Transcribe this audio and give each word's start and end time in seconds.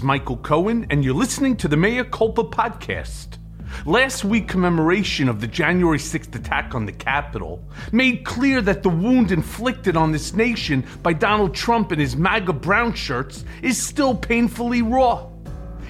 Is 0.00 0.04
Michael 0.04 0.38
Cohen, 0.38 0.86
and 0.88 1.04
you're 1.04 1.12
listening 1.12 1.58
to 1.58 1.68
the 1.68 1.76
Mea 1.76 2.04
Culpa 2.04 2.42
podcast. 2.42 3.36
Last 3.84 4.24
week 4.24 4.48
commemoration 4.48 5.28
of 5.28 5.42
the 5.42 5.46
January 5.46 5.98
6th 5.98 6.34
attack 6.34 6.74
on 6.74 6.86
the 6.86 6.92
Capitol 6.92 7.62
made 7.92 8.24
clear 8.24 8.62
that 8.62 8.82
the 8.82 8.88
wound 8.88 9.30
inflicted 9.30 9.98
on 9.98 10.10
this 10.10 10.32
nation 10.32 10.86
by 11.02 11.12
Donald 11.12 11.54
Trump 11.54 11.92
and 11.92 12.00
his 12.00 12.16
MAGA 12.16 12.54
brown 12.54 12.94
shirts 12.94 13.44
is 13.60 13.76
still 13.76 14.14
painfully 14.14 14.80
raw. 14.80 15.28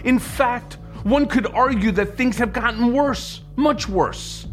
In 0.03 0.19
fact, 0.19 0.79
one 1.05 1.27
could 1.27 1.47
argue 1.47 1.93
that 1.93 2.17
things 2.17 2.37
have 2.39 2.53
gotten 2.53 2.93
worse, 2.93 3.43
much 3.55 3.89
worse. 3.89 4.49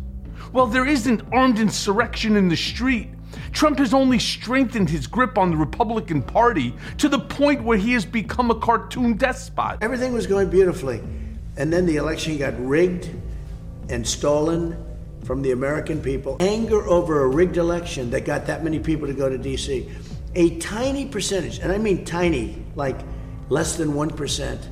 While 0.51 0.67
there 0.67 0.85
isn't 0.85 1.33
armed 1.33 1.57
insurrection 1.57 2.35
in 2.35 2.47
the 2.47 2.55
street, 2.55 3.09
Trump 3.57 3.79
has 3.79 3.91
only 3.91 4.19
strengthened 4.19 4.87
his 4.87 5.07
grip 5.07 5.35
on 5.35 5.49
the 5.49 5.57
Republican 5.57 6.21
Party 6.21 6.75
to 6.99 7.09
the 7.09 7.17
point 7.17 7.63
where 7.63 7.75
he 7.75 7.93
has 7.93 8.05
become 8.05 8.51
a 8.51 8.55
cartoon 8.59 9.17
despot. 9.17 9.79
Everything 9.81 10.13
was 10.13 10.27
going 10.27 10.47
beautifully. 10.51 11.01
And 11.55 11.73
then 11.73 11.87
the 11.87 11.95
election 11.95 12.37
got 12.37 12.53
rigged 12.63 13.09
and 13.89 14.07
stolen 14.07 14.77
from 15.23 15.41
the 15.41 15.53
American 15.53 15.99
people. 15.99 16.37
Anger 16.39 16.87
over 16.87 17.23
a 17.23 17.27
rigged 17.27 17.57
election 17.57 18.11
that 18.11 18.25
got 18.25 18.45
that 18.45 18.63
many 18.63 18.77
people 18.77 19.07
to 19.07 19.13
go 19.15 19.27
to 19.27 19.39
D.C. 19.39 19.89
A 20.35 20.59
tiny 20.59 21.07
percentage, 21.07 21.57
and 21.57 21.71
I 21.71 21.79
mean 21.79 22.05
tiny, 22.05 22.63
like 22.75 22.99
less 23.49 23.75
than 23.75 23.93
1%, 23.93 24.67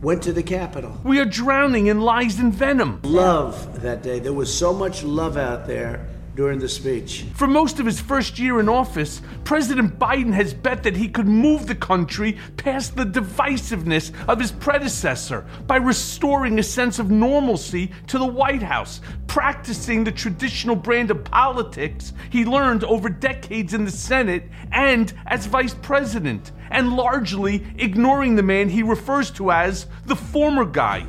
went 0.00 0.22
to 0.22 0.32
the 0.32 0.42
Capitol. 0.42 0.98
We 1.04 1.20
are 1.20 1.26
drowning 1.26 1.88
in 1.88 2.00
lies 2.00 2.38
and 2.38 2.50
venom. 2.50 3.00
Love 3.02 3.82
that 3.82 4.02
day. 4.02 4.20
There 4.20 4.32
was 4.32 4.50
so 4.50 4.72
much 4.72 5.02
love 5.02 5.36
out 5.36 5.66
there 5.66 6.08
during 6.36 6.58
the 6.58 6.68
speech. 6.68 7.24
For 7.34 7.46
most 7.46 7.80
of 7.80 7.86
his 7.86 7.98
first 7.98 8.38
year 8.38 8.60
in 8.60 8.68
office, 8.68 9.22
President 9.44 9.98
Biden 9.98 10.34
has 10.34 10.52
bet 10.52 10.82
that 10.82 10.94
he 10.94 11.08
could 11.08 11.26
move 11.26 11.66
the 11.66 11.74
country 11.74 12.38
past 12.58 12.94
the 12.94 13.06
divisiveness 13.06 14.12
of 14.28 14.38
his 14.38 14.52
predecessor 14.52 15.46
by 15.66 15.76
restoring 15.76 16.58
a 16.58 16.62
sense 16.62 16.98
of 16.98 17.10
normalcy 17.10 17.90
to 18.08 18.18
the 18.18 18.26
White 18.26 18.62
House, 18.62 19.00
practicing 19.26 20.04
the 20.04 20.12
traditional 20.12 20.76
brand 20.76 21.10
of 21.10 21.24
politics 21.24 22.12
he 22.30 22.44
learned 22.44 22.84
over 22.84 23.08
decades 23.08 23.72
in 23.72 23.84
the 23.84 23.90
Senate 23.90 24.44
and 24.72 25.14
as 25.26 25.46
vice 25.46 25.74
president, 25.74 26.52
and 26.70 26.96
largely 26.96 27.66
ignoring 27.78 28.36
the 28.36 28.42
man 28.42 28.68
he 28.68 28.82
refers 28.82 29.30
to 29.30 29.50
as 29.50 29.86
the 30.04 30.16
former 30.16 30.66
guy. 30.66 31.06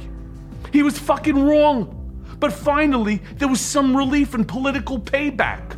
He 0.71 0.83
was 0.83 0.97
fucking 0.97 1.45
wrong. 1.45 1.96
But 2.39 2.53
finally, 2.53 3.21
there 3.35 3.47
was 3.47 3.61
some 3.61 3.95
relief 3.95 4.33
and 4.33 4.47
political 4.47 4.99
payback. 4.99 5.77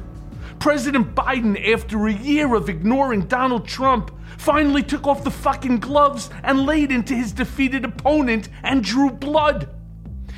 President 0.59 1.15
Biden, 1.15 1.73
after 1.73 2.07
a 2.07 2.13
year 2.13 2.53
of 2.53 2.67
ignoring 2.67 3.21
Donald 3.21 3.65
Trump, 3.65 4.11
finally 4.37 4.83
took 4.83 5.07
off 5.07 5.23
the 5.23 5.31
fucking 5.31 5.79
gloves 5.79 6.29
and 6.43 6.65
laid 6.65 6.91
into 6.91 7.15
his 7.15 7.31
defeated 7.31 7.85
opponent 7.85 8.49
and 8.63 8.83
drew 8.83 9.09
blood. 9.09 9.69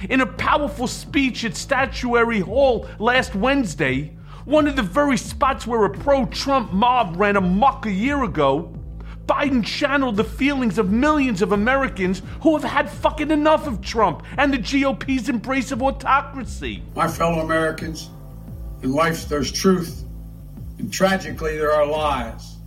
In 0.09 0.21
a 0.21 0.25
powerful 0.25 0.87
speech 0.87 1.43
at 1.43 1.55
Statuary 1.55 2.39
Hall 2.39 2.87
last 2.99 3.35
Wednesday, 3.35 4.15
one 4.45 4.67
of 4.67 4.75
the 4.75 4.81
very 4.83 5.17
spots 5.17 5.67
where 5.67 5.85
a 5.85 5.89
pro 5.89 6.25
Trump 6.25 6.71
mob 6.71 7.15
ran 7.17 7.35
amok 7.35 7.85
a 7.85 7.91
year 7.91 8.23
ago, 8.23 8.73
Biden 9.31 9.63
channeled 9.63 10.17
the 10.17 10.25
feelings 10.25 10.77
of 10.77 10.91
millions 10.91 11.41
of 11.41 11.53
Americans 11.53 12.21
who 12.41 12.57
have 12.57 12.69
had 12.69 12.89
fucking 12.89 13.31
enough 13.31 13.65
of 13.65 13.79
Trump 13.79 14.23
and 14.37 14.53
the 14.53 14.57
GOP's 14.57 15.29
embrace 15.29 15.71
of 15.71 15.81
autocracy. 15.81 16.83
My 16.97 17.07
fellow 17.07 17.39
Americans, 17.39 18.09
in 18.83 18.91
life 18.91 19.29
there's 19.29 19.49
truth, 19.49 20.03
and 20.79 20.91
tragically 20.91 21.55
there 21.55 21.71
are 21.71 21.85
lies. 21.85 22.57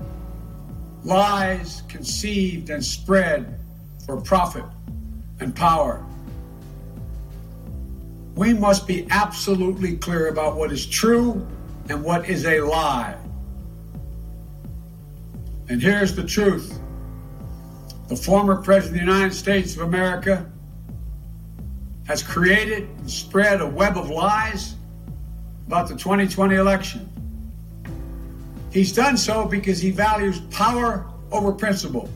Lies 1.05 1.83
conceived 1.87 2.71
and 2.71 2.83
spread 2.83 3.61
for 4.07 4.19
profit 4.19 4.65
and 5.41 5.55
power. 5.55 6.03
We 8.37 8.55
must 8.55 8.87
be 8.87 9.07
absolutely 9.11 9.99
clear 9.99 10.29
about 10.29 10.57
what 10.57 10.73
is 10.73 10.87
true 10.87 11.47
and 11.91 12.03
what 12.03 12.27
is 12.27 12.47
a 12.47 12.63
lie. 12.63 13.19
And 15.69 15.81
here's 15.81 16.15
the 16.15 16.25
truth 16.25 16.79
the 18.09 18.17
former 18.17 18.57
President 18.57 19.01
of 19.01 19.07
the 19.07 19.13
United 19.13 19.35
States 19.35 19.77
of 19.77 19.83
America 19.83 20.51
has 22.07 22.23
created 22.23 22.87
and 22.99 23.11
spread 23.11 23.63
a 23.63 23.67
web 23.67 23.97
of 23.97 24.11
lies 24.11 24.75
about 25.67 25.89
the 25.89 25.97
2020 25.97 26.57
election. 26.57 27.09
He's 28.71 28.93
done 28.93 29.17
so 29.17 29.47
because 29.47 29.81
he 29.81 29.91
values 29.91 30.41
power 30.51 31.07
over 31.33 31.51
principle, 31.53 32.11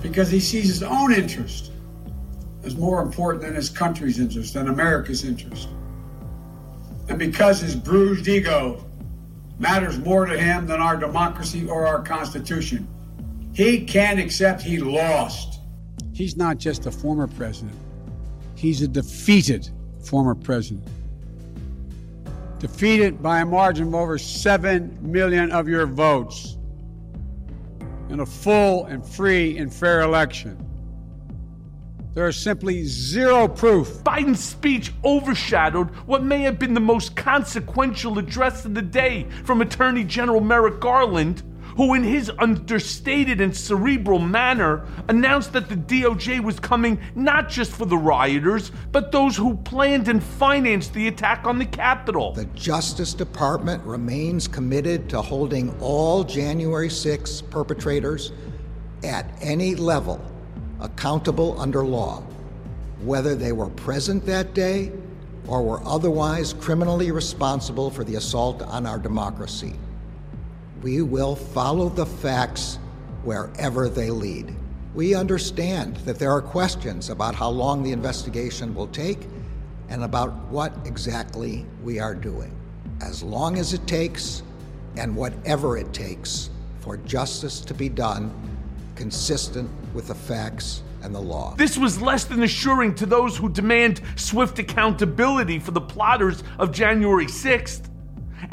because 0.00 0.30
he 0.30 0.40
sees 0.40 0.68
his 0.68 0.82
own 0.82 1.12
interest 1.12 1.70
as 2.64 2.76
more 2.76 3.02
important 3.02 3.44
than 3.44 3.54
his 3.54 3.68
country's 3.68 4.18
interest, 4.18 4.54
than 4.54 4.68
America's 4.68 5.22
interest, 5.22 5.68
and 7.10 7.18
because 7.18 7.60
his 7.60 7.76
bruised 7.76 8.26
ego 8.26 8.85
matters 9.58 9.98
more 9.98 10.26
to 10.26 10.38
him 10.38 10.66
than 10.66 10.80
our 10.80 10.96
democracy 10.96 11.68
or 11.68 11.86
our 11.86 12.02
Constitution. 12.02 12.88
He 13.52 13.84
can't 13.84 14.20
accept 14.20 14.62
he 14.62 14.78
lost. 14.78 15.60
He's 16.12 16.36
not 16.36 16.58
just 16.58 16.86
a 16.86 16.90
former 16.90 17.26
president, 17.26 17.76
he's 18.54 18.82
a 18.82 18.88
defeated 18.88 19.70
former 20.02 20.34
president. 20.34 20.86
Defeated 22.58 23.22
by 23.22 23.40
a 23.40 23.46
margin 23.46 23.88
of 23.88 23.94
over 23.94 24.16
7 24.16 24.98
million 25.02 25.52
of 25.52 25.68
your 25.68 25.86
votes 25.86 26.56
in 28.08 28.20
a 28.20 28.26
full 28.26 28.86
and 28.86 29.06
free 29.06 29.58
and 29.58 29.72
fair 29.72 30.00
election. 30.00 30.65
There 32.16 32.28
is 32.28 32.36
simply 32.38 32.86
zero 32.86 33.46
proof. 33.46 34.02
Biden's 34.02 34.42
speech 34.42 34.90
overshadowed 35.04 35.90
what 36.06 36.24
may 36.24 36.40
have 36.44 36.58
been 36.58 36.72
the 36.72 36.80
most 36.80 37.14
consequential 37.14 38.18
address 38.18 38.64
of 38.64 38.72
the 38.72 38.80
day 38.80 39.26
from 39.44 39.60
Attorney 39.60 40.02
General 40.02 40.40
Merrick 40.40 40.80
Garland, 40.80 41.42
who, 41.76 41.92
in 41.92 42.02
his 42.02 42.32
understated 42.38 43.42
and 43.42 43.54
cerebral 43.54 44.18
manner, 44.18 44.86
announced 45.08 45.52
that 45.52 45.68
the 45.68 45.76
DOJ 45.76 46.42
was 46.42 46.58
coming 46.58 46.98
not 47.14 47.50
just 47.50 47.70
for 47.70 47.84
the 47.84 47.98
rioters, 47.98 48.72
but 48.92 49.12
those 49.12 49.36
who 49.36 49.54
planned 49.54 50.08
and 50.08 50.24
financed 50.24 50.94
the 50.94 51.08
attack 51.08 51.46
on 51.46 51.58
the 51.58 51.66
Capitol. 51.66 52.32
The 52.32 52.46
Justice 52.46 53.12
Department 53.12 53.84
remains 53.84 54.48
committed 54.48 55.10
to 55.10 55.20
holding 55.20 55.78
all 55.80 56.24
January 56.24 56.88
6 56.88 57.42
perpetrators 57.42 58.32
at 59.04 59.30
any 59.42 59.74
level 59.74 60.32
accountable 60.80 61.60
under 61.60 61.84
law, 61.84 62.22
whether 63.02 63.34
they 63.34 63.52
were 63.52 63.70
present 63.70 64.24
that 64.26 64.54
day 64.54 64.92
or 65.46 65.62
were 65.62 65.82
otherwise 65.84 66.52
criminally 66.52 67.10
responsible 67.10 67.90
for 67.90 68.04
the 68.04 68.16
assault 68.16 68.62
on 68.62 68.86
our 68.86 68.98
democracy. 68.98 69.74
We 70.82 71.02
will 71.02 71.36
follow 71.36 71.88
the 71.88 72.06
facts 72.06 72.78
wherever 73.22 73.88
they 73.88 74.10
lead. 74.10 74.54
We 74.94 75.14
understand 75.14 75.96
that 75.98 76.18
there 76.18 76.32
are 76.32 76.42
questions 76.42 77.10
about 77.10 77.34
how 77.34 77.50
long 77.50 77.82
the 77.82 77.92
investigation 77.92 78.74
will 78.74 78.88
take 78.88 79.18
and 79.88 80.02
about 80.04 80.34
what 80.46 80.74
exactly 80.84 81.64
we 81.82 81.98
are 81.98 82.14
doing. 82.14 82.52
As 83.00 83.22
long 83.22 83.58
as 83.58 83.72
it 83.72 83.86
takes, 83.86 84.42
and 84.96 85.14
whatever 85.14 85.76
it 85.76 85.92
takes, 85.92 86.50
for 86.80 86.96
justice 86.98 87.60
to 87.60 87.74
be 87.74 87.88
done 87.88 88.32
consistent 88.96 89.70
with 89.94 90.08
the 90.08 90.14
facts 90.14 90.82
and 91.02 91.14
the 91.14 91.20
law. 91.20 91.54
This 91.56 91.78
was 91.78 92.00
less 92.00 92.24
than 92.24 92.42
assuring 92.42 92.94
to 92.96 93.06
those 93.06 93.36
who 93.36 93.48
demand 93.48 94.00
swift 94.16 94.58
accountability 94.58 95.58
for 95.58 95.70
the 95.70 95.80
plotters 95.80 96.42
of 96.58 96.72
January 96.72 97.26
6th. 97.26 97.88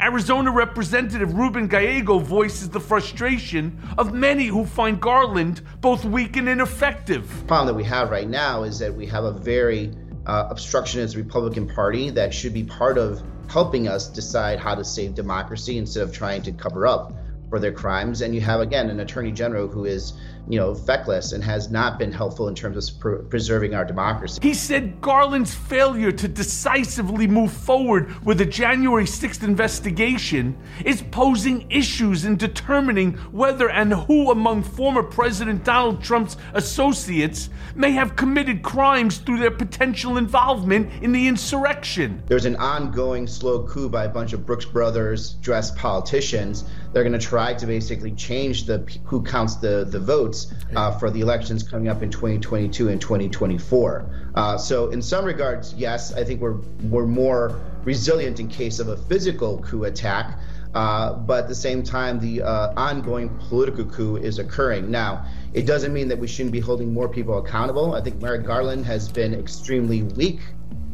Arizona 0.00 0.50
Representative 0.50 1.34
Ruben 1.34 1.68
Gallego 1.68 2.18
voices 2.18 2.70
the 2.70 2.80
frustration 2.80 3.78
of 3.98 4.14
many 4.14 4.46
who 4.46 4.64
find 4.64 5.00
Garland 5.00 5.62
both 5.80 6.04
weak 6.04 6.36
and 6.36 6.48
ineffective. 6.48 7.28
The 7.40 7.46
problem 7.46 7.66
that 7.68 7.74
we 7.74 7.84
have 7.84 8.10
right 8.10 8.28
now 8.28 8.62
is 8.62 8.78
that 8.78 8.94
we 8.94 9.06
have 9.06 9.24
a 9.24 9.32
very 9.32 9.92
uh, 10.26 10.46
obstructionist 10.50 11.16
Republican 11.16 11.68
Party 11.68 12.10
that 12.10 12.32
should 12.32 12.54
be 12.54 12.64
part 12.64 12.98
of 12.98 13.22
helping 13.48 13.88
us 13.88 14.08
decide 14.08 14.58
how 14.58 14.74
to 14.74 14.84
save 14.84 15.14
democracy 15.14 15.76
instead 15.76 16.02
of 16.02 16.12
trying 16.12 16.42
to 16.42 16.52
cover 16.52 16.86
up 16.86 17.12
for 17.50 17.58
their 17.58 17.72
crimes. 17.72 18.22
And 18.22 18.34
you 18.34 18.40
have, 18.40 18.60
again, 18.60 18.90
an 18.90 19.00
attorney 19.00 19.32
general 19.32 19.68
who 19.68 19.84
is 19.84 20.14
you 20.48 20.58
know, 20.58 20.74
feckless 20.74 21.32
and 21.32 21.42
has 21.42 21.70
not 21.70 21.98
been 21.98 22.12
helpful 22.12 22.48
in 22.48 22.54
terms 22.54 22.76
of 22.76 23.00
pr- 23.00 23.16
preserving 23.16 23.74
our 23.74 23.84
democracy. 23.84 24.38
He 24.42 24.54
said 24.54 25.00
Garland's 25.00 25.54
failure 25.54 26.12
to 26.12 26.28
decisively 26.28 27.26
move 27.26 27.52
forward 27.52 28.24
with 28.24 28.40
a 28.40 28.46
January 28.46 29.04
6th 29.04 29.42
investigation 29.42 30.56
is 30.84 31.02
posing 31.10 31.70
issues 31.70 32.24
in 32.24 32.36
determining 32.36 33.12
whether 33.32 33.70
and 33.70 33.92
who 33.94 34.30
among 34.30 34.62
former 34.62 35.02
President 35.02 35.64
Donald 35.64 36.02
Trump's 36.02 36.36
associates 36.52 37.48
may 37.74 37.92
have 37.92 38.16
committed 38.16 38.62
crimes 38.62 39.18
through 39.18 39.38
their 39.38 39.50
potential 39.50 40.18
involvement 40.18 40.90
in 41.02 41.12
the 41.12 41.26
insurrection. 41.26 42.22
There's 42.26 42.44
an 42.44 42.56
ongoing 42.56 43.26
slow 43.26 43.66
coup 43.66 43.88
by 43.88 44.04
a 44.04 44.08
bunch 44.08 44.32
of 44.32 44.44
Brooks 44.44 44.64
Brothers 44.64 45.34
dressed 45.34 45.76
politicians 45.76 46.64
they're 46.94 47.02
going 47.02 47.12
to 47.12 47.26
try 47.26 47.52
to 47.52 47.66
basically 47.66 48.12
change 48.12 48.64
the 48.64 48.78
who 49.04 49.22
counts 49.22 49.56
the 49.56 49.84
the 49.84 49.98
votes 49.98 50.54
uh, 50.76 50.96
for 50.96 51.10
the 51.10 51.20
elections 51.20 51.64
coming 51.64 51.88
up 51.88 52.02
in 52.02 52.10
2022 52.10 52.88
and 52.88 53.00
2024. 53.00 54.30
Uh, 54.34 54.56
so 54.56 54.90
in 54.90 55.02
some 55.02 55.24
regards, 55.24 55.74
yes, 55.74 56.14
I 56.14 56.22
think 56.22 56.40
we're 56.40 56.58
we're 56.84 57.06
more 57.06 57.60
resilient 57.82 58.38
in 58.38 58.48
case 58.48 58.78
of 58.78 58.88
a 58.88 58.96
physical 58.96 59.58
coup 59.58 59.84
attack. 59.84 60.38
Uh, 60.72 61.14
but 61.14 61.44
at 61.44 61.48
the 61.48 61.54
same 61.54 61.84
time, 61.84 62.18
the 62.18 62.42
uh, 62.42 62.72
ongoing 62.76 63.28
political 63.48 63.84
coup 63.84 64.16
is 64.16 64.40
occurring. 64.40 64.90
Now, 64.90 65.24
it 65.52 65.66
doesn't 65.66 65.92
mean 65.92 66.08
that 66.08 66.18
we 66.18 66.26
shouldn't 66.26 66.52
be 66.52 66.58
holding 66.58 66.92
more 66.92 67.08
people 67.08 67.38
accountable. 67.38 67.94
I 67.94 68.00
think 68.00 68.20
Merrick 68.20 68.44
Garland 68.44 68.84
has 68.86 69.08
been 69.08 69.34
extremely 69.34 70.02
weak, 70.02 70.40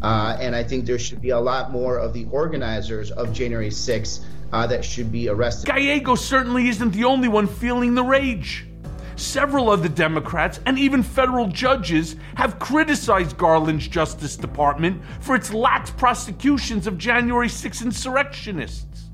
uh, 0.03 0.37
and 0.39 0.55
I 0.55 0.65
think 0.65 0.85
there 0.85 0.99
should 0.99 1.23
be 1.23 1.31
a 1.31 1.41
lot 1.41 1.73
more 1.73 1.97
of 1.97 2.13
the 2.13 2.27
organizers 2.31 3.11
of 3.11 3.33
January 3.33 3.71
6th 3.71 4.23
uh, 4.53 4.67
that 4.67 4.85
should 4.85 5.13
be 5.13 5.29
arrested. 5.29 5.67
Gallego 5.67 6.15
certainly 6.15 6.69
isn't 6.69 6.93
the 6.93 7.05
only 7.05 7.29
one 7.29 7.47
feeling 7.47 7.95
the 7.95 8.03
rage. 8.03 8.67
Several 9.17 9.71
of 9.71 9.83
the 9.83 9.89
Democrats 9.89 10.61
and 10.65 10.79
even 10.79 11.03
federal 11.03 11.47
judges 11.47 12.17
have 12.37 12.59
criticized 12.59 13.37
Garland's 13.37 13.87
Justice 13.87 14.35
Department 14.35 15.03
for 15.21 15.35
its 15.35 15.53
lax 15.53 15.91
prosecutions 15.91 16.87
of 16.87 16.97
January 16.97 17.49
6 17.49 17.83
insurrectionists. 17.83 19.11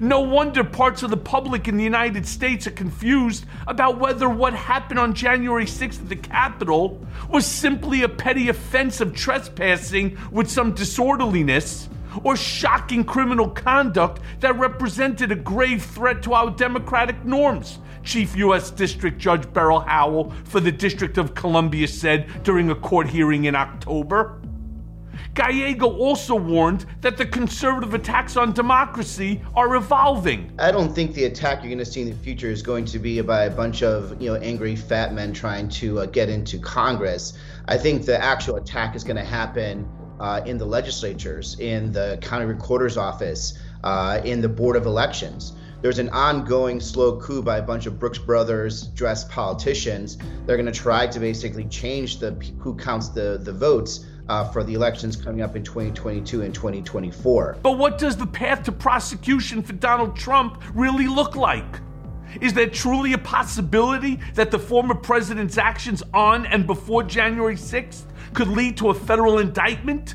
No 0.00 0.20
wonder 0.20 0.64
parts 0.64 1.02
of 1.02 1.10
the 1.10 1.16
public 1.16 1.68
in 1.68 1.76
the 1.76 1.84
United 1.84 2.26
States 2.26 2.66
are 2.66 2.72
confused 2.72 3.46
about 3.66 3.98
whether 3.98 4.28
what 4.28 4.54
happened 4.54 4.98
on 4.98 5.14
January 5.14 5.64
6th 5.64 6.00
at 6.00 6.08
the 6.08 6.16
Capitol 6.16 7.06
was 7.30 7.46
simply 7.46 8.02
a 8.02 8.08
petty 8.08 8.48
offense 8.48 9.00
of 9.00 9.14
trespassing 9.14 10.18
with 10.30 10.50
some 10.50 10.72
disorderliness 10.74 11.88
or 12.22 12.36
shocking 12.36 13.04
criminal 13.04 13.48
conduct 13.50 14.20
that 14.40 14.58
represented 14.58 15.32
a 15.32 15.36
grave 15.36 15.82
threat 15.82 16.22
to 16.22 16.34
our 16.34 16.50
democratic 16.50 17.24
norms, 17.24 17.78
Chief 18.02 18.36
U.S. 18.36 18.70
District 18.70 19.18
Judge 19.18 19.52
Beryl 19.52 19.80
Howell 19.80 20.32
for 20.44 20.60
the 20.60 20.72
District 20.72 21.18
of 21.18 21.34
Columbia 21.34 21.88
said 21.88 22.42
during 22.42 22.70
a 22.70 22.74
court 22.74 23.08
hearing 23.08 23.44
in 23.44 23.54
October. 23.54 24.40
Gallego 25.34 25.86
also 25.88 26.34
warned 26.34 26.84
that 27.00 27.16
the 27.16 27.24
conservative 27.24 27.94
attacks 27.94 28.36
on 28.36 28.52
democracy 28.52 29.40
are 29.54 29.76
evolving. 29.76 30.52
I 30.58 30.72
don't 30.72 30.92
think 30.92 31.14
the 31.14 31.26
attack 31.26 31.62
you're 31.62 31.68
going 31.68 31.78
to 31.78 31.84
see 31.84 32.02
in 32.02 32.08
the 32.08 32.16
future 32.16 32.50
is 32.50 32.60
going 32.60 32.84
to 32.86 32.98
be 32.98 33.20
by 33.20 33.44
a 33.44 33.50
bunch 33.50 33.82
of 33.84 34.20
you 34.20 34.30
know 34.30 34.36
angry 34.40 34.74
fat 34.74 35.14
men 35.14 35.32
trying 35.32 35.68
to 35.68 36.00
uh, 36.00 36.06
get 36.06 36.28
into 36.28 36.58
Congress. 36.58 37.34
I 37.66 37.78
think 37.78 38.04
the 38.04 38.20
actual 38.20 38.56
attack 38.56 38.96
is 38.96 39.04
going 39.04 39.16
to 39.16 39.24
happen 39.24 39.88
uh, 40.20 40.40
in 40.44 40.58
the 40.58 40.64
legislatures, 40.64 41.58
in 41.60 41.92
the 41.92 42.18
county 42.20 42.44
recorder's 42.44 42.96
office, 42.96 43.58
uh, 43.84 44.20
in 44.24 44.40
the 44.40 44.48
board 44.48 44.76
of 44.76 44.86
elections. 44.86 45.52
There's 45.80 46.00
an 46.00 46.08
ongoing 46.08 46.80
slow 46.80 47.20
coup 47.20 47.40
by 47.40 47.58
a 47.58 47.62
bunch 47.62 47.86
of 47.86 48.00
Brooks 48.00 48.18
Brothers 48.18 48.88
dressed 48.88 49.30
politicians. 49.30 50.18
They're 50.44 50.56
going 50.56 50.66
to 50.66 50.72
try 50.72 51.06
to 51.06 51.20
basically 51.20 51.66
change 51.66 52.18
the 52.18 52.32
who 52.58 52.74
counts 52.74 53.10
the 53.10 53.38
the 53.40 53.52
votes 53.52 54.04
uh, 54.28 54.44
for 54.50 54.64
the 54.64 54.74
elections 54.74 55.16
coming 55.16 55.40
up 55.40 55.54
in 55.54 55.62
2022 55.62 56.42
and 56.42 56.52
2024. 56.52 57.58
But 57.62 57.78
what 57.78 57.96
does 57.96 58.16
the 58.16 58.26
path 58.26 58.64
to 58.64 58.72
prosecution 58.72 59.62
for 59.62 59.72
Donald 59.72 60.16
Trump 60.16 60.62
really 60.74 61.06
look 61.06 61.36
like? 61.36 61.80
Is 62.40 62.52
there 62.52 62.68
truly 62.68 63.14
a 63.14 63.18
possibility 63.18 64.20
that 64.34 64.50
the 64.50 64.58
former 64.58 64.94
president's 64.94 65.56
actions 65.56 66.02
on 66.12 66.44
and 66.46 66.66
before 66.66 67.02
January 67.02 67.54
6th 67.54 68.02
could 68.34 68.48
lead 68.48 68.76
to 68.78 68.90
a 68.90 68.94
federal 68.94 69.38
indictment? 69.38 70.14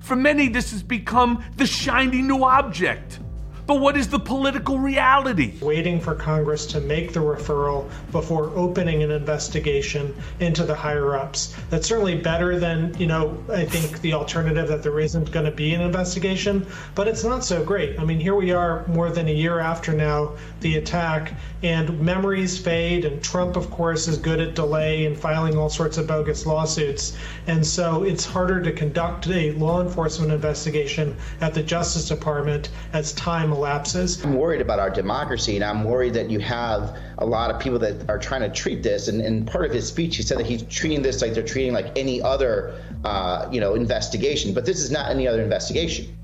For 0.00 0.16
many, 0.16 0.48
this 0.48 0.70
has 0.70 0.82
become 0.82 1.44
the 1.56 1.66
shiny 1.66 2.22
new 2.22 2.44
object. 2.44 3.20
But 3.68 3.80
what 3.80 3.98
is 3.98 4.08
the 4.08 4.18
political 4.18 4.78
reality? 4.78 5.52
Waiting 5.60 6.00
for 6.00 6.14
Congress 6.14 6.64
to 6.68 6.80
make 6.80 7.12
the 7.12 7.20
referral 7.20 7.86
before 8.12 8.50
opening 8.56 9.02
an 9.02 9.10
investigation 9.10 10.16
into 10.40 10.64
the 10.64 10.74
higher 10.74 11.14
ups. 11.14 11.54
That's 11.68 11.86
certainly 11.86 12.14
better 12.14 12.58
than, 12.58 12.96
you 12.98 13.06
know, 13.06 13.36
I 13.50 13.66
think 13.66 14.00
the 14.00 14.14
alternative 14.14 14.68
that 14.68 14.82
there 14.82 14.98
isn't 14.98 15.30
going 15.32 15.44
to 15.44 15.52
be 15.52 15.74
an 15.74 15.82
investigation, 15.82 16.66
but 16.94 17.08
it's 17.08 17.24
not 17.24 17.44
so 17.44 17.62
great. 17.62 18.00
I 18.00 18.04
mean, 18.04 18.18
here 18.18 18.34
we 18.34 18.52
are 18.52 18.86
more 18.86 19.10
than 19.10 19.28
a 19.28 19.34
year 19.34 19.58
after 19.58 19.92
now 19.92 20.32
the 20.60 20.78
attack, 20.78 21.34
and 21.62 22.00
memories 22.00 22.56
fade, 22.58 23.04
and 23.04 23.22
Trump, 23.22 23.54
of 23.56 23.70
course, 23.70 24.08
is 24.08 24.16
good 24.16 24.40
at 24.40 24.54
delay 24.54 25.04
and 25.04 25.14
filing 25.14 25.58
all 25.58 25.68
sorts 25.68 25.98
of 25.98 26.06
bogus 26.06 26.46
lawsuits. 26.46 27.18
And 27.46 27.66
so 27.66 28.02
it's 28.02 28.24
harder 28.24 28.62
to 28.62 28.72
conduct 28.72 29.28
a 29.28 29.52
law 29.52 29.82
enforcement 29.82 30.32
investigation 30.32 31.14
at 31.42 31.52
the 31.52 31.62
Justice 31.62 32.08
Department 32.08 32.70
as 32.94 33.12
time 33.12 33.57
I'm 34.24 34.34
worried 34.34 34.60
about 34.60 34.78
our 34.78 34.90
democracy, 34.90 35.56
and 35.56 35.64
I'm 35.64 35.84
worried 35.84 36.14
that 36.14 36.30
you 36.30 36.38
have 36.40 36.96
a 37.18 37.26
lot 37.26 37.50
of 37.50 37.60
people 37.60 37.78
that 37.80 38.08
are 38.08 38.18
trying 38.18 38.42
to 38.42 38.48
treat 38.48 38.82
this. 38.82 39.08
And, 39.08 39.20
and 39.20 39.46
part 39.46 39.64
of 39.64 39.72
his 39.72 39.86
speech, 39.88 40.16
he 40.16 40.22
said 40.22 40.38
that 40.38 40.46
he's 40.46 40.62
treating 40.62 41.02
this 41.02 41.22
like 41.22 41.34
they're 41.34 41.42
treating 41.42 41.72
like 41.72 41.96
any 41.96 42.20
other, 42.22 42.80
uh, 43.04 43.48
you 43.50 43.60
know, 43.60 43.74
investigation. 43.74 44.54
But 44.54 44.64
this 44.64 44.80
is 44.80 44.90
not 44.90 45.10
any 45.10 45.26
other 45.26 45.42
investigation. 45.42 46.16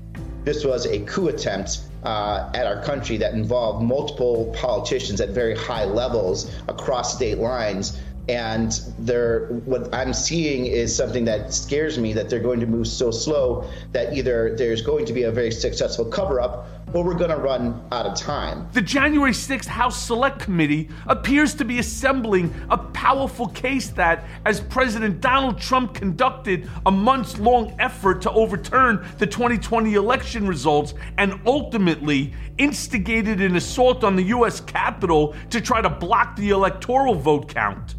This 0.43 0.63
was 0.63 0.85
a 0.85 0.99
coup 1.05 1.27
attempt 1.27 1.79
uh, 2.03 2.51
at 2.53 2.67
our 2.67 2.83
country 2.83 3.17
that 3.17 3.33
involved 3.33 3.83
multiple 3.83 4.53
politicians 4.55 5.19
at 5.19 5.29
very 5.29 5.55
high 5.55 5.85
levels 5.85 6.51
across 6.67 7.15
state 7.15 7.39
lines 7.39 7.99
and 8.27 8.81
they're 8.99 9.47
what 9.65 9.93
I'm 9.93 10.13
seeing 10.13 10.65
is 10.65 10.95
something 10.95 11.25
that 11.25 11.53
scares 11.53 11.99
me 11.99 12.13
that 12.13 12.29
they're 12.29 12.39
going 12.39 12.59
to 12.59 12.65
move 12.65 12.87
so 12.87 13.11
slow 13.11 13.69
that 13.91 14.15
either 14.15 14.55
there's 14.55 14.81
going 14.81 15.05
to 15.05 15.13
be 15.13 15.23
a 15.23 15.31
very 15.31 15.51
successful 15.51 16.05
cover 16.05 16.41
up 16.41 16.67
or 16.93 17.03
we're 17.03 17.13
going 17.13 17.29
to 17.29 17.37
run 17.37 17.83
out 17.91 18.05
of 18.05 18.15
time. 18.15 18.67
The 18.73 18.81
January 18.81 19.31
6th 19.31 19.65
House 19.65 20.01
Select 20.01 20.39
Committee 20.39 20.89
appears 21.07 21.53
to 21.55 21.65
be 21.65 21.79
assembling 21.79 22.53
a 22.69 22.77
powerful 22.77 23.47
case 23.47 23.89
that, 23.89 24.25
as 24.45 24.61
President 24.61 25.19
Donald 25.19 25.59
Trump 25.59 25.93
conducted 25.93 26.69
a 26.85 26.91
months 26.91 27.37
long 27.37 27.75
effort 27.79 28.21
to 28.21 28.31
overturn 28.31 29.05
the 29.17 29.27
2020 29.27 29.95
election 29.95 30.47
results 30.47 30.93
and 31.17 31.39
ultimately 31.45 32.33
instigated 32.57 33.41
an 33.41 33.55
assault 33.55 34.03
on 34.03 34.15
the 34.15 34.23
U.S. 34.23 34.61
Capitol 34.61 35.35
to 35.49 35.59
try 35.59 35.81
to 35.81 35.89
block 35.89 36.35
the 36.35 36.49
electoral 36.51 37.15
vote 37.15 37.49
count. 37.49 37.95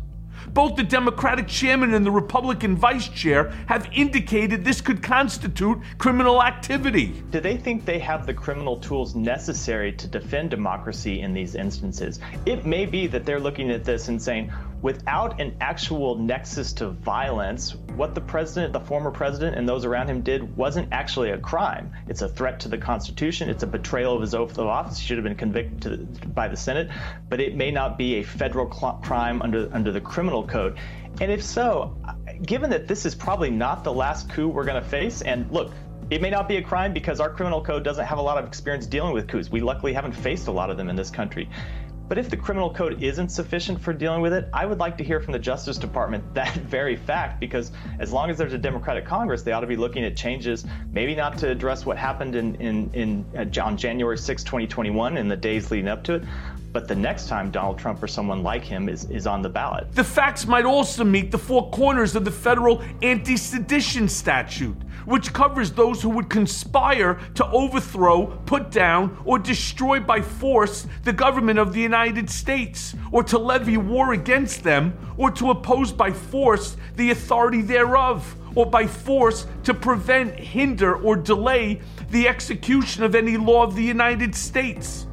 Both 0.57 0.77
the 0.77 0.85
Democratic 0.85 1.49
chairman 1.49 1.93
and 1.93 2.07
the 2.07 2.11
Republican 2.11 2.77
vice 2.79 3.11
chair 3.11 3.51
have 3.67 3.91
indicated 3.93 4.65
this 4.65 4.81
could 4.81 5.03
constitute 5.03 5.79
criminal 5.99 6.43
activity. 6.43 7.23
Do 7.31 7.41
they 7.41 7.59
think 7.59 7.85
they 7.85 7.99
have 7.99 8.25
the 8.25 8.33
criminal 8.33 8.79
tools 8.79 9.15
necessary 9.15 9.93
to 9.93 10.07
defend 10.07 10.49
democracy 10.49 11.21
in 11.21 11.35
these 11.35 11.57
instances? 11.57 12.21
It 12.47 12.65
may 12.65 12.87
be 12.87 13.07
that 13.07 13.27
they're 13.27 13.39
looking 13.39 13.71
at 13.71 13.85
this 13.85 14.09
and 14.09 14.21
saying, 14.21 14.51
without 14.83 15.41
an 15.41 15.57
actual 15.61 16.17
nexus 16.17 16.73
to 16.75 16.91
violence, 16.91 17.75
what 17.97 18.15
the 18.15 18.21
president, 18.21 18.73
the 18.73 18.81
former 18.81 19.11
president, 19.11 19.57
and 19.57 19.69
those 19.69 19.85
around 19.85 20.09
him 20.09 20.21
did 20.23 20.57
wasn't 20.57 20.89
actually 20.93 21.31
a 21.31 21.39
crime. 21.39 21.93
It's 22.09 22.23
a 22.23 22.29
threat 22.29 22.61
to 22.61 22.69
the 22.69 22.79
Constitution. 22.79 23.49
It's 23.49 23.63
a 23.63 23.67
betrayal 23.67 24.15
of 24.15 24.21
his 24.21 24.35
oath 24.35 24.59
of 24.59 24.67
office. 24.67 24.99
He 24.99 25.07
should 25.07 25.17
have 25.17 25.25
been 25.25 25.37
convicted 25.37 26.35
by 26.35 26.49
the 26.49 26.57
Senate, 26.57 26.91
but 27.29 27.41
it 27.41 27.57
may 27.57 27.71
not 27.71 27.97
be 27.99 28.17
a 28.17 28.23
federal 28.23 28.67
crime 28.67 29.43
under 29.43 29.69
under 29.73 29.93
the 29.93 30.01
criminal 30.01 30.47
code. 30.47 30.79
And 31.21 31.33
if 31.33 31.43
so, 31.43 31.97
given 32.43 32.71
that 32.71 32.87
this 32.87 33.07
is 33.07 33.15
probably 33.15 33.51
not 33.51 33.85
the 33.85 33.93
last 33.93 34.31
coup 34.31 34.49
we're 34.49 34.65
going 34.65 34.83
to 34.83 34.89
face, 34.89 35.23
and 35.23 35.51
look, 35.51 35.73
it 36.11 36.23
may 36.23 36.31
not 36.31 36.49
be 36.49 36.57
a 36.57 36.63
crime 36.63 36.93
because 36.93 37.19
our 37.19 37.31
criminal 37.31 37.63
code 37.63 37.83
doesn't 37.83 38.05
have 38.05 38.19
a 38.19 38.23
lot 38.23 38.39
of 38.39 38.47
experience 38.47 38.87
dealing 38.87 39.13
with 39.13 39.27
coups. 39.27 39.51
We 39.51 39.61
luckily 39.61 39.93
haven't 39.93 40.13
faced 40.13 40.47
a 40.47 40.53
lot 40.53 40.71
of 40.71 40.77
them 40.77 40.89
in 40.89 40.95
this 40.95 41.11
country. 41.11 41.49
But 42.09 42.19
if 42.19 42.31
the 42.31 42.37
criminal 42.37 42.73
code 42.73 43.03
isn't 43.03 43.31
sufficient 43.31 43.81
for 43.81 43.93
dealing 43.93 44.21
with 44.21 44.33
it, 44.33 44.49
I 44.53 44.65
would 44.67 44.79
like 44.79 44.97
to 44.99 45.05
hear 45.05 45.21
from 45.21 45.33
the 45.33 45.39
Justice 45.39 45.77
Department 45.77 46.23
that 46.35 46.55
very 46.55 46.97
fact 46.97 47.41
because 47.41 47.73
as 47.99 48.13
long 48.13 48.31
as 48.31 48.39
there's 48.39 48.53
a 48.53 48.59
Democratic 48.59 49.05
Congress, 49.05 49.43
they 49.43 49.53
ought 49.53 49.61
to 49.61 49.67
be 49.67 49.77
looking 49.77 50.05
at 50.05 50.17
changes, 50.17 50.65
maybe 50.93 51.15
not 51.15 51.37
to 51.39 51.51
address 51.51 51.85
what 51.85 51.97
happened 51.97 52.37
in, 52.37 52.55
in, 52.57 52.91
in 52.95 53.25
uh, 53.37 53.63
on 53.63 53.77
January 53.77 54.19
6, 54.19 54.45
2021, 54.45 55.17
in 55.17 55.29
the 55.29 55.37
days 55.37 55.71
leading 55.71 55.89
up 55.89 56.05
to 56.05 56.15
it, 56.15 56.23
but 56.73 56.87
the 56.87 56.95
next 56.95 57.29
time 57.29 57.51
Donald 57.51 57.79
Trump 57.79 58.03
or 58.03 58.07
someone 58.07 58.43
like 58.43 58.63
him 58.63 58.89
is, 58.89 59.07
is 59.07 59.27
on 59.27 59.41
the 59.41 59.49
ballot. 59.49 59.91
The 59.93 60.05
facts 60.05 60.47
might 60.47 60.67
also 60.67 61.05
meet 61.05 61.31
the 61.31 61.39
four 61.39 61.71
corners 61.71 62.15
of 62.15 62.25
the 62.25 62.31
federal 62.31 62.83
anti 63.03 63.37
sedition 63.37 64.09
statute, 64.09 64.77
which 65.07 65.33
covers 65.33 65.73
those 65.73 66.03
who 66.03 66.11
would 66.11 66.29
conspire 66.29 67.19
to 67.35 67.47
overthrow, 67.47 68.27
put 68.45 68.71
down, 68.71 69.17
or 69.25 69.39
destroy 69.39 69.99
by 69.99 70.21
force 70.21 70.87
the 71.05 71.13
government 71.13 71.59
of 71.59 71.73
the 71.73 71.81
United 71.81 72.29
States, 72.29 72.95
or 73.11 73.23
to 73.23 73.39
levy 73.39 73.79
war 73.79 74.13
against 74.13 74.63
them, 74.63 74.93
or 75.17 75.31
to 75.31 75.51
oppose 75.51 75.93
by 75.93 76.11
force 76.11 76.77
the 76.97 77.11
authority 77.11 77.63
thereof 77.63 78.37
or 78.57 78.67
by 78.67 78.87
force 78.87 79.47
to 79.63 79.75
prevent, 79.75 80.35
hinder, 80.35 80.97
or 80.97 81.15
delay 81.15 81.81
the 82.11 82.27
execution 82.27 83.05
of 83.05 83.15
any 83.15 83.37
law 83.37 83.63
of 83.63 83.77
the 83.77 83.83
United 83.83 84.35
States. 84.35 85.06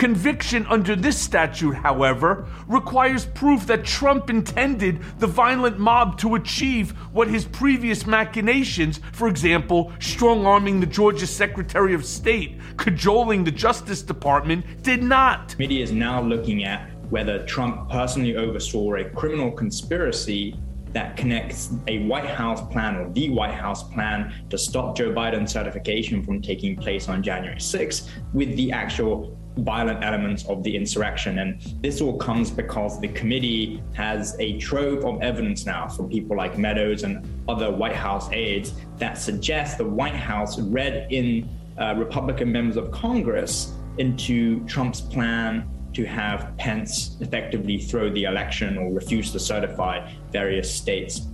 Conviction 0.00 0.64
under 0.70 0.96
this 0.96 1.20
statute, 1.20 1.74
however, 1.74 2.46
requires 2.66 3.26
proof 3.26 3.66
that 3.66 3.84
Trump 3.84 4.30
intended 4.30 4.98
the 5.18 5.26
violent 5.26 5.78
mob 5.78 6.16
to 6.16 6.36
achieve 6.36 6.92
what 7.12 7.28
his 7.28 7.44
previous 7.44 8.06
machinations, 8.06 8.98
for 9.12 9.28
example, 9.28 9.92
strong 10.00 10.46
arming 10.46 10.80
the 10.80 10.86
Georgia 10.86 11.26
Secretary 11.26 11.92
of 11.92 12.06
State, 12.06 12.58
cajoling 12.78 13.44
the 13.44 13.50
Justice 13.50 14.00
Department, 14.00 14.64
did 14.82 15.02
not. 15.02 15.50
Committee 15.50 15.82
is 15.82 15.92
now 15.92 16.22
looking 16.22 16.64
at 16.64 16.90
whether 17.10 17.44
Trump 17.44 17.90
personally 17.90 18.36
oversaw 18.36 18.94
a 18.94 19.04
criminal 19.04 19.52
conspiracy 19.52 20.58
that 20.94 21.14
connects 21.14 21.74
a 21.88 22.06
White 22.06 22.24
House 22.24 22.66
plan 22.72 22.96
or 22.96 23.12
the 23.12 23.28
White 23.28 23.54
House 23.54 23.82
plan 23.92 24.32
to 24.48 24.56
stop 24.56 24.96
Joe 24.96 25.12
Biden's 25.12 25.52
certification 25.52 26.22
from 26.22 26.40
taking 26.40 26.74
place 26.74 27.06
on 27.10 27.22
January 27.22 27.58
6th 27.58 28.08
with 28.32 28.56
the 28.56 28.72
actual 28.72 29.36
violent 29.64 30.04
elements 30.04 30.46
of 30.46 30.62
the 30.62 30.76
insurrection. 30.76 31.38
And 31.38 31.60
this 31.82 32.00
all 32.00 32.16
comes 32.16 32.50
because 32.50 33.00
the 33.00 33.08
committee 33.08 33.82
has 33.94 34.36
a 34.38 34.58
trove 34.58 35.04
of 35.04 35.22
evidence 35.22 35.66
now 35.66 35.88
from 35.88 36.08
people 36.08 36.36
like 36.36 36.58
Meadows 36.58 37.02
and 37.02 37.26
other 37.48 37.70
White 37.70 37.96
House 37.96 38.28
aides 38.32 38.72
that 38.98 39.18
suggests 39.18 39.76
the 39.76 39.84
White 39.84 40.14
House 40.14 40.58
read 40.58 41.06
in 41.10 41.48
uh, 41.78 41.94
Republican 41.96 42.52
members 42.52 42.76
of 42.76 42.90
Congress 42.90 43.72
into 43.98 44.64
Trump's 44.66 45.00
plan 45.00 45.68
to 45.92 46.04
have 46.04 46.56
Pence 46.56 47.16
effectively 47.20 47.78
throw 47.78 48.10
the 48.10 48.24
election 48.24 48.78
or 48.78 48.92
refuse 48.92 49.32
to 49.32 49.40
certify 49.40 50.08
various 50.30 50.72
states 50.72 51.26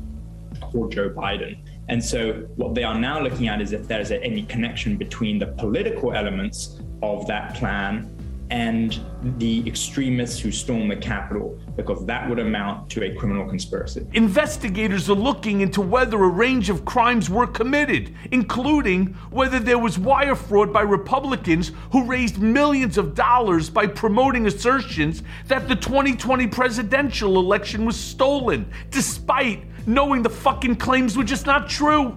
for 0.72 0.88
Joe 0.88 1.10
Biden. 1.10 1.58
And 1.88 2.02
so, 2.02 2.32
what 2.56 2.74
they 2.74 2.82
are 2.82 2.98
now 2.98 3.20
looking 3.20 3.48
at 3.48 3.60
is 3.60 3.72
if 3.72 3.86
there's 3.86 4.10
any 4.10 4.42
connection 4.44 4.96
between 4.96 5.38
the 5.38 5.46
political 5.46 6.12
elements 6.12 6.80
of 7.02 7.26
that 7.28 7.54
plan 7.54 8.10
and 8.50 9.00
the 9.38 9.66
extremists 9.66 10.38
who 10.38 10.52
stormed 10.52 10.90
the 10.90 10.96
Capitol, 10.96 11.58
because 11.74 12.06
that 12.06 12.28
would 12.28 12.38
amount 12.38 12.88
to 12.90 13.04
a 13.04 13.14
criminal 13.14 13.46
conspiracy. 13.48 14.06
Investigators 14.12 15.10
are 15.10 15.14
looking 15.14 15.62
into 15.62 15.80
whether 15.80 16.22
a 16.22 16.28
range 16.28 16.70
of 16.70 16.84
crimes 16.84 17.28
were 17.28 17.46
committed, 17.46 18.14
including 18.30 19.06
whether 19.30 19.58
there 19.58 19.78
was 19.78 19.98
wire 19.98 20.36
fraud 20.36 20.72
by 20.72 20.82
Republicans 20.82 21.72
who 21.90 22.04
raised 22.04 22.38
millions 22.38 22.98
of 22.98 23.14
dollars 23.14 23.68
by 23.68 23.86
promoting 23.86 24.46
assertions 24.46 25.22
that 25.46 25.66
the 25.68 25.74
2020 25.74 26.46
presidential 26.46 27.38
election 27.38 27.84
was 27.84 27.98
stolen, 27.98 28.70
despite 28.90 29.64
knowing 29.86 30.22
the 30.22 30.30
fucking 30.30 30.76
claims 30.76 31.16
were 31.16 31.24
just 31.24 31.46
not 31.46 31.68
true. 31.68 32.16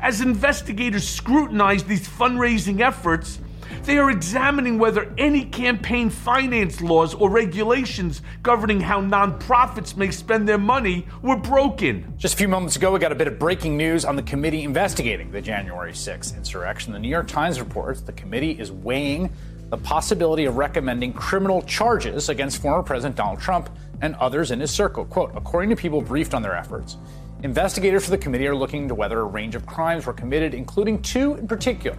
As 0.00 0.20
investigators 0.20 1.06
scrutinize 1.06 1.84
these 1.84 2.08
fundraising 2.08 2.80
efforts, 2.80 3.38
they 3.84 3.98
are 3.98 4.10
examining 4.10 4.78
whether 4.78 5.12
any 5.18 5.44
campaign 5.44 6.08
finance 6.08 6.80
laws 6.80 7.14
or 7.14 7.28
regulations 7.28 8.22
governing 8.42 8.80
how 8.80 9.00
nonprofits 9.00 9.96
may 9.96 10.10
spend 10.10 10.48
their 10.48 10.58
money 10.58 11.06
were 11.22 11.36
broken. 11.36 12.14
Just 12.16 12.34
a 12.34 12.36
few 12.36 12.48
moments 12.48 12.76
ago, 12.76 12.92
we 12.92 12.98
got 12.98 13.12
a 13.12 13.14
bit 13.14 13.28
of 13.28 13.38
breaking 13.38 13.76
news 13.76 14.04
on 14.04 14.16
the 14.16 14.22
committee 14.22 14.62
investigating 14.62 15.30
the 15.30 15.40
January 15.40 15.92
6th 15.92 16.36
insurrection. 16.36 16.92
The 16.92 16.98
New 16.98 17.08
York 17.08 17.28
Times 17.28 17.60
reports 17.60 18.00
the 18.00 18.12
committee 18.12 18.52
is 18.52 18.72
weighing 18.72 19.30
the 19.68 19.76
possibility 19.78 20.46
of 20.46 20.56
recommending 20.56 21.12
criminal 21.12 21.60
charges 21.62 22.28
against 22.28 22.62
former 22.62 22.82
President 22.82 23.16
Donald 23.16 23.40
Trump 23.40 23.68
and 24.00 24.14
others 24.16 24.50
in 24.50 24.60
his 24.60 24.70
circle. 24.70 25.04
Quote, 25.04 25.32
according 25.34 25.70
to 25.70 25.76
people 25.76 26.00
briefed 26.00 26.32
on 26.34 26.42
their 26.42 26.56
efforts, 26.56 26.96
investigators 27.42 28.04
for 28.04 28.10
the 28.10 28.18
committee 28.18 28.46
are 28.46 28.56
looking 28.56 28.84
into 28.84 28.94
whether 28.94 29.20
a 29.20 29.24
range 29.24 29.54
of 29.54 29.66
crimes 29.66 30.06
were 30.06 30.12
committed, 30.12 30.54
including 30.54 31.02
two 31.02 31.34
in 31.34 31.46
particular 31.46 31.98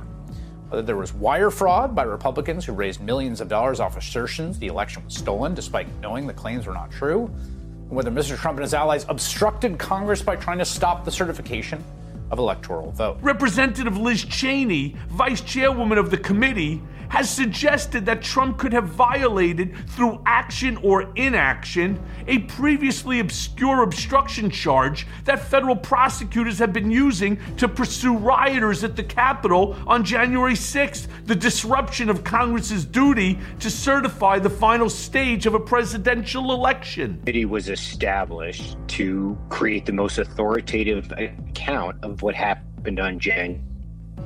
Uh, 0.72 0.82
there 0.82 0.96
was 0.96 1.14
wire 1.14 1.52
fraud 1.52 1.96
by 1.96 2.04
Republicans 2.04 2.66
who 2.66 2.74
raised 2.74 3.00
millions 3.00 3.40
of 3.40 3.48
dollars 3.48 3.80
off 3.80 3.98
assertions 3.98 4.58
the 4.58 4.68
election 4.68 5.04
was 5.06 5.14
stolen 5.14 5.54
despite 5.54 5.88
knowing 6.02 6.26
the 6.26 6.34
claims 6.34 6.66
were 6.66 6.74
not 6.74 6.92
true, 6.92 7.26
and 7.26 7.92
whether 7.92 8.10
Mr. 8.10 8.36
Trump 8.36 8.58
and 8.58 8.64
his 8.64 8.74
allies 8.74 9.06
obstructed 9.10 9.78
Congress 9.78 10.22
by 10.22 10.36
trying 10.36 10.58
to 10.58 10.66
stop 10.66 11.06
the 11.06 11.12
certification 11.12 11.84
of 12.32 12.40
electoral 12.40 12.92
vote. 12.92 13.18
Representative 13.22 13.98
Liz 13.98 14.26
Cheney, 14.26 14.96
vice 15.10 15.42
chairwoman 15.42 16.00
of 16.00 16.10
the 16.10 16.18
committee, 16.18 16.82
has 17.16 17.30
suggested 17.30 18.06
that 18.06 18.22
Trump 18.22 18.58
could 18.58 18.74
have 18.74 18.90
violated, 18.90 19.74
through 19.92 20.22
action 20.26 20.76
or 20.84 21.10
inaction, 21.16 21.98
a 22.28 22.40
previously 22.40 23.22
obscure 23.22 23.84
obstruction 23.84 24.50
charge 24.50 25.08
that 25.24 25.40
federal 25.40 25.78
prosecutors 25.78 26.60
have 26.60 26.74
been 26.74 26.92
using 26.92 27.40
to 27.56 27.70
pursue 27.70 28.18
rioters 28.18 28.84
at 28.84 28.98
the 28.98 29.04
Capitol 29.04 29.78
on 29.88 30.04
January 30.04 30.56
6th, 30.56 31.08
the 31.24 31.34
disruption 31.34 32.10
of 32.10 32.26
Congress's 32.26 32.84
duty 32.84 33.40
to 33.62 33.70
certify 33.70 34.38
the 34.38 34.50
final 34.50 34.90
stage 34.90 35.46
of 35.46 35.54
a 35.54 35.60
presidential 35.60 36.52
election. 36.52 37.22
It 37.26 37.50
was 37.50 37.70
established 37.70 38.76
to 38.88 39.38
create 39.48 39.86
the 39.86 39.94
most 39.94 40.18
authoritative 40.18 41.10
account 41.14 41.96
of 42.04 42.22
what 42.22 42.36
happened 42.36 43.00
on 43.00 43.20
January 43.20 43.64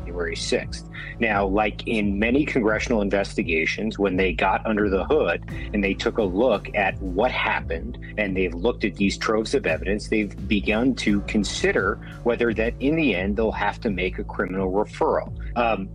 January 0.10 0.36
6th. 0.36 0.90
Now, 1.20 1.46
like 1.46 1.88
in 1.88 2.18
many 2.18 2.44
congressional 2.44 3.02
investigations, 3.02 4.00
when 4.00 4.18
they 4.18 4.34
got 4.34 4.66
under 4.66 4.90
the 4.90 5.06
hood 5.06 5.44
and 5.74 5.84
they 5.84 5.94
took 5.94 6.18
a 6.18 6.24
look 6.24 6.74
at 6.76 7.00
what 7.00 7.30
happened 7.30 8.00
and 8.18 8.36
they've 8.36 8.54
looked 8.54 8.84
at 8.86 8.96
these 8.96 9.18
troves 9.18 9.54
of 9.54 9.68
evidence, 9.68 10.08
they've 10.08 10.36
begun 10.48 10.96
to 10.96 11.22
consider 11.22 12.00
whether 12.24 12.54
that 12.56 12.74
in 12.80 12.96
the 12.96 13.16
end 13.16 13.38
they'll 13.38 13.52
have 13.52 13.80
to 13.82 13.92
make 13.92 14.18
a 14.18 14.24
criminal 14.24 14.72
referral. 14.72 15.32
Um, 15.56 15.90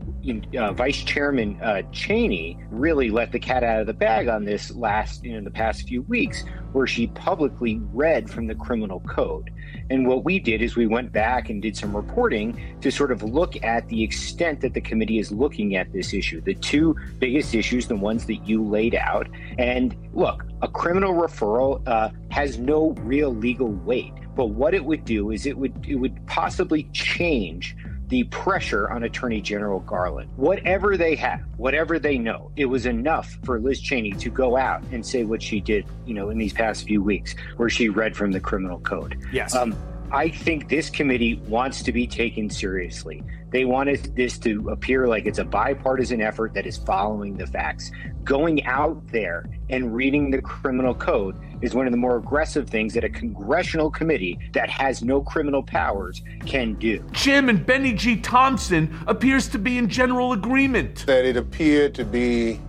uh, 0.56 0.72
Vice 0.72 1.02
Chairman 1.02 1.60
uh, 1.60 1.82
Cheney 1.92 2.58
really 2.70 3.10
let 3.10 3.32
the 3.32 3.38
cat 3.38 3.64
out 3.64 3.80
of 3.80 3.86
the 3.86 3.94
bag 3.94 4.28
on 4.28 4.44
this 4.44 4.74
last, 4.76 5.24
you 5.24 5.34
know, 5.34 5.42
the 5.42 5.50
past 5.50 5.88
few 5.88 6.02
weeks, 6.02 6.44
where 6.72 6.86
she 6.86 7.08
publicly 7.08 7.80
read 7.92 8.30
from 8.30 8.46
the 8.46 8.54
criminal 8.54 9.00
code. 9.00 9.50
And 9.90 10.06
what 10.06 10.24
we 10.24 10.38
did 10.38 10.62
is 10.62 10.76
we 10.76 10.86
went 10.86 11.12
back 11.12 11.50
and 11.50 11.60
did 11.60 11.76
some 11.76 11.94
reporting 11.94 12.60
to 12.80 12.90
sort 12.90 13.12
of 13.12 13.22
look 13.22 13.62
at 13.62 13.86
the 13.88 14.02
extent 14.02 14.60
that 14.62 14.74
the 14.74 14.80
committee 14.80 15.18
is 15.18 15.30
looking 15.30 15.76
at 15.76 15.92
this 15.92 16.14
issue. 16.14 16.40
The 16.40 16.54
two 16.54 16.96
biggest 17.18 17.54
issues, 17.54 17.86
the 17.86 17.96
ones 17.96 18.26
that 18.26 18.46
you 18.48 18.64
laid 18.64 18.94
out. 18.94 19.28
And 19.58 19.94
look, 20.14 20.44
a 20.62 20.68
criminal 20.68 21.12
referral 21.12 21.86
uh, 21.86 22.10
has 22.30 22.58
no 22.58 22.90
real 23.00 23.34
legal 23.34 23.68
weight. 23.68 24.12
But 24.34 24.46
what 24.46 24.74
it 24.74 24.84
would 24.84 25.04
do 25.04 25.30
is 25.30 25.46
it 25.46 25.56
would 25.56 25.86
it 25.86 25.94
would 25.94 26.26
possibly 26.26 26.84
change 26.92 27.76
the 28.14 28.22
pressure 28.22 28.88
on 28.92 29.02
Attorney 29.02 29.40
General 29.40 29.80
Garland. 29.80 30.30
Whatever 30.36 30.96
they 30.96 31.16
have, 31.16 31.40
whatever 31.56 31.98
they 31.98 32.16
know, 32.16 32.52
it 32.54 32.66
was 32.66 32.86
enough 32.86 33.36
for 33.42 33.58
Liz 33.58 33.80
Cheney 33.80 34.12
to 34.12 34.30
go 34.30 34.56
out 34.56 34.84
and 34.92 35.04
say 35.04 35.24
what 35.24 35.42
she 35.42 35.60
did, 35.60 35.84
you 36.06 36.14
know, 36.14 36.30
in 36.30 36.38
these 36.38 36.52
past 36.52 36.86
few 36.86 37.02
weeks, 37.02 37.34
where 37.56 37.68
she 37.68 37.88
read 37.88 38.16
from 38.16 38.30
the 38.30 38.38
criminal 38.38 38.78
code. 38.78 39.20
Yes. 39.32 39.52
Um, 39.52 39.76
I 40.14 40.28
think 40.28 40.68
this 40.68 40.90
committee 40.90 41.42
wants 41.48 41.82
to 41.82 41.90
be 41.90 42.06
taken 42.06 42.48
seriously. 42.48 43.24
They 43.50 43.64
wanted 43.64 44.14
this 44.14 44.38
to 44.38 44.68
appear 44.68 45.08
like 45.08 45.26
it's 45.26 45.40
a 45.40 45.44
bipartisan 45.44 46.20
effort 46.20 46.54
that 46.54 46.66
is 46.66 46.76
following 46.76 47.36
the 47.36 47.48
facts. 47.48 47.90
Going 48.22 48.64
out 48.64 49.04
there 49.08 49.44
and 49.70 49.92
reading 49.92 50.30
the 50.30 50.40
criminal 50.40 50.94
code 50.94 51.36
is 51.62 51.74
one 51.74 51.88
of 51.88 51.90
the 51.90 51.96
more 51.96 52.16
aggressive 52.16 52.70
things 52.70 52.94
that 52.94 53.02
a 53.02 53.08
congressional 53.08 53.90
committee 53.90 54.38
that 54.52 54.70
has 54.70 55.02
no 55.02 55.20
criminal 55.20 55.64
powers 55.64 56.22
can 56.46 56.74
do. 56.74 57.04
Jim 57.10 57.48
and 57.48 57.66
Bennie 57.66 57.92
G. 57.92 58.14
Thompson 58.14 58.96
appears 59.08 59.48
to 59.48 59.58
be 59.58 59.78
in 59.78 59.88
general 59.88 60.32
agreement. 60.32 61.06
That 61.06 61.24
it 61.24 61.36
appeared 61.36 61.92
to 61.96 62.04
be 62.04 62.60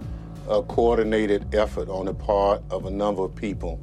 a 0.49 0.63
coordinated 0.63 1.53
effort 1.53 1.89
on 1.89 2.07
the 2.07 2.13
part 2.15 2.63
of 2.71 2.87
a 2.87 2.91
number 2.91 3.23
of 3.23 3.35
people 3.35 3.79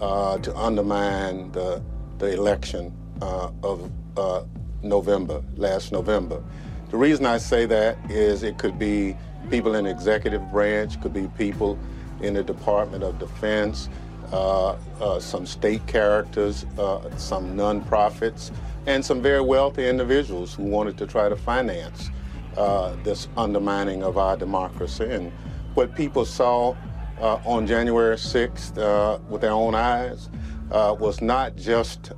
uh, 0.00 0.38
to 0.38 0.56
undermine 0.56 1.52
the, 1.52 1.82
the 2.18 2.32
election 2.32 2.92
uh, 3.22 3.50
of 3.62 3.90
uh, 4.16 4.44
November, 4.82 5.42
last 5.56 5.92
November. 5.92 6.42
The 6.90 6.96
reason 6.96 7.26
I 7.26 7.38
say 7.38 7.66
that 7.66 7.98
is 8.10 8.42
it 8.42 8.58
could 8.58 8.78
be 8.78 9.16
people 9.50 9.74
in 9.74 9.84
the 9.84 9.90
executive 9.90 10.50
branch, 10.50 11.00
could 11.00 11.12
be 11.12 11.28
people 11.36 11.78
in 12.20 12.34
the 12.34 12.42
Department 12.42 13.02
of 13.02 13.18
Defense, 13.18 13.88
uh, 14.32 14.76
uh, 15.00 15.20
some 15.20 15.46
state 15.46 15.86
characters, 15.86 16.64
uh, 16.78 17.16
some 17.16 17.56
nonprofits, 17.56 18.50
and 18.86 19.04
some 19.04 19.20
very 19.20 19.40
wealthy 19.40 19.88
individuals 19.88 20.54
who 20.54 20.64
wanted 20.64 20.96
to 20.98 21.06
try 21.06 21.28
to 21.28 21.36
finance 21.36 22.10
uh, 22.56 22.94
this 23.02 23.28
undermining 23.36 24.02
of 24.02 24.16
our 24.16 24.36
democracy. 24.36 25.04
And 25.04 25.32
what 25.74 25.94
people 25.94 26.24
saw 26.24 26.74
on 27.20 27.66
January 27.66 28.16
6th 28.16 28.78
uh, 28.78 29.18
with 29.28 29.40
their 29.40 29.52
own 29.52 29.74
eyes 29.74 30.28
was 30.70 31.20
not 31.20 31.56
just 31.56 32.12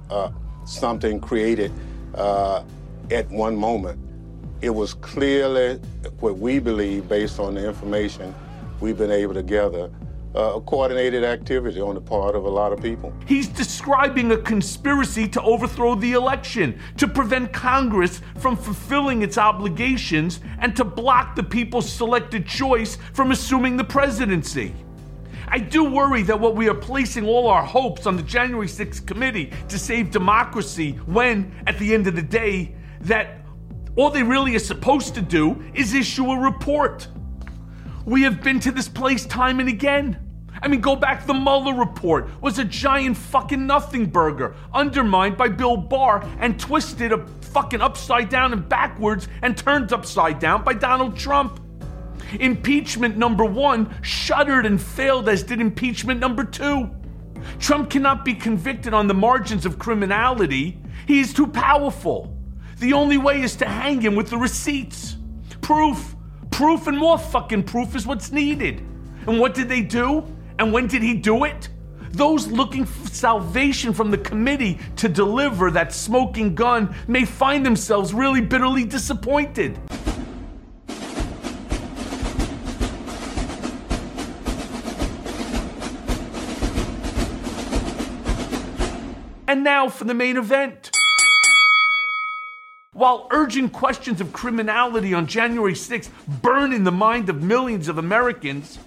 something 0.64 1.20
created 1.20 1.72
uh, 2.14 2.62
at 3.10 3.28
one 3.30 3.56
moment. 3.56 3.98
It 4.60 4.70
was 4.70 4.94
clearly 4.94 5.76
what 6.20 6.38
we 6.38 6.58
believe, 6.58 7.08
based 7.08 7.38
on 7.38 7.54
the 7.54 7.66
information 7.66 8.34
we've 8.80 8.98
been 8.98 9.10
able 9.10 9.34
to 9.34 9.42
gather, 9.42 9.90
uh, 10.34 10.56
a 10.56 10.60
coordinated 10.60 11.24
activity 11.24 11.80
on 11.80 11.94
the 11.94 12.00
part 12.00 12.34
of 12.34 12.44
a 12.44 12.48
lot 12.48 12.72
of 12.72 12.82
people. 12.82 13.12
He's 13.26 13.48
describing 13.48 14.30
a 14.32 14.36
conspiracy 14.36 15.26
to 15.28 15.42
overthrow 15.42 15.94
the 15.94 16.12
election, 16.12 16.78
to 16.96 17.08
prevent 17.08 17.52
Congress 17.52 18.20
from 18.38 18.56
fulfilling 18.56 19.22
its 19.22 19.38
obligations, 19.38 20.40
and 20.58 20.76
to 20.76 20.84
block 20.84 21.34
the 21.34 21.42
people's 21.42 21.90
selected 21.90 22.46
choice 22.46 22.98
from 23.12 23.30
assuming 23.30 23.76
the 23.76 23.84
presidency. 23.84 24.74
I 25.50 25.58
do 25.58 25.84
worry 25.84 26.22
that 26.24 26.38
what 26.38 26.54
we 26.54 26.68
are 26.68 26.74
placing 26.74 27.26
all 27.26 27.48
our 27.48 27.64
hopes 27.64 28.06
on 28.06 28.16
the 28.16 28.22
January 28.22 28.66
6th 28.66 29.06
committee 29.06 29.52
to 29.68 29.78
save 29.78 30.10
democracy 30.10 30.92
when, 31.06 31.54
at 31.66 31.78
the 31.78 31.94
end 31.94 32.06
of 32.06 32.16
the 32.16 32.22
day, 32.22 32.74
that 33.02 33.44
all 33.96 34.10
they 34.10 34.22
really 34.22 34.54
are 34.54 34.60
supposed 34.60 35.14
to 35.14 35.22
do 35.22 35.62
is 35.74 35.94
issue 35.94 36.30
a 36.30 36.38
report. 36.38 37.08
We 38.04 38.22
have 38.22 38.42
been 38.42 38.60
to 38.60 38.70
this 38.70 38.88
place 38.88 39.26
time 39.26 39.60
and 39.60 39.68
again. 39.68 40.18
I 40.62 40.68
mean, 40.68 40.80
go 40.80 40.96
back. 40.96 41.26
The 41.26 41.34
Mueller 41.34 41.74
report 41.74 42.28
was 42.42 42.58
a 42.58 42.64
giant 42.64 43.16
fucking 43.16 43.66
nothing 43.66 44.06
burger, 44.06 44.56
undermined 44.72 45.36
by 45.36 45.48
Bill 45.48 45.76
Barr 45.76 46.24
and 46.40 46.58
twisted 46.58 47.12
a 47.12 47.26
fucking 47.42 47.80
upside 47.80 48.28
down 48.28 48.52
and 48.52 48.68
backwards 48.68 49.28
and 49.42 49.56
turned 49.56 49.92
upside 49.92 50.38
down 50.38 50.64
by 50.64 50.74
Donald 50.74 51.16
Trump. 51.16 51.60
Impeachment 52.38 53.16
number 53.16 53.44
one 53.44 53.94
shuddered 54.02 54.66
and 54.66 54.80
failed, 54.80 55.28
as 55.28 55.42
did 55.42 55.60
impeachment 55.60 56.20
number 56.20 56.44
two. 56.44 56.90
Trump 57.58 57.90
cannot 57.90 58.24
be 58.24 58.34
convicted 58.34 58.92
on 58.92 59.06
the 59.06 59.14
margins 59.14 59.64
of 59.64 59.78
criminality. 59.78 60.80
He 61.06 61.20
is 61.20 61.32
too 61.32 61.46
powerful. 61.46 62.36
The 62.78 62.92
only 62.92 63.18
way 63.18 63.42
is 63.42 63.56
to 63.56 63.66
hang 63.66 64.00
him 64.00 64.14
with 64.14 64.30
the 64.30 64.36
receipts. 64.36 65.16
Proof. 65.60 66.14
Proof 66.50 66.86
and 66.86 66.98
more 66.98 67.18
fucking 67.18 67.64
proof 67.64 67.94
is 67.96 68.06
what's 68.06 68.30
needed. 68.30 68.80
And 69.26 69.38
what 69.40 69.54
did 69.54 69.68
they 69.68 69.80
do? 69.80 70.24
And 70.58 70.72
when 70.72 70.86
did 70.86 71.02
he 71.02 71.14
do 71.14 71.44
it? 71.44 71.68
Those 72.10 72.46
looking 72.48 72.84
for 72.84 73.08
salvation 73.08 73.92
from 73.92 74.10
the 74.10 74.18
committee 74.18 74.78
to 74.96 75.08
deliver 75.08 75.70
that 75.70 75.92
smoking 75.92 76.54
gun 76.54 76.94
may 77.06 77.24
find 77.24 77.64
themselves 77.64 78.14
really 78.14 78.40
bitterly 78.40 78.84
disappointed. 78.84 79.78
And 89.48 89.64
now 89.64 89.88
for 89.88 90.04
the 90.04 90.12
main 90.12 90.36
event. 90.36 90.90
While 92.92 93.28
urgent 93.30 93.72
questions 93.72 94.20
of 94.20 94.30
criminality 94.30 95.14
on 95.14 95.26
January 95.26 95.72
6th 95.72 96.10
burn 96.42 96.74
in 96.74 96.84
the 96.84 96.92
mind 96.92 97.30
of 97.30 97.42
millions 97.42 97.88
of 97.88 97.96
Americans, 97.96 98.78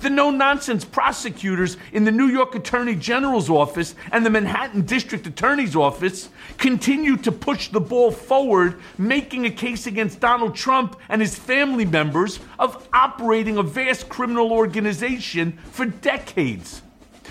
the 0.00 0.10
no 0.10 0.30
nonsense 0.30 0.84
prosecutors 0.84 1.76
in 1.92 2.02
the 2.04 2.10
New 2.10 2.26
York 2.26 2.56
Attorney 2.56 2.96
General's 2.96 3.48
office 3.48 3.94
and 4.10 4.26
the 4.26 4.30
Manhattan 4.30 4.82
District 4.82 5.24
Attorney's 5.24 5.76
office 5.76 6.30
continue 6.56 7.16
to 7.18 7.30
push 7.30 7.68
the 7.68 7.80
ball 7.80 8.10
forward, 8.10 8.80
making 8.96 9.46
a 9.46 9.50
case 9.50 9.86
against 9.86 10.18
Donald 10.18 10.56
Trump 10.56 10.96
and 11.08 11.20
his 11.20 11.38
family 11.38 11.84
members 11.84 12.40
of 12.58 12.88
operating 12.92 13.56
a 13.56 13.62
vast 13.62 14.08
criminal 14.08 14.52
organization 14.52 15.52
for 15.70 15.86
decades. 15.86 16.82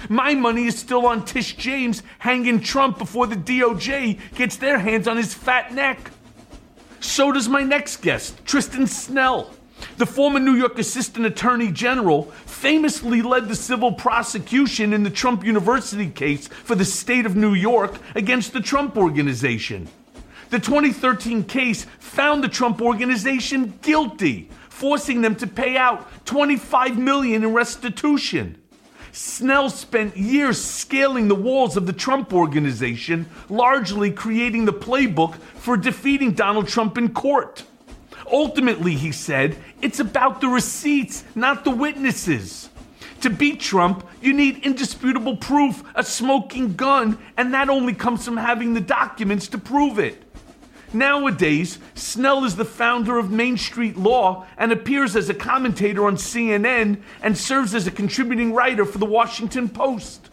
My 0.09 0.33
money 0.35 0.65
is 0.65 0.77
still 0.77 1.05
on 1.05 1.25
Tish 1.25 1.55
James 1.55 2.03
hanging 2.19 2.59
Trump 2.59 2.97
before 2.97 3.27
the 3.27 3.35
DOJ 3.35 4.19
gets 4.35 4.55
their 4.57 4.79
hands 4.79 5.07
on 5.07 5.17
his 5.17 5.33
fat 5.33 5.73
neck. 5.73 6.11
So 6.99 7.31
does 7.31 7.47
my 7.47 7.63
next 7.63 7.97
guest, 7.97 8.45
Tristan 8.45 8.87
Snell. 8.87 9.53
The 9.97 10.05
former 10.05 10.39
New 10.39 10.55
York 10.55 10.79
Assistant 10.79 11.25
Attorney 11.25 11.71
General 11.71 12.23
famously 12.45 13.21
led 13.21 13.47
the 13.47 13.55
civil 13.55 13.93
prosecution 13.93 14.93
in 14.93 15.03
the 15.03 15.09
Trump 15.09 15.43
University 15.43 16.09
case 16.09 16.47
for 16.47 16.75
the 16.75 16.85
state 16.85 17.25
of 17.25 17.35
New 17.35 17.53
York 17.53 17.99
against 18.15 18.53
the 18.53 18.61
Trump 18.61 18.97
Organization. 18.97 19.87
The 20.49 20.59
2013 20.59 21.43
case 21.43 21.85
found 21.99 22.43
the 22.43 22.47
Trump 22.47 22.81
Organization 22.81 23.77
guilty, 23.81 24.49
forcing 24.69 25.21
them 25.21 25.35
to 25.35 25.47
pay 25.47 25.77
out 25.77 26.25
25 26.25 26.97
million 26.97 27.43
in 27.43 27.53
restitution. 27.53 28.61
Snell 29.17 29.71
spent 29.71 30.15
years 30.15 30.63
scaling 30.63 31.27
the 31.27 31.33
walls 31.33 31.75
of 31.75 31.87
the 31.87 31.93
Trump 31.93 32.31
organization, 32.31 33.27
largely 33.49 34.11
creating 34.11 34.65
the 34.65 34.73
playbook 34.73 35.33
for 35.55 35.75
defeating 35.75 36.33
Donald 36.33 36.67
Trump 36.67 36.99
in 36.99 37.09
court. 37.09 37.63
Ultimately, 38.31 38.93
he 38.93 39.11
said, 39.11 39.57
it's 39.81 39.99
about 39.99 40.39
the 40.39 40.47
receipts, 40.47 41.23
not 41.33 41.63
the 41.63 41.71
witnesses. 41.71 42.69
To 43.21 43.31
beat 43.31 43.59
Trump, 43.59 44.07
you 44.21 44.33
need 44.33 44.63
indisputable 44.63 45.35
proof, 45.35 45.83
a 45.95 46.03
smoking 46.03 46.75
gun, 46.75 47.17
and 47.37 47.51
that 47.55 47.69
only 47.69 47.95
comes 47.95 48.23
from 48.23 48.37
having 48.37 48.75
the 48.75 48.81
documents 48.81 49.47
to 49.47 49.57
prove 49.57 49.97
it. 49.97 50.26
Nowadays, 50.93 51.79
Snell 51.95 52.45
is 52.45 52.55
the 52.55 52.63
founder 52.65 53.17
of 53.17 53.29
Main 53.29 53.57
Street 53.57 53.97
Law 53.97 54.45
and 54.57 54.71
appears 54.71 55.15
as 55.15 55.29
a 55.29 55.33
commentator 55.33 56.05
on 56.05 56.15
CNN 56.15 57.01
and 57.21 57.37
serves 57.37 57.75
as 57.75 57.87
a 57.87 57.91
contributing 57.91 58.53
writer 58.53 58.85
for 58.85 58.97
the 58.97 59.05
Washington 59.05 59.67
Post. 59.67 60.29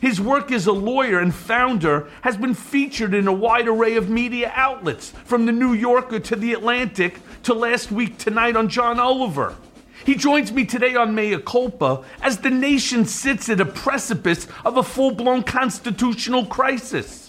His 0.00 0.20
work 0.20 0.52
as 0.52 0.66
a 0.66 0.72
lawyer 0.72 1.18
and 1.18 1.34
founder 1.34 2.08
has 2.20 2.36
been 2.36 2.52
featured 2.52 3.14
in 3.14 3.26
a 3.26 3.32
wide 3.32 3.66
array 3.68 3.96
of 3.96 4.10
media 4.10 4.52
outlets, 4.54 5.10
from 5.24 5.46
the 5.46 5.52
New 5.52 5.72
Yorker 5.72 6.20
to 6.20 6.36
the 6.36 6.52
Atlantic 6.52 7.18
to 7.44 7.54
last 7.54 7.90
week 7.90 8.18
tonight 8.18 8.56
on 8.56 8.68
John 8.68 9.00
Oliver. 9.00 9.56
He 10.04 10.14
joins 10.14 10.52
me 10.52 10.66
today 10.66 10.94
on 10.94 11.14
Mea 11.14 11.38
Culpa 11.38 12.04
as 12.20 12.38
the 12.38 12.50
nation 12.50 13.06
sits 13.06 13.48
at 13.48 13.60
a 13.60 13.64
precipice 13.64 14.46
of 14.64 14.76
a 14.76 14.82
full 14.82 15.12
blown 15.12 15.42
constitutional 15.42 16.44
crisis. 16.44 17.25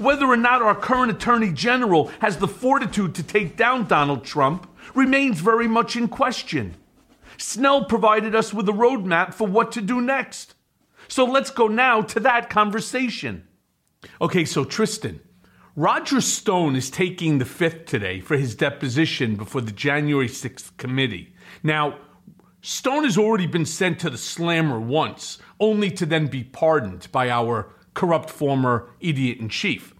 Whether 0.00 0.24
or 0.24 0.38
not 0.38 0.62
our 0.62 0.74
current 0.74 1.12
Attorney 1.12 1.52
General 1.52 2.06
has 2.20 2.38
the 2.38 2.48
fortitude 2.48 3.14
to 3.16 3.22
take 3.22 3.54
down 3.54 3.86
Donald 3.86 4.24
Trump 4.24 4.66
remains 4.94 5.40
very 5.40 5.68
much 5.68 5.94
in 5.94 6.08
question. 6.08 6.76
Snell 7.36 7.84
provided 7.84 8.34
us 8.34 8.54
with 8.54 8.66
a 8.66 8.72
roadmap 8.72 9.34
for 9.34 9.46
what 9.46 9.72
to 9.72 9.82
do 9.82 10.00
next. 10.00 10.54
So 11.06 11.26
let's 11.26 11.50
go 11.50 11.68
now 11.68 12.00
to 12.00 12.20
that 12.20 12.48
conversation. 12.48 13.46
Okay, 14.22 14.46
so 14.46 14.64
Tristan, 14.64 15.20
Roger 15.76 16.22
Stone 16.22 16.76
is 16.76 16.88
taking 16.88 17.36
the 17.36 17.44
fifth 17.44 17.84
today 17.84 18.20
for 18.20 18.38
his 18.38 18.54
deposition 18.54 19.36
before 19.36 19.60
the 19.60 19.70
January 19.70 20.28
6th 20.28 20.74
committee. 20.78 21.34
Now, 21.62 21.98
Stone 22.62 23.04
has 23.04 23.18
already 23.18 23.46
been 23.46 23.66
sent 23.66 23.98
to 24.00 24.08
the 24.08 24.16
slammer 24.16 24.80
once, 24.80 25.36
only 25.58 25.90
to 25.90 26.06
then 26.06 26.26
be 26.28 26.42
pardoned 26.42 27.08
by 27.12 27.28
our 27.28 27.74
corrupt 27.94 28.30
former 28.30 28.88
idiot 29.00 29.38
in 29.38 29.48
chief. 29.48 29.94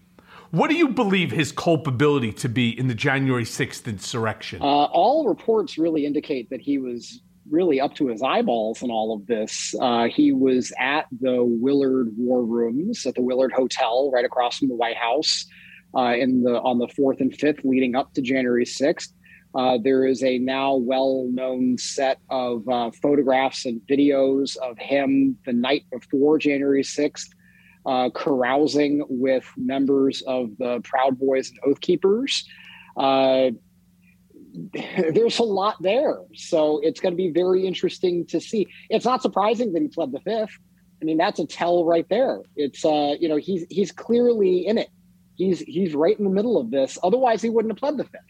What 0.51 0.69
do 0.69 0.75
you 0.75 0.89
believe 0.89 1.31
his 1.31 1.51
culpability 1.53 2.33
to 2.33 2.49
be 2.49 2.77
in 2.77 2.87
the 2.87 2.93
January 2.93 3.45
6th 3.45 3.87
insurrection? 3.87 4.61
Uh, 4.61 4.65
all 4.65 5.27
reports 5.27 5.77
really 5.77 6.05
indicate 6.05 6.49
that 6.49 6.59
he 6.59 6.77
was 6.77 7.21
really 7.49 7.79
up 7.79 7.95
to 7.95 8.07
his 8.07 8.21
eyeballs 8.21 8.81
in 8.81 8.91
all 8.91 9.15
of 9.15 9.27
this. 9.27 9.73
Uh, 9.79 10.07
he 10.07 10.33
was 10.33 10.73
at 10.77 11.05
the 11.21 11.43
Willard 11.43 12.09
War 12.17 12.43
Rooms 12.43 13.05
at 13.05 13.15
the 13.15 13.21
Willard 13.21 13.53
Hotel 13.53 14.11
right 14.11 14.25
across 14.25 14.57
from 14.57 14.67
the 14.67 14.75
White 14.75 14.97
House 14.97 15.45
uh, 15.95 16.13
in 16.15 16.43
the 16.43 16.59
on 16.61 16.79
the 16.79 16.87
fourth 16.89 17.21
and 17.21 17.33
fifth 17.33 17.63
leading 17.63 17.95
up 17.95 18.13
to 18.13 18.21
January 18.21 18.65
6th. 18.65 19.13
Uh, 19.53 19.77
there 19.83 20.05
is 20.05 20.23
a 20.23 20.37
now 20.39 20.75
well 20.75 21.27
known 21.31 21.77
set 21.77 22.19
of 22.29 22.67
uh, 22.69 22.91
photographs 23.01 23.65
and 23.65 23.81
videos 23.89 24.55
of 24.57 24.77
him 24.77 25.37
the 25.45 25.53
night 25.53 25.83
before 25.91 26.37
January 26.37 26.83
6th 26.83 27.29
uh, 27.85 28.09
carousing 28.13 29.03
with 29.09 29.45
members 29.57 30.21
of 30.23 30.57
the 30.57 30.81
Proud 30.83 31.17
Boys 31.19 31.49
and 31.49 31.59
Oath 31.65 31.81
Keepers. 31.81 32.47
Uh, 32.97 33.51
there's 35.13 35.39
a 35.39 35.43
lot 35.43 35.81
there. 35.81 36.19
So 36.35 36.79
it's 36.83 36.99
going 36.99 37.13
to 37.13 37.17
be 37.17 37.29
very 37.29 37.65
interesting 37.65 38.25
to 38.27 38.39
see. 38.39 38.67
It's 38.89 39.05
not 39.05 39.21
surprising 39.21 39.73
that 39.73 39.81
he 39.81 39.87
pled 39.87 40.11
the 40.11 40.19
fifth. 40.19 40.57
I 41.01 41.05
mean, 41.05 41.17
that's 41.17 41.39
a 41.39 41.47
tell 41.47 41.85
right 41.85 42.07
there. 42.09 42.41
It's 42.55 42.85
uh, 42.85 43.15
you 43.19 43.27
know, 43.27 43.37
he's 43.37 43.65
he's 43.69 43.91
clearly 43.91 44.67
in 44.67 44.77
it. 44.77 44.89
He's 45.35 45.59
he's 45.61 45.95
right 45.95 46.17
in 46.17 46.25
the 46.25 46.29
middle 46.31 46.59
of 46.59 46.69
this. 46.69 46.97
Otherwise, 47.01 47.41
he 47.41 47.49
wouldn't 47.49 47.71
have 47.71 47.79
pled 47.79 47.97
the 47.97 48.03
fifth. 48.03 48.21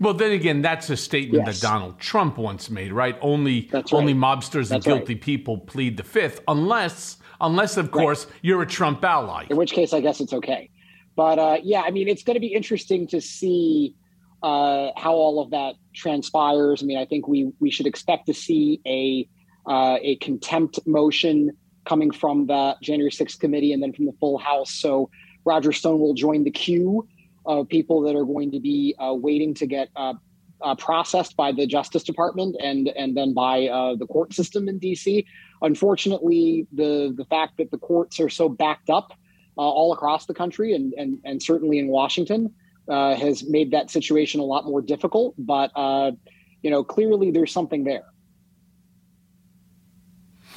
Well, 0.00 0.14
then 0.14 0.32
again, 0.32 0.62
that's 0.62 0.90
a 0.90 0.96
statement 0.96 1.46
yes. 1.46 1.60
that 1.60 1.66
Donald 1.66 1.98
Trump 1.98 2.36
once 2.36 2.70
made, 2.70 2.92
right? 2.92 3.18
Only 3.20 3.70
right. 3.72 3.92
only 3.92 4.14
mobsters 4.14 4.68
that's 4.68 4.72
and 4.72 4.84
guilty 4.84 5.14
right. 5.14 5.22
people 5.22 5.58
plead 5.58 5.96
the 5.96 6.04
fifth, 6.04 6.40
unless 6.46 7.16
unless, 7.40 7.76
of 7.76 7.90
course, 7.90 8.26
right. 8.26 8.34
you're 8.42 8.62
a 8.62 8.66
Trump 8.66 9.04
ally. 9.04 9.46
In 9.50 9.56
which 9.56 9.72
case, 9.72 9.92
I 9.92 10.00
guess 10.00 10.20
it's 10.20 10.32
okay. 10.32 10.70
But 11.16 11.38
uh, 11.38 11.58
yeah, 11.62 11.82
I 11.82 11.90
mean, 11.90 12.08
it's 12.08 12.22
going 12.22 12.36
to 12.36 12.40
be 12.40 12.54
interesting 12.54 13.06
to 13.08 13.20
see 13.20 13.94
uh, 14.42 14.90
how 14.96 15.14
all 15.14 15.40
of 15.40 15.50
that 15.50 15.74
transpires. 15.94 16.82
I 16.82 16.86
mean, 16.86 16.98
I 16.98 17.04
think 17.04 17.26
we 17.26 17.52
we 17.58 17.70
should 17.70 17.86
expect 17.86 18.26
to 18.26 18.34
see 18.34 18.80
a 18.86 19.28
uh, 19.68 19.98
a 20.00 20.16
contempt 20.16 20.78
motion 20.86 21.50
coming 21.84 22.10
from 22.10 22.46
the 22.46 22.76
January 22.82 23.10
6th 23.10 23.38
committee 23.40 23.72
and 23.72 23.82
then 23.82 23.92
from 23.92 24.06
the 24.06 24.12
full 24.20 24.38
House. 24.38 24.70
So 24.70 25.10
Roger 25.44 25.72
Stone 25.72 26.00
will 26.00 26.14
join 26.14 26.44
the 26.44 26.50
queue 26.50 27.08
of 27.46 27.68
people 27.68 28.02
that 28.02 28.14
are 28.14 28.24
going 28.24 28.52
to 28.52 28.60
be 28.60 28.94
uh, 28.98 29.14
waiting 29.14 29.54
to 29.54 29.66
get 29.66 29.88
uh, 29.96 30.14
uh, 30.62 30.74
processed 30.74 31.36
by 31.36 31.52
the 31.52 31.66
Justice 31.66 32.02
Department 32.02 32.56
and 32.62 32.88
and 32.88 33.16
then 33.16 33.34
by 33.34 33.66
uh, 33.66 33.94
the 33.96 34.06
court 34.06 34.32
system 34.32 34.68
in 34.68 34.78
D.C. 34.78 35.26
Unfortunately, 35.62 36.66
the 36.72 37.14
the 37.16 37.24
fact 37.24 37.56
that 37.58 37.70
the 37.70 37.78
courts 37.78 38.20
are 38.20 38.28
so 38.28 38.48
backed 38.48 38.90
up 38.90 39.12
uh, 39.56 39.60
all 39.60 39.92
across 39.92 40.26
the 40.26 40.34
country 40.34 40.74
and 40.74 40.92
and 40.94 41.18
and 41.24 41.42
certainly 41.42 41.78
in 41.78 41.88
Washington 41.88 42.52
uh, 42.88 43.14
has 43.14 43.44
made 43.48 43.70
that 43.72 43.90
situation 43.90 44.40
a 44.40 44.44
lot 44.44 44.64
more 44.64 44.82
difficult. 44.82 45.34
But 45.38 45.70
uh, 45.76 46.12
you 46.62 46.70
know, 46.70 46.82
clearly 46.82 47.30
there's 47.30 47.52
something 47.52 47.84
there. 47.84 48.04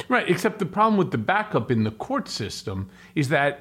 Right, 0.07 0.27
except 0.29 0.59
the 0.59 0.65
problem 0.65 0.97
with 0.97 1.11
the 1.11 1.17
backup 1.17 1.69
in 1.69 1.83
the 1.83 1.91
court 1.91 2.27
system 2.27 2.89
is 3.13 3.29
that 3.29 3.59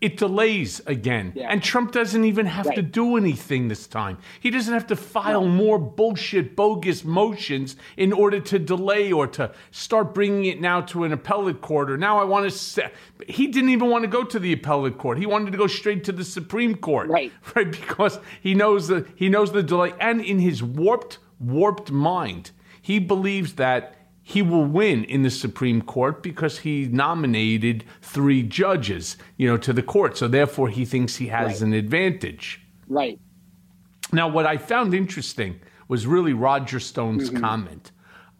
it 0.00 0.16
delays 0.16 0.80
again. 0.86 1.32
Yeah. 1.34 1.48
And 1.50 1.62
Trump 1.62 1.92
doesn't 1.92 2.24
even 2.24 2.46
have 2.46 2.74
to 2.74 2.82
do 2.82 3.16
anything 3.16 3.68
this 3.68 3.86
time. 3.86 4.18
He 4.40 4.50
doesn't 4.50 4.72
have 4.72 4.86
to 4.88 4.96
file 4.96 5.46
more 5.46 5.78
bullshit, 5.78 6.56
bogus 6.56 7.04
motions 7.04 7.76
in 7.96 8.12
order 8.12 8.40
to 8.40 8.58
delay 8.58 9.12
or 9.12 9.26
to 9.28 9.52
start 9.70 10.14
bringing 10.14 10.46
it 10.46 10.60
now 10.60 10.80
to 10.82 11.04
an 11.04 11.12
appellate 11.12 11.60
court. 11.60 11.90
Or 11.90 11.98
now 11.98 12.18
I 12.18 12.24
want 12.24 12.50
to 12.50 12.50
say, 12.50 12.90
he 13.28 13.46
didn't 13.46 13.70
even 13.70 13.90
want 13.90 14.04
to 14.04 14.08
go 14.08 14.24
to 14.24 14.38
the 14.38 14.52
appellate 14.52 14.96
court. 14.96 15.18
He 15.18 15.26
wanted 15.26 15.52
to 15.52 15.58
go 15.58 15.66
straight 15.66 16.04
to 16.04 16.12
the 16.12 16.24
Supreme 16.24 16.74
Court. 16.74 17.08
Right. 17.08 17.32
Right, 17.56 17.70
because 17.70 18.20
he 18.40 18.54
knows 18.54 18.86
the, 18.86 19.08
he 19.16 19.28
knows 19.28 19.50
the 19.50 19.62
delay. 19.62 19.92
And 19.98 20.20
in 20.20 20.38
his 20.38 20.62
warped, 20.62 21.18
warped 21.40 21.90
mind, 21.90 22.52
he 22.80 23.00
believes 23.00 23.54
that 23.54 23.99
he 24.30 24.42
will 24.42 24.64
win 24.64 25.02
in 25.04 25.24
the 25.24 25.30
Supreme 25.30 25.82
Court 25.82 26.22
because 26.22 26.60
he 26.60 26.86
nominated 26.86 27.82
three 28.00 28.44
judges, 28.44 29.16
you 29.36 29.48
know, 29.48 29.56
to 29.56 29.72
the 29.72 29.82
court. 29.82 30.16
So 30.16 30.28
therefore, 30.28 30.68
he 30.68 30.84
thinks 30.84 31.16
he 31.16 31.26
has 31.26 31.54
Right. 31.54 31.60
an 31.62 31.72
advantage. 31.72 32.60
Right. 32.86 33.18
Now, 34.12 34.28
what 34.28 34.46
I 34.46 34.56
found 34.56 34.94
interesting 34.94 35.58
was 35.88 36.06
really 36.06 36.32
Roger 36.32 36.78
Stone's 36.78 37.28
mm-hmm. 37.28 37.40
comment. 37.40 37.90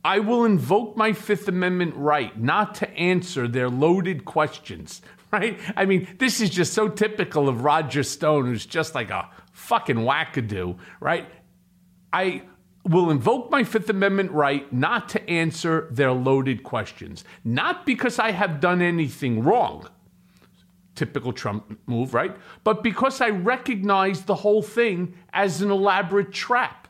I 0.05 0.21
will 0.21 0.45
invoke 0.45 0.97
my 0.97 1.13
Fifth 1.13 1.49
Amendment 1.49 1.95
right 1.97 2.41
not 2.41 2.77
to 2.77 2.89
answer 2.91 3.49
their 3.49 3.69
loaded 3.69 4.25
questions. 4.25 5.03
Right? 5.33 5.61
I 5.77 5.85
mean, 5.85 6.09
this 6.19 6.41
is 6.41 6.51
just 6.51 6.75
so 6.75 6.89
typical 6.89 7.49
of 7.49 7.63
Roger 7.63 8.03
Stone, 8.03 8.47
who's 8.47 8.67
just 8.67 8.97
like 8.97 9.11
a 9.11 9.31
fucking 9.53 9.99
wackadoo, 9.99 10.77
right? 10.99 11.29
I 12.13 12.43
will 12.85 13.11
invoke 13.11 13.51
my 13.51 13.65
Fifth 13.65 13.91
Amendment 13.91 14.31
right 14.33 14.73
not 14.73 15.09
to 15.11 15.31
answer 15.31 15.89
their 15.91 16.13
loaded 16.13 16.63
questions. 16.63 17.25
Not 17.45 17.85
because 17.85 18.19
I 18.19 18.31
have 18.33 18.61
done 18.61 18.81
anything 18.81 19.43
wrong, 19.43 19.89
typical 20.95 21.33
Trump 21.33 21.79
move, 21.87 22.15
right? 22.15 22.37
But 22.65 22.83
because 22.83 23.21
I 23.21 23.31
recognize 23.31 24.23
the 24.23 24.37
whole 24.37 24.63
thing 24.63 25.15
as 25.33 25.61
an 25.61 25.71
elaborate 25.71 26.33
trap. 26.33 26.89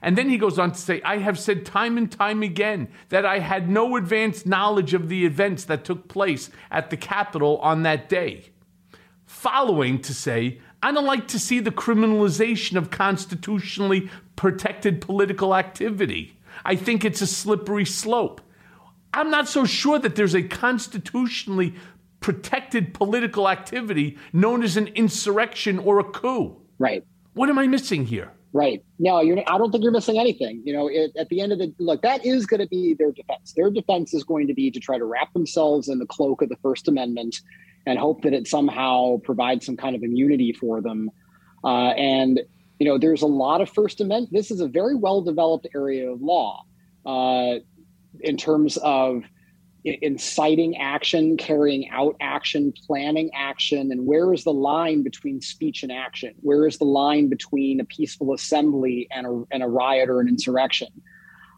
And 0.00 0.16
then 0.16 0.28
he 0.28 0.38
goes 0.38 0.58
on 0.58 0.72
to 0.72 0.78
say, 0.78 1.02
I 1.02 1.18
have 1.18 1.38
said 1.38 1.66
time 1.66 1.98
and 1.98 2.10
time 2.10 2.42
again 2.42 2.88
that 3.08 3.26
I 3.26 3.40
had 3.40 3.68
no 3.68 3.96
advanced 3.96 4.46
knowledge 4.46 4.94
of 4.94 5.08
the 5.08 5.26
events 5.26 5.64
that 5.64 5.84
took 5.84 6.08
place 6.08 6.50
at 6.70 6.90
the 6.90 6.96
Capitol 6.96 7.58
on 7.58 7.82
that 7.82 8.08
day 8.08 8.50
following 9.28 10.00
to 10.00 10.14
say, 10.14 10.58
I 10.82 10.90
don't 10.90 11.04
like 11.04 11.28
to 11.28 11.38
see 11.38 11.60
the 11.60 11.70
criminalization 11.70 12.76
of 12.76 12.90
constitutionally 12.90 14.10
protected 14.38 15.00
political 15.00 15.54
activity. 15.54 16.38
I 16.64 16.76
think 16.76 17.04
it's 17.04 17.20
a 17.20 17.26
slippery 17.26 17.84
slope. 17.84 18.40
I'm 19.12 19.30
not 19.30 19.48
so 19.48 19.64
sure 19.64 19.98
that 19.98 20.14
there's 20.14 20.34
a 20.34 20.44
constitutionally 20.44 21.74
protected 22.20 22.94
political 22.94 23.48
activity 23.48 24.16
known 24.32 24.62
as 24.62 24.76
an 24.76 24.86
insurrection 24.88 25.80
or 25.80 25.98
a 25.98 26.04
coup. 26.04 26.56
Right. 26.78 27.04
What 27.34 27.48
am 27.48 27.58
I 27.58 27.66
missing 27.66 28.06
here? 28.06 28.30
Right. 28.52 28.84
No, 29.00 29.20
you're. 29.20 29.38
I 29.46 29.58
don't 29.58 29.72
think 29.72 29.82
you're 29.82 29.92
missing 29.92 30.18
anything. 30.18 30.62
You 30.64 30.72
know, 30.72 30.86
it, 30.86 31.10
at 31.18 31.28
the 31.30 31.40
end 31.40 31.52
of 31.52 31.58
the 31.58 31.74
look, 31.78 32.02
that 32.02 32.24
is 32.24 32.46
going 32.46 32.60
to 32.60 32.68
be 32.68 32.94
their 32.94 33.10
defense. 33.10 33.54
Their 33.56 33.70
defense 33.70 34.14
is 34.14 34.22
going 34.22 34.46
to 34.46 34.54
be 34.54 34.70
to 34.70 34.78
try 34.78 34.98
to 34.98 35.04
wrap 35.04 35.32
themselves 35.32 35.88
in 35.88 35.98
the 35.98 36.06
cloak 36.06 36.42
of 36.42 36.48
the 36.48 36.56
First 36.62 36.86
Amendment 36.86 37.40
and 37.86 37.98
hope 37.98 38.22
that 38.22 38.32
it 38.32 38.46
somehow 38.46 39.18
provides 39.24 39.66
some 39.66 39.76
kind 39.76 39.96
of 39.96 40.04
immunity 40.04 40.52
for 40.52 40.80
them. 40.80 41.10
Uh, 41.64 41.90
and 41.90 42.40
you 42.78 42.86
know, 42.86 42.98
there's 42.98 43.22
a 43.22 43.26
lot 43.26 43.60
of 43.60 43.68
First 43.68 44.00
Amendment. 44.00 44.32
This 44.32 44.50
is 44.50 44.60
a 44.60 44.68
very 44.68 44.94
well 44.94 45.22
developed 45.22 45.66
area 45.74 46.10
of 46.10 46.22
law 46.22 46.64
uh, 47.04 47.56
in 48.20 48.36
terms 48.36 48.76
of 48.78 49.24
inciting 49.84 50.76
action, 50.76 51.36
carrying 51.36 51.88
out 51.90 52.16
action, 52.20 52.72
planning 52.86 53.30
action, 53.34 53.90
and 53.92 54.06
where 54.06 54.32
is 54.32 54.44
the 54.44 54.52
line 54.52 55.02
between 55.02 55.40
speech 55.40 55.82
and 55.82 55.90
action? 55.90 56.34
Where 56.40 56.66
is 56.66 56.78
the 56.78 56.84
line 56.84 57.28
between 57.28 57.80
a 57.80 57.84
peaceful 57.84 58.34
assembly 58.34 59.08
and 59.10 59.26
a, 59.26 59.44
and 59.50 59.62
a 59.62 59.68
riot 59.68 60.10
or 60.10 60.20
an 60.20 60.28
insurrection? 60.28 60.88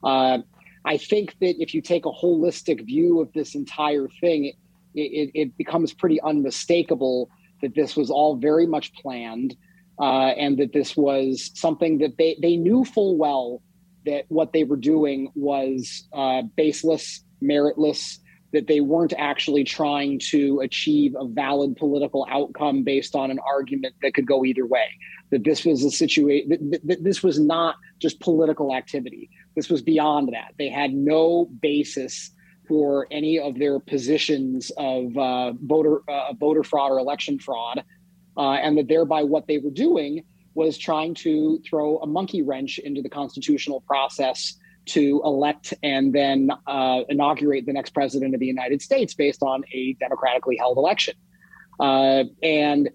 Uh, 0.04 0.38
I 0.84 0.96
think 0.96 1.36
that 1.40 1.60
if 1.60 1.74
you 1.74 1.82
take 1.82 2.06
a 2.06 2.10
holistic 2.10 2.84
view 2.86 3.20
of 3.20 3.32
this 3.32 3.54
entire 3.54 4.08
thing, 4.20 4.46
it, 4.46 4.54
it, 4.94 5.30
it 5.34 5.56
becomes 5.56 5.92
pretty 5.92 6.20
unmistakable 6.20 7.30
that 7.62 7.74
this 7.74 7.96
was 7.96 8.10
all 8.10 8.36
very 8.36 8.66
much 8.66 8.92
planned 8.94 9.56
uh, 10.00 10.32
and 10.36 10.58
that 10.58 10.72
this 10.72 10.96
was 10.96 11.50
something 11.54 11.98
that 11.98 12.16
they, 12.16 12.36
they 12.40 12.56
knew 12.56 12.84
full 12.84 13.16
well 13.16 13.62
that 14.06 14.24
what 14.28 14.52
they 14.52 14.64
were 14.64 14.76
doing 14.76 15.30
was 15.34 16.08
uh, 16.14 16.42
baseless, 16.56 17.22
meritless, 17.42 18.18
that 18.52 18.66
they 18.66 18.80
weren't 18.80 19.12
actually 19.18 19.62
trying 19.62 20.18
to 20.18 20.60
achieve 20.60 21.14
a 21.18 21.26
valid 21.26 21.76
political 21.76 22.26
outcome 22.30 22.82
based 22.82 23.14
on 23.14 23.30
an 23.30 23.38
argument 23.46 23.94
that 24.02 24.14
could 24.14 24.26
go 24.26 24.44
either 24.44 24.66
way. 24.66 24.86
That 25.30 25.44
this 25.44 25.64
was 25.64 25.84
a 25.84 25.90
situation, 25.90 26.70
that, 26.82 27.04
this 27.04 27.22
was 27.22 27.38
not 27.38 27.76
just 28.00 28.18
political 28.20 28.74
activity. 28.74 29.30
This 29.54 29.68
was 29.68 29.82
beyond 29.82 30.30
that. 30.32 30.54
They 30.58 30.68
had 30.68 30.92
no 30.92 31.48
basis 31.60 32.30
for 32.66 33.06
any 33.10 33.38
of 33.38 33.58
their 33.58 33.78
positions 33.78 34.72
of 34.76 35.16
uh, 35.16 35.52
voter 35.52 36.02
uh, 36.08 36.32
voter 36.34 36.62
fraud 36.64 36.92
or 36.92 36.98
election 36.98 37.38
fraud, 37.38 37.84
uh, 38.40 38.52
and 38.52 38.78
that 38.78 38.88
thereby 38.88 39.22
what 39.22 39.46
they 39.46 39.58
were 39.58 39.70
doing 39.70 40.24
was 40.54 40.78
trying 40.78 41.12
to 41.12 41.60
throw 41.68 41.98
a 41.98 42.06
monkey 42.06 42.40
wrench 42.40 42.78
into 42.78 43.02
the 43.02 43.08
constitutional 43.10 43.82
process 43.82 44.54
to 44.86 45.20
elect 45.26 45.74
and 45.82 46.14
then 46.14 46.50
uh, 46.66 47.02
inaugurate 47.10 47.66
the 47.66 47.72
next 47.72 47.90
president 47.90 48.32
of 48.32 48.40
the 48.40 48.46
United 48.46 48.80
States 48.80 49.12
based 49.12 49.42
on 49.42 49.62
a 49.74 49.92
democratically 50.00 50.56
held 50.56 50.78
election. 50.78 51.12
Uh, 51.78 52.24
and 52.42 52.88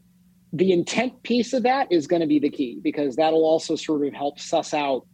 the 0.51 0.71
intent 0.71 1.21
piece 1.21 1.53
of 1.53 1.61
that 1.61 1.91
is 1.91 2.07
going 2.07 2.21
to 2.21 2.27
be 2.27 2.39
the 2.39 2.49
key 2.49 2.79
because 2.81 3.15
that'll 3.15 3.45
also 3.45 3.75
sort 3.75 4.05
of 4.07 4.13
help 4.13 4.39
suss 4.39 4.73
out 4.73 5.05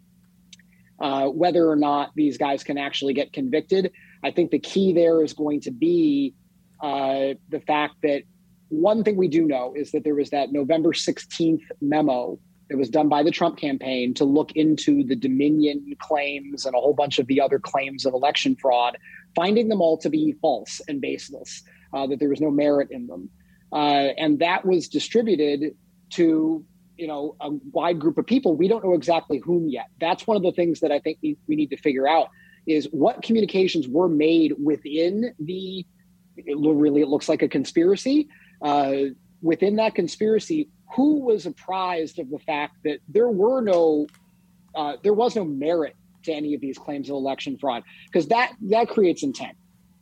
uh, 1.01 1.27
whether 1.27 1.69
or 1.69 1.75
not 1.75 2.11
these 2.15 2.37
guys 2.37 2.63
can 2.63 2.77
actually 2.77 3.13
get 3.13 3.33
convicted. 3.33 3.91
I 4.23 4.31
think 4.31 4.51
the 4.51 4.59
key 4.59 4.93
there 4.93 5.21
is 5.23 5.33
going 5.33 5.59
to 5.61 5.71
be 5.71 6.35
uh, 6.81 7.33
the 7.49 7.59
fact 7.67 7.95
that 8.03 8.23
one 8.71 9.03
thing 9.03 9.17
we 9.17 9.27
do 9.27 9.45
know 9.45 9.73
is 9.75 9.91
that 9.91 10.03
there 10.03 10.15
was 10.15 10.29
that 10.29 10.51
November 10.51 10.93
16th 10.93 11.63
memo 11.81 12.39
that 12.69 12.77
was 12.77 12.89
done 12.89 13.09
by 13.09 13.21
the 13.21 13.31
Trump 13.31 13.57
campaign 13.57 14.13
to 14.13 14.23
look 14.23 14.53
into 14.53 15.03
the 15.03 15.15
Dominion 15.15 15.93
claims 15.99 16.65
and 16.65 16.73
a 16.73 16.79
whole 16.79 16.93
bunch 16.93 17.19
of 17.19 17.27
the 17.27 17.41
other 17.41 17.59
claims 17.59 18.05
of 18.05 18.13
election 18.13 18.55
fraud, 18.55 18.97
finding 19.35 19.67
them 19.67 19.81
all 19.81 19.97
to 19.97 20.09
be 20.09 20.33
false 20.41 20.79
and 20.87 21.01
baseless, 21.01 21.63
uh, 21.93 22.07
that 22.07 22.19
there 22.19 22.29
was 22.29 22.39
no 22.39 22.49
merit 22.49 22.87
in 22.91 23.07
them. 23.07 23.29
Uh, 23.73 24.13
and 24.17 24.39
that 24.39 24.65
was 24.65 24.87
distributed 24.87 25.75
to 26.11 26.65
you 26.95 27.07
know 27.07 27.35
a 27.41 27.49
wide 27.71 27.99
group 27.99 28.17
of 28.17 28.25
people 28.25 28.55
we 28.55 28.67
don't 28.67 28.83
know 28.83 28.93
exactly 28.93 29.39
whom 29.39 29.67
yet 29.67 29.87
that's 29.99 30.27
one 30.27 30.35
of 30.37 30.43
the 30.43 30.51
things 30.51 30.81
that 30.81 30.91
i 30.91 30.99
think 30.99 31.17
we, 31.23 31.37
need 31.47 31.69
to 31.69 31.77
figure 31.77 32.07
out 32.07 32.27
is 32.67 32.85
what 32.91 33.23
communications 33.23 33.87
were 33.87 34.09
made 34.09 34.53
within 34.61 35.33
the 35.39 35.85
it 36.35 36.57
really 36.59 37.01
it 37.01 37.07
looks 37.07 37.27
like 37.27 37.41
a 37.41 37.47
conspiracy 37.47 38.27
uh, 38.61 38.93
within 39.41 39.75
that 39.77 39.95
conspiracy 39.95 40.69
who 40.95 41.19
was 41.19 41.45
apprised 41.45 42.19
of 42.19 42.29
the 42.29 42.39
fact 42.39 42.77
that 42.83 42.99
there 43.07 43.29
were 43.29 43.61
no 43.61 44.07
uh, 44.75 44.95
there 45.03 45.13
was 45.13 45.35
no 45.35 45.43
merit 45.43 45.95
to 46.23 46.31
any 46.31 46.53
of 46.53 46.61
these 46.61 46.77
claims 46.77 47.09
of 47.09 47.15
election 47.15 47.57
fraud? 47.57 47.83
Because 48.05 48.27
that 48.27 48.53
that 48.69 48.87
creates 48.89 49.23
intent. 49.23 49.57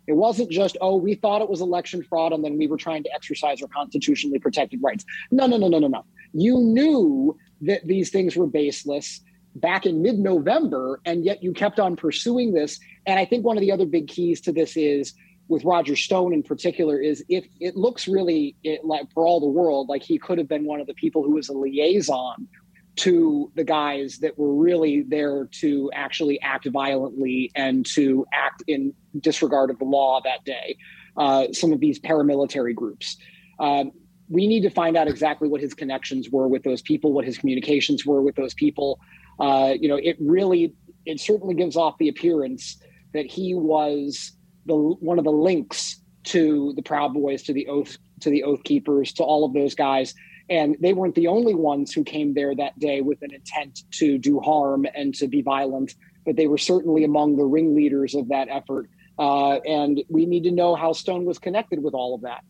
It 0.08 0.14
wasn't 0.14 0.50
just 0.50 0.78
oh 0.82 0.96
we 0.96 1.16
thought 1.16 1.42
it 1.42 1.50
was 1.50 1.62
election 1.62 2.04
fraud 2.04 2.34
and 2.34 2.44
then 2.44 2.58
we 2.58 2.68
were 2.68 2.78
trying 2.78 3.04
to 3.04 3.14
exercise 3.14 3.62
our 3.62 3.68
constitutionally 3.68 4.40
protected 4.40 4.82
rights. 4.82 5.06
No 5.32 5.48
no 5.48 5.58
no 5.58 5.68
no 5.68 5.80
no 5.80 5.88
no. 5.88 6.06
You 6.34 6.60
knew 6.60 7.38
that 7.62 7.86
these 7.86 8.10
things 8.10 8.36
were 8.36 8.48
baseless 8.48 9.22
back 9.56 9.86
in 9.86 10.02
mid-november 10.02 11.02
and 11.06 11.26
yet 11.26 11.44
you 11.44 11.54
kept 11.54 11.80
on 11.80 11.96
pursuing 11.96 12.54
this. 12.54 12.80
And 13.06 13.20
i 13.20 13.26
think 13.26 13.46
one 13.46 13.58
of 13.58 13.62
the 13.62 13.72
other 13.72 13.86
big 13.86 14.08
keys 14.08 14.42
to 14.42 14.52
this 14.52 14.76
is 14.76 15.14
with 15.50 15.64
roger 15.66 15.96
stone 15.96 16.34
in 16.34 16.42
particular 16.42 17.00
is 17.00 17.24
if 17.28 17.46
it 17.60 17.76
looks 17.76 18.08
really 18.08 18.56
it, 18.64 18.86
like 18.86 19.12
for 19.14 19.26
all 19.28 19.40
the 19.40 19.48
world 19.48 19.90
like 19.90 20.02
he 20.02 20.18
could 20.18 20.38
have 20.38 20.48
been 20.48 20.66
one 20.66 20.80
of 20.80 20.88
the 20.88 20.94
people 20.94 21.24
who 21.24 21.32
was 21.32 21.50
a 21.50 21.54
liaison 21.54 22.48
to 22.96 23.52
the 23.56 23.64
guys 23.64 24.18
that 24.20 24.38
were 24.38 24.54
really 24.54 25.04
there 25.04 25.48
to 25.52 25.90
actually 25.94 26.40
act 26.42 26.68
violently 26.68 27.50
and 27.56 27.86
to 27.86 28.26
act 28.34 28.62
in 28.68 28.94
disregard 29.22 29.70
of 29.70 29.80
the 29.80 29.86
law 29.86 30.20
that 30.24 30.44
day 30.44 30.78
uh, 31.18 31.48
some 31.52 31.72
of 31.72 31.80
these 31.80 32.00
paramilitary 32.00 32.74
groups. 32.74 33.18
Um, 33.60 33.92
we 34.30 34.48
need 34.48 34.62
to 34.62 34.70
find 34.70 34.96
out 34.96 35.08
exactly 35.08 35.48
what 35.48 35.62
his 35.62 35.74
connections 35.74 36.30
were 36.30 36.48
with 36.48 36.64
those 36.64 36.82
people 36.82 37.14
what 37.14 37.26
his 37.26 37.38
communications 37.38 38.06
were 38.06 38.22
with 38.22 38.36
those 38.36 38.54
people. 38.54 39.00
Uh, 39.40 39.74
you 39.80 39.88
know, 39.88 39.96
it 39.96 40.18
really, 40.20 40.74
it 41.06 41.20
certainly 41.20 41.56
gives 41.56 41.76
off 41.76 41.98
the 41.98 42.10
appearance 42.10 42.78
that 43.14 43.26
he 43.26 43.56
was 43.56 44.34
the 44.70 44.76
one 44.76 45.20
of 45.20 45.26
the 45.26 45.32
links 45.32 46.02
to 46.26 46.74
the 46.76 46.82
Proud 46.82 47.14
Boys, 47.14 47.44
to 47.44 47.54
the 47.54 47.68
Oath, 47.68 47.98
to 48.22 48.30
the 48.30 48.44
Oath 48.44 48.64
Keepers, 48.64 49.14
to 49.14 49.24
all 49.24 49.46
of 49.46 49.54
those 49.54 49.76
guys. 49.76 50.14
And 50.50 50.76
they 50.80 50.94
weren't 50.94 51.16
the 51.16 51.28
only 51.28 51.54
ones 51.54 51.94
who 51.94 52.04
came 52.04 52.34
there 52.34 52.56
that 52.56 52.78
day 52.80 53.02
with 53.02 53.22
an 53.22 53.34
intent 53.34 53.84
to 53.92 54.18
do 54.18 54.40
harm 54.40 54.86
and 54.96 55.14
to 55.16 55.28
be 55.28 55.42
violent, 55.42 55.94
but 56.26 56.36
they 56.36 56.48
were 56.48 56.58
certainly 56.58 57.04
among 57.04 57.38
the 57.38 57.46
ringleaders 57.46 58.16
of 58.16 58.30
that 58.30 58.48
effort. 58.50 58.90
Uh, 59.20 59.56
and 59.60 60.02
we 60.10 60.26
need 60.26 60.44
to 60.44 60.52
know 60.52 60.76
how 60.76 60.94
Stone 60.94 61.26
was 61.26 61.38
connected 61.38 61.84
with 61.84 61.94
all 61.94 62.16
of 62.16 62.22
that. 62.22 62.44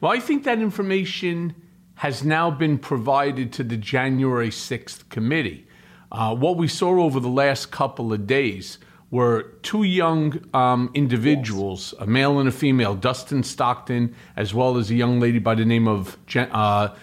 Well, 0.00 0.12
I 0.12 0.20
think 0.20 0.44
that 0.44 0.60
information 0.60 1.54
has 1.96 2.24
now 2.24 2.50
been 2.50 2.78
provided 2.78 3.52
to 3.54 3.64
the 3.64 3.76
January 3.76 4.50
6th 4.50 5.08
committee. 5.08 5.66
Uh, 6.10 6.34
what 6.34 6.56
we 6.56 6.68
saw 6.68 7.02
over 7.02 7.20
the 7.20 7.28
last 7.28 7.70
couple 7.70 8.12
of 8.12 8.26
days 8.26 8.78
were 9.10 9.42
two 9.62 9.84
young 9.84 10.38
um, 10.54 10.90
individuals, 10.94 11.94
yes. 11.96 12.06
a 12.06 12.10
male 12.10 12.38
and 12.38 12.48
a 12.48 12.52
female, 12.52 12.94
Dustin 12.94 13.42
Stockton, 13.42 14.14
as 14.36 14.52
well 14.52 14.76
as 14.76 14.90
a 14.90 14.94
young 14.94 15.18
lady 15.18 15.38
by 15.38 15.54
the 15.54 15.64
name 15.64 15.88
of 15.88 16.18
Jen, 16.26 16.50
uh, 16.52 16.94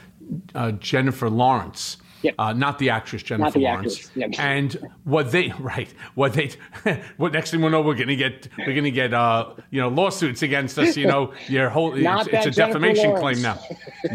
uh, 0.53 0.71
Jennifer 0.73 1.29
Lawrence. 1.29 1.97
Yep. 2.21 2.35
Uh, 2.39 2.53
not 2.53 2.79
the 2.79 2.89
actress 2.89 3.21
Jennifer 3.21 3.51
the 3.51 3.65
Lawrence. 3.65 4.09
Yep. 4.15 4.31
And 4.39 4.91
what 5.03 5.31
they 5.31 5.53
right, 5.59 5.93
what 6.15 6.33
they, 6.33 6.51
what 7.17 7.33
next 7.33 7.51
thing 7.51 7.61
we 7.61 7.69
know, 7.69 7.81
we're 7.81 7.95
gonna 7.95 8.15
get 8.15 8.47
we're 8.57 8.73
gonna 8.73 8.89
get 8.89 9.13
uh 9.13 9.53
you 9.69 9.79
know 9.79 9.89
lawsuits 9.89 10.41
against 10.41 10.79
us. 10.79 10.97
You 10.97 11.05
know, 11.05 11.33
your 11.47 11.69
whole 11.69 11.93
it's, 11.93 12.27
it's, 12.27 12.45
a 12.47 12.51
defamation 12.51 13.11
Lawrence. 13.11 13.41
claim 13.41 13.41
now. 13.43 13.59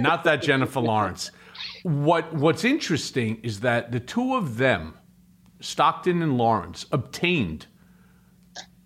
not 0.00 0.24
that 0.24 0.42
Jennifer 0.42 0.80
Lawrence. 0.80 1.30
What 1.84 2.34
what's 2.34 2.64
interesting 2.64 3.38
is 3.44 3.60
that 3.60 3.92
the 3.92 4.00
two 4.00 4.34
of 4.34 4.56
them, 4.56 4.98
Stockton 5.60 6.20
and 6.20 6.36
Lawrence, 6.36 6.86
obtained 6.90 7.66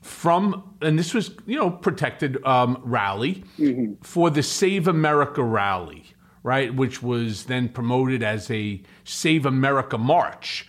from 0.05 0.77
and 0.83 0.99
this 0.99 1.15
was 1.15 1.35
you 1.47 1.59
know 1.59 1.71
protected 1.71 2.45
um, 2.45 2.81
rally 2.85 3.43
mm-hmm. 3.59 3.95
for 4.03 4.31
the 4.31 4.43
Save 4.43 4.87
America 4.87 5.43
rally 5.43 6.15
right, 6.45 6.75
which 6.75 7.03
was 7.03 7.47
then 7.47 7.69
promoted 7.69 8.23
as 8.23 8.49
a 8.53 8.81
Save 9.03 9.45
America 9.45 9.99
March. 9.99 10.69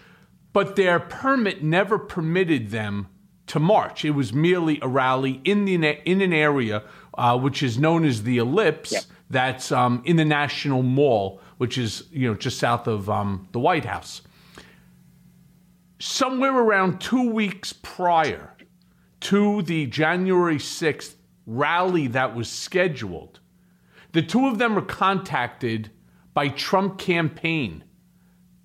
But 0.54 0.76
their 0.76 1.00
permit 1.00 1.64
never 1.64 2.00
permitted 2.00 2.72
them 2.72 3.10
to 3.48 3.60
march. 3.60 4.04
It 4.04 4.12
was 4.12 4.34
merely 4.34 4.80
a 4.82 4.88
rally 4.88 5.42
in 5.44 5.66
the 5.66 5.76
in 6.10 6.22
an 6.22 6.34
area 6.34 6.82
uh, 7.16 7.38
which 7.38 7.62
is 7.62 7.78
known 7.78 8.06
as 8.06 8.24
the 8.24 8.40
Ellipse. 8.40 8.94
Yep. 8.94 9.04
That's 9.30 9.72
um, 9.72 10.02
in 10.06 10.16
the 10.16 10.26
National 10.26 10.82
Mall, 10.82 11.42
which 11.58 11.78
is 11.78 12.06
you 12.10 12.28
know 12.28 12.36
just 12.36 12.58
south 12.58 12.88
of 12.88 13.10
um, 13.10 13.48
the 13.52 13.60
White 13.60 13.86
House. 13.86 14.22
Somewhere 16.00 16.54
around 16.54 17.00
two 17.00 17.30
weeks 17.32 17.74
prior 17.74 18.55
to 19.26 19.64
the 19.64 19.88
January 19.88 20.60
sixth 20.60 21.18
rally 21.48 22.06
that 22.06 22.36
was 22.36 22.48
scheduled, 22.48 23.40
the 24.12 24.22
two 24.22 24.46
of 24.46 24.60
them 24.60 24.76
were 24.76 24.84
contacted 24.84 25.90
by 26.36 26.48
Trump 26.48 27.00
campaign 27.00 27.84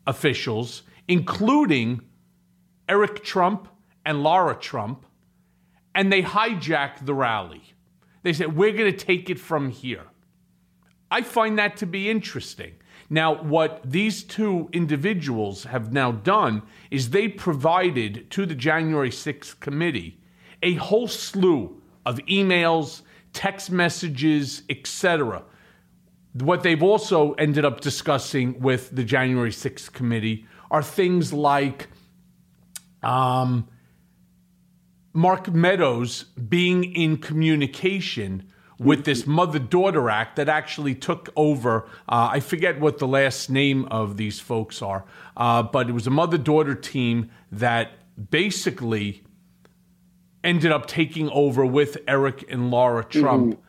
officials, 0.06 0.82
including 1.08 2.02
Eric 2.90 3.24
Trump 3.24 3.68
and 4.04 4.22
Lara 4.22 4.54
Trump, 4.54 5.06
and 5.94 6.12
they 6.12 6.22
hijacked 6.22 7.06
the 7.06 7.14
rally. 7.14 7.62
They 8.22 8.34
said, 8.34 8.54
We're 8.54 8.72
going 8.72 8.92
to 8.92 9.06
take 9.06 9.30
it 9.30 9.40
from 9.40 9.70
here. 9.70 10.08
I 11.10 11.22
find 11.22 11.58
that 11.58 11.78
to 11.78 11.86
be 11.86 12.10
interesting. 12.10 12.74
Now, 13.08 13.42
what 13.42 13.80
these 13.82 14.22
two 14.22 14.68
individuals 14.74 15.64
have 15.64 15.90
now 15.90 16.12
done 16.12 16.64
is 16.90 17.10
they 17.10 17.28
provided 17.28 18.30
to 18.32 18.44
the 18.44 18.54
January 18.54 19.10
6th 19.10 19.58
committee 19.60 20.19
a 20.62 20.74
whole 20.74 21.08
slew 21.08 21.80
of 22.06 22.18
emails 22.26 23.02
text 23.32 23.70
messages, 23.70 24.62
etc. 24.68 25.42
What 26.32 26.62
they've 26.62 26.82
also 26.82 27.32
ended 27.32 27.64
up 27.64 27.80
discussing 27.80 28.60
with 28.60 28.94
the 28.94 29.04
January 29.04 29.50
6th 29.50 29.92
committee 29.92 30.46
are 30.70 30.82
things 30.82 31.32
like 31.32 31.88
um, 33.02 33.68
Mark 35.12 35.52
Meadows 35.52 36.24
being 36.48 36.84
in 36.84 37.16
communication 37.16 38.50
with 38.78 39.04
this 39.04 39.26
mother 39.26 39.58
daughter 39.58 40.08
act 40.08 40.36
that 40.36 40.48
actually 40.48 40.94
took 40.94 41.28
over. 41.36 41.84
Uh, 42.08 42.30
I 42.32 42.40
forget 42.40 42.80
what 42.80 42.98
the 42.98 43.06
last 43.06 43.50
name 43.50 43.84
of 43.86 44.16
these 44.16 44.40
folks 44.40 44.80
are, 44.80 45.04
uh, 45.36 45.62
but 45.62 45.88
it 45.88 45.92
was 45.92 46.06
a 46.06 46.10
mother 46.10 46.38
daughter 46.38 46.74
team 46.74 47.30
that 47.52 47.92
basically 48.30 49.22
ended 50.42 50.72
up 50.72 50.86
taking 50.86 51.28
over 51.30 51.64
with 51.66 51.98
Eric 52.08 52.44
and 52.50 52.70
Laura 52.70 53.04
Trump 53.04 53.54
mm-hmm. 53.54 53.60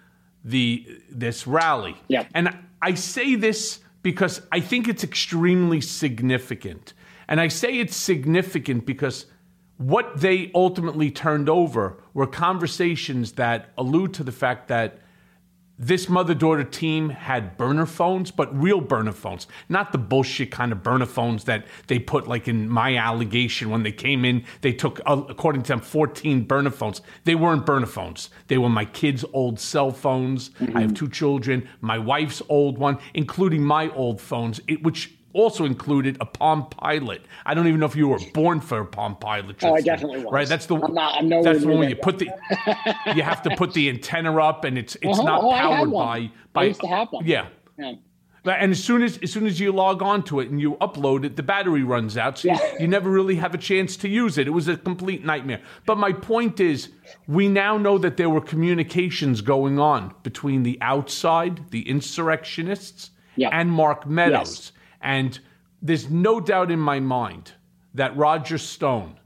the 0.44 0.88
this 1.10 1.46
rally. 1.46 1.96
Yeah. 2.08 2.28
And 2.34 2.58
I 2.82 2.94
say 2.94 3.36
this 3.36 3.80
because 4.02 4.42
I 4.52 4.60
think 4.60 4.88
it's 4.88 5.04
extremely 5.04 5.82
significant. 5.82 6.94
And 7.28 7.40
I 7.40 7.48
say 7.48 7.80
it's 7.80 7.96
significant 7.96 8.86
because 8.86 9.26
what 9.78 10.20
they 10.20 10.52
ultimately 10.54 11.12
turned 11.12 11.50
over 11.50 11.98
were 12.14 12.28
conversations 12.28 13.34
that 13.34 13.70
allude 13.78 14.14
to 14.16 14.24
the 14.24 14.32
fact 14.32 14.68
that 14.68 15.00
this 15.82 16.08
mother 16.08 16.36
daughter 16.36 16.64
team 16.64 17.10
had 17.10 17.58
burner 17.58 17.88
phones, 17.88 18.30
but 18.30 18.56
real 18.56 18.80
burner 18.80 19.12
phones, 19.12 19.48
not 19.68 19.92
the 19.92 19.98
bullshit 19.98 20.52
kind 20.52 20.72
of 20.72 20.84
burner 20.84 21.08
phones 21.08 21.46
that 21.46 21.66
they 21.88 21.98
put 21.98 22.28
like 22.28 22.48
in 22.48 22.70
my 22.70 22.96
allegation 22.96 23.72
when 23.72 23.82
they 23.82 23.92
came 23.92 24.24
in. 24.24 24.46
They 24.62 24.74
took, 24.74 25.02
uh, 25.08 25.24
according 25.28 25.64
to 25.64 25.70
them, 25.70 25.82
14 25.82 26.44
burner 26.44 26.70
phones. 26.70 27.02
They 27.24 27.34
weren't 27.34 27.66
burner 27.66 27.88
phones. 27.88 28.30
They 28.46 28.60
were 28.60 28.70
my 28.70 28.86
kids' 28.86 29.26
old 29.34 29.60
cell 29.60 29.90
phones. 29.90 30.50
Mm-hmm. 30.52 30.78
I 30.78 30.82
have 30.82 30.94
two 30.94 31.10
children, 31.10 31.68
my 31.82 31.98
wife's 31.98 32.44
old 32.48 32.78
one, 32.78 33.00
including 33.16 33.64
my 33.64 33.90
old 33.90 34.22
phones, 34.22 34.62
it, 34.68 34.84
which 34.84 35.16
also 35.34 35.66
included 35.66 36.18
a 36.20 36.26
Palm 36.26 36.68
Pilot. 36.70 37.22
I 37.46 37.54
don't 37.54 37.68
even 37.68 37.80
know 37.80 37.86
if 37.86 37.96
you 37.96 38.08
were 38.08 38.20
born 38.34 38.60
for 38.62 38.80
a 38.80 38.86
Palm 38.86 39.16
Pilot. 39.16 39.64
Oh, 39.64 39.76
I 39.76 39.82
definitely 39.82 40.24
was. 40.24 40.32
Right, 40.32 40.48
that's 40.48 40.66
the 40.66 40.76
I'm 40.76 40.94
not, 40.94 41.16
I'm 41.16 41.30
that's 41.30 41.62
the 41.62 41.68
one 41.68 41.90
you 41.90 41.96
put 41.96 42.20
the 42.20 42.30
you 43.16 43.24
have 43.24 43.42
to 43.44 43.56
put 43.56 43.74
the 43.74 43.90
antenna 43.90 44.36
up, 44.42 44.66
and 44.66 44.78
it's 44.78 44.96
it's 44.96 45.20
uh-huh. 45.20 45.24
not 45.24 45.44
oh, 45.44 45.52
powered 45.52 45.92
by 45.92 46.32
by. 46.54 46.62
I 46.62 46.66
used 46.66 46.82
to 46.82 46.88
have 46.88 47.08
one. 47.12 47.26
Yeah. 47.26 47.48
yeah. 47.78 47.94
And 48.44 48.72
as 48.72 48.84
soon 48.84 49.04
as 49.04 49.20
as 49.20 49.32
soon 49.32 49.46
as 49.46 49.60
you 49.60 49.72
log 49.72 50.02
on 50.02 50.24
to 50.24 50.40
it 50.40 50.50
and 50.50 50.60
you 50.60 50.74
upload 50.82 51.26
it, 51.26 51.36
the 51.36 51.44
battery 51.44 51.84
runs 51.84 52.18
out, 52.18 52.40
so 52.40 52.48
yeah. 52.48 52.58
you, 52.74 52.82
you 52.82 52.88
never 52.88 53.10
really 53.10 53.36
have 53.36 53.54
a 53.54 53.58
chance 53.58 53.96
to 53.98 54.10
use 54.10 54.40
it. 54.40 54.48
It 54.48 54.52
was 54.52 54.68
a 54.68 54.78
complete 54.78 55.24
nightmare. 55.24 55.62
But 55.86 56.00
my 56.00 56.12
point 56.12 56.60
is, 56.60 56.90
we 57.28 57.48
now 57.48 57.78
know 57.78 58.00
that 58.00 58.18
there 58.18 58.32
were 58.32 58.42
communications 58.42 59.42
going 59.42 59.78
on 59.78 60.16
between 60.24 60.64
the 60.64 60.80
outside, 60.82 61.70
the 61.70 61.88
insurrectionists, 61.88 63.12
yeah. 63.36 63.50
and 63.52 63.70
Mark 63.70 64.08
Meadows. 64.08 64.50
Yes. 64.50 64.72
And 65.02 65.40
there's 65.82 66.10
no 66.10 66.40
doubt 66.40 66.72
in 66.72 66.80
my 66.80 67.00
mind 67.00 67.54
that 67.94 68.16
Roger 68.16 68.58
Stone 68.58 69.20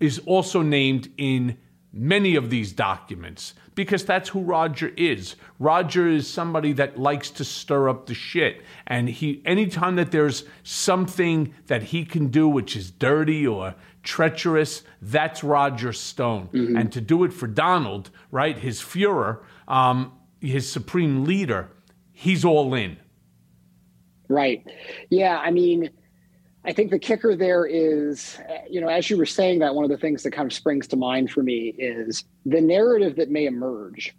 is 0.00 0.20
also 0.26 0.62
named 0.62 1.10
in 1.16 1.56
many 1.92 2.34
of 2.34 2.50
these 2.50 2.72
documents 2.72 3.54
because 3.74 4.04
that's 4.04 4.30
who 4.30 4.40
Roger 4.40 4.92
is. 4.96 5.36
Roger 5.58 6.08
is 6.08 6.28
somebody 6.28 6.72
that 6.74 6.98
likes 6.98 7.30
to 7.30 7.44
stir 7.44 7.88
up 7.88 8.06
the 8.06 8.14
shit. 8.14 8.62
And 8.86 9.08
he 9.08 9.42
anytime 9.44 9.96
that 9.96 10.10
there's 10.10 10.44
something 10.62 11.54
that 11.66 11.82
he 11.84 12.04
can 12.04 12.28
do 12.28 12.48
which 12.48 12.76
is 12.76 12.90
dirty 12.90 13.46
or 13.46 13.74
treacherous, 14.02 14.82
that's 15.00 15.44
Roger 15.44 15.92
Stone. 15.92 16.48
Mm-hmm. 16.52 16.76
And 16.76 16.92
to 16.92 17.00
do 17.00 17.24
it 17.24 17.32
for 17.32 17.46
Donald, 17.46 18.10
right, 18.30 18.58
his 18.58 18.80
Fuhrer, 18.80 19.40
um, 19.68 20.12
his 20.40 20.70
supreme 20.70 21.24
leader, 21.24 21.70
he's 22.12 22.44
all 22.44 22.74
in. 22.74 22.96
Right. 24.32 24.66
Yeah. 25.10 25.38
I 25.38 25.50
mean, 25.50 25.90
I 26.64 26.72
think 26.72 26.90
the 26.90 26.98
kicker 26.98 27.36
there 27.36 27.66
is, 27.66 28.38
you 28.70 28.80
know, 28.80 28.88
as 28.88 29.10
you 29.10 29.16
were 29.18 29.26
saying 29.26 29.58
that, 29.58 29.74
one 29.74 29.84
of 29.84 29.90
the 29.90 29.98
things 29.98 30.22
that 30.22 30.30
kind 30.30 30.46
of 30.46 30.52
springs 30.52 30.86
to 30.88 30.96
mind 30.96 31.30
for 31.30 31.42
me 31.42 31.74
is 31.76 32.24
the 32.46 32.60
narrative 32.60 33.16
that 33.16 33.30
may 33.30 33.46
emerge 33.46 34.14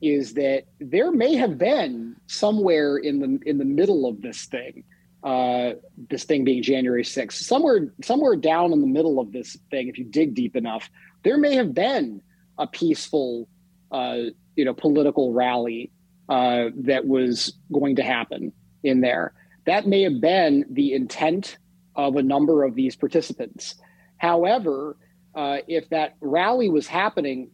is 0.00 0.34
that 0.34 0.64
there 0.80 1.10
may 1.10 1.34
have 1.34 1.56
been 1.56 2.16
somewhere 2.26 2.98
in 2.98 3.20
the 3.20 3.40
in 3.48 3.58
the 3.58 3.64
middle 3.64 4.06
of 4.06 4.20
this 4.22 4.44
thing, 4.46 4.84
uh, 5.24 5.72
this 6.10 6.24
thing 6.24 6.44
being 6.44 6.62
January 6.62 7.02
6th, 7.02 7.32
somewhere 7.32 7.92
somewhere 8.02 8.36
down 8.36 8.72
in 8.72 8.80
the 8.80 8.86
middle 8.86 9.18
of 9.18 9.32
this 9.32 9.56
thing, 9.70 9.88
if 9.88 9.98
you 9.98 10.04
dig 10.04 10.34
deep 10.34 10.56
enough, 10.56 10.90
there 11.22 11.38
may 11.38 11.54
have 11.54 11.74
been 11.74 12.20
a 12.58 12.66
peaceful, 12.66 13.48
uh, 13.92 14.18
you 14.56 14.64
know, 14.64 14.74
political 14.74 15.32
rally 15.32 15.90
uh, 16.28 16.66
that 16.74 17.06
was 17.06 17.54
going 17.72 17.96
to 17.96 18.02
happen 18.02 18.52
in 18.82 19.00
there. 19.00 19.32
That 19.68 19.86
may 19.86 20.02
have 20.02 20.18
been 20.18 20.64
the 20.70 20.94
intent 20.94 21.58
of 21.94 22.16
a 22.16 22.22
number 22.22 22.64
of 22.64 22.74
these 22.74 22.96
participants. 22.96 23.74
However, 24.16 24.96
uh, 25.34 25.58
if 25.68 25.90
that 25.90 26.16
rally 26.22 26.70
was 26.70 26.86
happening, 26.86 27.50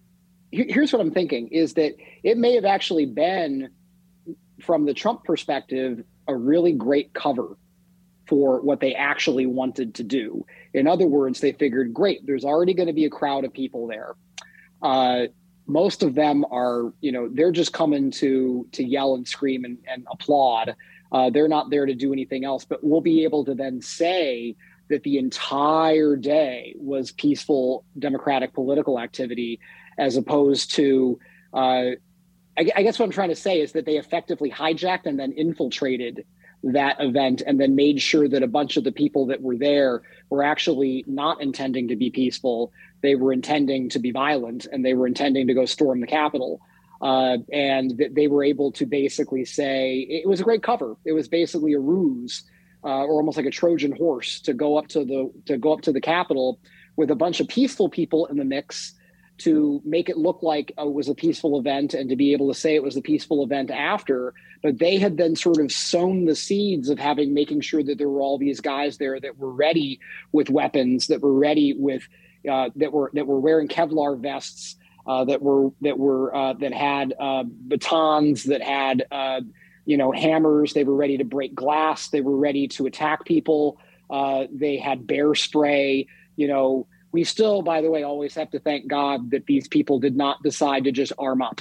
here's 0.53 0.93
what 0.93 1.03
I'm 1.03 1.11
thinking 1.11 1.49
is 1.49 1.75
that 1.75 1.97
it 2.23 2.39
may 2.39 2.55
have 2.55 2.65
actually 2.65 3.07
been, 3.07 3.71
from 4.63 4.85
the 4.85 4.95
Trump 4.95 5.25
perspective, 5.25 6.05
a 6.29 6.37
really 6.37 6.73
great 6.73 7.13
cover 7.15 7.57
for 8.29 8.61
what 8.61 8.79
they 8.79 8.95
actually 8.95 9.47
wanted 9.47 9.97
to 9.97 10.05
do. 10.05 10.47
In 10.73 10.87
other 10.87 11.09
words, 11.09 11.41
they 11.41 11.51
figured, 11.51 11.93
great, 11.93 12.25
there's 12.25 12.45
already 12.45 12.75
going 12.75 12.87
to 12.87 12.93
be 12.95 13.07
a 13.07 13.11
crowd 13.11 13.45
of 13.45 13.53
people 13.53 13.89
there. 13.89 14.15
Uh, 14.81 15.25
most 15.67 16.05
of 16.05 16.15
them 16.15 16.45
are, 16.53 16.93
you 17.01 17.11
know, 17.11 17.29
they're 17.29 17.51
just 17.51 17.73
coming 17.73 18.13
to 18.13 18.69
to 18.73 18.85
yell 18.85 19.17
and 19.17 19.27
scream 19.27 19.65
and, 19.65 19.79
and 19.89 20.07
applaud. 20.13 20.77
Uh, 21.15 21.31
they're 21.31 21.49
not 21.49 21.71
there 21.71 21.87
to 21.87 21.95
do 21.95 22.13
anything 22.13 22.45
else. 22.45 22.65
But 22.65 22.83
we'll 22.83 23.01
be 23.01 23.23
able 23.23 23.45
to 23.45 23.55
then 23.55 23.81
say 23.81 24.57
that 24.91 25.05
the 25.05 25.17
entire 25.17 26.17
day 26.17 26.75
was 26.77 27.13
peaceful 27.13 27.85
democratic 27.97 28.53
political 28.53 28.99
activity, 28.99 29.61
as 29.97 30.17
opposed 30.17 30.75
to. 30.75 31.19
Uh, 31.55 31.93
I, 32.57 32.71
I 32.77 32.83
guess 32.83 32.99
what 32.99 33.07
I'm 33.07 33.13
trying 33.13 33.29
to 33.29 33.37
say 33.37 33.61
is 33.61 33.73
that 33.73 33.87
they 33.87 33.97
effectively 33.97 34.51
hijacked 34.51 35.07
and 35.07 35.19
then 35.19 35.33
infiltrated 35.33 36.27
that 36.65 36.97
event 36.99 37.43
and 37.47 37.61
then 37.61 37.77
made 37.77 38.01
sure 38.01 38.27
that 38.29 38.43
a 38.43 38.49
bunch 38.49 38.77
of 38.77 38.85
the 38.85 38.93
people 38.93 39.27
that 39.27 39.41
were 39.41 39.57
there 39.57 40.03
were 40.31 40.43
actually 40.43 41.05
not 41.07 41.41
intending 41.41 41.89
to 41.89 41.97
be 41.97 42.11
peaceful. 42.11 42.73
They 43.03 43.15
were 43.15 43.33
intending 43.33 43.89
to 43.91 43.99
be 43.99 44.11
violent 44.11 44.67
and 44.73 44.85
they 44.85 44.95
were 44.95 45.07
intending 45.07 45.47
to 45.47 45.55
go 45.55 45.67
storm 45.67 46.01
the 46.01 46.07
Capitol. 46.07 46.61
Uh, 47.05 47.37
and 47.53 47.99
that 47.99 48.15
they 48.15 48.29
were 48.29 48.43
able 48.43 48.73
to 48.73 48.87
basically 48.87 49.45
say 49.45 49.99
it 50.09 50.27
was 50.27 50.41
a 50.41 50.43
great 50.43 50.63
cover. 50.63 50.97
It 51.05 51.13
was 51.13 51.29
basically 51.29 51.75
a 51.75 51.79
ruse, 51.79 52.45
uh, 52.83 53.05
or 53.05 53.17
almost 53.17 53.37
like 53.37 53.45
a 53.45 53.51
Trojan 53.51 53.93
horse, 53.93 54.41
to 54.41 54.55
go 54.55 54.79
up 54.79 54.89
to 54.89 55.05
the 55.05 55.31
to 55.45 55.59
go 55.59 55.75
up 55.75 55.83
to 55.83 55.93
the 55.93 56.01
Capitol 56.01 56.59
with 56.97 57.11
a 57.11 57.15
bunch 57.15 57.41
of 57.41 57.49
peaceful 57.49 57.91
people 57.91 58.25
in 58.27 58.39
the 58.39 58.45
mix 58.45 58.95
to 59.37 59.83
make 59.85 60.09
it 60.09 60.17
look 60.17 60.43
like 60.43 60.73
it 60.79 60.93
was 60.93 61.09
a 61.09 61.15
peaceful 61.15 61.59
event 61.59 61.93
and 61.93 62.09
to 62.09 62.17
be 62.17 62.33
able 62.33 62.49
to 62.49 62.59
say 62.59 62.75
it 62.75 62.83
was 62.83 62.97
a 62.97 63.03
peaceful 63.03 63.43
event 63.43 63.71
after. 63.71 64.33
But 64.63 64.79
they 64.79 64.97
had 64.97 65.17
then 65.17 65.35
sort 65.37 65.61
of 65.61 65.73
sown 65.73 66.25
the 66.25 66.37
seeds 66.37 66.89
of 66.89 66.99
having 66.99 67.35
making 67.35 67.61
sure 67.63 67.83
that 67.83 67.99
there 67.99 68.09
were 68.09 68.21
all 68.21 68.39
these 68.39 68.61
guys 68.61 68.97
there 68.97 69.19
that 69.21 69.39
were 69.39 69.53
ready 69.53 70.01
with 70.33 70.51
weapons, 70.51 71.09
that 71.09 71.21
were 71.21 71.35
ready 71.35 71.75
with 71.77 72.09
uh, 72.51 72.71
that 72.77 72.93
were 72.93 73.11
that 73.15 73.27
were 73.27 73.41
wearing 73.41 73.69
Kevlar 73.69 74.19
vests, 74.19 74.77
uh, 75.07 75.25
that 75.25 75.43
were 75.43 75.71
that 75.81 75.99
were 75.99 76.35
uh, 76.35 76.53
that 76.55 76.73
had 76.73 77.15
uh, 77.19 77.45
batons, 77.45 78.45
that 78.45 78.63
had 78.63 79.05
uh, 79.11 79.41
you 79.85 79.97
know 79.97 80.13
hammers. 80.13 80.73
They 80.73 80.85
were 80.85 80.95
ready 80.95 81.19
to 81.19 81.25
break 81.25 81.55
glass. 81.55 82.09
They 82.09 82.21
were 82.21 82.37
ready 82.37 82.69
to 82.69 82.87
attack 82.87 83.25
people. 83.25 83.79
Uh, 84.11 84.47
they 84.53 84.77
had 84.77 85.07
bear 85.07 85.35
spray. 85.35 86.07
You 86.37 86.49
know, 86.49 86.87
we 87.13 87.25
still, 87.25 87.63
by 87.63 87.81
the 87.81 87.91
way, 87.91 88.03
always 88.03 88.35
have 88.35 88.51
to 88.51 88.61
thank 88.61 88.87
God 88.87 89.31
that 89.31 89.47
these 89.47 89.69
people 89.69 89.99
did 89.99 90.17
not 90.17 90.43
decide 90.43 90.85
to 90.85 90.93
just 90.93 91.13
arm 91.19 91.43
up. 91.43 91.61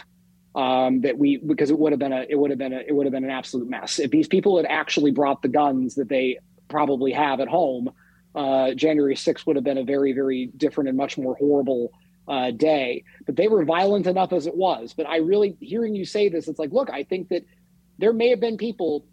Um, 0.55 1.01
that 1.01 1.17
we 1.17 1.37
because 1.37 1.71
it 1.71 1.79
would 1.79 1.93
have 1.93 1.99
been 1.99 2.13
a 2.13 2.25
it 2.29 2.35
would 2.35 2.51
have 2.51 2.59
been 2.59 2.73
a 2.73 2.83
it 2.87 2.95
would 2.95 3.07
have 3.07 3.13
been 3.13 3.23
an 3.23 3.31
absolute 3.31 3.67
mess 3.67 3.97
if 3.97 4.11
these 4.11 4.27
people 4.27 4.57
had 4.57 4.67
actually 4.67 5.09
brought 5.09 5.41
the 5.41 5.47
guns 5.47 5.95
that 5.95 6.09
they 6.09 6.37
probably 6.67 7.11
have 7.11 7.39
at 7.39 7.47
home 7.47 7.91
uh, 8.35 8.73
January 8.73 9.15
6th 9.15 9.45
would 9.45 9.55
have 9.55 9.65
been 9.65 9.77
a 9.77 9.83
very, 9.83 10.13
very 10.13 10.47
different 10.57 10.89
and 10.89 10.97
much 10.97 11.17
more 11.17 11.35
horrible 11.35 11.91
uh, 12.27 12.51
day. 12.51 13.03
But 13.25 13.35
they 13.35 13.47
were 13.47 13.65
violent 13.65 14.07
enough 14.07 14.33
as 14.33 14.47
it 14.47 14.55
was. 14.55 14.93
But 14.93 15.07
I 15.07 15.17
really, 15.17 15.57
hearing 15.59 15.95
you 15.95 16.05
say 16.05 16.29
this, 16.29 16.47
it's 16.47 16.59
like, 16.59 16.71
look, 16.71 16.89
I 16.89 17.03
think 17.03 17.29
that 17.29 17.45
there 17.97 18.13
may 18.13 18.29
have 18.29 18.39
been 18.39 18.57
people 18.57 19.05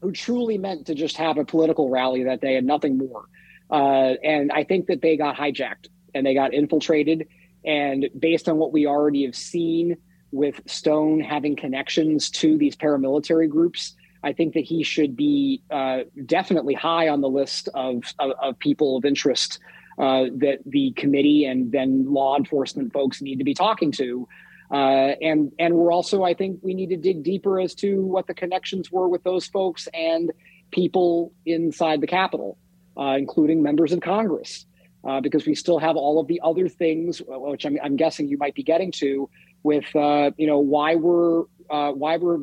who 0.00 0.12
truly 0.12 0.58
meant 0.58 0.86
to 0.86 0.94
just 0.94 1.16
have 1.16 1.38
a 1.38 1.44
political 1.44 1.90
rally 1.90 2.24
that 2.24 2.40
day 2.40 2.56
and 2.56 2.66
nothing 2.66 2.98
more. 2.98 3.24
Uh, 3.70 4.14
and 4.22 4.52
I 4.52 4.64
think 4.64 4.86
that 4.86 5.02
they 5.02 5.16
got 5.16 5.36
hijacked 5.36 5.88
and 6.14 6.24
they 6.24 6.34
got 6.34 6.54
infiltrated. 6.54 7.28
And 7.64 8.08
based 8.18 8.48
on 8.48 8.56
what 8.56 8.72
we 8.72 8.86
already 8.86 9.24
have 9.24 9.34
seen 9.34 9.96
with 10.30 10.60
Stone 10.66 11.20
having 11.20 11.56
connections 11.56 12.30
to 12.30 12.56
these 12.56 12.76
paramilitary 12.76 13.48
groups, 13.48 13.94
I 14.22 14.32
think 14.32 14.54
that 14.54 14.64
he 14.64 14.82
should 14.82 15.16
be 15.16 15.62
uh, 15.70 16.00
definitely 16.26 16.74
high 16.74 17.08
on 17.08 17.20
the 17.20 17.28
list 17.28 17.68
of, 17.74 18.02
of, 18.18 18.32
of 18.42 18.58
people 18.58 18.96
of 18.96 19.04
interest 19.04 19.58
uh, 19.98 20.26
that 20.36 20.58
the 20.64 20.92
committee 20.92 21.44
and 21.44 21.72
then 21.72 22.12
law 22.12 22.36
enforcement 22.36 22.92
folks 22.92 23.20
need 23.20 23.38
to 23.38 23.44
be 23.44 23.54
talking 23.54 23.90
to. 23.92 24.28
Uh, 24.70 25.14
and 25.22 25.50
and 25.58 25.74
we're 25.74 25.90
also, 25.90 26.22
I 26.22 26.34
think, 26.34 26.60
we 26.62 26.74
need 26.74 26.90
to 26.90 26.96
dig 26.96 27.22
deeper 27.22 27.58
as 27.58 27.74
to 27.76 28.04
what 28.04 28.26
the 28.26 28.34
connections 28.34 28.92
were 28.92 29.08
with 29.08 29.24
those 29.24 29.46
folks 29.46 29.88
and 29.94 30.30
people 30.70 31.32
inside 31.46 32.00
the 32.00 32.06
Capitol, 32.06 32.58
uh, 32.98 33.16
including 33.18 33.62
members 33.62 33.92
of 33.92 34.00
Congress, 34.00 34.66
uh, 35.08 35.20
because 35.20 35.46
we 35.46 35.54
still 35.54 35.78
have 35.78 35.96
all 35.96 36.20
of 36.20 36.26
the 36.26 36.40
other 36.44 36.68
things, 36.68 37.22
which 37.26 37.64
I'm, 37.64 37.78
I'm 37.82 37.96
guessing 37.96 38.28
you 38.28 38.36
might 38.36 38.54
be 38.54 38.62
getting 38.62 38.92
to, 38.92 39.30
with 39.62 39.96
uh, 39.96 40.30
you 40.36 40.46
know 40.46 40.58
why 40.58 40.96
were 40.96 41.46
uh, 41.70 41.92
why 41.92 42.18
were 42.18 42.40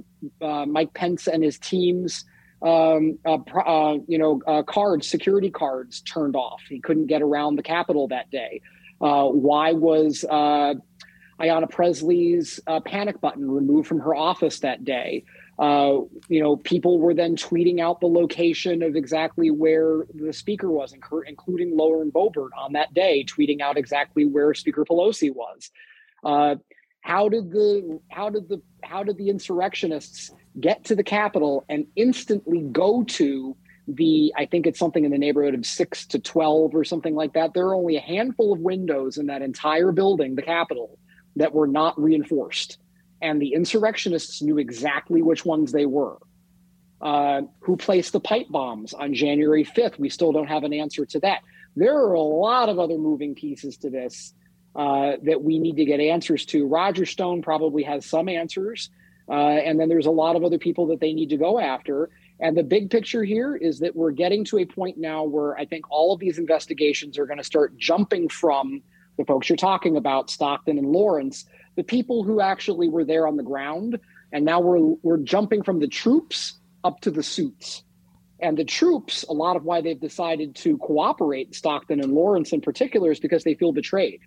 Mike 0.66 0.94
Pence 0.96 1.28
and 1.28 1.44
his 1.44 1.60
team's 1.60 2.26
um, 2.62 3.20
uh, 3.26 3.38
uh, 3.60 3.98
you 4.08 4.18
know 4.18 4.42
uh, 4.48 4.64
cards, 4.64 5.08
security 5.08 5.50
cards, 5.50 6.02
turned 6.02 6.36
off. 6.36 6.62
He 6.68 6.80
couldn't 6.80 7.08
get 7.08 7.22
around 7.22 7.58
the 7.58 7.64
Capitol 7.64 8.08
that 8.10 8.30
day. 8.32 8.62
why 9.00 9.74
was 9.74 10.26
Ayanna 10.30 11.70
Pressley's 11.70 12.60
panic 12.86 13.22
button 13.22 13.50
removed 13.50 13.88
from 13.88 14.00
her 14.00 14.16
office 14.16 14.60
that 14.60 14.84
day? 14.86 15.24
Uh, 15.58 16.02
you 16.28 16.42
know, 16.42 16.58
people 16.58 17.00
were 17.00 17.14
then 17.14 17.38
tweeting 17.38 17.80
out 17.80 18.02
the 18.02 18.08
location 18.08 18.84
of 18.84 18.96
exactly 18.96 19.50
where 19.50 20.06
the 20.14 20.34
speaker 20.34 20.70
was, 20.70 20.94
including 20.94 21.78
Lauren 21.78 22.12
Boebert 22.12 22.50
on 22.58 22.74
that 22.74 22.94
day, 22.94 23.24
tweeting 23.24 23.62
out 23.62 23.78
exactly 23.78 24.26
where 24.26 24.54
Speaker 24.54 24.84
Pelosi 24.84 25.34
was. 25.34 25.72
How 27.06 27.30
did 27.30 27.52
the 27.52 28.00
how 28.10 28.32
did 28.32 28.50
the 28.50 28.60
how 28.84 29.04
did 29.04 29.18
the 29.18 29.30
insurrectionists 29.30 30.32
get 30.60 30.86
to 30.86 30.96
the 30.96 31.04
Capitol 31.04 31.64
and 31.70 31.86
instantly 31.96 32.62
go 32.62 33.04
to 33.04 33.56
the 33.88 34.34
I 34.36 34.48
think 34.48 34.66
it's 34.66 34.80
something 34.80 35.06
in 35.06 35.12
the 35.12 35.20
neighborhood 35.20 35.54
of 35.54 35.68
six 35.68 36.08
to 36.08 36.20
twelve 36.20 36.74
or 36.74 36.84
something 36.84 37.14
like 37.14 37.34
that. 37.34 37.54
There 37.54 37.68
are 37.68 37.76
only 37.76 37.96
a 37.96 38.02
handful 38.02 38.54
of 38.54 38.60
windows 38.60 39.20
in 39.20 39.28
that 39.28 39.44
entire 39.44 39.92
building, 39.92 40.34
the 40.34 40.42
Capitol, 40.42 40.98
that 41.36 41.54
were 41.54 41.68
not 41.68 41.94
reinforced, 42.02 42.80
and 43.22 43.40
the 43.40 43.54
insurrectionists 43.54 44.42
knew 44.42 44.58
exactly 44.58 45.22
which 45.22 45.46
ones 45.46 45.72
they 45.72 45.86
were. 45.86 46.18
Uh, 47.02 47.44
who 47.60 47.78
placed 47.78 48.14
the 48.14 48.20
pipe 48.20 48.48
bombs 48.50 48.96
on 48.96 49.14
January 49.14 49.64
5th? 49.64 50.00
We 50.00 50.10
still 50.10 50.32
don't 50.32 50.48
have 50.48 50.64
an 50.64 50.74
answer 50.74 51.06
to 51.06 51.20
that. 51.20 51.42
There 51.76 51.96
are 51.96 52.14
a 52.14 52.22
lot 52.22 52.68
of 52.68 52.80
other 52.80 52.98
moving 52.98 53.36
pieces 53.36 53.78
to 53.78 53.92
this 53.92 54.34
uh, 54.76 55.14
that 55.24 55.42
we 55.42 55.58
need 55.58 55.78
to 55.78 55.86
get 55.86 56.00
answers 56.00 56.46
to. 56.46 56.68
Roger 56.68 57.06
Stone 57.06 57.42
probably 57.42 57.84
has 57.84 58.06
some 58.06 58.28
answers, 58.28 58.90
uh, 59.30 59.34
and 59.34 59.80
then 59.80 59.90
there's 59.90 60.06
a 60.06 60.12
lot 60.12 60.36
of 60.36 60.44
other 60.44 60.58
people 60.58 60.88
that 60.88 61.00
they 61.00 61.14
need 61.14 61.30
to 61.30 61.38
go 61.38 61.60
after. 61.60 62.10
And 62.40 62.58
the 62.58 62.64
big 62.64 62.90
picture 62.90 63.24
here 63.24 63.56
is 63.56 63.80
that 63.80 63.96
we're 63.96 64.12
getting 64.12 64.44
to 64.46 64.58
a 64.60 64.66
point 64.66 64.98
now 64.98 65.24
where 65.24 65.58
I 65.58 65.66
think 65.66 65.90
all 65.90 66.14
of 66.14 66.20
these 66.20 66.38
investigations 66.38 67.18
are 67.18 67.26
going 67.26 67.38
to 67.38 67.44
start 67.44 67.78
jumping 67.78 68.28
from 68.28 68.82
the 69.18 69.24
folks 69.24 69.48
you're 69.48 69.56
talking 69.56 69.96
about, 69.96 70.30
Stockton 70.30 70.78
and 70.78 70.88
Lawrence, 70.88 71.46
the 71.78 71.84
people 71.84 72.24
who 72.24 72.42
actually 72.42 72.90
were 72.90 73.06
there 73.06 73.28
on 73.28 73.38
the 73.38 73.44
ground. 73.44 73.98
And 74.34 74.44
now 74.44 74.60
we're, 74.60 74.98
we're 75.02 75.24
jumping 75.24 75.64
from 75.64 75.80
the 75.80 75.88
troops 75.88 76.56
up 76.84 77.00
to 77.02 77.12
the 77.12 77.24
suits. 77.24 77.84
And 78.42 78.58
the 78.58 78.66
troops, 78.66 79.24
a 79.30 79.34
lot 79.34 79.56
of 79.56 79.64
why 79.64 79.80
they've 79.80 80.00
decided 80.00 80.56
to 80.58 80.78
cooperate, 80.80 81.56
Stockton 81.56 82.02
and 82.02 82.12
Lawrence 82.12 82.52
in 82.52 82.60
particular, 82.60 83.12
is 83.12 83.22
because 83.22 83.46
they 83.46 83.56
feel 83.56 83.72
betrayed 83.72 84.20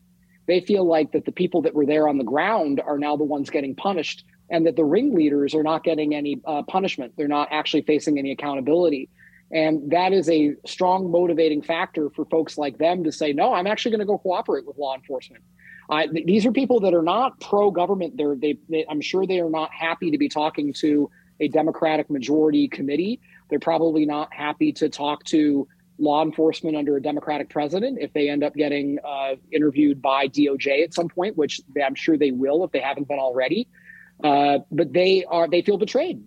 they 0.48 0.60
feel 0.60 0.84
like 0.84 1.12
that 1.12 1.26
the 1.26 1.32
people 1.32 1.62
that 1.62 1.74
were 1.74 1.86
there 1.86 2.08
on 2.08 2.18
the 2.18 2.24
ground 2.24 2.80
are 2.84 2.98
now 2.98 3.16
the 3.16 3.24
ones 3.24 3.50
getting 3.50 3.76
punished 3.76 4.24
and 4.50 4.66
that 4.66 4.76
the 4.76 4.84
ringleaders 4.84 5.54
are 5.54 5.62
not 5.62 5.84
getting 5.84 6.14
any 6.14 6.40
uh, 6.46 6.62
punishment. 6.62 7.12
They're 7.16 7.28
not 7.28 7.48
actually 7.52 7.82
facing 7.82 8.18
any 8.18 8.32
accountability. 8.32 9.10
And 9.52 9.90
that 9.92 10.12
is 10.12 10.28
a 10.28 10.54
strong 10.66 11.10
motivating 11.10 11.62
factor 11.62 12.10
for 12.10 12.24
folks 12.24 12.58
like 12.58 12.78
them 12.78 13.04
to 13.04 13.12
say, 13.12 13.32
no, 13.32 13.52
I'm 13.52 13.66
actually 13.66 13.92
going 13.92 14.00
to 14.00 14.06
go 14.06 14.18
cooperate 14.18 14.66
with 14.66 14.78
law 14.78 14.94
enforcement. 14.94 15.44
Th- 15.90 16.26
these 16.26 16.44
are 16.46 16.52
people 16.52 16.80
that 16.80 16.94
are 16.94 17.02
not 17.02 17.40
pro 17.40 17.70
government. 17.70 18.16
They're, 18.16 18.36
they, 18.36 18.58
they, 18.68 18.86
I'm 18.90 19.00
sure 19.02 19.26
they 19.26 19.40
are 19.40 19.50
not 19.50 19.70
happy 19.72 20.10
to 20.10 20.18
be 20.18 20.28
talking 20.28 20.72
to 20.74 21.10
a 21.40 21.48
Democratic 21.48 22.10
majority 22.10 22.68
committee. 22.68 23.20
They're 23.48 23.58
probably 23.58 24.06
not 24.06 24.32
happy 24.32 24.72
to 24.72 24.88
talk 24.88 25.24
to 25.24 25.68
law 25.98 26.22
enforcement 26.22 26.76
under 26.76 26.96
a 26.96 27.02
Democratic 27.02 27.48
president 27.48 27.98
if 28.00 28.12
they 28.12 28.28
end 28.28 28.44
up 28.44 28.54
getting 28.54 28.98
uh, 29.04 29.34
interviewed 29.52 30.00
by 30.00 30.28
DOJ 30.28 30.84
at 30.84 30.94
some 30.94 31.08
point, 31.08 31.36
which 31.36 31.60
I'm 31.84 31.94
sure 31.94 32.16
they 32.16 32.30
will 32.30 32.64
if 32.64 32.72
they 32.72 32.80
haven't 32.80 33.08
been 33.08 33.18
already. 33.18 33.68
Uh, 34.22 34.58
but 34.70 34.92
they 34.92 35.24
are 35.24 35.48
they 35.48 35.62
feel 35.62 35.78
betrayed. 35.78 36.22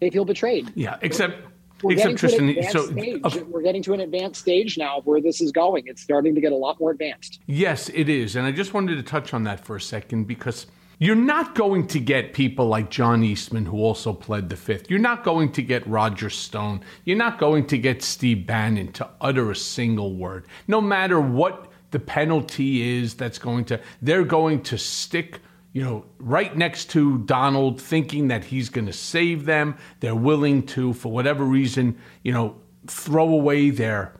They 0.00 0.10
feel 0.10 0.24
betrayed. 0.24 0.72
Yeah, 0.74 0.96
except. 1.02 1.44
We're 1.80 1.92
except 1.92 2.18
Tristan, 2.18 2.60
stage. 2.64 3.22
We're 3.46 3.62
getting 3.62 3.84
to 3.84 3.92
an 3.92 4.00
advanced 4.00 4.40
stage 4.40 4.76
now 4.76 5.00
where 5.04 5.20
this 5.20 5.40
is 5.40 5.52
going. 5.52 5.84
It's 5.86 6.02
starting 6.02 6.34
to 6.34 6.40
get 6.40 6.50
a 6.50 6.56
lot 6.56 6.80
more 6.80 6.90
advanced. 6.90 7.38
Yes, 7.46 7.88
it 7.94 8.08
is. 8.08 8.34
And 8.34 8.44
I 8.44 8.50
just 8.50 8.74
wanted 8.74 8.96
to 8.96 9.02
touch 9.04 9.32
on 9.32 9.44
that 9.44 9.64
for 9.64 9.76
a 9.76 9.80
second 9.80 10.24
because 10.24 10.66
you're 10.98 11.14
not 11.14 11.54
going 11.54 11.86
to 11.88 12.00
get 12.00 12.32
people 12.32 12.66
like 12.66 12.90
John 12.90 13.22
Eastman, 13.22 13.66
who 13.66 13.78
also 13.78 14.12
pled 14.12 14.48
the 14.48 14.56
fifth. 14.56 14.90
You're 14.90 14.98
not 14.98 15.22
going 15.22 15.52
to 15.52 15.62
get 15.62 15.86
Roger 15.86 16.28
Stone. 16.28 16.80
You're 17.04 17.16
not 17.16 17.38
going 17.38 17.66
to 17.68 17.78
get 17.78 18.02
Steve 18.02 18.46
Bannon 18.46 18.92
to 18.92 19.08
utter 19.20 19.50
a 19.50 19.56
single 19.56 20.14
word. 20.14 20.46
No 20.66 20.80
matter 20.80 21.20
what 21.20 21.70
the 21.92 22.00
penalty 22.00 22.98
is 22.98 23.14
that's 23.14 23.38
going 23.38 23.64
to, 23.66 23.80
they're 24.02 24.24
going 24.24 24.62
to 24.64 24.76
stick, 24.76 25.40
you 25.72 25.84
know, 25.84 26.04
right 26.18 26.56
next 26.56 26.90
to 26.90 27.18
Donald, 27.18 27.80
thinking 27.80 28.28
that 28.28 28.44
he's 28.44 28.68
going 28.68 28.86
to 28.86 28.92
save 28.92 29.44
them. 29.44 29.76
They're 30.00 30.16
willing 30.16 30.66
to, 30.66 30.94
for 30.94 31.12
whatever 31.12 31.44
reason, 31.44 31.96
you 32.24 32.32
know, 32.32 32.56
throw 32.86 33.28
away 33.28 33.70
their 33.70 34.14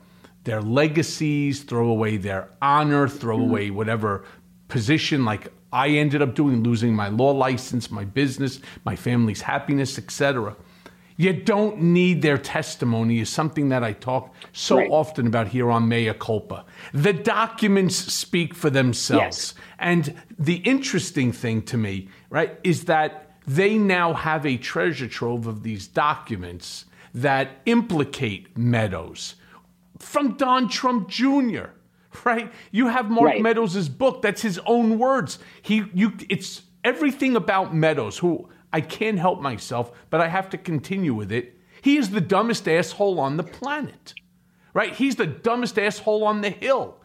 their 0.45 0.61
legacies, 0.61 1.63
throw 1.63 1.89
away 1.89 2.15
their 2.15 2.49
honor, 2.61 3.07
throw 3.09 3.37
mm-hmm. 3.37 3.49
away 3.49 3.69
whatever 3.69 4.23
position 4.69 5.25
like 5.25 5.51
I 5.71 5.89
ended 5.89 6.21
up 6.21 6.35
doing, 6.35 6.63
losing 6.63 6.95
my 6.95 7.09
law 7.09 7.31
license, 7.31 7.91
my 7.91 8.05
business, 8.05 8.59
my 8.85 8.95
family's 8.95 9.41
happiness, 9.41 9.97
etc. 9.97 10.55
You 11.15 11.33
don't 11.33 11.81
need 11.81 12.21
their 12.21 12.37
testimony 12.37 13.19
is 13.19 13.29
something 13.29 13.69
that 13.69 13.83
I 13.83 13.93
talk 13.93 14.33
so 14.53 14.77
right. 14.77 14.89
often 14.89 15.27
about 15.27 15.49
here 15.49 15.69
on 15.69 15.87
Mea 15.87 16.13
Culpa. 16.13 16.65
The 16.93 17.13
documents 17.13 17.95
speak 17.95 18.55
for 18.55 18.69
themselves. 18.69 19.53
Yes. 19.53 19.53
And 19.77 20.21
the 20.39 20.55
interesting 20.57 21.31
thing 21.31 21.61
to 21.63 21.77
me, 21.77 22.07
right, 22.29 22.57
is 22.63 22.85
that 22.85 23.33
they 23.45 23.77
now 23.77 24.13
have 24.13 24.45
a 24.45 24.57
treasure 24.57 25.07
trove 25.07 25.45
of 25.45 25.63
these 25.63 25.87
documents 25.87 26.85
that 27.13 27.49
implicate 27.65 28.57
Meadows 28.57 29.35
from 29.97 30.37
Don 30.37 30.69
Trump 30.69 31.09
Jr 31.09 31.71
right? 32.25 32.51
You 32.71 32.87
have 32.87 33.09
Mark 33.09 33.25
right. 33.25 33.41
Meadows' 33.41 33.89
book. 33.89 34.21
That's 34.21 34.41
his 34.41 34.59
own 34.65 34.99
words. 34.99 35.39
He, 35.61 35.83
you, 35.93 36.13
it's 36.29 36.63
everything 36.83 37.35
about 37.35 37.75
Meadows, 37.75 38.17
who 38.17 38.49
I 38.71 38.81
can't 38.81 39.19
help 39.19 39.41
myself, 39.41 39.91
but 40.09 40.21
I 40.21 40.27
have 40.27 40.49
to 40.51 40.57
continue 40.57 41.13
with 41.13 41.31
it. 41.31 41.57
He 41.81 41.97
is 41.97 42.09
the 42.09 42.21
dumbest 42.21 42.67
asshole 42.67 43.19
on 43.19 43.37
the 43.37 43.43
planet, 43.43 44.13
right? 44.73 44.93
He's 44.93 45.15
the 45.15 45.27
dumbest 45.27 45.79
asshole 45.79 46.23
on 46.23 46.41
the 46.41 46.49
hill. 46.49 46.97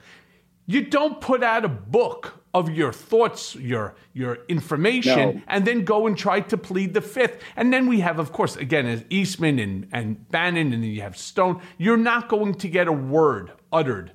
You 0.66 0.82
don't 0.82 1.20
put 1.20 1.42
out 1.42 1.64
a 1.64 1.68
book 1.68 2.44
of 2.54 2.70
your 2.70 2.92
thoughts, 2.92 3.54
your 3.56 3.94
your 4.14 4.38
information, 4.48 5.18
no. 5.18 5.42
and 5.48 5.66
then 5.66 5.84
go 5.84 6.06
and 6.06 6.16
try 6.16 6.40
to 6.40 6.56
plead 6.56 6.94
the 6.94 7.00
fifth. 7.00 7.42
And 7.56 7.72
then 7.72 7.86
we 7.86 8.00
have, 8.00 8.18
of 8.18 8.32
course, 8.32 8.56
again, 8.56 8.86
as 8.86 9.04
Eastman 9.10 9.58
and, 9.58 9.88
and 9.92 10.28
Bannon, 10.30 10.72
and 10.72 10.82
then 10.82 10.90
you 10.90 11.02
have 11.02 11.16
Stone. 11.18 11.60
You're 11.76 11.98
not 11.98 12.28
going 12.28 12.54
to 12.54 12.68
get 12.68 12.88
a 12.88 12.92
word 12.92 13.52
uttered 13.72 14.12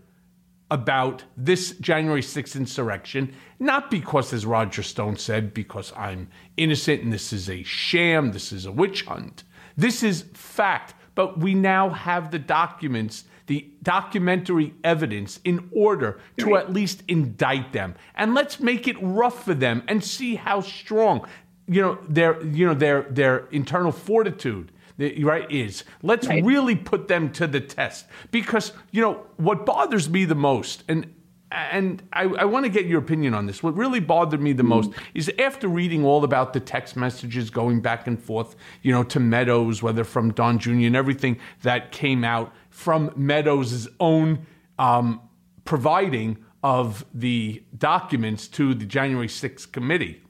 about 0.72 1.24
this 1.36 1.72
January 1.72 2.22
6th 2.22 2.56
insurrection, 2.56 3.34
not 3.60 3.90
because, 3.90 4.34
as 4.34 4.46
Roger 4.46 4.84
Stone 4.84 5.18
said, 5.18 5.54
because 5.54 5.92
I'm 5.96 6.30
innocent 6.58 7.02
and 7.02 7.12
this 7.12 7.34
is 7.34 7.50
a 7.50 7.64
sham, 7.64 8.32
this 8.32 8.52
is 8.52 8.66
a 8.66 8.72
witch 8.72 9.04
hunt. 9.04 9.44
This 9.76 10.04
is 10.04 10.26
fact. 10.34 10.94
But 11.16 11.40
we 11.40 11.54
now 11.54 11.90
have 11.90 12.32
the 12.32 12.40
documents, 12.40 13.26
the 13.48 13.70
documentary 13.84 14.74
evidence 14.84 15.40
in 15.44 15.70
order 15.76 16.20
to 16.38 16.56
at 16.56 16.72
least 16.72 17.04
indict 17.08 17.74
them. 17.74 17.96
And 18.16 18.34
let's 18.34 18.60
make 18.60 18.88
it 18.88 18.96
rough 19.02 19.44
for 19.44 19.54
them 19.54 19.84
and 19.88 20.04
see 20.04 20.36
how 20.36 20.62
strong, 20.62 21.28
you 21.68 21.82
know, 21.82 21.98
their, 22.08 22.42
you 22.46 22.66
know, 22.66 22.74
their, 22.74 23.02
their 23.10 23.48
internal 23.48 23.92
fortitude 23.92 24.72
right 25.00 25.50
is 25.50 25.84
let's 26.02 26.28
right. 26.28 26.44
really 26.44 26.76
put 26.76 27.08
them 27.08 27.32
to 27.32 27.48
the 27.48 27.60
test 27.60 28.06
because 28.32 28.74
you 28.92 29.02
know 29.02 29.26
what 29.38 29.66
bothers 29.66 30.10
me 30.10 30.26
the 30.26 30.36
most 30.36 30.84
and 30.88 31.14
and 31.52 32.04
I, 32.14 32.26
I 32.26 32.46
want 32.46 32.66
to 32.66 32.70
get 32.70 32.86
your 32.86 33.00
opinion 33.00 33.34
on 33.34 33.48
this. 33.48 33.64
What 33.64 33.76
really 33.76 34.00
bothered 34.00 34.40
me 34.40 34.54
the 34.54 34.64
mm 34.64 34.70
most 34.70 34.92
is 35.16 35.32
after 35.40 35.68
reading 35.68 36.06
all 36.06 36.24
about 36.24 36.54
the 36.54 36.60
text 36.60 36.96
messages 36.96 37.50
going 37.50 37.82
back 37.82 38.06
and 38.06 38.22
forth, 38.22 38.56
you 38.84 38.92
know, 38.92 39.02
to 39.06 39.20
Meadows, 39.20 39.82
whether 39.82 40.04
from 40.04 40.32
Don 40.32 40.60
Jr. 40.60 40.72
and 40.72 40.96
everything 40.96 41.40
that 41.64 41.92
came 41.92 42.24
out 42.24 42.54
from 42.70 43.12
Meadows' 43.16 43.88
own 44.00 44.46
um, 44.78 45.22
providing 45.66 46.38
of 46.62 47.04
the 47.14 47.64
documents 47.78 48.48
to 48.50 48.76
the 48.76 48.86
January 48.86 49.28
6th 49.28 49.72
committee. 49.72 50.22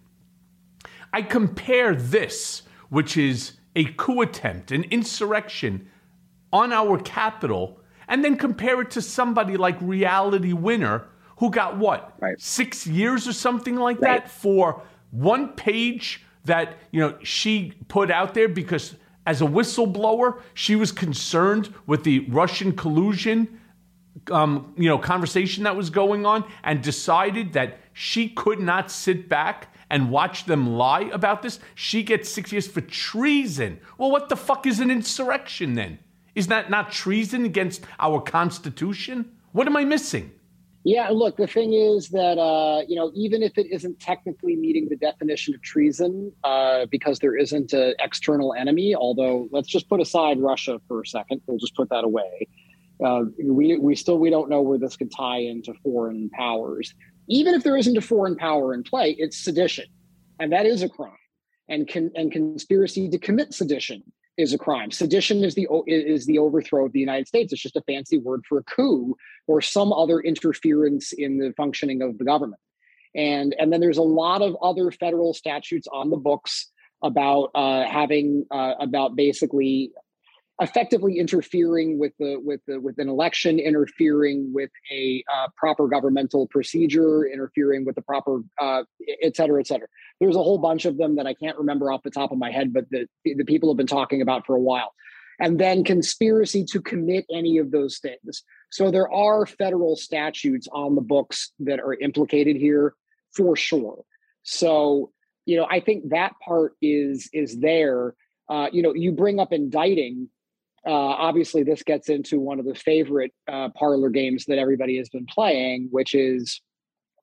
I 1.11 1.21
compare 1.21 1.95
this, 1.95 2.61
which 2.89 3.17
is 3.17 3.58
a 3.79 3.85
coup 3.93 4.21
attempt, 4.21 4.71
an 4.71 4.83
insurrection 4.91 5.87
on 6.51 6.73
our 6.73 6.99
capital, 6.99 7.79
and 8.09 8.25
then 8.25 8.35
compare 8.35 8.81
it 8.81 8.91
to 8.91 9.01
somebody 9.01 9.55
like 9.55 9.77
Reality 9.81 10.51
Winner, 10.51 11.07
who 11.37 11.49
got 11.49 11.77
what? 11.77 12.13
Right. 12.19 12.39
Six 12.41 12.85
years 12.85 13.27
or 13.27 13.33
something 13.33 13.77
like 13.77 14.01
right. 14.01 14.23
that 14.23 14.29
for 14.29 14.81
one 15.11 15.53
page 15.53 16.25
that 16.43 16.77
you 16.91 16.99
know 16.99 17.17
she 17.23 17.73
put 17.87 18.11
out 18.11 18.33
there 18.33 18.49
because 18.49 18.95
as 19.25 19.41
a 19.41 19.45
whistleblower, 19.45 20.41
she 20.53 20.75
was 20.75 20.91
concerned 20.91 21.73
with 21.85 22.03
the 22.03 22.19
Russian 22.29 22.73
collusion 22.73 23.59
um, 24.31 24.73
you 24.77 24.89
know, 24.89 24.97
conversation 24.97 25.63
that 25.63 25.75
was 25.75 25.89
going 25.89 26.25
on 26.25 26.43
and 26.63 26.81
decided 26.81 27.53
that 27.53 27.79
she 27.93 28.29
could 28.29 28.59
not 28.59 28.91
sit 28.91 29.29
back 29.29 29.73
and 29.89 30.11
watch 30.11 30.45
them 30.45 30.75
lie 30.75 31.09
about 31.11 31.41
this, 31.41 31.59
she 31.75 32.03
gets 32.03 32.29
six 32.29 32.51
years 32.51 32.67
for 32.67 32.81
treason. 32.81 33.79
Well, 33.97 34.11
what 34.11 34.29
the 34.29 34.37
fuck 34.37 34.67
is 34.67 34.79
an 34.79 34.91
insurrection 34.91 35.73
then? 35.73 35.99
Is 36.35 36.47
that 36.47 36.69
not 36.69 36.91
treason 36.91 37.45
against 37.45 37.83
our 37.99 38.21
Constitution? 38.21 39.31
What 39.51 39.67
am 39.67 39.75
I 39.75 39.83
missing? 39.83 40.31
Yeah, 40.85 41.09
look, 41.09 41.35
the 41.35 41.47
thing 41.47 41.73
is 41.73 42.09
that, 42.09 42.37
uh, 42.37 42.83
you 42.87 42.95
know, 42.95 43.11
even 43.13 43.43
if 43.43 43.57
it 43.57 43.67
isn't 43.69 43.99
technically 43.99 44.55
meeting 44.55 44.87
the 44.89 44.95
definition 44.95 45.53
of 45.53 45.61
treason 45.61 46.31
uh, 46.45 46.85
because 46.89 47.19
there 47.19 47.35
isn't 47.35 47.73
an 47.73 47.95
external 47.99 48.53
enemy, 48.53 48.95
although 48.95 49.49
let's 49.51 49.67
just 49.67 49.89
put 49.89 49.99
aside 49.99 50.39
Russia 50.39 50.79
for 50.87 51.01
a 51.01 51.05
second, 51.05 51.41
we'll 51.47 51.57
just 51.57 51.75
put 51.75 51.89
that 51.89 52.05
away. 52.05 52.47
Uh, 53.03 53.23
we, 53.43 53.77
we 53.77 53.95
still 53.95 54.19
we 54.19 54.29
don't 54.29 54.49
know 54.49 54.61
where 54.61 54.77
this 54.77 54.95
could 54.95 55.11
tie 55.11 55.39
into 55.39 55.73
foreign 55.83 56.29
powers 56.29 56.93
even 57.29 57.53
if 57.53 57.63
there 57.63 57.77
isn't 57.77 57.97
a 57.97 58.01
foreign 58.01 58.35
power 58.35 58.73
in 58.73 58.83
play, 58.83 59.15
it's 59.17 59.37
sedition, 59.37 59.85
and 60.39 60.51
that 60.51 60.65
is 60.65 60.81
a 60.81 60.89
crime. 60.89 61.13
And 61.69 61.87
con- 61.87 62.11
and 62.15 62.31
conspiracy 62.31 63.07
to 63.09 63.19
commit 63.19 63.53
sedition 63.53 64.01
is 64.37 64.53
a 64.53 64.57
crime. 64.57 64.89
Sedition 64.89 65.43
is 65.43 65.53
the 65.53 65.67
is 65.85 66.25
the 66.25 66.39
overthrow 66.39 66.85
of 66.85 66.93
the 66.93 66.99
United 66.99 67.27
States. 67.27 67.53
It's 67.53 67.61
just 67.61 67.75
a 67.75 67.83
fancy 67.83 68.17
word 68.17 68.43
for 68.49 68.57
a 68.57 68.63
coup 68.63 69.15
or 69.47 69.61
some 69.61 69.93
other 69.93 70.19
interference 70.19 71.11
in 71.11 71.37
the 71.37 71.53
functioning 71.55 72.01
of 72.01 72.17
the 72.17 72.25
government. 72.25 72.61
And 73.15 73.55
and 73.59 73.71
then 73.71 73.81
there's 73.81 73.97
a 73.97 74.03
lot 74.03 74.41
of 74.41 74.55
other 74.61 74.91
federal 74.91 75.33
statutes 75.33 75.87
on 75.93 76.09
the 76.09 76.17
books 76.17 76.71
about 77.03 77.51
uh, 77.53 77.85
having 77.85 78.45
uh, 78.49 78.73
about 78.79 79.15
basically 79.15 79.91
effectively 80.61 81.17
interfering 81.17 81.97
with 81.97 82.11
the 82.19 82.37
with 82.43 82.61
the 82.67 82.79
with 82.79 82.97
an 82.99 83.09
election, 83.09 83.59
interfering 83.59 84.51
with 84.53 84.69
a 84.91 85.23
uh, 85.33 85.47
proper 85.55 85.87
governmental 85.87 86.47
procedure, 86.47 87.25
interfering 87.25 87.85
with 87.85 87.95
the 87.95 88.01
proper 88.01 88.41
uh, 88.61 88.83
et 89.23 89.35
cetera, 89.35 89.59
et 89.59 89.67
cetera. 89.67 89.87
There's 90.19 90.35
a 90.35 90.43
whole 90.43 90.57
bunch 90.57 90.85
of 90.85 90.97
them 90.97 91.15
that 91.15 91.25
I 91.27 91.33
can't 91.33 91.57
remember 91.57 91.91
off 91.91 92.03
the 92.03 92.11
top 92.11 92.31
of 92.31 92.37
my 92.37 92.51
head, 92.51 92.73
but 92.73 92.89
the 92.89 93.07
the 93.23 93.45
people 93.45 93.69
have 93.69 93.77
been 93.77 93.87
talking 93.87 94.21
about 94.21 94.45
for 94.45 94.55
a 94.55 94.61
while. 94.61 94.93
And 95.41 95.57
then 95.57 95.85
conspiracy 95.85 96.65
to 96.65 96.81
commit 96.81 97.25
any 97.33 97.59
of 97.59 97.71
those 97.71 97.99
things. 97.99 98.43
So 98.71 98.91
there 98.91 99.09
are 99.09 99.45
federal 99.45 99.95
statutes 99.95 100.67
on 100.73 100.95
the 100.95 101.01
books 101.01 101.53
that 101.59 101.79
are 101.79 101.93
implicated 101.93 102.57
here 102.57 102.93
for 103.33 103.55
sure. 103.55 104.03
So 104.43 105.11
you 105.45 105.57
know, 105.57 105.67
I 105.69 105.79
think 105.79 106.09
that 106.09 106.33
part 106.45 106.73
is 106.81 107.29
is 107.33 107.59
there. 107.59 108.15
Uh, 108.49 108.67
you 108.71 108.81
know, 108.81 108.93
you 108.93 109.11
bring 109.11 109.39
up 109.39 109.53
indicting 109.53 110.27
uh, 110.85 110.91
obviously 110.91 111.63
this 111.63 111.83
gets 111.83 112.09
into 112.09 112.39
one 112.39 112.59
of 112.59 112.65
the 112.65 112.75
favorite 112.75 113.33
uh, 113.51 113.69
parlor 113.69 114.09
games 114.09 114.45
that 114.45 114.57
everybody 114.57 114.97
has 114.97 115.09
been 115.09 115.25
playing 115.25 115.87
which 115.91 116.13
is 116.15 116.61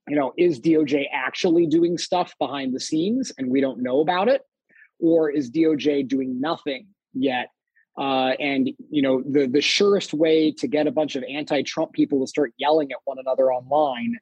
you 0.09 0.17
know 0.17 0.33
is 0.37 0.61
doj 0.61 1.05
actually 1.13 1.67
doing 1.67 1.99
stuff 1.99 2.35
behind 2.39 2.75
the 2.75 2.81
scenes 2.81 3.33
and 3.39 3.51
we 3.51 3.61
don't 3.61 3.83
know 3.83 4.01
about 4.01 4.29
it? 4.29 4.43
Or 4.99 5.31
is 5.31 5.51
doj 5.51 6.09
doing 6.09 6.41
nothing 6.41 6.87
yet? 7.13 7.49
Uh, 7.99 8.33
and 8.39 8.71
you 8.91 9.03
know 9.03 9.23
the 9.23 9.47
the 9.47 9.61
surest 9.61 10.13
way 10.13 10.53
to 10.53 10.67
get 10.67 10.87
a 10.87 10.93
bunch 10.93 11.17
of 11.17 11.25
anti-trump 11.25 11.93
people 11.93 12.21
to 12.21 12.27
start 12.27 12.53
yelling 12.59 12.93
at 12.93 12.99
one 13.05 13.19
another 13.19 13.53
online 13.53 14.15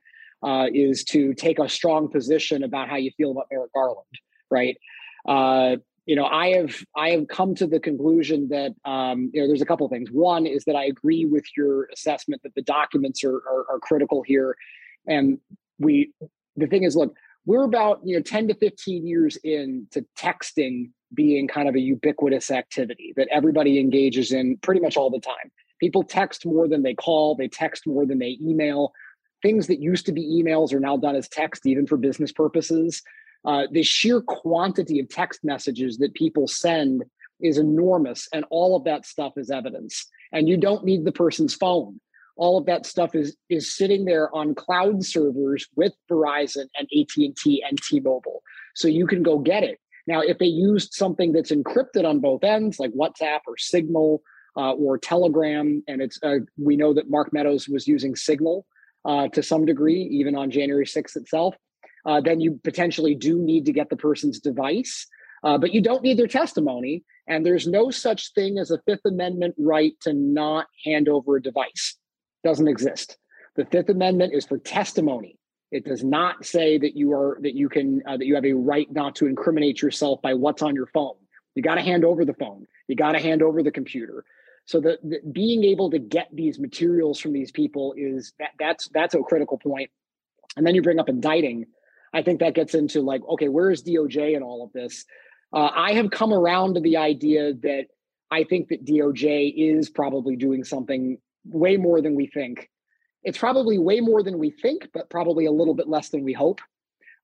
uh, 0.43 0.67
is 0.73 1.05
to 1.05 1.35
take 1.35 1.59
a 1.59 1.69
strong 1.69 2.09
position 2.09 2.63
about 2.63 2.89
how 2.89 2.97
you 2.97 3.11
feel 3.17 3.33
about 3.33 3.47
merrick 3.51 3.73
garland 3.73 4.07
right? 4.51 4.79
Uh, 5.27 5.77
you 6.07 6.15
know 6.15 6.25
i 6.27 6.49
have 6.49 6.75
i 6.97 7.11
have 7.11 7.29
come 7.29 7.55
to 7.55 7.67
the 7.67 7.81
conclusion 7.81 8.49
that 8.49 8.75
um, 8.85 9.31
you 9.33 9.41
know 9.41 9.47
there's 9.47 9.63
a 9.63 9.67
couple 9.67 9.87
of 9.87 9.91
things. 9.91 10.11
One 10.11 10.47
is 10.47 10.65
that 10.65 10.77
i 10.77 10.85
agree 10.85 11.25
with 11.27 11.45
your 11.57 11.89
assessment 11.93 12.43
that 12.43 12.55
the 12.55 12.63
documents 12.63 13.25
are, 13.25 13.37
are, 13.37 13.67
are 13.71 13.79
critical 13.81 14.23
here. 14.23 14.57
And 15.07 15.39
we 15.79 16.13
the 16.57 16.67
thing 16.67 16.85
is 16.85 16.97
look 16.97 17.15
we're 17.47 17.65
about 17.65 18.01
you 18.05 18.17
know 18.17 18.23
10 18.23 18.49
to 18.49 18.55
15 18.55 19.07
years 19.07 19.37
into 19.45 20.05
texting 20.19 20.91
being 21.13 21.47
kind 21.47 21.69
of 21.69 21.75
a 21.75 21.81
ubiquitous 21.81 22.51
activity 22.51 23.13
that 23.17 23.29
everybody 23.31 23.79
engages 23.79 24.33
in 24.33 24.57
pretty 24.59 24.81
much 24.81 24.97
all 24.97 25.11
the 25.11 25.21
time. 25.21 25.53
People 25.81 26.03
text 26.03 26.45
more 26.45 26.69
than 26.69 26.83
they 26.83 26.95
call 26.95 27.35
they 27.35 27.49
text 27.49 27.87
more 27.87 28.07
than 28.07 28.19
they 28.19 28.39
email. 28.43 28.93
Things 29.43 29.67
that 29.67 29.79
used 29.81 30.07
to 30.07 30.13
be 30.13 30.23
emails 30.23 30.73
are 30.73 30.81
now 30.81 30.97
done 30.97 31.17
as 31.17 31.29
text 31.29 31.67
even 31.67 31.87
for 31.87 31.97
business 31.97 32.33
purposes 32.33 33.03
uh, 33.45 33.67
the 33.71 33.83
sheer 33.83 34.21
quantity 34.23 35.01
of 35.01 35.09
text 35.09 35.41
messages 35.45 35.99
that 35.99 36.15
people 36.15 36.47
send 36.47 37.05
is 37.41 37.59
enormous 37.59 38.29
and 38.33 38.45
all 38.51 38.77
of 38.77 38.85
that 38.85 39.05
stuff 39.05 39.33
is 39.37 39.51
evidence. 39.51 40.07
And 40.33 40.49
you 40.49 40.57
don't 40.57 40.85
need 40.85 41.05
the 41.05 41.13
person's 41.13 41.55
phone. 41.55 42.01
All 42.37 42.59
of 42.59 42.67
that 42.67 42.85
stuff 42.85 43.15
is 43.15 43.37
is 43.49 43.77
sitting 43.77 44.07
there 44.07 44.35
on 44.35 44.55
cloud 44.55 45.05
servers 45.05 45.69
with 45.77 45.93
Verizon 46.11 46.67
and 46.77 46.89
AT&T 46.99 47.65
and 47.69 47.81
T-Mobile. 47.81 48.43
So 48.75 48.89
you 48.89 49.07
can 49.07 49.23
go 49.23 49.39
get 49.39 49.63
it. 49.63 49.79
Now 50.07 50.21
if 50.21 50.39
they 50.39 50.47
used 50.47 50.95
something 50.95 51.33
that's 51.33 51.53
encrypted 51.53 52.05
on 52.05 52.21
both 52.21 52.43
ends 52.43 52.81
like 52.81 52.91
WhatsApp 52.93 53.41
or 53.47 53.57
Signal 53.57 54.23
uh, 54.57 54.73
or 54.73 54.99
Telegram, 54.99 55.83
and 55.87 56.01
it's 56.03 56.19
uh, 56.23 56.39
we 56.59 56.77
know 56.77 56.95
that 56.95 57.11
Mark 57.11 57.33
Meadows 57.33 57.69
was 57.69 57.87
using 57.87 58.17
Signal 58.17 58.67
uh, 59.05 59.29
to 59.29 59.43
some 59.43 59.65
degree, 59.65 60.03
even 60.03 60.35
on 60.35 60.51
January 60.51 60.87
6th 60.87 61.17
itself. 61.17 61.55
Uh, 62.05 62.21
then 62.21 62.41
you 62.41 62.61
potentially 62.63 63.15
do 63.15 63.39
need 63.39 63.65
to 63.67 63.73
get 63.73 63.89
the 63.89 63.97
person's 63.97 64.41
device, 64.41 65.07
uh, 65.43 65.57
but 65.59 65.73
you 65.73 65.81
don't 65.81 66.03
need 66.03 66.19
their 66.19 66.27
testimony. 66.27 67.03
And 67.27 67.45
there's 67.45 67.67
no 67.67 67.91
such 67.91 68.33
thing 68.35 68.59
as 68.59 68.71
a 68.71 68.81
Fifth 68.87 69.07
Amendment 69.07 69.55
right 69.59 69.95
to 70.03 70.13
not 70.13 70.67
hand 70.85 71.09
over 71.09 71.37
a 71.37 71.43
device. 71.43 71.97
Doesn't 72.43 72.69
exist. 72.69 73.17
The 73.57 73.65
Fifth 73.65 73.89
Amendment 73.89 74.35
is 74.35 74.45
for 74.45 74.59
testimony. 74.59 75.39
It 75.71 75.85
does 75.85 76.05
not 76.05 76.45
say 76.45 76.79
that 76.79 76.97
you 76.97 77.13
are 77.13 77.39
that 77.43 77.55
you 77.55 77.69
can 77.69 78.03
uh, 78.07 78.17
that 78.17 78.27
you 78.27 78.35
have 78.35 78.45
a 78.45 78.53
right 78.53 78.87
not 78.93 79.17
to 79.17 79.27
incriminate 79.27 79.83
yourself 79.83 80.21
by 80.23 80.35
what's 80.35 80.63
on 80.63 80.75
your 80.75 80.87
phone. 80.87 81.17
You 81.55 81.63
got 81.63 81.77
to 81.77 81.81
hand 81.81 82.05
over 82.05 82.25
the 82.25 82.35
phone. 82.35 82.67
You 82.87 82.97
got 82.97 83.13
to 83.13 83.21
hand 83.21 83.43
over 83.43 83.63
the 83.63 83.71
computer. 83.71 84.25
So 84.67 84.81
the, 84.81 84.99
the, 85.03 85.21
being 85.31 85.65
able 85.65 85.91
to 85.91 85.99
get 85.99 86.29
these 86.33 86.59
materials 86.59 87.19
from 87.21 87.33
these 87.33 87.51
people 87.51 87.95
is 87.97 88.33
that 88.39 88.51
that's 88.59 88.89
that's 88.89 89.15
a 89.15 89.21
critical 89.21 89.59
point. 89.59 89.91
And 90.57 90.67
then 90.67 90.75
you 90.75 90.83
bring 90.83 91.01
up 91.01 91.09
indicting. 91.09 91.67
I 92.15 92.23
think 92.23 92.41
that 92.41 92.55
gets 92.55 92.75
into 92.75 93.01
like, 93.01 93.23
okay, 93.29 93.49
where 93.49 93.71
is 93.71 93.83
DOJ 93.83 94.37
in 94.37 94.43
all 94.43 94.65
of 94.65 94.73
this? 94.73 95.05
Uh, 95.53 95.71
I 95.75 95.93
have 95.93 96.11
come 96.11 96.33
around 96.33 96.75
to 96.75 96.81
the 96.81 96.97
idea 96.97 97.53
that 97.55 97.87
I 98.31 98.45
think 98.45 98.69
that 98.69 98.85
DOJ 98.85 99.53
is 99.57 99.91
probably 99.91 100.37
doing 100.37 100.65
something 100.65 101.19
way 101.45 101.77
more 101.77 102.01
than 102.01 102.15
we 102.15 102.27
think. 102.27 102.71
It's 103.25 103.39
probably 103.39 103.79
way 103.79 104.01
more 104.01 104.23
than 104.23 104.39
we 104.39 104.51
think, 104.51 104.89
but 104.95 105.11
probably 105.11 105.47
a 105.47 105.53
little 105.53 105.75
bit 105.75 105.89
less 105.89 106.11
than 106.11 106.23
we 106.25 106.33
hope. 106.33 106.61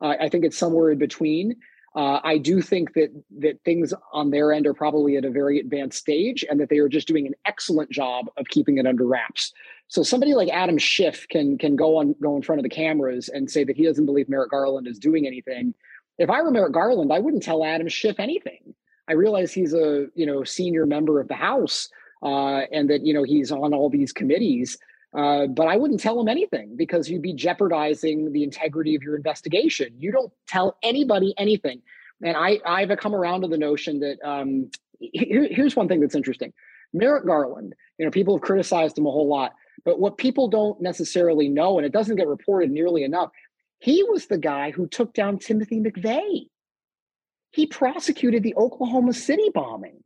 Uh, 0.01 0.15
I 0.21 0.29
think 0.29 0.45
it's 0.45 0.59
somewhere 0.59 0.91
in 0.91 0.99
between. 0.99 1.57
Uh, 1.97 2.21
I 2.23 2.39
do 2.39 2.63
think 2.63 2.95
that 2.95 3.11
that 3.39 3.61
things 3.65 3.93
on 4.13 4.31
their 4.31 4.53
end 4.53 4.67
are 4.67 4.75
probably 4.75 5.17
at 5.17 5.25
a 5.25 5.31
very 5.31 5.59
advanced 5.59 5.99
stage, 5.99 6.45
and 6.49 6.61
that 6.61 6.69
they 6.69 6.79
are 6.79 6.89
just 6.89 7.09
doing 7.09 7.27
an 7.27 7.35
excellent 7.47 7.91
job 7.91 8.27
of 8.37 8.47
keeping 8.47 8.79
it 8.79 8.87
under 8.87 9.05
wraps. 9.05 9.53
So 9.89 10.05
somebody 10.05 10.35
like 10.35 10.49
Adam 10.51 10.79
Schiff 10.79 11.27
can 11.29 11.59
can 11.59 11.75
go 11.75 11.97
on 11.97 12.15
go 12.23 12.37
in 12.37 12.43
front 12.43 12.61
of 12.61 12.63
the 12.63 12.69
cameras 12.69 13.29
and 13.29 13.51
say 13.51 13.65
that 13.65 13.77
he 13.77 13.85
doesn't 13.85 14.07
believe 14.07 14.29
Merrick 14.29 14.53
Garland 14.53 14.87
is 14.87 15.01
doing 15.01 15.27
anything. 15.27 15.75
If 16.19 16.31
I 16.31 16.43
were 16.43 16.53
Merrick 16.53 16.75
Garland, 16.75 17.13
I 17.13 17.19
wouldn't 17.19 17.43
tell 17.43 17.65
Adam 17.65 17.89
Schiff 17.89 18.21
anything. 18.21 18.75
I 19.09 19.15
realize 19.15 19.53
he's 19.53 19.75
a 19.75 20.07
you 20.15 20.27
know 20.27 20.45
senior 20.45 20.87
member 20.87 21.19
of 21.19 21.27
the 21.27 21.35
House, 21.35 21.89
uh, 22.23 22.61
and 22.71 22.89
that 22.89 23.05
you 23.05 23.13
know 23.13 23.25
he's 23.25 23.51
on 23.51 23.75
all 23.75 23.91
these 23.91 24.13
committees. 24.13 24.79
Uh, 25.17 25.47
but 25.47 25.67
I 25.67 25.77
wouldn't 25.77 26.01
tell 26.01 26.21
him 26.21 26.29
anything 26.29 26.77
because 26.77 27.11
you'd 27.11 27.23
be 27.23 27.33
jeopardizing 27.33 28.33
the 28.33 28.45
integrity 28.45 28.95
of 28.95 29.03
your 29.03 29.17
investigation. 29.17 29.93
You 29.99 30.13
don't 30.13 30.33
tell 30.47 30.77
anybody 30.83 31.35
anything. 31.37 31.83
And 32.23 32.37
I, 32.37 32.61
I've 32.65 32.97
come 32.99 33.15
around 33.15 33.41
to 33.43 33.49
the 33.49 33.59
notion 33.59 34.01
that 34.01 34.19
um, 34.23 34.71
here, 35.01 35.49
here's 35.51 35.75
one 35.75 35.89
thing 35.89 36.01
that's 36.01 36.15
interesting. 36.15 36.53
Merrick 36.93 37.27
Garland, 37.27 37.75
you 37.99 38.05
know, 38.05 38.11
people 38.11 38.37
have 38.37 38.43
criticized 38.43 38.99
him 38.99 39.07
a 39.07 39.11
whole 39.11 39.29
lot, 39.29 39.55
but 39.85 39.99
what 39.99 40.19
people 40.19 40.49
don't 40.49 40.81
necessarily 40.81 41.49
know, 41.49 41.79
and 41.79 41.87
it 41.87 41.93
doesn't 41.93 42.17
get 42.17 42.27
reported 42.27 42.71
nearly 42.71 43.05
enough, 43.05 43.31
he 43.79 44.03
was 44.03 44.27
the 44.27 44.39
guy 44.39 44.71
who 44.71 44.87
took 44.87 45.15
down 45.15 45.39
Timothy 45.39 45.81
McVeigh. 45.81 46.49
He 47.53 47.67
prosecuted 47.67 48.43
the 48.43 48.55
Oklahoma 48.57 49.13
City 49.13 49.51
bombing. 49.53 50.03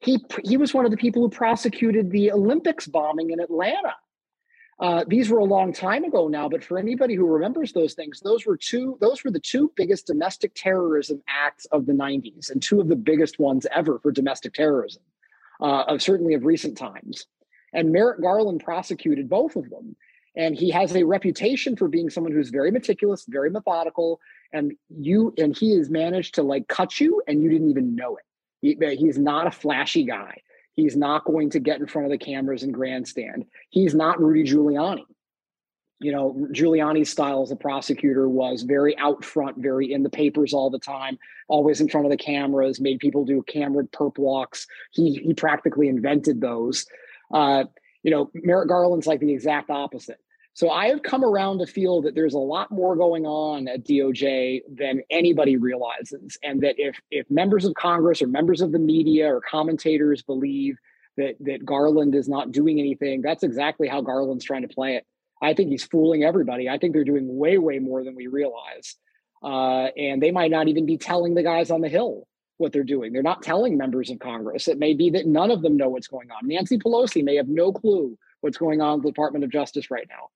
He, 0.00 0.24
he 0.44 0.56
was 0.56 0.72
one 0.72 0.84
of 0.84 0.90
the 0.90 0.96
people 0.96 1.22
who 1.22 1.28
prosecuted 1.28 2.10
the 2.10 2.32
Olympics 2.32 2.86
bombing 2.86 3.30
in 3.30 3.40
Atlanta. 3.40 3.94
Uh, 4.82 5.04
these 5.06 5.30
were 5.30 5.38
a 5.38 5.44
long 5.44 5.72
time 5.72 6.02
ago 6.02 6.26
now, 6.26 6.48
but 6.48 6.64
for 6.64 6.76
anybody 6.76 7.14
who 7.14 7.24
remembers 7.24 7.72
those 7.72 7.94
things, 7.94 8.18
those 8.18 8.44
were 8.44 8.56
two. 8.56 8.98
Those 9.00 9.22
were 9.22 9.30
the 9.30 9.38
two 9.38 9.72
biggest 9.76 10.08
domestic 10.08 10.54
terrorism 10.56 11.22
acts 11.28 11.66
of 11.66 11.86
the 11.86 11.92
'90s, 11.92 12.50
and 12.50 12.60
two 12.60 12.80
of 12.80 12.88
the 12.88 12.96
biggest 12.96 13.38
ones 13.38 13.64
ever 13.72 14.00
for 14.00 14.10
domestic 14.10 14.54
terrorism, 14.54 15.00
uh, 15.60 15.84
of 15.86 16.02
certainly 16.02 16.34
of 16.34 16.44
recent 16.44 16.76
times. 16.76 17.26
And 17.72 17.92
Merrick 17.92 18.20
Garland 18.20 18.64
prosecuted 18.64 19.30
both 19.30 19.54
of 19.54 19.70
them, 19.70 19.94
and 20.34 20.56
he 20.56 20.70
has 20.70 20.96
a 20.96 21.04
reputation 21.04 21.76
for 21.76 21.86
being 21.86 22.10
someone 22.10 22.32
who's 22.32 22.50
very 22.50 22.72
meticulous, 22.72 23.24
very 23.28 23.50
methodical, 23.50 24.18
and 24.52 24.72
you 24.88 25.32
and 25.38 25.56
he 25.56 25.76
has 25.76 25.90
managed 25.90 26.34
to 26.34 26.42
like 26.42 26.66
cut 26.66 26.98
you, 26.98 27.22
and 27.28 27.40
you 27.40 27.48
didn't 27.50 27.70
even 27.70 27.94
know 27.94 28.16
it. 28.16 28.24
He, 28.60 28.96
he's 28.96 29.16
not 29.16 29.46
a 29.46 29.52
flashy 29.52 30.02
guy. 30.02 30.42
He's 30.74 30.96
not 30.96 31.24
going 31.24 31.50
to 31.50 31.60
get 31.60 31.80
in 31.80 31.86
front 31.86 32.06
of 32.06 32.10
the 32.10 32.24
cameras 32.24 32.62
and 32.62 32.72
grandstand. 32.72 33.44
He's 33.70 33.94
not 33.94 34.20
Rudy 34.20 34.44
Giuliani. 34.44 35.04
You 36.00 36.10
know, 36.10 36.48
Giuliani's 36.52 37.10
style 37.10 37.42
as 37.42 37.52
a 37.52 37.56
prosecutor 37.56 38.28
was 38.28 38.62
very 38.62 38.98
out 38.98 39.24
front, 39.24 39.58
very 39.58 39.92
in 39.92 40.02
the 40.02 40.10
papers 40.10 40.52
all 40.52 40.68
the 40.68 40.78
time, 40.80 41.16
always 41.46 41.80
in 41.80 41.88
front 41.88 42.06
of 42.06 42.10
the 42.10 42.16
cameras, 42.16 42.80
made 42.80 42.98
people 42.98 43.24
do 43.24 43.44
camera 43.46 43.84
perp 43.84 44.18
walks. 44.18 44.66
He 44.90 45.14
he 45.14 45.32
practically 45.32 45.88
invented 45.88 46.40
those. 46.40 46.86
Uh, 47.32 47.64
you 48.02 48.10
know, 48.10 48.30
Merrick 48.34 48.68
Garland's 48.68 49.06
like 49.06 49.20
the 49.20 49.32
exact 49.32 49.70
opposite. 49.70 50.18
So 50.54 50.68
I 50.70 50.88
have 50.88 51.02
come 51.02 51.24
around 51.24 51.58
to 51.58 51.66
feel 51.66 52.02
that 52.02 52.14
there's 52.14 52.34
a 52.34 52.38
lot 52.38 52.70
more 52.70 52.94
going 52.94 53.24
on 53.24 53.68
at 53.68 53.84
DOJ 53.84 54.60
than 54.68 55.02
anybody 55.10 55.56
realizes, 55.56 56.36
and 56.42 56.60
that 56.60 56.74
if 56.76 57.00
if 57.10 57.30
members 57.30 57.64
of 57.64 57.74
Congress 57.74 58.20
or 58.20 58.26
members 58.26 58.60
of 58.60 58.70
the 58.70 58.78
media 58.78 59.34
or 59.34 59.40
commentators 59.40 60.22
believe 60.22 60.76
that 61.16 61.36
that 61.40 61.64
Garland 61.64 62.14
is 62.14 62.28
not 62.28 62.52
doing 62.52 62.78
anything, 62.78 63.22
that's 63.22 63.42
exactly 63.42 63.88
how 63.88 64.02
Garland's 64.02 64.44
trying 64.44 64.62
to 64.62 64.68
play 64.68 64.96
it. 64.96 65.06
I 65.40 65.54
think 65.54 65.70
he's 65.70 65.84
fooling 65.84 66.22
everybody. 66.22 66.68
I 66.68 66.76
think 66.76 66.92
they're 66.92 67.04
doing 67.04 67.36
way 67.36 67.56
way 67.56 67.78
more 67.78 68.04
than 68.04 68.14
we 68.14 68.26
realize, 68.26 68.96
uh, 69.42 69.86
and 69.96 70.22
they 70.22 70.32
might 70.32 70.50
not 70.50 70.68
even 70.68 70.84
be 70.84 70.98
telling 70.98 71.34
the 71.34 71.42
guys 71.42 71.70
on 71.70 71.80
the 71.80 71.88
Hill 71.88 72.26
what 72.58 72.72
they're 72.72 72.84
doing. 72.84 73.14
They're 73.14 73.22
not 73.22 73.42
telling 73.42 73.78
members 73.78 74.10
of 74.10 74.18
Congress. 74.18 74.68
It 74.68 74.78
may 74.78 74.92
be 74.92 75.08
that 75.10 75.26
none 75.26 75.50
of 75.50 75.62
them 75.62 75.78
know 75.78 75.88
what's 75.88 76.08
going 76.08 76.30
on. 76.30 76.46
Nancy 76.46 76.78
Pelosi 76.78 77.24
may 77.24 77.36
have 77.36 77.48
no 77.48 77.72
clue 77.72 78.18
what's 78.42 78.58
going 78.58 78.82
on 78.82 78.96
in 78.96 79.02
the 79.02 79.08
Department 79.08 79.44
of 79.44 79.50
Justice 79.50 79.90
right 79.90 80.06
now. 80.10 80.28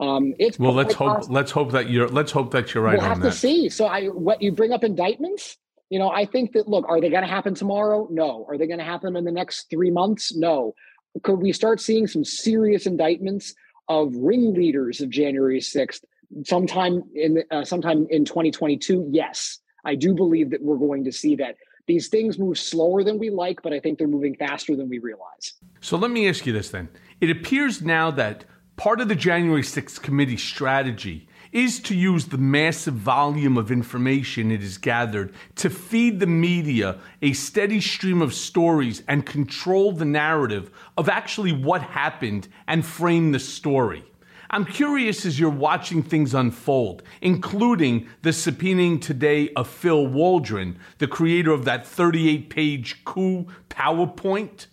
Um, 0.00 0.34
it's 0.38 0.58
well. 0.58 0.72
Let's 0.72 0.94
hope. 0.94 1.16
Possible. 1.16 1.34
Let's 1.34 1.50
hope 1.50 1.72
that 1.72 1.90
you're. 1.90 2.08
Let's 2.08 2.32
hope 2.32 2.50
that 2.52 2.72
you're 2.72 2.82
right. 2.82 2.98
We'll 2.98 3.06
have 3.06 3.20
that. 3.20 3.32
to 3.32 3.36
see. 3.36 3.68
So 3.68 3.86
I, 3.86 4.06
what 4.06 4.40
you 4.40 4.50
bring 4.50 4.72
up 4.72 4.82
indictments. 4.82 5.58
You 5.90 5.98
know, 5.98 6.10
I 6.10 6.24
think 6.24 6.52
that 6.52 6.68
look, 6.68 6.88
are 6.88 7.00
they 7.00 7.10
going 7.10 7.22
to 7.22 7.28
happen 7.28 7.54
tomorrow? 7.54 8.08
No. 8.10 8.46
Are 8.48 8.56
they 8.56 8.66
going 8.66 8.78
to 8.78 8.84
happen 8.84 9.16
in 9.16 9.24
the 9.24 9.32
next 9.32 9.68
three 9.68 9.90
months? 9.90 10.34
No. 10.34 10.74
Could 11.22 11.40
we 11.40 11.52
start 11.52 11.80
seeing 11.80 12.06
some 12.06 12.24
serious 12.24 12.86
indictments 12.86 13.54
of 13.88 14.14
ringleaders 14.14 15.00
of 15.00 15.10
January 15.10 15.60
sixth 15.60 16.04
sometime 16.44 17.02
in 17.14 17.42
uh, 17.50 17.64
sometime 17.64 18.06
in 18.08 18.24
2022? 18.24 19.08
Yes, 19.10 19.58
I 19.84 19.96
do 19.96 20.14
believe 20.14 20.50
that 20.50 20.62
we're 20.62 20.78
going 20.78 21.04
to 21.04 21.12
see 21.12 21.36
that. 21.36 21.56
These 21.86 22.06
things 22.06 22.38
move 22.38 22.56
slower 22.56 23.02
than 23.02 23.18
we 23.18 23.30
like, 23.30 23.62
but 23.62 23.72
I 23.72 23.80
think 23.80 23.98
they're 23.98 24.06
moving 24.06 24.36
faster 24.36 24.76
than 24.76 24.88
we 24.88 25.00
realize. 25.00 25.54
So 25.80 25.96
let 25.96 26.12
me 26.12 26.28
ask 26.28 26.46
you 26.46 26.52
this 26.52 26.70
then. 26.70 26.88
It 27.20 27.30
appears 27.30 27.82
now 27.82 28.12
that 28.12 28.44
Part 28.80 29.02
of 29.02 29.08
the 29.08 29.14
January 29.14 29.60
6th 29.60 30.00
committee 30.00 30.38
strategy 30.38 31.28
is 31.52 31.80
to 31.80 31.94
use 31.94 32.24
the 32.24 32.38
massive 32.38 32.94
volume 32.94 33.58
of 33.58 33.70
information 33.70 34.50
it 34.50 34.62
has 34.62 34.78
gathered 34.78 35.34
to 35.56 35.68
feed 35.68 36.18
the 36.18 36.26
media 36.26 36.98
a 37.20 37.34
steady 37.34 37.82
stream 37.82 38.22
of 38.22 38.32
stories 38.32 39.02
and 39.06 39.26
control 39.26 39.92
the 39.92 40.06
narrative 40.06 40.70
of 40.96 41.10
actually 41.10 41.52
what 41.52 41.82
happened 41.82 42.48
and 42.66 42.86
frame 42.86 43.32
the 43.32 43.38
story. 43.38 44.02
I'm 44.48 44.64
curious 44.64 45.26
as 45.26 45.38
you're 45.38 45.50
watching 45.50 46.02
things 46.02 46.32
unfold, 46.32 47.02
including 47.20 48.08
the 48.22 48.30
subpoenaing 48.30 49.02
today 49.02 49.50
of 49.56 49.68
Phil 49.68 50.06
Waldron, 50.06 50.78
the 50.96 51.06
creator 51.06 51.52
of 51.52 51.66
that 51.66 51.86
38 51.86 52.48
page 52.48 53.04
coup 53.04 53.46
PowerPoint. 53.68 54.68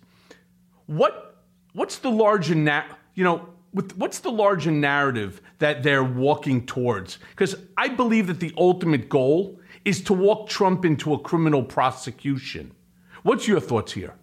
What, 0.86 1.42
what's 1.74 1.98
the 1.98 2.10
larger, 2.10 2.54
na- 2.54 2.84
you 3.14 3.22
know, 3.22 3.50
what's 3.96 4.20
the 4.20 4.30
larger 4.30 4.70
narrative 4.70 5.40
that 5.58 5.82
they're 5.82 6.04
walking 6.04 6.66
towards? 6.66 7.18
Because 7.30 7.56
I 7.76 7.88
believe 7.88 8.26
that 8.26 8.40
the 8.40 8.52
ultimate 8.56 9.08
goal 9.08 9.60
is 9.84 10.02
to 10.04 10.12
walk 10.12 10.48
Trump 10.48 10.84
into 10.84 11.14
a 11.14 11.18
criminal 11.18 11.62
prosecution. 11.62 12.72
What's 13.22 13.48
your 13.48 13.60
thoughts 13.60 13.92
here? 13.92 14.14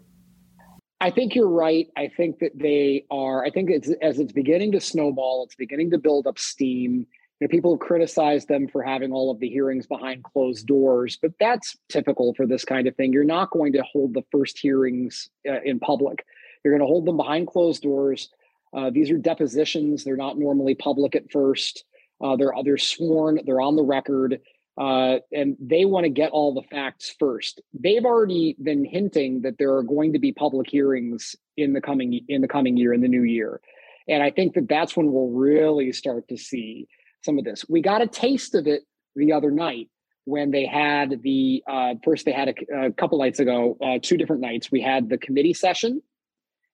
I 1.02 1.12
think 1.12 1.36
you're 1.36 1.50
right. 1.50 1.88
I 1.98 2.10
think 2.16 2.40
that 2.40 2.58
they 2.58 3.06
are. 3.12 3.46
I 3.46 3.50
think 3.50 3.70
it's 3.70 3.90
as 4.02 4.20
it's 4.20 4.32
beginning 4.32 4.72
to 4.72 4.80
snowball, 4.80 5.44
it's 5.46 5.56
beginning 5.56 5.92
to 5.92 5.98
build 5.98 6.26
up 6.26 6.40
steam. 6.40 7.06
You 7.40 7.48
know, 7.48 7.52
people 7.52 7.74
have 7.74 7.82
criticized 7.82 8.48
them 8.48 8.70
for 8.70 8.82
having 8.82 9.12
all 9.12 9.30
of 9.30 9.40
the 9.40 9.50
hearings 9.50 9.88
behind 9.88 10.24
closed 10.24 10.66
doors, 10.66 11.20
but 11.22 11.32
that's 11.40 11.76
typical 11.90 12.34
for 12.34 12.48
this 12.48 12.64
kind 12.64 12.88
of 12.88 12.96
thing. 12.96 13.12
You're 13.12 13.26
not 13.26 13.52
going 13.52 13.74
to 13.74 13.84
hold 13.84 14.14
the 14.14 14.24
first 14.32 14.58
hearings 14.58 15.30
uh, 15.48 15.62
in 15.64 15.80
public. 15.80 16.26
You're 16.64 16.74
going 16.74 16.88
to 16.88 16.88
hold 16.88 17.06
them 17.06 17.18
behind 17.18 17.48
closed 17.48 17.84
doors. 17.84 18.30
Uh, 18.76 18.90
these 18.90 19.10
are 19.10 19.18
depositions. 19.18 20.04
They're 20.04 20.18
not 20.18 20.38
normally 20.38 20.76
public 20.76 21.16
at 21.16 21.32
first. 21.32 21.86
Uh, 22.24 22.36
they're 22.36 22.54
they're 22.64 22.78
sworn. 22.78 23.40
They're 23.46 23.62
on 23.62 23.76
the 23.76 23.84
record, 23.84 24.40
uh, 24.78 25.18
and 25.32 25.56
they 25.60 25.86
want 25.86 26.06
to 26.06 26.10
get 26.10 26.32
all 26.32 26.54
the 26.54 26.64
facts 26.64 27.16
first. 27.20 27.62
They've 27.74 28.06
already 28.06 28.56
been 28.62 28.86
hinting 28.86 29.42
that 29.44 29.58
there 29.58 29.76
are 29.76 29.84
going 29.84 30.14
to 30.14 30.20
be 30.20 30.32
public 30.34 30.70
hearings 30.70 31.36
in 31.58 31.74
the 31.74 31.82
coming 31.82 32.22
in 32.28 32.42
the 32.42 32.48
coming 32.48 32.78
year 32.78 32.94
in 32.94 33.02
the 33.02 33.08
new 33.08 33.24
year, 33.24 33.62
and 34.08 34.24
I 34.24 34.32
think 34.32 34.56
that 34.56 34.68
that's 34.70 34.98
when 34.98 35.12
we'll 35.12 35.30
really 35.30 35.92
start 35.94 36.28
to 36.30 36.38
see 36.38 36.88
some 37.24 37.38
of 37.40 37.46
this. 37.46 37.66
We 37.70 37.82
got 37.82 38.02
a 38.02 38.08
taste 38.08 38.56
of 38.56 38.68
it 38.68 38.84
the 39.16 39.34
other 39.34 39.52
night 39.52 39.90
when 40.26 40.52
they 40.52 40.66
had 40.66 41.22
the 41.24 41.64
uh, 41.68 41.94
first 42.04 42.26
they 42.26 42.34
had 42.34 42.50
a, 42.50 42.88
a 42.88 42.92
couple 42.92 43.20
nights 43.20 43.40
ago, 43.40 43.78
uh, 43.82 44.00
two 44.02 44.18
different 44.18 44.42
nights. 44.42 44.72
We 44.72 44.82
had 44.82 45.10
the 45.10 45.18
committee 45.18 45.54
session 45.54 46.02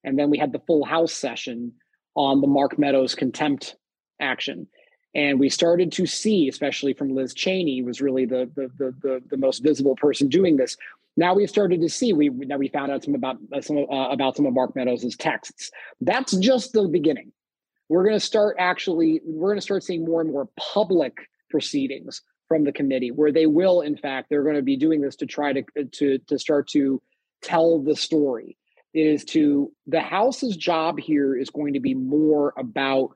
And 0.04 0.18
then 0.18 0.30
we 0.30 0.38
had 0.38 0.52
the 0.52 0.62
full 0.68 0.86
House 0.86 1.14
session 1.14 1.74
on 2.16 2.41
the 2.41 2.47
Mark 2.47 2.78
Meadows 2.78 3.16
contempt 3.16 3.76
action. 4.20 4.68
And 5.14 5.39
we 5.39 5.49
started 5.49 5.91
to 5.93 6.05
see, 6.05 6.47
especially 6.47 6.93
from 6.93 7.14
Liz 7.14 7.34
Cheney, 7.34 7.82
was 7.82 8.01
really 8.01 8.26
the 8.26 8.49
the 8.55 8.72
the 8.78 8.95
the, 9.01 9.24
the 9.30 9.38
most 9.38 9.64
visible 9.64 9.95
person 9.95 10.30
doing 10.30 10.57
this. 10.57 10.78
Now 11.18 11.34
we've 11.36 11.49
started 11.49 11.82
to 11.82 11.89
see 11.89 12.14
we 12.14 12.30
now 12.30 12.57
we 12.57 12.70
found 12.70 12.91
out 12.91 13.03
some 13.03 13.16
about 13.16 13.38
uh, 13.53 13.59
some 13.62 13.78
uh, 13.78 14.09
about 14.09 14.38
some 14.38 14.45
of 14.45 14.53
Mark 14.53 14.76
Meadows' 14.76 15.16
texts. 15.18 15.70
That's 15.99 16.36
just 16.38 16.72
the 16.72 16.88
beginning. 16.88 17.34
We're 17.89 18.03
going 18.03 18.16
to 18.16 18.26
start 18.26 18.55
actually. 18.57 19.20
We're 19.26 19.49
going 19.49 19.57
to 19.57 19.62
start 19.62 19.84
seeing 19.84 20.05
more 20.05 20.22
and 20.22 20.32
more 20.32 20.47
public 20.57 21.18
proceedings 21.49 22.22
from 22.47 22.64
the 22.64 22.72
committee, 22.72 23.12
where 23.12 23.32
they 23.34 23.45
will, 23.45 23.82
in 23.82 23.97
fact, 23.97 24.30
they're 24.30 24.43
going 24.43 24.55
to 24.55 24.62
be 24.62 24.78
doing 24.78 25.01
this 25.01 25.18
to 25.18 25.26
try 25.26 25.51
to 25.51 25.64
to 25.91 26.20
to 26.20 26.39
start 26.39 26.70
to 26.70 27.01
tell 27.41 27.80
the 27.80 27.95
story. 27.97 28.57
Is 28.94 29.24
to 29.26 29.72
the 29.88 30.02
House's 30.02 30.58
job 30.58 31.00
here 31.00 31.36
is 31.36 31.50
going 31.50 31.74
to 31.74 31.80
be 31.80 31.94
more 31.94 32.54
about 32.58 33.12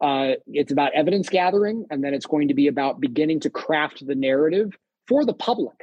uh, 0.00 0.32
it's 0.48 0.72
about 0.72 0.92
evidence 0.94 1.28
gathering, 1.28 1.86
and 1.90 2.02
then 2.02 2.12
it's 2.12 2.26
going 2.26 2.48
to 2.48 2.54
be 2.54 2.66
about 2.66 3.00
beginning 3.00 3.38
to 3.40 3.50
craft 3.50 4.04
the 4.04 4.16
narrative 4.16 4.76
for 5.06 5.24
the 5.24 5.32
public 5.32 5.76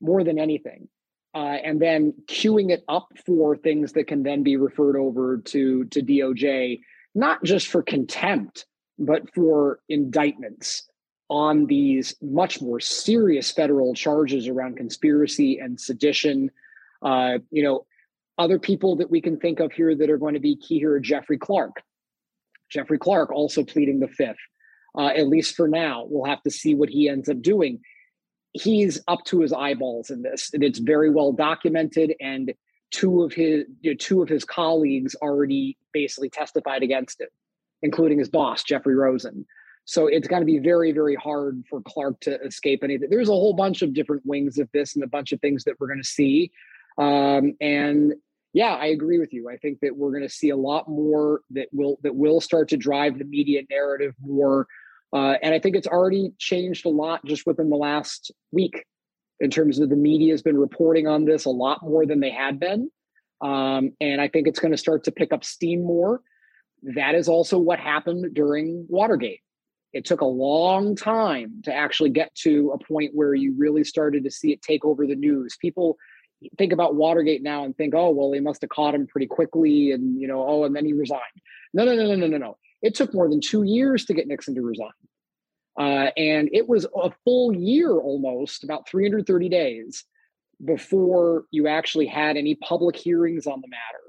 more 0.00 0.22
than 0.22 0.38
anything. 0.38 0.88
Uh, 1.34 1.56
and 1.64 1.80
then 1.80 2.12
queuing 2.26 2.70
it 2.70 2.84
up 2.88 3.08
for 3.26 3.56
things 3.56 3.92
that 3.92 4.06
can 4.06 4.22
then 4.22 4.42
be 4.42 4.56
referred 4.56 4.96
over 4.96 5.38
to, 5.38 5.84
to 5.86 6.00
DOJ, 6.00 6.78
not 7.14 7.42
just 7.42 7.66
for 7.68 7.82
contempt, 7.82 8.66
but 8.98 9.22
for 9.34 9.80
indictments 9.88 10.86
on 11.28 11.66
these 11.66 12.14
much 12.22 12.60
more 12.60 12.78
serious 12.78 13.50
federal 13.50 13.94
charges 13.94 14.46
around 14.46 14.76
conspiracy 14.76 15.58
and 15.58 15.80
sedition. 15.80 16.50
Uh, 17.02 17.38
you 17.50 17.64
know, 17.64 17.84
other 18.38 18.58
people 18.58 18.96
that 18.96 19.10
we 19.10 19.20
can 19.20 19.38
think 19.38 19.60
of 19.60 19.72
here 19.72 19.94
that 19.94 20.10
are 20.10 20.18
going 20.18 20.34
to 20.34 20.40
be 20.40 20.56
key 20.56 20.78
here 20.78 20.92
are 20.92 21.00
Jeffrey 21.00 21.38
Clark, 21.38 21.82
Jeffrey 22.70 22.98
Clark 22.98 23.30
also 23.30 23.62
pleading 23.64 24.00
the 24.00 24.08
fifth, 24.08 24.36
uh, 24.98 25.06
at 25.06 25.28
least 25.28 25.54
for 25.54 25.68
now. 25.68 26.06
We'll 26.08 26.28
have 26.28 26.42
to 26.42 26.50
see 26.50 26.74
what 26.74 26.88
he 26.88 27.08
ends 27.08 27.28
up 27.28 27.40
doing. 27.40 27.80
He's 28.52 29.00
up 29.08 29.24
to 29.26 29.40
his 29.40 29.52
eyeballs 29.52 30.10
in 30.10 30.22
this, 30.22 30.50
and 30.52 30.62
it's 30.62 30.78
very 30.78 31.10
well 31.10 31.32
documented. 31.32 32.14
And 32.20 32.52
two 32.90 33.22
of 33.22 33.32
his 33.32 33.64
you 33.80 33.92
know, 33.92 33.96
two 33.98 34.22
of 34.22 34.28
his 34.28 34.44
colleagues 34.44 35.14
already 35.16 35.76
basically 35.92 36.30
testified 36.30 36.82
against 36.82 37.20
it, 37.20 37.30
including 37.82 38.18
his 38.18 38.28
boss 38.28 38.62
Jeffrey 38.62 38.94
Rosen. 38.94 39.46
So 39.86 40.06
it's 40.06 40.28
going 40.28 40.40
to 40.40 40.46
be 40.46 40.58
very, 40.58 40.92
very 40.92 41.14
hard 41.14 41.62
for 41.68 41.82
Clark 41.82 42.20
to 42.20 42.40
escape 42.40 42.82
anything. 42.82 43.10
There's 43.10 43.28
a 43.28 43.32
whole 43.32 43.52
bunch 43.52 43.82
of 43.82 43.92
different 43.92 44.24
wings 44.24 44.58
of 44.58 44.68
this 44.72 44.94
and 44.94 45.04
a 45.04 45.08
bunch 45.08 45.32
of 45.32 45.40
things 45.40 45.64
that 45.64 45.78
we're 45.78 45.88
going 45.88 46.02
to 46.02 46.08
see. 46.08 46.50
Um, 46.98 47.54
and 47.60 48.14
yeah, 48.52 48.74
I 48.74 48.86
agree 48.86 49.18
with 49.18 49.32
you. 49.32 49.50
I 49.50 49.56
think 49.56 49.80
that 49.80 49.96
we're 49.96 50.12
going 50.12 50.22
to 50.22 50.28
see 50.28 50.50
a 50.50 50.56
lot 50.56 50.88
more 50.88 51.40
that 51.50 51.68
will 51.72 51.98
that 52.02 52.14
will 52.14 52.40
start 52.40 52.68
to 52.68 52.76
drive 52.76 53.18
the 53.18 53.24
media 53.24 53.62
narrative 53.68 54.14
more, 54.20 54.68
uh, 55.12 55.34
and 55.42 55.52
I 55.52 55.58
think 55.58 55.74
it's 55.74 55.88
already 55.88 56.32
changed 56.38 56.86
a 56.86 56.90
lot 56.90 57.24
just 57.24 57.46
within 57.46 57.68
the 57.68 57.76
last 57.76 58.30
week 58.52 58.84
in 59.40 59.50
terms 59.50 59.80
of 59.80 59.90
the 59.90 59.96
media 59.96 60.32
has 60.32 60.42
been 60.42 60.56
reporting 60.56 61.08
on 61.08 61.24
this 61.24 61.44
a 61.44 61.50
lot 61.50 61.82
more 61.82 62.06
than 62.06 62.20
they 62.20 62.30
had 62.30 62.60
been, 62.60 62.90
um, 63.40 63.90
and 64.00 64.20
I 64.20 64.28
think 64.28 64.46
it's 64.46 64.60
going 64.60 64.72
to 64.72 64.78
start 64.78 65.02
to 65.04 65.12
pick 65.12 65.32
up 65.32 65.44
steam 65.44 65.82
more. 65.82 66.20
That 66.94 67.16
is 67.16 67.28
also 67.28 67.58
what 67.58 67.80
happened 67.80 68.34
during 68.34 68.86
Watergate. 68.88 69.40
It 69.92 70.04
took 70.04 70.20
a 70.20 70.26
long 70.26 70.94
time 70.94 71.62
to 71.64 71.74
actually 71.74 72.10
get 72.10 72.32
to 72.42 72.72
a 72.72 72.84
point 72.84 73.12
where 73.14 73.34
you 73.34 73.54
really 73.56 73.84
started 73.84 74.22
to 74.24 74.30
see 74.30 74.52
it 74.52 74.62
take 74.62 74.84
over 74.84 75.06
the 75.06 75.16
news. 75.16 75.56
People 75.60 75.96
think 76.58 76.72
about 76.72 76.94
Watergate 76.94 77.42
now 77.42 77.64
and 77.64 77.76
think, 77.76 77.94
oh, 77.94 78.10
well, 78.10 78.30
they 78.30 78.40
must 78.40 78.60
have 78.62 78.70
caught 78.70 78.94
him 78.94 79.06
pretty 79.06 79.26
quickly, 79.26 79.92
and 79.92 80.20
you 80.20 80.28
know, 80.28 80.44
oh, 80.46 80.64
and 80.64 80.74
then 80.74 80.84
he 80.84 80.92
resigned. 80.92 81.22
No, 81.72 81.84
no, 81.84 81.94
no, 81.94 82.06
no, 82.06 82.16
no, 82.16 82.26
no, 82.26 82.38
no. 82.38 82.56
It 82.82 82.94
took 82.94 83.14
more 83.14 83.28
than 83.28 83.40
two 83.40 83.62
years 83.62 84.04
to 84.06 84.14
get 84.14 84.28
Nixon 84.28 84.54
to 84.54 84.62
resign, 84.62 84.88
uh, 85.78 86.10
and 86.16 86.48
it 86.52 86.68
was 86.68 86.86
a 86.96 87.10
full 87.24 87.54
year 87.54 87.92
almost, 87.92 88.64
about 88.64 88.88
330 88.88 89.48
days, 89.48 90.04
before 90.64 91.44
you 91.50 91.66
actually 91.68 92.06
had 92.06 92.36
any 92.36 92.54
public 92.54 92.96
hearings 92.96 93.46
on 93.46 93.60
the 93.60 93.68
matter. 93.68 94.04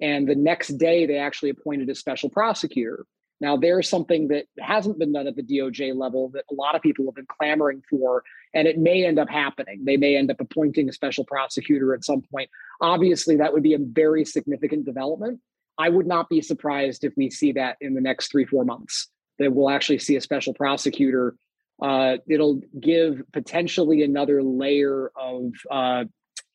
And 0.00 0.28
the 0.28 0.34
next 0.34 0.68
day, 0.78 1.06
they 1.06 1.16
actually 1.16 1.50
appointed 1.50 1.88
a 1.88 1.94
special 1.94 2.28
prosecutor. 2.28 3.06
Now, 3.40 3.56
there's 3.56 3.88
something 3.88 4.28
that 4.28 4.46
hasn't 4.58 4.98
been 4.98 5.12
done 5.12 5.26
at 5.26 5.36
the 5.36 5.42
DOJ 5.42 5.94
level 5.94 6.30
that 6.30 6.44
a 6.50 6.54
lot 6.54 6.74
of 6.74 6.80
people 6.80 7.04
have 7.04 7.14
been 7.14 7.26
clamoring 7.26 7.82
for, 7.88 8.22
and 8.54 8.66
it 8.66 8.78
may 8.78 9.04
end 9.04 9.18
up 9.18 9.28
happening. 9.28 9.84
They 9.84 9.98
may 9.98 10.16
end 10.16 10.30
up 10.30 10.40
appointing 10.40 10.88
a 10.88 10.92
special 10.92 11.24
prosecutor 11.24 11.94
at 11.94 12.04
some 12.04 12.22
point. 12.22 12.48
Obviously, 12.80 13.36
that 13.36 13.52
would 13.52 13.62
be 13.62 13.74
a 13.74 13.78
very 13.78 14.24
significant 14.24 14.86
development. 14.86 15.40
I 15.78 15.90
would 15.90 16.06
not 16.06 16.30
be 16.30 16.40
surprised 16.40 17.04
if 17.04 17.12
we 17.16 17.28
see 17.30 17.52
that 17.52 17.76
in 17.82 17.94
the 17.94 18.00
next 18.00 18.30
three, 18.30 18.46
four 18.46 18.64
months, 18.64 19.08
that 19.38 19.52
we'll 19.52 19.68
actually 19.68 19.98
see 19.98 20.16
a 20.16 20.20
special 20.22 20.54
prosecutor. 20.54 21.34
Uh, 21.82 22.16
it'll 22.26 22.62
give 22.80 23.22
potentially 23.34 24.02
another 24.02 24.42
layer 24.42 25.10
of 25.14 25.52
uh, 25.70 26.04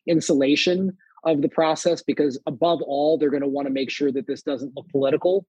insulation 0.08 0.98
of 1.24 1.44
the 1.44 1.50
process 1.50 2.02
because, 2.02 2.40
above 2.48 2.82
all, 2.82 3.20
they're 3.20 3.30
going 3.30 3.44
to 3.44 3.48
want 3.48 3.68
to 3.68 3.74
make 3.74 3.92
sure 3.92 4.12
that 4.12 4.26
this 4.26 4.42
doesn't 4.42 4.76
look 4.76 4.90
political 4.90 5.46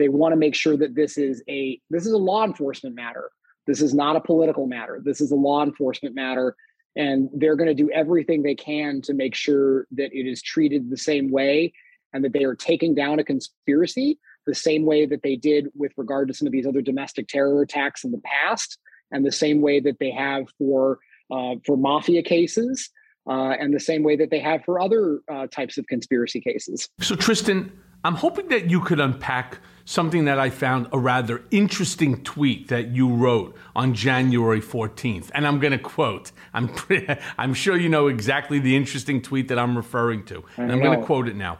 they 0.00 0.08
want 0.08 0.32
to 0.32 0.36
make 0.36 0.54
sure 0.54 0.76
that 0.76 0.94
this 0.94 1.18
is 1.18 1.42
a 1.48 1.80
this 1.90 2.06
is 2.06 2.12
a 2.12 2.18
law 2.18 2.44
enforcement 2.44 2.94
matter. 2.94 3.30
This 3.66 3.82
is 3.82 3.94
not 3.94 4.16
a 4.16 4.20
political 4.20 4.66
matter. 4.66 5.00
This 5.04 5.20
is 5.20 5.30
a 5.30 5.36
law 5.36 5.62
enforcement 5.62 6.14
matter. 6.14 6.56
And 6.96 7.28
they're 7.32 7.56
going 7.56 7.68
to 7.68 7.74
do 7.74 7.90
everything 7.92 8.42
they 8.42 8.56
can 8.56 9.00
to 9.02 9.14
make 9.14 9.34
sure 9.36 9.86
that 9.92 10.12
it 10.12 10.28
is 10.28 10.42
treated 10.42 10.90
the 10.90 10.96
same 10.96 11.30
way 11.30 11.72
and 12.12 12.24
that 12.24 12.32
they 12.32 12.42
are 12.42 12.56
taking 12.56 12.96
down 12.96 13.20
a 13.20 13.24
conspiracy 13.24 14.18
the 14.46 14.54
same 14.54 14.84
way 14.84 15.06
that 15.06 15.22
they 15.22 15.36
did 15.36 15.68
with 15.74 15.92
regard 15.96 16.28
to 16.28 16.34
some 16.34 16.46
of 16.46 16.52
these 16.52 16.66
other 16.66 16.82
domestic 16.82 17.28
terror 17.28 17.62
attacks 17.62 18.04
in 18.04 18.10
the 18.10 18.20
past, 18.24 18.78
and 19.10 19.24
the 19.24 19.32
same 19.32 19.60
way 19.60 19.80
that 19.80 19.98
they 19.98 20.10
have 20.10 20.44
for 20.58 20.98
uh, 21.30 21.54
for 21.64 21.76
mafia 21.76 22.22
cases, 22.22 22.90
uh, 23.28 23.54
and 23.60 23.72
the 23.72 23.80
same 23.80 24.02
way 24.02 24.16
that 24.16 24.30
they 24.30 24.40
have 24.40 24.64
for 24.64 24.80
other 24.80 25.20
uh, 25.32 25.46
types 25.46 25.78
of 25.78 25.86
conspiracy 25.86 26.40
cases. 26.40 26.88
So, 27.00 27.14
Tristan, 27.14 27.70
I'm 28.02 28.14
hoping 28.14 28.48
that 28.48 28.70
you 28.70 28.80
could 28.80 29.00
unpack 29.00 29.58
something 29.84 30.24
that 30.26 30.38
I 30.38 30.50
found 30.50 30.86
a 30.92 30.98
rather 30.98 31.42
interesting 31.50 32.22
tweet 32.22 32.68
that 32.68 32.88
you 32.94 33.12
wrote 33.12 33.56
on 33.74 33.92
January 33.94 34.60
14th. 34.60 35.30
And 35.34 35.46
I'm 35.46 35.58
going 35.58 35.72
to 35.72 35.78
quote. 35.78 36.32
I'm 36.54 36.68
pretty, 36.68 37.12
I'm 37.38 37.54
sure 37.54 37.76
you 37.76 37.88
know 37.88 38.06
exactly 38.06 38.58
the 38.58 38.76
interesting 38.76 39.20
tweet 39.20 39.48
that 39.48 39.58
I'm 39.58 39.76
referring 39.76 40.24
to. 40.26 40.44
And 40.56 40.70
I'm 40.70 40.80
going 40.80 40.98
to 40.98 41.04
quote 41.04 41.28
it 41.28 41.36
now. 41.36 41.58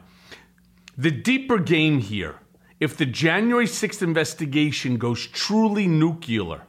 The 0.97 1.11
deeper 1.11 1.59
game 1.59 1.99
here, 1.99 2.37
if 2.79 2.97
the 2.97 3.07
January 3.07 3.67
6th 3.67 4.01
investigation 4.01 4.97
goes 4.97 5.27
truly 5.27 5.87
nuclear, 5.87 6.63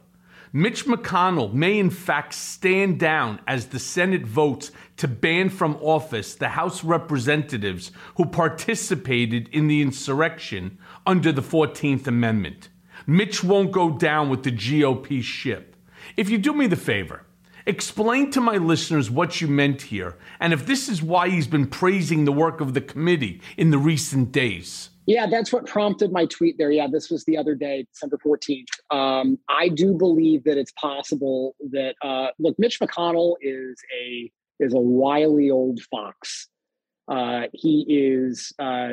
Mitch 0.54 0.84
McConnell 0.84 1.54
may 1.54 1.78
in 1.78 1.88
fact 1.88 2.34
stand 2.34 3.00
down 3.00 3.40
as 3.46 3.68
the 3.68 3.78
Senate 3.78 4.26
votes 4.26 4.70
to 4.98 5.08
ban 5.08 5.48
from 5.48 5.76
office 5.76 6.34
the 6.34 6.50
House 6.50 6.84
representatives 6.84 7.90
who 8.16 8.26
participated 8.26 9.48
in 9.48 9.66
the 9.66 9.80
insurrection 9.80 10.76
under 11.06 11.32
the 11.32 11.40
14th 11.40 12.06
Amendment. 12.06 12.68
Mitch 13.06 13.42
won't 13.42 13.72
go 13.72 13.96
down 13.96 14.28
with 14.28 14.42
the 14.42 14.52
GOP 14.52 15.22
ship. 15.22 15.74
If 16.18 16.28
you 16.28 16.36
do 16.36 16.52
me 16.52 16.66
the 16.66 16.76
favor, 16.76 17.24
explain 17.64 18.30
to 18.32 18.40
my 18.42 18.58
listeners 18.58 19.10
what 19.10 19.40
you 19.40 19.48
meant 19.48 19.80
here 19.80 20.18
and 20.38 20.52
if 20.52 20.66
this 20.66 20.86
is 20.86 21.02
why 21.02 21.30
he's 21.30 21.46
been 21.46 21.66
praising 21.66 22.26
the 22.26 22.32
work 22.32 22.60
of 22.60 22.74
the 22.74 22.82
committee 22.82 23.40
in 23.56 23.70
the 23.70 23.78
recent 23.78 24.32
days. 24.32 24.90
Yeah, 25.06 25.26
that's 25.26 25.52
what 25.52 25.66
prompted 25.66 26.12
my 26.12 26.26
tweet 26.26 26.58
there. 26.58 26.70
Yeah, 26.70 26.86
this 26.86 27.10
was 27.10 27.24
the 27.24 27.36
other 27.36 27.54
day, 27.54 27.86
December 27.92 28.18
14th. 28.24 28.68
Um, 28.90 29.38
I 29.48 29.68
do 29.68 29.94
believe 29.94 30.44
that 30.44 30.56
it's 30.56 30.72
possible 30.72 31.56
that 31.70 31.96
uh, 32.02 32.28
look, 32.38 32.56
Mitch 32.58 32.78
McConnell 32.78 33.34
is 33.40 33.76
a 34.00 34.30
is 34.60 34.74
a 34.74 34.78
wily 34.78 35.50
old 35.50 35.80
fox. 35.90 36.48
Uh, 37.08 37.42
he 37.52 37.84
is 37.88 38.52
uh, 38.60 38.92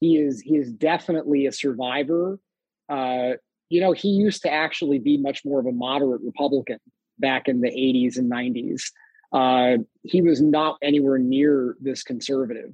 he 0.00 0.16
is 0.16 0.40
he 0.40 0.56
is 0.56 0.72
definitely 0.72 1.46
a 1.46 1.52
survivor. 1.52 2.38
Uh, 2.88 3.32
you 3.68 3.80
know, 3.80 3.92
he 3.92 4.08
used 4.08 4.42
to 4.42 4.52
actually 4.52 4.98
be 4.98 5.18
much 5.18 5.44
more 5.44 5.60
of 5.60 5.66
a 5.66 5.72
moderate 5.72 6.22
Republican 6.22 6.78
back 7.18 7.48
in 7.48 7.60
the 7.60 7.70
80s 7.70 8.16
and 8.16 8.30
90s. 8.30 8.82
Uh, 9.32 9.82
he 10.02 10.22
was 10.22 10.40
not 10.40 10.78
anywhere 10.82 11.18
near 11.18 11.76
this 11.80 12.02
conservative. 12.02 12.72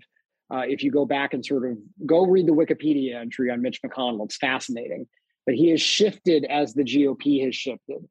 Uh, 0.51 0.63
if 0.67 0.83
you 0.83 0.91
go 0.91 1.07
back 1.07 1.33
and 1.33 1.45
sort 1.45 1.71
of 1.71 1.79
go 2.07 2.27
read 2.27 2.47
the 2.47 2.53
Wikipedia 2.53 3.15
entry 3.21 3.51
on 3.51 3.63
Mitch 3.63 3.81
McConnell, 3.83 4.25
it's 4.25 4.37
fascinating. 4.37 5.07
But 5.47 5.55
he 5.55 5.71
has 5.71 5.81
shifted 5.81 6.45
as 6.45 6.75
the 6.75 6.85
GOP 6.85 7.45
has 7.45 7.55
shifted. 7.55 8.07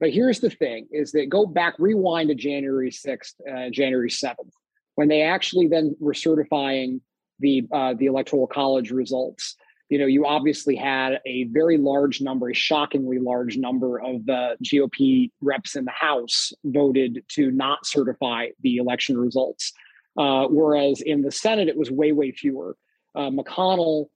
But 0.00 0.10
here's 0.10 0.40
the 0.40 0.50
thing: 0.50 0.88
is 0.90 1.12
that 1.12 1.30
go 1.30 1.46
back, 1.46 1.74
rewind 1.78 2.28
to 2.28 2.34
January 2.34 2.90
sixth, 2.90 3.34
uh, 3.50 3.70
January 3.70 4.10
seventh, 4.10 4.52
when 4.96 5.08
they 5.08 5.22
actually 5.22 5.68
then 5.68 5.96
were 6.00 6.14
certifying 6.14 7.00
the 7.38 7.66
uh, 7.72 7.94
the 7.94 8.06
electoral 8.06 8.46
college 8.46 8.90
results. 8.90 9.56
You 9.88 9.98
know, 10.00 10.06
you 10.06 10.26
obviously 10.26 10.74
had 10.74 11.20
a 11.26 11.44
very 11.44 11.78
large 11.78 12.20
number, 12.20 12.50
a 12.50 12.54
shockingly 12.54 13.20
large 13.20 13.56
number 13.56 14.00
of 14.00 14.26
the 14.26 14.56
GOP 14.64 15.30
reps 15.40 15.76
in 15.76 15.84
the 15.84 15.92
House 15.92 16.52
voted 16.64 17.22
to 17.28 17.52
not 17.52 17.86
certify 17.86 18.48
the 18.62 18.78
election 18.78 19.16
results. 19.16 19.72
Uh, 20.18 20.46
whereas 20.48 21.00
in 21.00 21.22
the 21.22 21.30
Senate, 21.30 21.68
it 21.68 21.76
was 21.76 21.90
way, 21.90 22.12
way 22.12 22.32
fewer. 22.32 22.76
Uh, 23.14 23.30
McConnell 23.30 24.06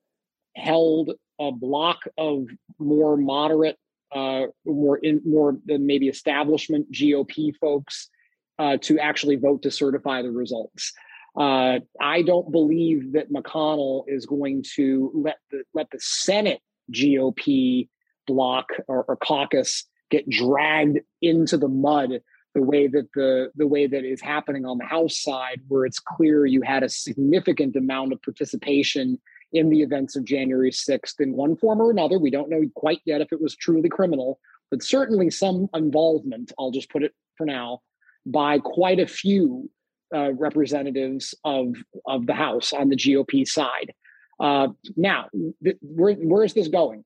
held 0.56 1.12
a 1.38 1.52
block 1.52 2.00
of 2.18 2.46
more 2.78 3.16
moderate, 3.16 3.76
uh, 4.12 4.46
more 4.64 4.98
in, 4.98 5.20
more 5.24 5.56
than 5.64 5.86
maybe 5.86 6.08
establishment 6.08 6.90
GOP 6.92 7.54
folks 7.56 8.08
uh, 8.58 8.76
to 8.82 8.98
actually 8.98 9.36
vote 9.36 9.62
to 9.62 9.70
certify 9.70 10.22
the 10.22 10.30
results. 10.30 10.92
Uh, 11.36 11.78
I 12.00 12.22
don't 12.22 12.50
believe 12.50 13.12
that 13.12 13.32
McConnell 13.32 14.04
is 14.08 14.26
going 14.26 14.64
to 14.74 15.10
let 15.14 15.38
the 15.50 15.62
let 15.72 15.90
the 15.90 16.00
Senate 16.00 16.60
GOP 16.92 17.88
block 18.26 18.70
or, 18.88 19.04
or 19.04 19.16
caucus 19.16 19.86
get 20.10 20.28
dragged 20.28 20.98
into 21.22 21.56
the 21.56 21.68
mud 21.68 22.20
the 22.54 22.62
way 22.62 22.88
that 22.88 23.08
the 23.14 23.50
the 23.54 23.66
way 23.66 23.86
that 23.86 24.04
is 24.04 24.20
happening 24.20 24.64
on 24.64 24.78
the 24.78 24.84
House 24.84 25.22
side, 25.22 25.60
where 25.68 25.84
it's 25.84 26.00
clear 26.00 26.46
you 26.46 26.62
had 26.62 26.82
a 26.82 26.88
significant 26.88 27.76
amount 27.76 28.12
of 28.12 28.22
participation 28.22 29.20
in 29.52 29.70
the 29.70 29.82
events 29.82 30.16
of 30.16 30.24
January 30.24 30.70
6th 30.70 31.20
in 31.20 31.32
one 31.32 31.56
form 31.56 31.80
or 31.80 31.90
another. 31.90 32.18
We 32.18 32.30
don't 32.30 32.50
know 32.50 32.62
quite 32.74 33.00
yet 33.04 33.20
if 33.20 33.32
it 33.32 33.40
was 33.40 33.56
truly 33.56 33.88
criminal, 33.88 34.38
but 34.70 34.82
certainly 34.82 35.30
some 35.30 35.68
involvement, 35.74 36.52
I'll 36.58 36.70
just 36.70 36.90
put 36.90 37.02
it 37.02 37.12
for 37.36 37.46
now, 37.46 37.80
by 38.24 38.58
quite 38.58 39.00
a 39.00 39.06
few 39.06 39.68
uh, 40.14 40.32
representatives 40.32 41.34
of, 41.44 41.74
of 42.06 42.26
the 42.26 42.34
House 42.34 42.72
on 42.72 42.88
the 42.88 42.96
GOP 42.96 43.46
side. 43.46 43.92
Uh, 44.38 44.68
now, 44.96 45.26
th- 45.62 45.76
where, 45.82 46.14
where 46.14 46.44
is 46.44 46.54
this 46.54 46.68
going? 46.68 47.04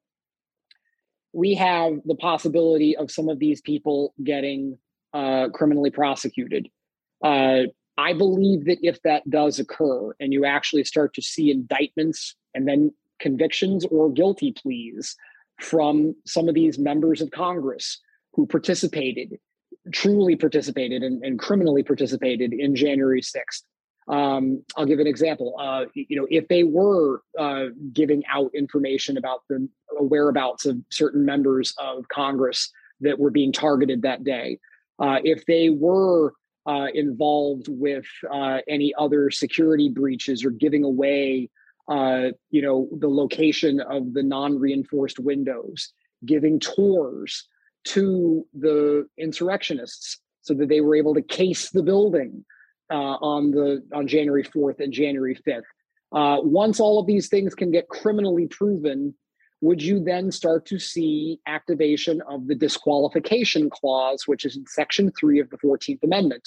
We 1.32 1.54
have 1.54 1.94
the 2.04 2.14
possibility 2.14 2.96
of 2.96 3.10
some 3.10 3.28
of 3.28 3.38
these 3.38 3.60
people 3.60 4.14
getting 4.22 4.78
uh, 5.14 5.48
criminally 5.50 5.90
prosecuted. 5.90 6.68
Uh, 7.22 7.62
I 7.96 8.12
believe 8.12 8.64
that 8.66 8.78
if 8.82 9.00
that 9.02 9.28
does 9.30 9.58
occur 9.58 10.12
and 10.18 10.32
you 10.32 10.44
actually 10.44 10.84
start 10.84 11.14
to 11.14 11.22
see 11.22 11.50
indictments 11.50 12.34
and 12.54 12.66
then 12.66 12.92
convictions 13.20 13.86
or 13.86 14.10
guilty 14.10 14.52
pleas 14.52 15.16
from 15.60 16.14
some 16.26 16.48
of 16.48 16.54
these 16.54 16.78
members 16.78 17.20
of 17.20 17.30
Congress 17.30 18.00
who 18.32 18.46
participated, 18.46 19.38
truly 19.92 20.34
participated 20.34 21.02
and, 21.02 21.24
and 21.24 21.38
criminally 21.38 21.84
participated 21.84 22.52
in 22.52 22.74
January 22.74 23.22
6th. 23.22 23.62
Um, 24.08 24.62
I'll 24.76 24.84
give 24.84 24.98
an 24.98 25.06
example. 25.06 25.54
Uh, 25.58 25.86
you 25.94 26.20
know, 26.20 26.26
if 26.30 26.48
they 26.48 26.64
were 26.64 27.22
uh, 27.38 27.66
giving 27.92 28.22
out 28.30 28.50
information 28.54 29.16
about 29.16 29.40
the 29.48 29.66
whereabouts 29.92 30.66
of 30.66 30.78
certain 30.90 31.24
members 31.24 31.72
of 31.78 32.08
Congress 32.08 32.70
that 33.00 33.18
were 33.18 33.30
being 33.30 33.52
targeted 33.52 34.02
that 34.02 34.24
day, 34.24 34.58
if 35.00 35.44
they 35.46 35.70
were 35.70 36.34
uh, 36.66 36.86
involved 36.94 37.66
with 37.68 38.06
uh, 38.32 38.58
any 38.68 38.94
other 38.96 39.30
security 39.30 39.88
breaches 39.88 40.44
or 40.44 40.50
giving 40.50 40.84
away, 40.84 41.50
uh, 41.88 42.28
you 42.50 42.62
know, 42.62 42.88
the 42.98 43.08
location 43.08 43.80
of 43.80 44.14
the 44.14 44.22
non-reinforced 44.22 45.18
windows, 45.18 45.92
giving 46.24 46.58
tours 46.58 47.46
to 47.84 48.46
the 48.54 49.06
insurrectionists 49.18 50.20
so 50.40 50.54
that 50.54 50.68
they 50.68 50.80
were 50.80 50.96
able 50.96 51.14
to 51.14 51.22
case 51.22 51.70
the 51.70 51.82
building 51.82 52.44
uh, 52.90 53.16
on 53.20 53.50
the 53.50 53.82
on 53.92 54.06
January 54.06 54.44
4th 54.44 54.80
and 54.80 54.92
January 54.92 55.38
5th. 55.46 55.62
Uh, 56.12 56.40
once 56.40 56.80
all 56.80 56.98
of 56.98 57.06
these 57.06 57.28
things 57.28 57.54
can 57.54 57.70
get 57.70 57.88
criminally 57.88 58.46
proven, 58.46 59.14
would 59.64 59.82
you 59.82 59.98
then 59.98 60.30
start 60.30 60.66
to 60.66 60.78
see 60.78 61.40
activation 61.46 62.20
of 62.28 62.46
the 62.48 62.54
disqualification 62.54 63.70
clause, 63.70 64.28
which 64.28 64.44
is 64.44 64.56
in 64.58 64.66
Section 64.66 65.10
3 65.18 65.40
of 65.40 65.48
the 65.48 65.56
14th 65.56 66.02
Amendment, 66.02 66.46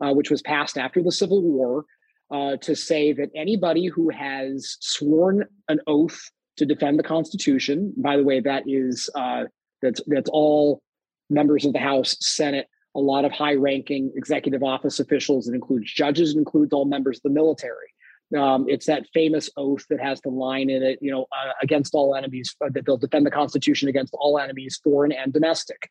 uh, 0.00 0.12
which 0.14 0.30
was 0.30 0.40
passed 0.40 0.78
after 0.78 1.02
the 1.02 1.12
Civil 1.12 1.42
War, 1.42 1.84
uh, 2.30 2.56
to 2.62 2.74
say 2.74 3.12
that 3.12 3.28
anybody 3.36 3.86
who 3.86 4.08
has 4.08 4.78
sworn 4.80 5.44
an 5.68 5.80
oath 5.86 6.18
to 6.56 6.64
defend 6.64 6.98
the 6.98 7.02
Constitution, 7.02 7.92
by 7.98 8.16
the 8.16 8.24
way, 8.24 8.40
that 8.40 8.62
is 8.66 9.10
uh, 9.14 9.44
that's 9.82 10.00
that's 10.06 10.30
all 10.32 10.80
members 11.28 11.66
of 11.66 11.74
the 11.74 11.78
House, 11.78 12.16
Senate, 12.20 12.68
a 12.94 13.00
lot 13.00 13.26
of 13.26 13.32
high-ranking 13.32 14.12
executive 14.16 14.62
office 14.62 14.98
officials. 14.98 15.46
It 15.46 15.54
includes 15.54 15.92
judges, 15.92 16.34
it 16.34 16.38
includes 16.38 16.72
all 16.72 16.86
members 16.86 17.18
of 17.18 17.24
the 17.24 17.30
military. 17.30 17.92
Um, 18.36 18.66
it's 18.68 18.86
that 18.86 19.06
famous 19.14 19.48
oath 19.56 19.84
that 19.88 20.00
has 20.00 20.20
the 20.20 20.30
line 20.30 20.68
in 20.68 20.82
it, 20.82 20.98
you 21.00 21.12
know, 21.12 21.26
uh, 21.32 21.52
against 21.62 21.94
all 21.94 22.14
enemies, 22.14 22.56
uh, 22.64 22.68
that 22.72 22.84
they'll 22.84 22.96
defend 22.96 23.24
the 23.24 23.30
Constitution 23.30 23.88
against 23.88 24.14
all 24.18 24.38
enemies, 24.38 24.80
foreign 24.82 25.12
and 25.12 25.32
domestic. 25.32 25.90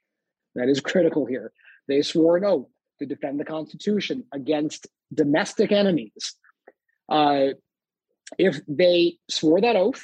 That 0.55 0.67
is 0.67 0.81
critical 0.81 1.25
here. 1.25 1.53
They 1.87 2.01
swore 2.01 2.35
an 2.37 2.43
oath 2.43 2.67
to 2.99 3.05
defend 3.05 3.39
the 3.39 3.45
Constitution 3.45 4.25
against 4.33 4.87
domestic 5.13 5.71
enemies. 5.71 6.35
Uh, 7.07 7.49
if 8.37 8.59
they 8.67 9.17
swore 9.29 9.61
that 9.61 9.75
oath 9.75 10.03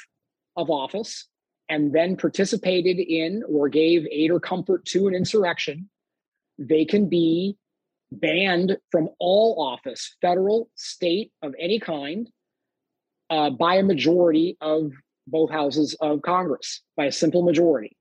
of 0.56 0.70
office 0.70 1.26
and 1.68 1.92
then 1.92 2.16
participated 2.16 2.98
in 2.98 3.42
or 3.48 3.68
gave 3.68 4.06
aid 4.10 4.30
or 4.30 4.40
comfort 4.40 4.84
to 4.86 5.08
an 5.08 5.14
insurrection, 5.14 5.90
they 6.58 6.84
can 6.84 7.08
be 7.08 7.56
banned 8.20 8.76
from 8.90 9.08
all 9.18 9.62
office, 9.62 10.16
federal, 10.20 10.68
state, 10.74 11.32
of 11.42 11.54
any 11.58 11.78
kind, 11.78 12.28
uh, 13.30 13.50
by 13.50 13.76
a 13.76 13.82
majority 13.82 14.56
of 14.60 14.92
both 15.26 15.50
houses 15.50 15.94
of 16.00 16.22
Congress, 16.22 16.82
by 16.96 17.06
a 17.06 17.12
simple 17.12 17.42
majority. 17.42 17.96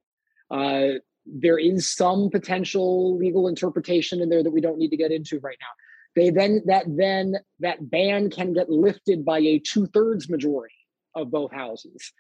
Uh, 0.50 1.00
there 1.26 1.58
is 1.58 1.90
some 1.90 2.30
potential 2.30 3.18
legal 3.18 3.48
interpretation 3.48 4.22
in 4.22 4.30
there 4.30 4.44
that 4.44 4.52
we 4.52 4.62
don't 4.62 4.78
need 4.78 4.90
to 4.90 4.98
get 4.98 5.12
into 5.12 5.40
right 5.40 5.58
now. 5.62 5.68
They 6.16 6.30
then 6.30 6.62
that 6.66 6.86
then 6.88 7.36
that 7.60 7.90
ban 7.90 8.30
can 8.30 8.54
get 8.54 8.70
lifted 8.70 9.24
by 9.24 9.40
a 9.40 9.60
two 9.60 9.86
thirds 9.88 10.30
majority 10.30 10.76
of 11.16 11.32
both 11.32 11.52
houses. 11.54 12.12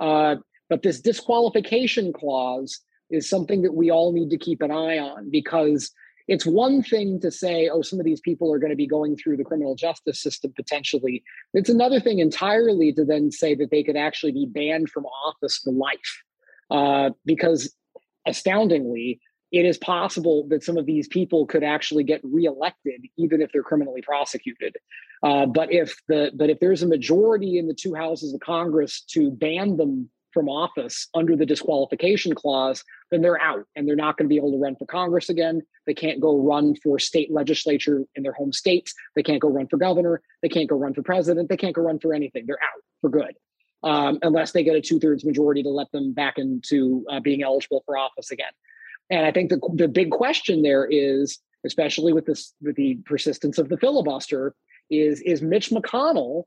Uh, 0.00 0.36
but 0.68 0.82
this 0.82 1.00
disqualification 1.00 2.12
clause 2.12 2.80
is 3.10 3.28
something 3.28 3.62
that 3.62 3.74
we 3.74 3.90
all 3.90 4.12
need 4.12 4.30
to 4.30 4.38
keep 4.38 4.62
an 4.62 4.72
eye 4.72 4.98
on 4.98 5.30
because 5.30 5.92
it's 6.28 6.44
one 6.44 6.82
thing 6.82 7.20
to 7.20 7.30
say, 7.30 7.68
oh, 7.72 7.82
some 7.82 8.00
of 8.00 8.04
these 8.04 8.20
people 8.20 8.52
are 8.52 8.58
going 8.58 8.70
to 8.70 8.76
be 8.76 8.86
going 8.86 9.16
through 9.16 9.36
the 9.36 9.44
criminal 9.44 9.74
justice 9.76 10.20
system 10.20 10.52
potentially. 10.56 11.22
It's 11.54 11.70
another 11.70 12.00
thing 12.00 12.18
entirely 12.18 12.92
to 12.94 13.04
then 13.04 13.30
say 13.30 13.54
that 13.54 13.70
they 13.70 13.82
could 13.82 13.96
actually 13.96 14.32
be 14.32 14.46
banned 14.46 14.90
from 14.90 15.06
office 15.06 15.58
for 15.58 15.72
life. 15.72 16.22
Uh, 16.70 17.10
because 17.24 17.72
astoundingly, 18.26 19.20
it 19.52 19.64
is 19.64 19.78
possible 19.78 20.46
that 20.48 20.64
some 20.64 20.76
of 20.76 20.86
these 20.86 21.06
people 21.06 21.46
could 21.46 21.62
actually 21.62 22.02
get 22.02 22.20
reelected 22.24 23.02
even 23.16 23.40
if 23.40 23.52
they're 23.52 23.62
criminally 23.62 24.02
prosecuted. 24.02 24.76
Uh, 25.22 25.46
but 25.46 25.72
if 25.72 25.96
the 26.08 26.32
but 26.34 26.50
if 26.50 26.58
there's 26.58 26.82
a 26.82 26.88
majority 26.88 27.56
in 27.58 27.68
the 27.68 27.74
two 27.74 27.94
houses 27.94 28.34
of 28.34 28.40
Congress 28.40 29.02
to 29.02 29.30
ban 29.30 29.76
them 29.76 30.10
from 30.36 30.50
office 30.50 31.08
under 31.14 31.34
the 31.34 31.46
disqualification 31.46 32.34
clause, 32.34 32.84
then 33.10 33.22
they're 33.22 33.40
out 33.40 33.64
and 33.74 33.88
they're 33.88 33.96
not 33.96 34.18
going 34.18 34.26
to 34.26 34.28
be 34.28 34.36
able 34.36 34.52
to 34.52 34.58
run 34.58 34.76
for 34.76 34.84
Congress 34.84 35.30
again. 35.30 35.62
They 35.86 35.94
can't 35.94 36.20
go 36.20 36.38
run 36.38 36.74
for 36.82 36.98
state 36.98 37.32
legislature 37.32 38.04
in 38.16 38.22
their 38.22 38.34
home 38.34 38.52
states. 38.52 38.92
They 39.14 39.22
can't 39.22 39.40
go 39.40 39.48
run 39.48 39.66
for 39.66 39.78
governor. 39.78 40.20
They 40.42 40.50
can't 40.50 40.68
go 40.68 40.76
run 40.76 40.92
for 40.92 41.02
president. 41.02 41.48
They 41.48 41.56
can't 41.56 41.74
go 41.74 41.80
run 41.80 41.98
for 41.98 42.12
anything. 42.12 42.44
They're 42.46 42.62
out 42.62 42.82
for 43.00 43.08
good. 43.08 43.34
Um, 43.82 44.18
unless 44.20 44.52
they 44.52 44.62
get 44.62 44.76
a 44.76 44.82
two 44.82 45.00
thirds 45.00 45.24
majority 45.24 45.62
to 45.62 45.70
let 45.70 45.90
them 45.90 46.12
back 46.12 46.36
into 46.36 47.06
uh, 47.10 47.20
being 47.20 47.42
eligible 47.42 47.82
for 47.86 47.96
office 47.96 48.30
again. 48.30 48.52
And 49.08 49.24
I 49.24 49.32
think 49.32 49.48
the, 49.48 49.60
the 49.74 49.88
big 49.88 50.10
question 50.10 50.60
there 50.60 50.84
is, 50.84 51.38
especially 51.64 52.12
with 52.12 52.26
this 52.26 52.52
with 52.60 52.76
the 52.76 52.96
persistence 53.06 53.56
of 53.56 53.70
the 53.70 53.78
filibuster, 53.78 54.54
is 54.90 55.20
is 55.22 55.40
Mitch 55.40 55.70
McConnell 55.70 56.44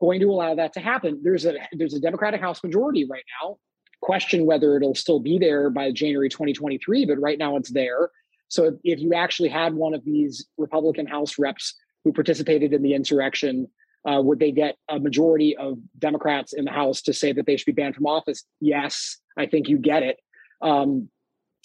going 0.00 0.20
to 0.20 0.30
allow 0.30 0.54
that 0.54 0.72
to 0.74 0.80
happen. 0.80 1.20
There's 1.22 1.46
a 1.46 1.54
there's 1.72 1.94
a 1.94 2.00
Democratic 2.00 2.40
House 2.40 2.62
majority 2.62 3.06
right 3.08 3.24
now. 3.42 3.58
Question 4.02 4.46
whether 4.46 4.76
it'll 4.76 4.94
still 4.94 5.20
be 5.20 5.38
there 5.38 5.70
by 5.70 5.90
January 5.90 6.28
2023, 6.28 7.06
but 7.06 7.18
right 7.18 7.38
now 7.38 7.56
it's 7.56 7.70
there. 7.70 8.10
So 8.48 8.78
if 8.84 9.00
you 9.00 9.14
actually 9.14 9.48
had 9.48 9.74
one 9.74 9.94
of 9.94 10.04
these 10.04 10.46
Republican 10.58 11.06
House 11.06 11.38
reps 11.38 11.74
who 12.04 12.12
participated 12.12 12.72
in 12.72 12.82
the 12.82 12.94
insurrection, 12.94 13.66
uh, 14.08 14.20
would 14.22 14.38
they 14.38 14.52
get 14.52 14.76
a 14.88 15.00
majority 15.00 15.56
of 15.56 15.78
Democrats 15.98 16.52
in 16.52 16.64
the 16.64 16.70
House 16.70 17.02
to 17.02 17.12
say 17.12 17.32
that 17.32 17.46
they 17.46 17.56
should 17.56 17.66
be 17.66 17.72
banned 17.72 17.96
from 17.96 18.06
office? 18.06 18.44
Yes, 18.60 19.18
I 19.36 19.46
think 19.46 19.68
you 19.68 19.78
get 19.78 20.02
it. 20.02 20.18
Um, 20.62 21.08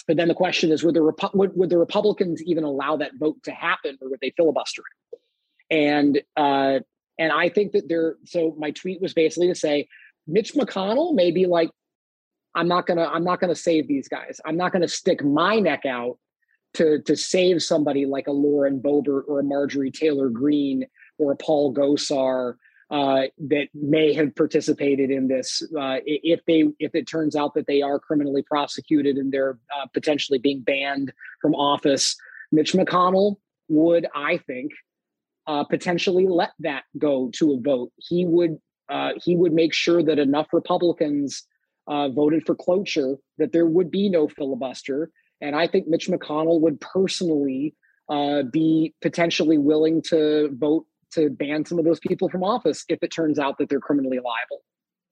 but 0.07 0.17
then 0.17 0.27
the 0.27 0.34
question 0.34 0.71
is, 0.71 0.84
would 0.84 0.95
the 0.95 1.01
Repu- 1.01 1.36
would, 1.36 1.55
would, 1.55 1.69
the 1.69 1.77
Republicans 1.77 2.41
even 2.43 2.63
allow 2.63 2.97
that 2.97 3.11
vote 3.19 3.38
to 3.43 3.51
happen, 3.51 3.97
or 4.01 4.09
would 4.09 4.19
they 4.19 4.34
filibuster 4.36 4.82
it? 4.82 5.19
And 5.69 6.21
uh, 6.36 6.79
and 7.22 7.32
I 7.32 7.49
think 7.49 7.74
that 7.74 7.88
there, 7.88 8.15
so 8.26 8.55
my 8.57 8.72
tweet 8.72 8.99
was 8.99 9.13
basically 9.13 9.47
to 9.47 9.53
say, 9.53 9.88
Mitch 10.26 10.55
McConnell 10.55 11.13
may 11.13 11.30
be 11.30 11.45
like, 11.45 11.69
I'm 12.55 12.67
not 12.67 12.88
gonna, 12.88 13.05
I'm 13.05 13.24
not 13.24 13.39
gonna 13.39 13.53
save 13.53 13.88
these 13.88 14.07
guys. 14.07 14.41
I'm 14.43 14.57
not 14.57 14.74
gonna 14.74 14.88
stick 14.88 15.24
my 15.24 15.59
neck 15.59 15.86
out 15.86 16.17
to 16.74 16.99
to 17.03 17.15
save 17.15 17.61
somebody 17.61 18.07
like 18.07 18.26
a 18.26 18.32
Lauren 18.32 18.82
Boebert 18.82 19.24
or 19.28 19.39
a 19.39 19.43
Marjorie 19.43 19.91
Taylor 19.91 20.30
Greene 20.30 20.88
or 21.19 21.34
a 21.34 21.36
Paul 21.36 21.76
Gosar 21.76 22.55
uh, 22.89 23.24
that 23.49 23.67
may 23.76 24.13
have 24.13 24.36
participated 24.36 25.11
in 25.11 25.28
this. 25.28 25.61
Uh, 25.80 25.97
if 26.05 26.43
they 26.45 26.65
if 26.80 26.95
it 26.95 27.07
turns 27.07 27.36
out 27.36 27.53
that 27.53 27.67
they 27.67 27.84
are 27.84 27.99
criminally 27.99 28.41
prosecuted 28.41 29.17
and 29.17 29.32
they're 29.32 29.59
uh, 29.78 29.86
potentially 29.93 30.39
being 30.39 30.61
banned 30.61 31.13
from 31.39 31.53
office, 31.53 32.15
Mitch 32.51 32.74
McConnell 32.74 33.36
would, 33.69 34.07
I 34.15 34.38
think, 34.38 34.72
uh, 35.52 35.64
potentially 35.66 36.28
let 36.28 36.52
that 36.60 36.84
go 36.97 37.30
to 37.34 37.54
a 37.54 37.60
vote. 37.60 37.91
He 37.97 38.26
would 38.26 38.54
uh, 38.89 39.12
he 39.26 39.36
would 39.36 39.54
make 39.54 39.74
sure 39.74 40.02
that 40.04 40.18
enough 40.20 40.47
Republicans 40.54 41.43
uh, 41.88 42.08
voted 42.10 42.41
for 42.45 42.56
cloture 42.56 43.16
that 43.38 43.52
there 43.52 43.66
would 43.66 43.89
be 43.89 44.10
no 44.10 44.28
filibuster. 44.28 45.10
And 45.41 45.56
I 45.56 45.68
think 45.68 45.88
Mitch 45.88 46.08
McConnell 46.10 46.62
would 46.62 46.80
personally 46.80 47.76
uh, 48.10 48.43
be 48.43 48.93
potentially 49.02 49.58
willing 49.58 50.02
to 50.14 50.49
vote 50.54 50.86
to 51.16 51.30
ban 51.30 51.66
some 51.66 51.80
of 51.80 51.86
those 51.86 51.99
people 51.99 52.30
from 52.30 52.43
office 52.43 52.86
if 52.88 52.99
it 53.02 53.12
turns 53.12 53.38
out 53.39 53.58
that 53.58 53.68
they're 53.70 53.88
criminally 53.89 54.20
liable. 54.32 54.62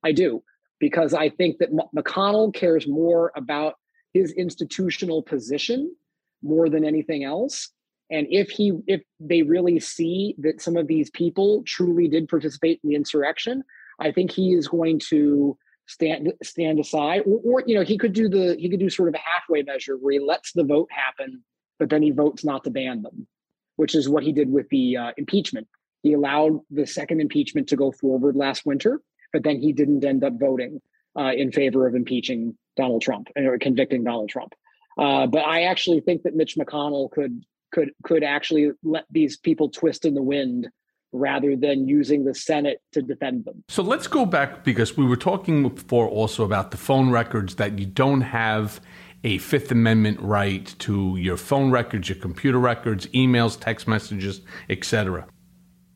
I 0.03 0.11
do, 0.13 0.43
because 0.79 1.13
I 1.13 1.29
think 1.29 1.57
that 1.59 1.69
M- 1.69 1.89
McConnell 1.97 2.53
cares 2.53 2.87
more 2.87 3.31
about 3.35 3.73
his 4.13 4.31
institutional 4.33 5.21
position 5.21 5.93
more 6.41 6.69
than 6.69 6.85
anything 6.85 7.23
else. 7.23 7.69
And 8.11 8.27
if 8.29 8.49
he 8.49 8.73
if 8.87 9.01
they 9.19 9.43
really 9.43 9.79
see 9.79 10.35
that 10.39 10.61
some 10.61 10.77
of 10.77 10.87
these 10.87 11.09
people 11.11 11.63
truly 11.65 12.07
did 12.07 12.27
participate 12.27 12.79
in 12.83 12.89
the 12.89 12.95
insurrection, 12.95 13.63
I 13.99 14.11
think 14.11 14.31
he 14.31 14.53
is 14.53 14.67
going 14.67 14.99
to 15.09 15.57
stand 15.89 16.31
stand 16.43 16.79
aside 16.79 17.23
or, 17.25 17.39
or, 17.43 17.63
you 17.65 17.73
know 17.73 17.83
he 17.83 17.97
could 17.97 18.13
do 18.13 18.29
the 18.29 18.55
he 18.59 18.69
could 18.69 18.79
do 18.79 18.89
sort 18.89 19.09
of 19.09 19.15
a 19.15 19.17
halfway 19.17 19.63
measure 19.63 19.97
where 19.97 20.13
he 20.13 20.19
lets 20.19 20.51
the 20.53 20.63
vote 20.63 20.87
happen 20.91 21.43
but 21.79 21.89
then 21.89 22.03
he 22.03 22.11
votes 22.11 22.45
not 22.45 22.63
to 22.63 22.69
ban 22.69 23.01
them 23.01 23.27
which 23.75 23.95
is 23.95 24.07
what 24.07 24.23
he 24.23 24.31
did 24.31 24.51
with 24.51 24.67
the 24.69 24.97
uh, 24.97 25.11
impeachment. 25.17 25.65
He 26.03 26.13
allowed 26.13 26.59
the 26.69 26.85
second 26.85 27.21
impeachment 27.21 27.69
to 27.69 27.75
go 27.75 27.91
forward 27.91 28.35
last 28.35 28.65
winter 28.65 29.01
but 29.33 29.43
then 29.43 29.59
he 29.59 29.73
didn't 29.73 30.05
end 30.05 30.23
up 30.23 30.33
voting 30.39 30.79
uh, 31.17 31.31
in 31.35 31.51
favor 31.51 31.87
of 31.87 31.95
impeaching 31.95 32.55
donald 32.77 33.01
trump 33.01 33.27
or 33.35 33.57
convicting 33.57 34.03
donald 34.03 34.29
trump. 34.29 34.53
Uh, 34.97 35.25
but 35.25 35.39
i 35.39 35.63
actually 35.63 36.01
think 36.01 36.21
that 36.21 36.35
mitch 36.35 36.55
mcconnell 36.55 37.09
could 37.09 37.43
could 37.71 37.91
could 38.03 38.23
actually 38.23 38.71
let 38.83 39.05
these 39.11 39.37
people 39.37 39.69
twist 39.69 40.05
in 40.05 40.13
the 40.13 40.21
wind 40.21 40.69
rather 41.11 41.55
than 41.55 41.87
using 41.87 42.23
the 42.23 42.35
Senate 42.35 42.81
to 42.91 43.01
defend 43.01 43.45
them. 43.45 43.63
So 43.67 43.81
let's 43.81 44.07
go 44.07 44.25
back 44.25 44.63
because 44.63 44.95
we 44.95 45.05
were 45.05 45.17
talking 45.17 45.67
before 45.67 46.07
also 46.07 46.43
about 46.43 46.71
the 46.71 46.77
phone 46.77 47.09
records 47.09 47.55
that 47.55 47.79
you 47.79 47.85
don't 47.85 48.21
have 48.21 48.79
a 49.23 49.37
Fifth 49.39 49.71
Amendment 49.71 50.19
right 50.21 50.73
to 50.79 51.17
your 51.17 51.35
phone 51.35 51.71
records, 51.71 52.09
your 52.09 52.17
computer 52.17 52.59
records, 52.59 53.07
emails, 53.07 53.59
text 53.59 53.87
messages, 53.87 54.41
etc. 54.69 55.27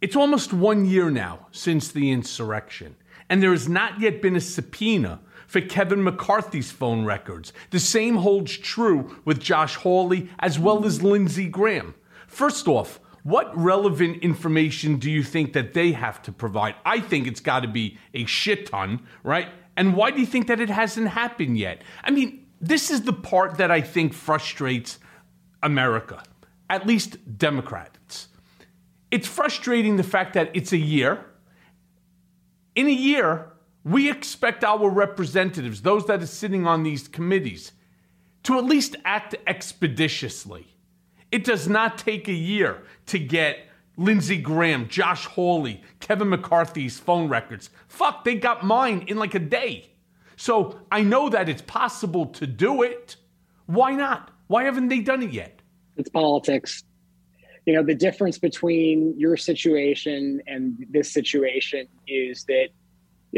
It's 0.02 0.16
almost 0.16 0.52
one 0.52 0.86
year 0.86 1.10
now 1.10 1.48
since 1.52 1.90
the 1.90 2.12
insurrection, 2.12 2.96
and 3.30 3.42
there 3.42 3.52
has 3.52 3.70
not 3.70 4.02
yet 4.02 4.22
been 4.22 4.36
a 4.36 4.42
subpoena 4.42 5.22
for 5.48 5.62
Kevin 5.62 6.04
McCarthy's 6.04 6.72
phone 6.72 7.06
records. 7.06 7.54
The 7.72 7.80
same 7.80 8.18
holds 8.18 8.58
true 8.58 9.22
with 9.26 9.40
Josh 9.40 9.76
Hawley 9.76 10.30
as 10.40 10.60
well 10.60 10.86
as 10.86 11.04
Lindsey 11.04 11.48
Graham. 11.48 11.96
First 12.28 12.68
off, 12.68 13.00
what 13.24 13.56
relevant 13.58 14.22
information 14.22 14.98
do 14.98 15.10
you 15.10 15.24
think 15.24 15.54
that 15.54 15.74
they 15.74 15.94
have 15.94 16.22
to 16.24 16.32
provide? 16.32 16.76
I 16.86 17.00
think 17.00 17.26
it's 17.26 17.40
got 17.40 17.62
to 17.62 17.70
be 17.70 17.98
a 18.14 18.26
shit 18.26 18.68
ton, 18.68 19.08
right? 19.24 19.48
And 19.78 19.96
why 19.96 20.12
do 20.12 20.20
you 20.20 20.26
think 20.26 20.48
that 20.48 20.60
it 20.60 20.70
hasn't 20.70 21.08
happened 21.08 21.58
yet? 21.58 21.84
I 22.04 22.12
mean, 22.12 22.46
this 22.60 22.92
is 22.92 23.04
the 23.04 23.14
part 23.14 23.58
that 23.58 23.72
I 23.72 23.82
think 23.82 24.14
frustrates 24.14 25.00
America, 25.62 26.24
at 26.70 26.86
least 26.86 27.38
Democrats. 27.38 28.28
It's 29.10 29.28
frustrating 29.28 29.96
the 29.96 30.04
fact 30.04 30.34
that 30.34 30.52
it's 30.54 30.74
a 30.74 30.78
year. 30.78 31.26
In 32.76 32.88
a 32.88 32.92
year, 32.92 33.53
we 33.84 34.10
expect 34.10 34.64
our 34.64 34.90
representatives, 34.90 35.82
those 35.82 36.06
that 36.08 36.22
are 36.22 36.28
sitting 36.28 36.66
on 36.66 36.84
these 36.84 37.08
committees, 37.08 37.74
to 38.44 38.58
at 38.58 38.66
least 38.66 38.96
act 39.06 39.36
expeditiously. 39.48 40.68
It 41.32 41.44
does 41.44 41.68
not 41.68 41.98
take 41.98 42.28
a 42.28 42.34
year 42.34 42.84
to 43.08 43.20
get 43.20 43.68
Lindsey 43.98 44.38
Graham, 44.38 44.88
Josh 44.88 45.26
Hawley, 45.26 45.82
Kevin 46.00 46.30
McCarthy's 46.30 47.00
phone 47.00 47.28
records. 47.30 47.70
Fuck, 47.88 48.24
they 48.24 48.36
got 48.36 48.66
mine 48.66 49.06
in 49.08 49.18
like 49.18 49.36
a 49.36 49.40
day. 49.40 49.90
So 50.36 50.80
I 50.92 51.02
know 51.02 51.30
that 51.30 51.50
it's 51.50 51.62
possible 51.62 52.28
to 52.28 52.48
do 52.48 52.84
it. 52.84 53.18
Why 53.66 53.92
not? 53.92 54.32
Why 54.48 54.64
haven't 54.64 54.90
they 54.90 55.00
done 55.00 55.24
it 55.24 55.32
yet? 55.32 55.62
It's 55.98 56.10
politics. 56.10 56.84
You 57.66 57.74
know, 57.74 57.84
the 57.84 57.96
difference 57.96 58.38
between 58.38 59.18
your 59.18 59.38
situation 59.38 60.42
and 60.48 60.86
this 60.90 61.12
situation 61.12 61.88
is 62.08 62.44
that 62.46 62.70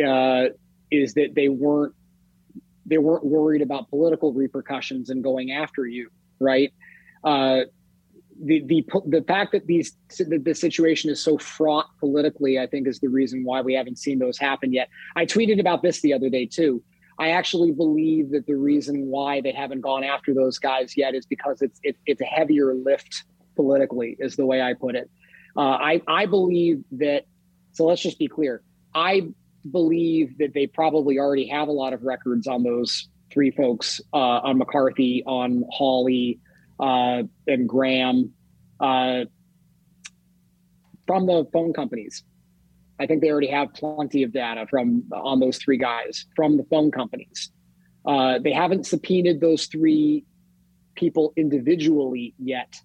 uh, 0.03 0.45
is 0.91 1.13
that 1.15 1.35
they 1.35 1.49
weren't 1.49 1.93
they 2.85 2.97
weren't 2.97 3.25
worried 3.25 3.61
about 3.61 3.89
political 3.89 4.31
repercussions 4.31 5.09
and 5.09 5.23
going 5.23 5.51
after 5.51 5.85
you, 5.85 6.09
right? 6.39 6.71
Uh, 7.23 7.61
the 8.43 8.63
the 8.65 8.85
the 9.07 9.21
fact 9.21 9.53
that 9.53 9.65
these 9.65 9.95
that 10.19 10.43
the 10.43 10.53
situation 10.53 11.09
is 11.09 11.21
so 11.21 11.37
fraught 11.37 11.87
politically, 11.99 12.59
I 12.59 12.67
think, 12.67 12.87
is 12.87 12.99
the 12.99 13.07
reason 13.07 13.43
why 13.43 13.61
we 13.61 13.73
haven't 13.73 13.97
seen 13.97 14.19
those 14.19 14.37
happen 14.37 14.73
yet. 14.73 14.89
I 15.15 15.25
tweeted 15.25 15.59
about 15.59 15.81
this 15.81 16.01
the 16.01 16.13
other 16.13 16.29
day 16.29 16.45
too. 16.45 16.83
I 17.17 17.29
actually 17.29 17.71
believe 17.71 18.31
that 18.31 18.45
the 18.45 18.55
reason 18.55 19.07
why 19.07 19.39
they 19.39 19.53
haven't 19.53 19.81
gone 19.81 20.03
after 20.03 20.33
those 20.33 20.59
guys 20.59 20.97
yet 20.97 21.15
is 21.15 21.25
because 21.25 21.61
it's 21.61 21.79
it, 21.83 21.95
it's 22.05 22.21
a 22.21 22.25
heavier 22.25 22.73
lift 22.73 23.23
politically, 23.55 24.17
is 24.19 24.35
the 24.35 24.45
way 24.45 24.61
I 24.61 24.73
put 24.73 24.95
it. 24.95 25.09
Uh, 25.55 25.61
I 25.61 26.01
I 26.07 26.25
believe 26.25 26.83
that. 26.91 27.23
So 27.71 27.85
let's 27.85 28.01
just 28.01 28.19
be 28.19 28.27
clear. 28.27 28.61
I 28.93 29.29
believe 29.69 30.37
that 30.37 30.53
they 30.53 30.67
probably 30.67 31.19
already 31.19 31.47
have 31.47 31.67
a 31.67 31.71
lot 31.71 31.93
of 31.93 32.03
records 32.03 32.47
on 32.47 32.63
those 32.63 33.09
three 33.31 33.51
folks, 33.51 33.99
uh, 34.13 34.17
on 34.17 34.57
McCarthy, 34.57 35.23
on 35.25 35.63
Hawley, 35.69 36.39
uh, 36.79 37.23
and 37.47 37.67
Graham 37.67 38.33
uh, 38.79 39.25
from 41.07 41.25
the 41.25 41.45
phone 41.51 41.73
companies. 41.73 42.23
I 42.99 43.07
think 43.07 43.21
they 43.21 43.29
already 43.29 43.47
have 43.47 43.73
plenty 43.73 44.23
of 44.23 44.31
data 44.31 44.67
from 44.69 45.03
on 45.11 45.39
those 45.39 45.57
three 45.57 45.77
guys 45.77 46.25
from 46.35 46.57
the 46.57 46.63
phone 46.63 46.91
companies. 46.91 47.51
Uh, 48.05 48.39
they 48.39 48.53
haven't 48.53 48.85
subpoenaed 48.85 49.41
those 49.41 49.65
three 49.65 50.23
people 50.95 51.33
individually 51.35 52.33
yet. 52.37 52.75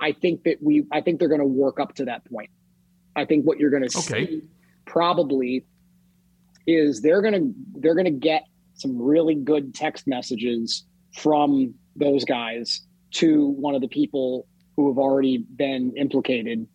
I 0.00 0.12
think 0.12 0.44
that 0.44 0.58
we. 0.62 0.84
I 0.92 1.00
think 1.00 1.18
they're 1.18 1.28
going 1.28 1.40
to 1.40 1.46
work 1.46 1.80
up 1.80 1.94
to 1.94 2.04
that 2.06 2.30
point. 2.30 2.50
I 3.16 3.24
think 3.24 3.46
what 3.46 3.58
you're 3.58 3.70
going 3.70 3.88
to 3.88 3.98
okay. 3.98 4.26
see 4.26 4.42
probably 4.86 5.64
is 6.68 7.00
they're 7.00 7.22
to 7.22 7.52
they're 7.76 7.94
to 7.94 8.10
get 8.10 8.44
some 8.74 9.00
really 9.00 9.34
good 9.34 9.74
text 9.74 10.06
messages 10.06 10.84
from 11.16 11.74
those 11.96 12.24
guys 12.24 12.82
to 13.10 13.48
one 13.58 13.74
of 13.74 13.80
the 13.80 13.88
people 13.88 14.46
who 14.76 14.88
have 14.88 14.98
already 14.98 15.38
been 15.56 15.92
implicated. 15.96 16.66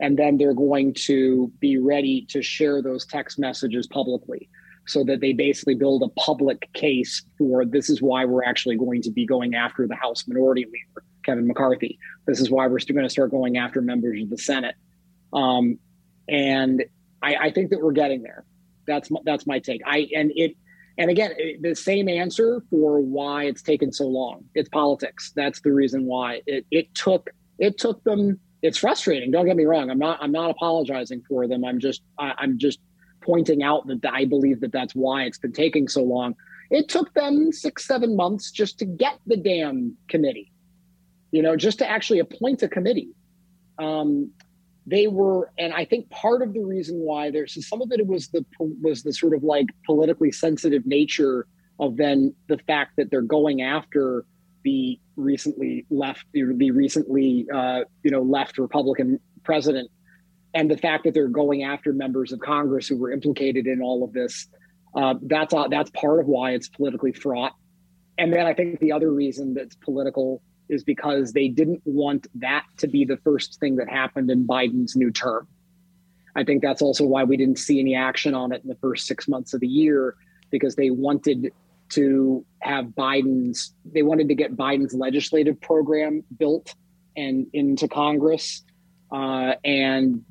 And 0.00 0.18
then 0.18 0.38
they're 0.38 0.54
going 0.54 0.94
to 1.04 1.52
be 1.60 1.78
ready 1.78 2.26
to 2.30 2.42
share 2.42 2.82
those 2.82 3.06
text 3.06 3.38
messages 3.38 3.86
publicly 3.86 4.48
so 4.86 5.04
that 5.04 5.20
they 5.20 5.32
basically 5.32 5.76
build 5.76 6.02
a 6.02 6.08
public 6.20 6.68
case 6.72 7.22
for 7.38 7.64
this 7.64 7.88
is 7.88 8.02
why 8.02 8.24
we're 8.24 8.42
actually 8.42 8.76
going 8.76 9.02
to 9.02 9.12
be 9.12 9.24
going 9.24 9.54
after 9.54 9.86
the 9.86 9.94
House 9.94 10.26
Minority 10.26 10.64
Leader, 10.64 11.04
Kevin 11.24 11.46
McCarthy. 11.46 11.98
This 12.26 12.40
is 12.40 12.50
why 12.50 12.66
we're 12.66 12.80
still 12.80 12.94
going 12.94 13.06
to 13.06 13.10
start 13.10 13.30
going 13.30 13.58
after 13.58 13.80
members 13.80 14.20
of 14.20 14.30
the 14.30 14.38
Senate. 14.38 14.74
Um, 15.32 15.78
and 16.28 16.82
I, 17.22 17.36
I 17.36 17.52
think 17.52 17.70
that 17.70 17.80
we're 17.80 17.92
getting 17.92 18.22
there. 18.22 18.44
That's 18.86 19.10
my, 19.10 19.20
that's 19.24 19.46
my 19.46 19.58
take. 19.58 19.80
I 19.86 20.08
and 20.14 20.32
it 20.34 20.56
and 20.98 21.10
again, 21.10 21.32
the 21.60 21.74
same 21.74 22.08
answer 22.08 22.62
for 22.70 23.00
why 23.00 23.44
it's 23.44 23.62
taken 23.62 23.92
so 23.92 24.06
long. 24.06 24.44
It's 24.54 24.68
politics. 24.68 25.32
That's 25.34 25.60
the 25.60 25.72
reason 25.72 26.04
why 26.04 26.42
it, 26.46 26.66
it 26.70 26.94
took 26.94 27.30
it 27.58 27.78
took 27.78 28.02
them. 28.04 28.38
It's 28.62 28.78
frustrating. 28.78 29.30
Don't 29.30 29.46
get 29.46 29.56
me 29.56 29.64
wrong. 29.64 29.90
I'm 29.90 29.98
not 29.98 30.18
I'm 30.22 30.32
not 30.32 30.50
apologizing 30.50 31.22
for 31.28 31.46
them. 31.46 31.64
I'm 31.64 31.78
just 31.78 32.02
I, 32.18 32.34
I'm 32.38 32.58
just 32.58 32.78
pointing 33.22 33.62
out 33.62 33.86
that 33.86 34.00
I 34.12 34.24
believe 34.24 34.60
that 34.60 34.72
that's 34.72 34.94
why 34.94 35.22
it's 35.22 35.38
been 35.38 35.52
taking 35.52 35.88
so 35.88 36.02
long. 36.02 36.34
It 36.70 36.88
took 36.88 37.12
them 37.14 37.52
six 37.52 37.86
seven 37.86 38.16
months 38.16 38.50
just 38.50 38.78
to 38.80 38.84
get 38.84 39.18
the 39.26 39.36
damn 39.36 39.96
committee. 40.08 40.52
You 41.30 41.42
know, 41.42 41.56
just 41.56 41.78
to 41.78 41.88
actually 41.88 42.18
appoint 42.18 42.62
a 42.62 42.68
committee. 42.68 43.08
Um, 43.78 44.32
they 44.86 45.06
were 45.06 45.50
and 45.58 45.72
i 45.72 45.84
think 45.84 46.08
part 46.10 46.42
of 46.42 46.52
the 46.52 46.64
reason 46.64 46.98
why 46.98 47.30
there's 47.30 47.66
some 47.66 47.80
of 47.80 47.90
it 47.92 48.06
was 48.06 48.28
the 48.28 48.44
was 48.58 49.02
the 49.02 49.12
sort 49.12 49.34
of 49.34 49.42
like 49.42 49.66
politically 49.86 50.32
sensitive 50.32 50.84
nature 50.86 51.46
of 51.78 51.96
then 51.96 52.34
the 52.48 52.58
fact 52.66 52.92
that 52.96 53.10
they're 53.10 53.22
going 53.22 53.62
after 53.62 54.24
the 54.64 54.98
recently 55.16 55.84
left 55.90 56.24
the 56.32 56.70
recently 56.70 57.46
uh, 57.54 57.80
you 58.02 58.10
know 58.10 58.22
left 58.22 58.58
republican 58.58 59.18
president 59.44 59.90
and 60.54 60.70
the 60.70 60.76
fact 60.76 61.04
that 61.04 61.14
they're 61.14 61.28
going 61.28 61.62
after 61.62 61.92
members 61.92 62.32
of 62.32 62.40
congress 62.40 62.88
who 62.88 62.96
were 62.96 63.12
implicated 63.12 63.66
in 63.66 63.80
all 63.80 64.04
of 64.04 64.12
this 64.12 64.48
uh, 64.94 65.14
that's 65.22 65.54
uh, 65.54 65.68
that's 65.68 65.90
part 65.90 66.20
of 66.20 66.26
why 66.26 66.50
it's 66.50 66.68
politically 66.68 67.12
fraught. 67.12 67.52
And 68.18 68.32
then 68.32 68.46
i 68.46 68.52
think 68.52 68.78
the 68.80 68.92
other 68.92 69.10
reason 69.10 69.54
that's 69.54 69.74
political 69.76 70.42
is 70.68 70.84
because 70.84 71.32
they 71.32 71.48
didn't 71.48 71.82
want 71.84 72.26
that 72.34 72.64
to 72.78 72.86
be 72.86 73.04
the 73.04 73.16
first 73.18 73.60
thing 73.60 73.76
that 73.76 73.88
happened 73.88 74.30
in 74.30 74.46
Biden's 74.46 74.96
new 74.96 75.10
term. 75.10 75.46
I 76.34 76.44
think 76.44 76.62
that's 76.62 76.80
also 76.80 77.04
why 77.04 77.24
we 77.24 77.36
didn't 77.36 77.58
see 77.58 77.78
any 77.78 77.94
action 77.94 78.34
on 78.34 78.52
it 78.52 78.62
in 78.62 78.68
the 78.68 78.76
first 78.76 79.06
six 79.06 79.28
months 79.28 79.52
of 79.52 79.60
the 79.60 79.68
year, 79.68 80.14
because 80.50 80.76
they 80.76 80.90
wanted 80.90 81.52
to 81.90 82.44
have 82.60 82.86
Biden's, 82.86 83.74
they 83.84 84.02
wanted 84.02 84.28
to 84.28 84.34
get 84.34 84.56
Biden's 84.56 84.94
legislative 84.94 85.60
program 85.60 86.24
built 86.38 86.74
and 87.16 87.46
into 87.52 87.86
Congress. 87.86 88.64
Uh, 89.10 89.54
and 89.64 90.24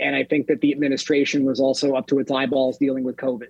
and 0.00 0.16
I 0.16 0.24
think 0.24 0.46
that 0.46 0.62
the 0.62 0.72
administration 0.72 1.44
was 1.44 1.60
also 1.60 1.94
up 1.94 2.06
to 2.06 2.18
its 2.18 2.30
eyeballs 2.30 2.78
dealing 2.78 3.04
with 3.04 3.16
COVID. 3.16 3.48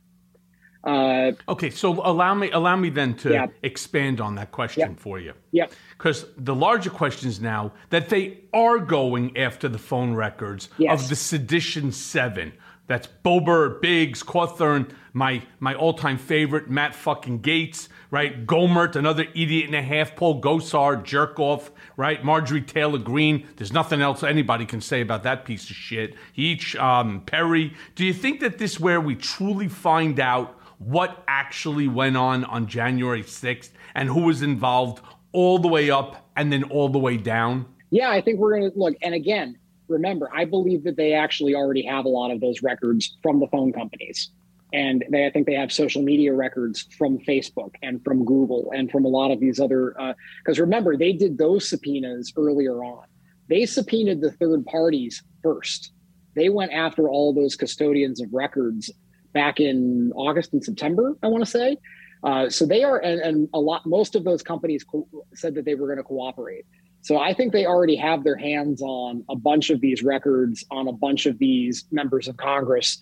Uh, 0.84 1.32
okay, 1.48 1.70
so 1.70 2.00
allow 2.04 2.34
me 2.34 2.50
allow 2.50 2.74
me 2.76 2.90
then 2.90 3.14
to 3.14 3.30
Yeah. 3.32 3.46
expand 3.62 4.20
on 4.20 4.34
that 4.34 4.50
question 4.50 4.96
for 4.96 5.20
you. 5.20 5.32
Yep. 5.52 5.72
Because 5.96 6.26
the 6.36 6.54
larger 6.54 6.90
question 6.90 7.28
is 7.28 7.40
now 7.40 7.72
that 7.90 8.08
they 8.08 8.38
are 8.52 8.78
going 8.78 9.36
after 9.36 9.68
the 9.68 9.78
phone 9.78 10.14
records 10.14 10.68
Yes. 10.78 11.02
of 11.04 11.08
the 11.08 11.16
Sedition 11.16 11.92
Seven. 11.92 12.52
That's 12.88 13.08
Boebert, 13.24 13.80
Biggs, 13.80 14.24
Cawthorn, 14.24 14.90
my 15.12 15.42
my 15.60 15.72
all 15.74 15.94
time 15.94 16.18
favorite, 16.18 16.68
Matt 16.68 16.96
fucking 16.96 17.40
Gaetz, 17.40 17.88
right? 18.10 18.44
Gohmert, 18.44 18.96
another 18.96 19.24
idiot 19.34 19.66
and 19.66 19.76
a 19.76 19.82
half, 19.82 20.16
Paul 20.16 20.42
Gosar, 20.42 21.02
jerk 21.04 21.38
off, 21.38 21.70
right? 21.96 22.22
Marjorie 22.24 22.60
Taylor 22.60 22.98
Greene. 22.98 23.46
There's 23.56 23.72
nothing 23.72 24.02
else 24.02 24.24
anybody 24.24 24.66
can 24.66 24.80
say 24.80 25.00
about 25.00 25.22
that 25.22 25.44
piece 25.44 25.70
of 25.70 25.76
shit. 25.76 26.16
Each 26.34 26.74
um, 26.74 27.20
Perry. 27.24 27.72
Do 27.94 28.04
you 28.04 28.12
think 28.12 28.40
that 28.40 28.58
this 28.58 28.80
where 28.80 29.00
we 29.00 29.14
truly 29.14 29.68
find 29.68 30.18
out 30.18 30.58
what 30.84 31.22
actually 31.28 31.88
went 31.88 32.16
on 32.16 32.44
on 32.44 32.66
January 32.66 33.22
6th 33.22 33.70
and 33.94 34.08
who 34.08 34.22
was 34.22 34.42
involved 34.42 35.04
all 35.32 35.58
the 35.58 35.68
way 35.68 35.90
up 35.90 36.30
and 36.36 36.52
then 36.52 36.64
all 36.64 36.88
the 36.88 36.98
way 36.98 37.16
down? 37.16 37.66
Yeah, 37.90 38.10
I 38.10 38.20
think 38.20 38.38
we're 38.38 38.58
going 38.58 38.70
to 38.70 38.78
look. 38.78 38.94
And 39.02 39.14
again, 39.14 39.58
remember, 39.88 40.28
I 40.34 40.44
believe 40.44 40.84
that 40.84 40.96
they 40.96 41.12
actually 41.12 41.54
already 41.54 41.82
have 41.82 42.04
a 42.04 42.08
lot 42.08 42.30
of 42.30 42.40
those 42.40 42.62
records 42.62 43.16
from 43.22 43.40
the 43.40 43.46
phone 43.48 43.72
companies. 43.72 44.30
And 44.72 45.04
they, 45.10 45.26
I 45.26 45.30
think 45.30 45.46
they 45.46 45.54
have 45.54 45.70
social 45.70 46.02
media 46.02 46.32
records 46.32 46.88
from 46.96 47.18
Facebook 47.18 47.74
and 47.82 48.02
from 48.02 48.24
Google 48.24 48.72
and 48.74 48.90
from 48.90 49.04
a 49.04 49.08
lot 49.08 49.30
of 49.30 49.38
these 49.38 49.60
other. 49.60 50.00
Uh, 50.00 50.14
because 50.42 50.58
remember, 50.58 50.96
they 50.96 51.12
did 51.12 51.36
those 51.36 51.68
subpoenas 51.68 52.32
earlier 52.36 52.82
on. 52.82 53.04
They 53.48 53.66
subpoenaed 53.66 54.22
the 54.22 54.32
third 54.32 54.64
parties 54.64 55.22
first. 55.42 55.92
They 56.34 56.48
went 56.48 56.72
after 56.72 57.10
all 57.10 57.34
those 57.34 57.54
custodians 57.54 58.22
of 58.22 58.32
records 58.32 58.90
back 59.32 59.60
in 59.60 60.12
August 60.14 60.52
and 60.52 60.62
September, 60.62 61.16
I 61.22 61.28
want 61.28 61.44
to 61.44 61.50
say. 61.50 61.76
Uh, 62.24 62.48
so 62.48 62.66
they 62.66 62.84
are, 62.84 62.98
and, 62.98 63.20
and 63.20 63.48
a 63.52 63.58
lot, 63.58 63.84
most 63.84 64.14
of 64.14 64.24
those 64.24 64.42
companies 64.42 64.84
co- 64.84 65.08
said 65.34 65.54
that 65.56 65.64
they 65.64 65.74
were 65.74 65.86
going 65.86 65.98
to 65.98 66.04
cooperate. 66.04 66.64
So 67.00 67.18
I 67.18 67.34
think 67.34 67.52
they 67.52 67.66
already 67.66 67.96
have 67.96 68.22
their 68.22 68.36
hands 68.36 68.80
on 68.80 69.24
a 69.28 69.34
bunch 69.34 69.70
of 69.70 69.80
these 69.80 70.04
records 70.04 70.64
on 70.70 70.86
a 70.86 70.92
bunch 70.92 71.26
of 71.26 71.38
these 71.38 71.84
members 71.90 72.28
of 72.28 72.36
Congress. 72.36 72.98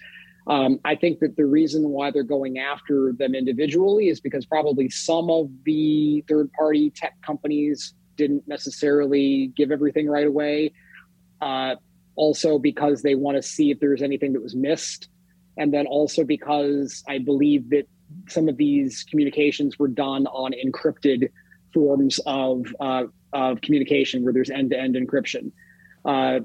Um, 0.46 0.80
I 0.86 0.94
think 0.94 1.18
that 1.20 1.36
the 1.36 1.44
reason 1.44 1.90
why 1.90 2.10
they're 2.10 2.22
going 2.22 2.58
after 2.58 3.12
them 3.12 3.34
individually 3.34 4.08
is 4.08 4.20
because 4.20 4.46
probably 4.46 4.88
some 4.88 5.28
of 5.28 5.50
the 5.64 6.24
third 6.26 6.50
party 6.52 6.88
tech 6.90 7.20
companies 7.20 7.92
didn't 8.16 8.48
necessarily 8.48 9.52
give 9.54 9.70
everything 9.70 10.08
right 10.08 10.26
away. 10.26 10.72
Uh, 11.42 11.74
also, 12.16 12.58
because 12.58 13.02
they 13.02 13.14
want 13.14 13.36
to 13.36 13.42
see 13.42 13.70
if 13.70 13.80
there's 13.80 14.02
anything 14.02 14.32
that 14.32 14.42
was 14.42 14.56
missed. 14.56 15.09
And 15.60 15.74
then 15.74 15.86
also 15.86 16.24
because 16.24 17.04
I 17.06 17.18
believe 17.18 17.68
that 17.70 17.86
some 18.28 18.48
of 18.48 18.56
these 18.56 19.04
communications 19.04 19.78
were 19.78 19.88
done 19.88 20.26
on 20.26 20.52
encrypted 20.52 21.28
forms 21.74 22.18
of 22.24 22.64
uh, 22.80 23.04
of 23.34 23.60
communication 23.60 24.24
where 24.24 24.32
there's 24.32 24.50
end-to-end 24.50 24.96
encryption. 24.96 25.52
Uh, 26.04 26.40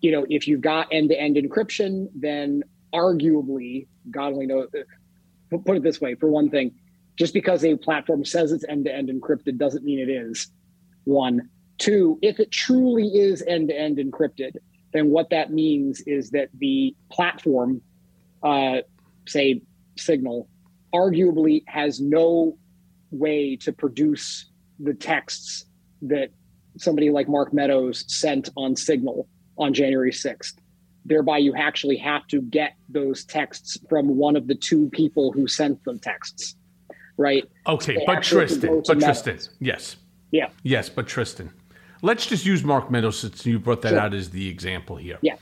you 0.00 0.12
know, 0.12 0.24
if 0.30 0.46
you've 0.46 0.60
got 0.60 0.86
end-to-end 0.92 1.36
encryption, 1.36 2.08
then 2.14 2.62
arguably, 2.94 3.88
God 4.10 4.32
only 4.32 4.46
knows. 4.46 4.68
Put 5.50 5.76
it 5.76 5.82
this 5.82 6.00
way: 6.00 6.14
for 6.14 6.28
one 6.28 6.48
thing, 6.48 6.72
just 7.16 7.34
because 7.34 7.64
a 7.64 7.76
platform 7.76 8.24
says 8.24 8.52
it's 8.52 8.64
end-to-end 8.68 9.08
encrypted 9.10 9.58
doesn't 9.58 9.84
mean 9.84 9.98
it 9.98 10.08
is. 10.08 10.48
One, 11.04 11.50
two. 11.78 12.20
If 12.22 12.38
it 12.38 12.52
truly 12.52 13.08
is 13.08 13.42
end-to-end 13.42 13.98
encrypted, 13.98 14.52
then 14.92 15.10
what 15.10 15.30
that 15.30 15.52
means 15.52 16.00
is 16.06 16.30
that 16.30 16.50
the 16.56 16.94
platform, 17.10 17.82
uh, 18.42 18.78
say 19.26 19.62
Signal, 19.96 20.48
arguably 20.94 21.62
has 21.66 22.00
no 22.00 22.56
way 23.10 23.56
to 23.56 23.72
produce 23.72 24.50
the 24.78 24.94
texts 24.94 25.64
that 26.02 26.30
somebody 26.76 27.10
like 27.10 27.28
Mark 27.28 27.52
Meadows 27.52 28.04
sent 28.06 28.48
on 28.56 28.76
Signal 28.76 29.28
on 29.58 29.74
January 29.74 30.12
6th. 30.12 30.54
Thereby, 31.04 31.38
you 31.38 31.54
actually 31.56 31.96
have 31.96 32.26
to 32.28 32.42
get 32.42 32.74
those 32.88 33.24
texts 33.24 33.78
from 33.88 34.16
one 34.16 34.36
of 34.36 34.46
the 34.46 34.54
two 34.54 34.88
people 34.90 35.32
who 35.32 35.48
sent 35.48 35.82
the 35.84 35.98
texts, 35.98 36.54
right? 37.16 37.44
Okay, 37.66 37.96
but 38.06 38.16
actually 38.16 38.42
have 38.42 38.48
to 38.50 38.54
Tristan, 38.56 38.82
but 38.86 38.98
Meadows. 38.98 39.22
Tristan, 39.22 39.54
yes. 39.60 39.96
Yeah. 40.30 40.50
Yes, 40.62 40.88
but 40.90 41.06
Tristan. 41.06 41.50
Let's 42.02 42.26
just 42.26 42.44
use 42.44 42.62
Mark 42.62 42.90
Meadows 42.90 43.18
since 43.18 43.44
you 43.46 43.58
brought 43.58 43.82
that 43.82 43.90
Sure. 43.90 43.98
out 44.00 44.14
as 44.14 44.30
the 44.30 44.48
example 44.48 44.96
here. 44.96 45.18
Yeah. 45.22 45.36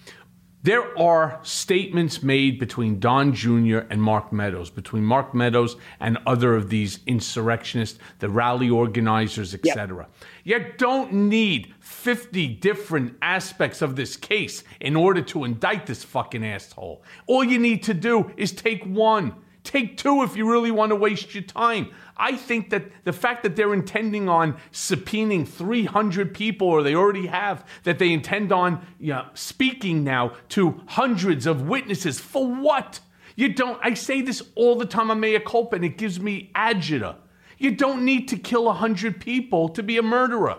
There 0.66 0.98
are 0.98 1.38
statements 1.44 2.24
made 2.24 2.58
between 2.58 2.98
Don 2.98 3.32
Jr. 3.32 3.86
and 3.88 4.02
Mark 4.02 4.32
Meadows, 4.32 4.68
between 4.68 5.04
Mark 5.04 5.32
Meadows 5.32 5.76
and 6.00 6.18
other 6.26 6.56
of 6.56 6.70
these 6.70 6.98
insurrectionists, 7.06 8.00
the 8.18 8.28
rally 8.28 8.68
organizers, 8.68 9.54
etc. 9.54 10.08
You 10.42 10.72
don't 10.76 11.12
need 11.12 11.72
50 11.78 12.48
different 12.48 13.16
aspects 13.22 13.80
of 13.80 13.94
this 13.94 14.16
case 14.16 14.64
in 14.80 14.96
order 14.96 15.22
to 15.22 15.44
indict 15.44 15.86
this 15.86 16.02
fucking 16.02 16.44
asshole. 16.44 17.00
All 17.28 17.44
you 17.44 17.60
need 17.60 17.84
to 17.84 17.94
do 17.94 18.32
is 18.36 18.50
take 18.50 18.82
one. 18.82 19.36
Take 19.66 19.96
two 19.96 20.22
if 20.22 20.36
you 20.36 20.48
really 20.48 20.70
want 20.70 20.90
to 20.90 20.96
waste 20.96 21.34
your 21.34 21.42
time. 21.42 21.90
I 22.16 22.36
think 22.36 22.70
that 22.70 22.84
the 23.02 23.12
fact 23.12 23.42
that 23.42 23.56
they're 23.56 23.74
intending 23.74 24.28
on 24.28 24.56
subpoenaing 24.70 25.48
300 25.48 26.32
people, 26.32 26.68
or 26.68 26.84
they 26.84 26.94
already 26.94 27.26
have, 27.26 27.66
that 27.82 27.98
they 27.98 28.12
intend 28.12 28.52
on 28.52 28.86
you 29.00 29.12
know, 29.12 29.26
speaking 29.34 30.04
now 30.04 30.34
to 30.50 30.80
hundreds 30.86 31.46
of 31.46 31.62
witnesses 31.62 32.20
for 32.20 32.46
what? 32.46 33.00
You 33.34 33.52
don't, 33.52 33.80
I 33.82 33.94
say 33.94 34.22
this 34.22 34.40
all 34.54 34.76
the 34.76 34.86
time 34.86 35.10
on 35.10 35.18
Mea 35.18 35.40
Culpa, 35.40 35.74
and 35.74 35.84
it 35.84 35.98
gives 35.98 36.20
me 36.20 36.52
agita. 36.54 37.16
You 37.58 37.72
don't 37.72 38.04
need 38.04 38.28
to 38.28 38.36
kill 38.36 38.66
100 38.66 39.20
people 39.20 39.68
to 39.70 39.82
be 39.82 39.98
a 39.98 40.02
murderer. 40.02 40.58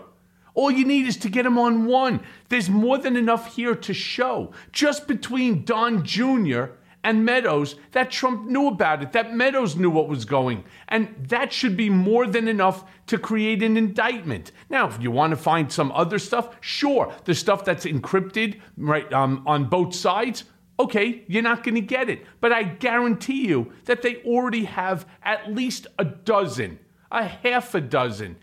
All 0.52 0.70
you 0.70 0.84
need 0.84 1.06
is 1.06 1.16
to 1.18 1.30
get 1.30 1.46
him 1.46 1.56
on 1.56 1.86
one. 1.86 2.20
There's 2.50 2.68
more 2.68 2.98
than 2.98 3.16
enough 3.16 3.56
here 3.56 3.74
to 3.74 3.94
show. 3.94 4.52
Just 4.70 5.08
between 5.08 5.64
Don 5.64 6.04
Jr. 6.04 6.72
and 7.04 7.24
Meadows, 7.24 7.76
that 7.92 8.10
Trump 8.10 8.48
knew 8.48 8.68
about 8.68 9.02
it, 9.02 9.12
that 9.12 9.34
Meadows 9.34 9.76
knew 9.76 9.90
what 9.90 10.08
was 10.08 10.24
going. 10.24 10.64
And 10.88 11.14
that 11.28 11.52
should 11.52 11.76
be 11.76 11.88
more 11.88 12.26
than 12.26 12.48
enough 12.48 12.84
to 13.06 13.18
create 13.18 13.62
an 13.62 13.76
indictment. 13.76 14.52
Now, 14.68 14.88
if 14.88 15.00
you 15.00 15.10
want 15.10 15.30
to 15.30 15.36
find 15.36 15.72
some 15.72 15.92
other 15.92 16.18
stuff, 16.18 16.56
sure. 16.60 17.12
The 17.24 17.34
stuff 17.34 17.64
that's 17.64 17.84
encrypted 17.86 18.60
right 18.76 19.10
um, 19.12 19.42
on 19.46 19.68
both 19.68 19.94
sides, 19.94 20.44
okay, 20.80 21.24
you're 21.28 21.42
not 21.42 21.62
going 21.62 21.76
to 21.76 21.80
get 21.80 22.10
it. 22.10 22.26
But 22.40 22.52
I 22.52 22.64
guarantee 22.64 23.46
you 23.46 23.72
that 23.84 24.02
they 24.02 24.16
already 24.16 24.64
have 24.64 25.06
at 25.22 25.54
least 25.54 25.86
a 25.98 26.04
dozen, 26.04 26.78
a 27.12 27.24
half 27.24 27.74
a 27.74 27.80
dozen, 27.80 28.36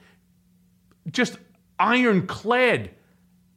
just 1.12 1.38
ironclad 1.78 2.92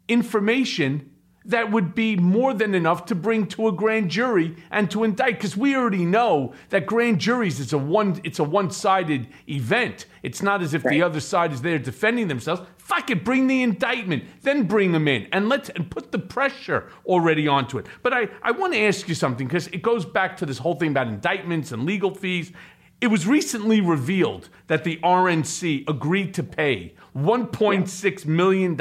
information 0.09 1.08
that 1.49 1.71
would 1.71 1.95
be 1.95 2.15
more 2.17 2.55
than 2.55 2.75
enough 2.75 3.07
to 3.07 3.15
bring 3.15 3.47
to 3.47 3.69
a 3.69 3.73
grand 3.73 4.11
jury 4.11 4.55
and 4.71 4.91
to 4.91 5.03
indict 5.03 5.37
because 5.37 5.57
we 5.57 5.75
already 5.75 6.05
know 6.05 6.55
that 6.69 6.87
grand 6.87 7.19
juries 7.19 7.59
is 7.59 7.73
a 7.73 7.79
one 7.79 8.21
it's 8.23 8.39
a 8.39 8.45
one-sided 8.45 9.27
event. 9.49 10.07
It's 10.23 10.43
not 10.43 10.63
as 10.63 10.75
if 10.75 10.83
the 10.83 11.03
other 11.03 11.21
side 11.21 11.53
is 11.53 11.63
there 11.63 11.79
defending 11.79 12.29
themselves. 12.29 12.63
Fuck 12.77 13.11
it 13.11 13.25
bring 13.25 13.47
the 13.47 13.63
indictment 13.63 14.25
then 14.43 14.65
bring 14.65 14.93
them 14.93 15.09
in 15.09 15.27
and 15.33 15.49
let's 15.49 15.71
and 15.71 15.91
put 15.91 16.13
the 16.13 16.19
pressure 16.19 16.91
already 17.07 17.49
onto 17.49 17.79
it. 17.79 17.87
But 18.03 18.13
i 18.13 18.29
i 18.43 18.51
want 18.51 18.75
to 18.75 18.81
ask 18.81 19.09
you 19.09 19.15
something 19.15 19.47
because 19.47 19.69
it 19.69 19.83
goes 19.83 20.05
back 20.05 20.37
to 20.39 20.47
this 20.47 20.59
whole 20.59 20.75
thing 20.75 20.91
about 20.91 21.09
indictments 21.09 21.73
and 21.73 21.85
legal 21.85 22.15
fees. 22.15 22.53
It 23.01 23.07
was 23.07 23.29
recently 23.29 23.81
revealed 23.81 24.49
that 24.67 24.83
the 24.83 24.97
RNC 25.05 25.89
agreed 25.89 26.35
to 26.35 26.43
pay 26.43 26.95
$1.6 27.17 28.27
million 28.27 28.77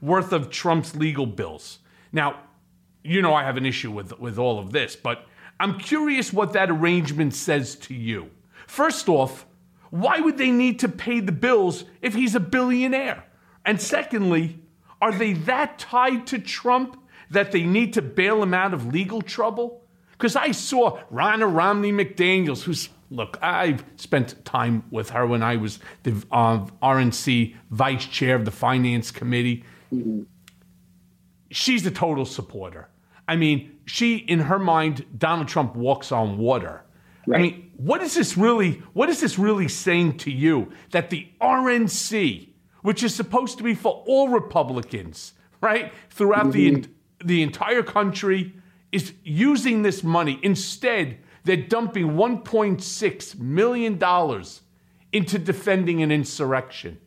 worth 0.00 0.32
of 0.32 0.48
Trump's 0.48 0.96
legal 0.96 1.26
bills. 1.26 1.78
Now, 2.12 2.40
you 3.02 3.22
know 3.22 3.34
I 3.34 3.42
have 3.44 3.56
an 3.56 3.66
issue 3.66 3.90
with, 3.90 4.18
with 4.18 4.38
all 4.38 4.58
of 4.58 4.72
this, 4.72 4.96
but 4.96 5.26
I'm 5.58 5.78
curious 5.78 6.32
what 6.32 6.52
that 6.52 6.70
arrangement 6.70 7.34
says 7.34 7.74
to 7.76 7.94
you. 7.94 8.30
First 8.66 9.08
off, 9.08 9.46
why 9.90 10.20
would 10.20 10.38
they 10.38 10.50
need 10.50 10.78
to 10.80 10.88
pay 10.88 11.20
the 11.20 11.32
bills 11.32 11.84
if 12.00 12.14
he's 12.14 12.34
a 12.34 12.40
billionaire? 12.40 13.24
And 13.64 13.80
secondly, 13.80 14.58
are 15.00 15.12
they 15.12 15.34
that 15.34 15.78
tied 15.78 16.26
to 16.28 16.38
Trump 16.38 16.98
that 17.30 17.52
they 17.52 17.64
need 17.64 17.92
to 17.94 18.02
bail 18.02 18.42
him 18.42 18.54
out 18.54 18.72
of 18.72 18.86
legal 18.86 19.20
trouble? 19.20 19.82
Because 20.12 20.36
I 20.36 20.52
saw 20.52 21.00
Ronna 21.12 21.52
Romney 21.52 21.92
McDaniels, 21.92 22.62
who's, 22.62 22.88
look, 23.10 23.38
I've 23.42 23.84
spent 23.96 24.44
time 24.44 24.84
with 24.90 25.10
her 25.10 25.26
when 25.26 25.42
I 25.42 25.56
was 25.56 25.78
the 26.04 26.12
uh, 26.30 26.66
RNC 26.82 27.56
vice 27.70 28.06
chair 28.06 28.36
of 28.36 28.44
the 28.44 28.50
finance 28.50 29.10
committee. 29.10 29.64
She's 31.52 31.86
a 31.86 31.90
total 31.90 32.24
supporter. 32.24 32.88
I 33.28 33.36
mean, 33.36 33.78
she, 33.86 34.16
in 34.16 34.40
her 34.40 34.58
mind, 34.58 35.06
Donald 35.16 35.48
Trump 35.48 35.76
walks 35.76 36.10
on 36.10 36.38
water. 36.38 36.82
I 37.32 37.38
mean, 37.38 37.70
what 37.76 38.02
is 38.02 38.14
this 38.14 38.36
really? 38.36 38.82
What 38.94 39.08
is 39.08 39.20
this 39.20 39.38
really 39.38 39.68
saying 39.68 40.18
to 40.18 40.30
you 40.30 40.72
that 40.90 41.10
the 41.10 41.28
RNC, 41.40 42.48
which 42.82 43.04
is 43.04 43.14
supposed 43.14 43.58
to 43.58 43.64
be 43.64 43.74
for 43.74 44.02
all 44.06 44.28
Republicans, 44.28 45.34
right, 45.60 45.92
throughout 46.10 46.52
the 46.52 46.70
mm-hmm. 46.72 47.26
the 47.26 47.42
entire 47.42 47.84
country, 47.84 48.54
is 48.90 49.12
using 49.22 49.82
this 49.82 50.02
money. 50.02 50.40
Instead, 50.42 51.18
they're 51.44 51.56
dumping 51.56 52.10
$1.6 52.10 53.38
million 53.38 54.44
into 55.12 55.38
defending 55.38 56.02
an 56.02 56.10
insurrection. 56.10 56.98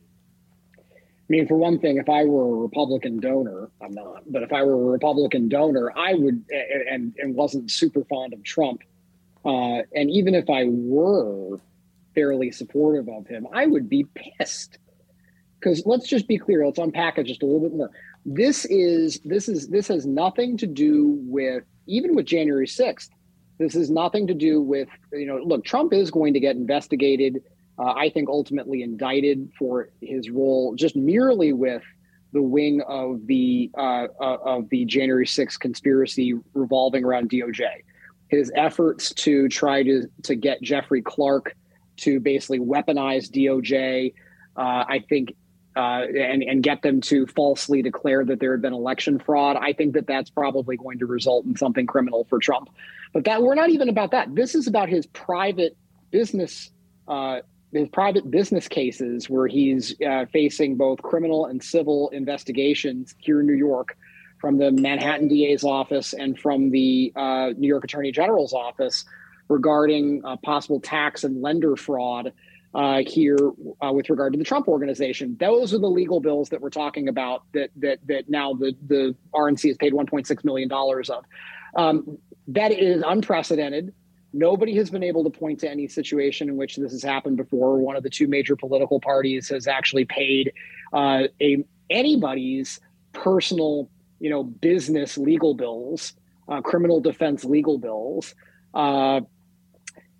I 1.28 1.32
mean, 1.32 1.48
for 1.48 1.56
one 1.56 1.80
thing, 1.80 1.96
if 1.96 2.08
I 2.08 2.24
were 2.24 2.46
a 2.46 2.60
Republican 2.60 3.18
donor, 3.18 3.68
I'm 3.82 3.90
not, 3.90 4.22
but 4.30 4.44
if 4.44 4.52
I 4.52 4.62
were 4.62 4.74
a 4.74 4.90
Republican 4.92 5.48
donor, 5.48 5.92
I 5.96 6.14
would, 6.14 6.44
and, 6.88 7.14
and 7.18 7.34
wasn't 7.34 7.68
super 7.70 8.04
fond 8.04 8.32
of 8.32 8.44
Trump, 8.44 8.82
uh, 9.44 9.82
and 9.92 10.08
even 10.08 10.36
if 10.36 10.48
I 10.48 10.66
were 10.68 11.58
fairly 12.14 12.52
supportive 12.52 13.08
of 13.08 13.26
him, 13.26 13.46
I 13.52 13.66
would 13.66 13.88
be 13.88 14.06
pissed. 14.14 14.78
Because 15.58 15.82
let's 15.84 16.06
just 16.06 16.28
be 16.28 16.38
clear, 16.38 16.64
let's 16.64 16.78
unpack 16.78 17.18
it 17.18 17.24
just 17.24 17.42
a 17.42 17.46
little 17.46 17.60
bit 17.60 17.72
more. 17.76 17.90
This 18.24 18.64
is 18.66 19.20
this 19.24 19.48
is 19.48 19.68
this 19.68 19.88
has 19.88 20.06
nothing 20.06 20.56
to 20.58 20.66
do 20.66 21.18
with 21.22 21.64
even 21.86 22.14
with 22.14 22.26
January 22.26 22.66
6th. 22.66 23.08
This 23.58 23.74
has 23.74 23.90
nothing 23.90 24.26
to 24.26 24.34
do 24.34 24.60
with, 24.60 24.88
you 25.12 25.26
know, 25.26 25.38
look, 25.38 25.64
Trump 25.64 25.92
is 25.92 26.10
going 26.10 26.34
to 26.34 26.40
get 26.40 26.56
investigated 26.56 27.42
uh, 27.78 27.92
I 27.92 28.10
think 28.10 28.28
ultimately 28.28 28.82
indicted 28.82 29.50
for 29.58 29.90
his 30.00 30.30
role 30.30 30.74
just 30.74 30.96
merely 30.96 31.52
with 31.52 31.82
the 32.32 32.42
wing 32.42 32.82
of 32.86 33.26
the 33.26 33.70
uh, 33.76 34.06
uh, 34.20 34.36
of 34.44 34.68
the 34.68 34.84
January 34.84 35.26
6th 35.26 35.58
conspiracy 35.58 36.34
revolving 36.54 37.04
around 37.04 37.30
DOJ. 37.30 37.64
His 38.28 38.50
efforts 38.54 39.12
to 39.14 39.48
try 39.48 39.82
to 39.82 40.06
to 40.24 40.34
get 40.34 40.60
Jeffrey 40.62 41.02
Clark 41.02 41.54
to 41.98 42.20
basically 42.20 42.58
weaponize 42.58 43.30
DOJ, 43.30 44.12
uh, 44.56 44.60
I 44.60 45.04
think, 45.08 45.34
uh, 45.76 46.02
and 46.14 46.42
and 46.42 46.62
get 46.62 46.82
them 46.82 47.00
to 47.02 47.26
falsely 47.26 47.82
declare 47.82 48.24
that 48.24 48.40
there 48.40 48.52
had 48.52 48.62
been 48.62 48.74
election 48.74 49.18
fraud. 49.18 49.56
I 49.56 49.72
think 49.72 49.94
that 49.94 50.06
that's 50.06 50.30
probably 50.30 50.76
going 50.76 50.98
to 50.98 51.06
result 51.06 51.46
in 51.46 51.56
something 51.56 51.86
criminal 51.86 52.26
for 52.28 52.38
Trump. 52.38 52.70
But 53.12 53.24
that 53.24 53.42
we're 53.42 53.54
not 53.54 53.70
even 53.70 53.88
about 53.88 54.10
that. 54.10 54.34
This 54.34 54.54
is 54.54 54.66
about 54.66 54.88
his 54.88 55.06
private 55.06 55.76
business 56.10 56.70
uh, 57.08 57.40
his 57.76 57.88
private 57.88 58.30
business 58.30 58.68
cases 58.68 59.28
where 59.28 59.46
he's 59.46 59.94
uh, 60.02 60.26
facing 60.32 60.76
both 60.76 61.02
criminal 61.02 61.46
and 61.46 61.62
civil 61.62 62.08
investigations 62.10 63.14
here 63.18 63.40
in 63.40 63.46
New 63.46 63.54
York 63.54 63.96
from 64.40 64.58
the 64.58 64.70
Manhattan 64.70 65.28
DA's 65.28 65.64
office 65.64 66.12
and 66.12 66.38
from 66.38 66.70
the 66.70 67.12
uh, 67.16 67.50
New 67.56 67.68
York 67.68 67.84
Attorney 67.84 68.12
General's 68.12 68.52
office 68.52 69.04
regarding 69.48 70.22
uh, 70.24 70.36
possible 70.36 70.80
tax 70.80 71.24
and 71.24 71.40
lender 71.40 71.76
fraud 71.76 72.32
uh, 72.74 73.02
here 73.06 73.38
uh, 73.80 73.90
with 73.92 74.10
regard 74.10 74.34
to 74.34 74.38
the 74.38 74.44
Trump 74.44 74.68
organization. 74.68 75.36
Those 75.40 75.72
are 75.72 75.78
the 75.78 75.88
legal 75.88 76.20
bills 76.20 76.50
that 76.50 76.60
we're 76.60 76.68
talking 76.68 77.08
about 77.08 77.44
that 77.54 77.70
that 77.76 77.98
that 78.06 78.28
now 78.28 78.52
the 78.52 78.76
the 78.86 79.14
RNC 79.34 79.68
has 79.68 79.76
paid 79.78 79.94
1.6 79.94 80.44
million 80.44 80.68
dollars 80.68 81.08
of. 81.08 81.24
Um, 81.74 82.18
that 82.48 82.72
is 82.72 83.02
unprecedented. 83.06 83.92
Nobody 84.32 84.76
has 84.76 84.90
been 84.90 85.02
able 85.02 85.24
to 85.24 85.30
point 85.30 85.60
to 85.60 85.70
any 85.70 85.88
situation 85.88 86.48
in 86.48 86.56
which 86.56 86.76
this 86.76 86.92
has 86.92 87.02
happened 87.02 87.36
before. 87.36 87.78
One 87.78 87.96
of 87.96 88.02
the 88.02 88.10
two 88.10 88.28
major 88.28 88.56
political 88.56 89.00
parties 89.00 89.48
has 89.48 89.66
actually 89.66 90.04
paid 90.04 90.52
uh, 90.92 91.24
a 91.40 91.64
anybody's 91.88 92.80
personal, 93.12 93.88
you 94.20 94.28
know, 94.28 94.42
business 94.42 95.16
legal 95.16 95.54
bills, 95.54 96.12
uh, 96.48 96.60
criminal 96.60 97.00
defense 97.00 97.44
legal 97.44 97.78
bills. 97.78 98.34
Uh, 98.74 99.20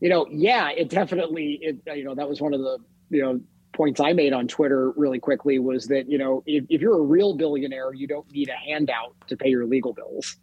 you 0.01 0.09
know, 0.09 0.27
yeah, 0.31 0.71
it 0.71 0.89
definitely, 0.89 1.59
it, 1.61 1.79
you 1.97 2.05
know, 2.05 2.15
that 2.15 2.29
was 2.29 2.41
one 2.41 2.55
of 2.55 2.61
the, 2.61 2.79
you 3.11 3.23
know, 3.23 3.41
points 3.73 4.01
I 4.01 4.13
made 4.13 4.33
on 4.33 4.49
Twitter 4.49 4.93
really 4.93 5.19
quickly 5.19 5.59
was 5.59 5.87
that, 5.89 6.09
you 6.09 6.17
know, 6.17 6.43
if, 6.47 6.65
if 6.69 6.81
you're 6.81 6.99
a 6.99 7.03
real 7.03 7.37
billionaire, 7.37 7.93
you 7.93 8.07
don't 8.07 8.31
need 8.33 8.49
a 8.49 8.57
handout 8.57 9.15
to 9.29 9.37
pay 9.37 9.51
your 9.51 9.67
legal 9.67 9.93
bills. 9.93 10.37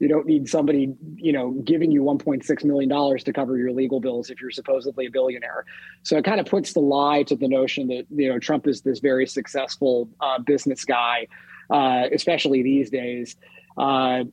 You 0.00 0.08
don't 0.08 0.26
need 0.26 0.48
somebody, 0.48 0.92
you 1.16 1.32
know, 1.32 1.52
giving 1.62 1.92
you 1.92 2.02
1.6 2.02 2.64
million 2.64 2.88
dollars 2.88 3.22
to 3.24 3.32
cover 3.32 3.56
your 3.56 3.70
legal 3.70 4.00
bills 4.00 4.30
if 4.30 4.40
you're 4.40 4.50
supposedly 4.50 5.06
a 5.06 5.10
billionaire. 5.10 5.66
So 6.02 6.16
it 6.16 6.24
kind 6.24 6.40
of 6.40 6.46
puts 6.46 6.72
the 6.72 6.80
lie 6.80 7.22
to 7.24 7.36
the 7.36 7.46
notion 7.46 7.86
that 7.88 8.06
you 8.10 8.28
know 8.28 8.38
Trump 8.38 8.66
is 8.66 8.80
this 8.80 8.98
very 8.98 9.26
successful 9.26 10.08
uh, 10.20 10.38
business 10.38 10.84
guy, 10.84 11.28
uh, 11.70 12.04
especially 12.12 12.62
these 12.62 12.90
days. 12.90 13.36
Uh, 13.76 14.24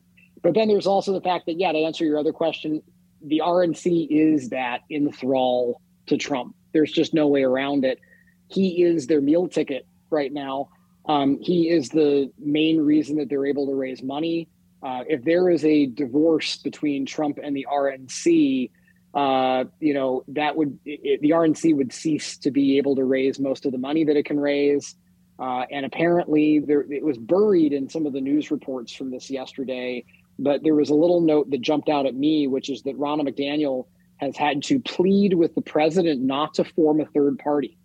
but 0.41 0.53
then 0.53 0.67
there's 0.67 0.87
also 0.87 1.13
the 1.13 1.21
fact 1.21 1.45
that, 1.47 1.59
yeah, 1.59 1.71
to 1.71 1.77
answer 1.79 2.05
your 2.05 2.17
other 2.17 2.33
question, 2.33 2.81
the 3.21 3.41
RNC 3.43 4.07
is 4.09 4.49
that 4.49 4.81
in 4.89 5.11
thrall 5.11 5.81
to 6.07 6.17
Trump. 6.17 6.55
There's 6.73 6.91
just 6.91 7.13
no 7.13 7.27
way 7.27 7.43
around 7.43 7.85
it. 7.85 7.99
He 8.47 8.83
is 8.83 9.07
their 9.07 9.21
meal 9.21 9.47
ticket 9.47 9.85
right 10.09 10.31
now. 10.31 10.69
Um, 11.05 11.39
he 11.41 11.69
is 11.69 11.89
the 11.89 12.31
main 12.37 12.79
reason 12.79 13.17
that 13.17 13.29
they're 13.29 13.45
able 13.45 13.67
to 13.67 13.73
raise 13.73 14.03
money. 14.03 14.47
Uh, 14.83 15.03
if 15.07 15.23
there 15.23 15.49
is 15.49 15.65
a 15.65 15.87
divorce 15.87 16.57
between 16.57 17.05
Trump 17.05 17.39
and 17.41 17.55
the 17.55 17.65
RNC, 17.71 18.69
uh, 19.13 19.63
you 19.79 19.93
know 19.93 20.23
that 20.27 20.55
would 20.55 20.77
it, 20.85 21.21
the 21.21 21.31
RNC 21.31 21.75
would 21.75 21.91
cease 21.91 22.37
to 22.37 22.51
be 22.51 22.77
able 22.77 22.95
to 22.95 23.03
raise 23.03 23.39
most 23.39 23.65
of 23.65 23.71
the 23.71 23.77
money 23.77 24.03
that 24.03 24.15
it 24.15 24.25
can 24.25 24.39
raise. 24.39 24.95
Uh, 25.39 25.63
and 25.71 25.85
apparently, 25.85 26.59
there 26.59 26.81
it 26.91 27.03
was 27.03 27.17
buried 27.17 27.73
in 27.73 27.89
some 27.89 28.05
of 28.05 28.13
the 28.13 28.21
news 28.21 28.51
reports 28.51 28.93
from 28.93 29.11
this 29.11 29.29
yesterday. 29.29 30.03
But 30.39 30.61
there 30.61 30.75
was 30.75 30.89
a 30.89 30.95
little 30.95 31.21
note 31.21 31.49
that 31.49 31.61
jumped 31.61 31.89
out 31.89 32.05
at 32.05 32.13
me, 32.13 32.47
which 32.47 32.69
is 32.69 32.83
that 32.83 32.97
Ronna 32.97 33.27
McDaniel 33.27 33.87
has 34.17 34.35
had 34.35 34.63
to 34.63 34.79
plead 34.79 35.33
with 35.33 35.55
the 35.55 35.61
president 35.61 36.21
not 36.21 36.55
to 36.55 36.63
form 36.63 37.01
a 37.01 37.05
third 37.05 37.39
party. 37.39 37.77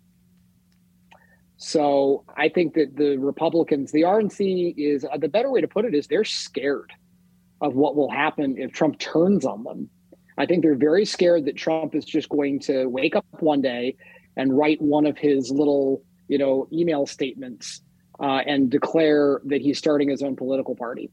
So 1.63 2.25
I 2.35 2.49
think 2.49 2.73
that 2.73 2.97
the 2.97 3.15
Republicans, 3.15 3.93
the 3.93 4.01
RNC 4.01 4.73
is 4.75 5.05
uh, 5.05 5.17
the 5.17 5.29
better 5.29 5.49
way 5.49 5.61
to 5.61 5.67
put 5.67 5.85
it 5.85 5.95
is 5.95 6.07
they're 6.07 6.25
scared 6.25 6.91
of 7.61 7.73
what 7.73 7.95
will 7.95 8.11
happen 8.11 8.57
if 8.57 8.73
Trump 8.73 8.99
turns 8.99 9.45
on 9.45 9.63
them. 9.63 9.89
I 10.37 10.45
think 10.45 10.61
they're 10.61 10.75
very 10.75 11.05
scared 11.05 11.45
that 11.45 11.55
Trump 11.55 11.95
is 11.95 12.03
just 12.03 12.27
going 12.27 12.59
to 12.63 12.87
wake 12.87 13.15
up 13.15 13.25
one 13.39 13.61
day 13.61 13.95
and 14.35 14.57
write 14.57 14.81
one 14.81 15.05
of 15.05 15.17
his 15.17 15.51
little, 15.51 16.03
you 16.27 16.37
know, 16.37 16.67
email 16.73 17.05
statements 17.05 17.81
uh, 18.19 18.41
and 18.45 18.69
declare 18.69 19.39
that 19.45 19.61
he's 19.61 19.77
starting 19.77 20.09
his 20.09 20.21
own 20.21 20.35
political 20.35 20.75
party, 20.75 21.11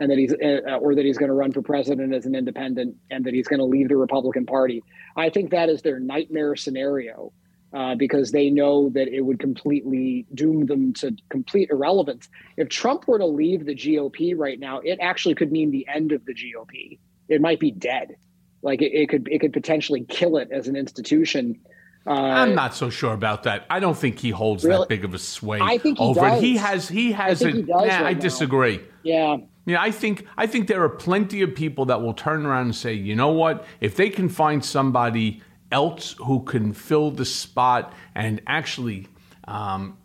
and 0.00 0.10
that 0.10 0.18
he's 0.18 0.32
uh, 0.32 0.78
or 0.78 0.96
that 0.96 1.04
he's 1.04 1.16
going 1.16 1.28
to 1.28 1.34
run 1.34 1.52
for 1.52 1.62
president 1.62 2.12
as 2.12 2.26
an 2.26 2.34
independent, 2.34 2.96
and 3.12 3.24
that 3.24 3.34
he's 3.34 3.46
going 3.46 3.60
to 3.60 3.64
leave 3.64 3.88
the 3.88 3.96
Republican 3.96 4.46
Party. 4.46 4.82
I 5.16 5.30
think 5.30 5.52
that 5.52 5.68
is 5.68 5.82
their 5.82 6.00
nightmare 6.00 6.56
scenario 6.56 7.32
uh, 7.72 7.94
because 7.94 8.32
they 8.32 8.50
know 8.50 8.90
that 8.90 9.08
it 9.08 9.22
would 9.22 9.38
completely 9.38 10.26
doom 10.34 10.66
them 10.66 10.92
to 10.94 11.16
complete 11.30 11.70
irrelevance. 11.70 12.28
If 12.56 12.68
Trump 12.68 13.08
were 13.08 13.18
to 13.18 13.26
leave 13.26 13.64
the 13.66 13.74
GOP 13.74 14.34
right 14.36 14.58
now, 14.58 14.80
it 14.80 14.98
actually 15.00 15.34
could 15.34 15.50
mean 15.52 15.70
the 15.70 15.86
end 15.88 16.12
of 16.12 16.24
the 16.24 16.34
GOP. 16.34 16.98
It 17.28 17.40
might 17.40 17.60
be 17.60 17.70
dead. 17.70 18.16
Like 18.62 18.82
it, 18.82 18.92
it 18.92 19.08
could 19.08 19.28
it 19.30 19.40
could 19.40 19.52
potentially 19.52 20.04
kill 20.08 20.36
it 20.36 20.48
as 20.52 20.68
an 20.68 20.76
institution. 20.76 21.58
Uh, 22.06 22.10
I'm 22.12 22.54
not 22.54 22.74
so 22.74 22.90
sure 22.90 23.12
about 23.12 23.44
that. 23.44 23.64
I 23.70 23.78
don't 23.80 23.96
think 23.96 24.18
he 24.18 24.30
holds 24.30 24.64
Really? 24.64 24.80
that 24.80 24.88
big 24.88 25.04
of 25.04 25.14
a 25.14 25.18
sway 25.18 25.60
I 25.62 25.78
think 25.78 25.98
he 25.98 26.04
over 26.04 26.26
it. 26.26 26.30
does. 26.30 26.40
He 26.42 26.56
has 26.56 26.88
he 26.88 27.12
has 27.12 27.40
I 27.42 27.44
think 27.46 27.54
it. 27.56 27.60
he 27.60 27.72
does 27.72 27.86
Nah, 27.86 27.94
right 27.98 28.06
I 28.06 28.12
now. 28.12 28.20
disagree. 28.20 28.80
Yeah. 29.02 29.36
Yeah, 29.66 29.80
I 29.80 29.92
think 29.92 30.26
I 30.36 30.46
think 30.48 30.66
there 30.66 30.82
are 30.82 30.88
plenty 30.88 31.42
of 31.42 31.54
people 31.54 31.84
that 31.86 32.02
will 32.02 32.14
turn 32.14 32.44
around 32.44 32.66
and 32.66 32.74
say, 32.74 32.92
you 32.94 33.14
know 33.14 33.30
what? 33.30 33.64
If 33.80 33.94
they 33.96 34.10
can 34.10 34.28
find 34.28 34.64
somebody 34.64 35.40
else 35.72 36.14
who 36.18 36.44
can 36.44 36.72
fill 36.72 37.10
the 37.10 37.24
spot 37.24 37.92
and 38.14 38.40
actually 38.46 39.08
um, 39.48 39.96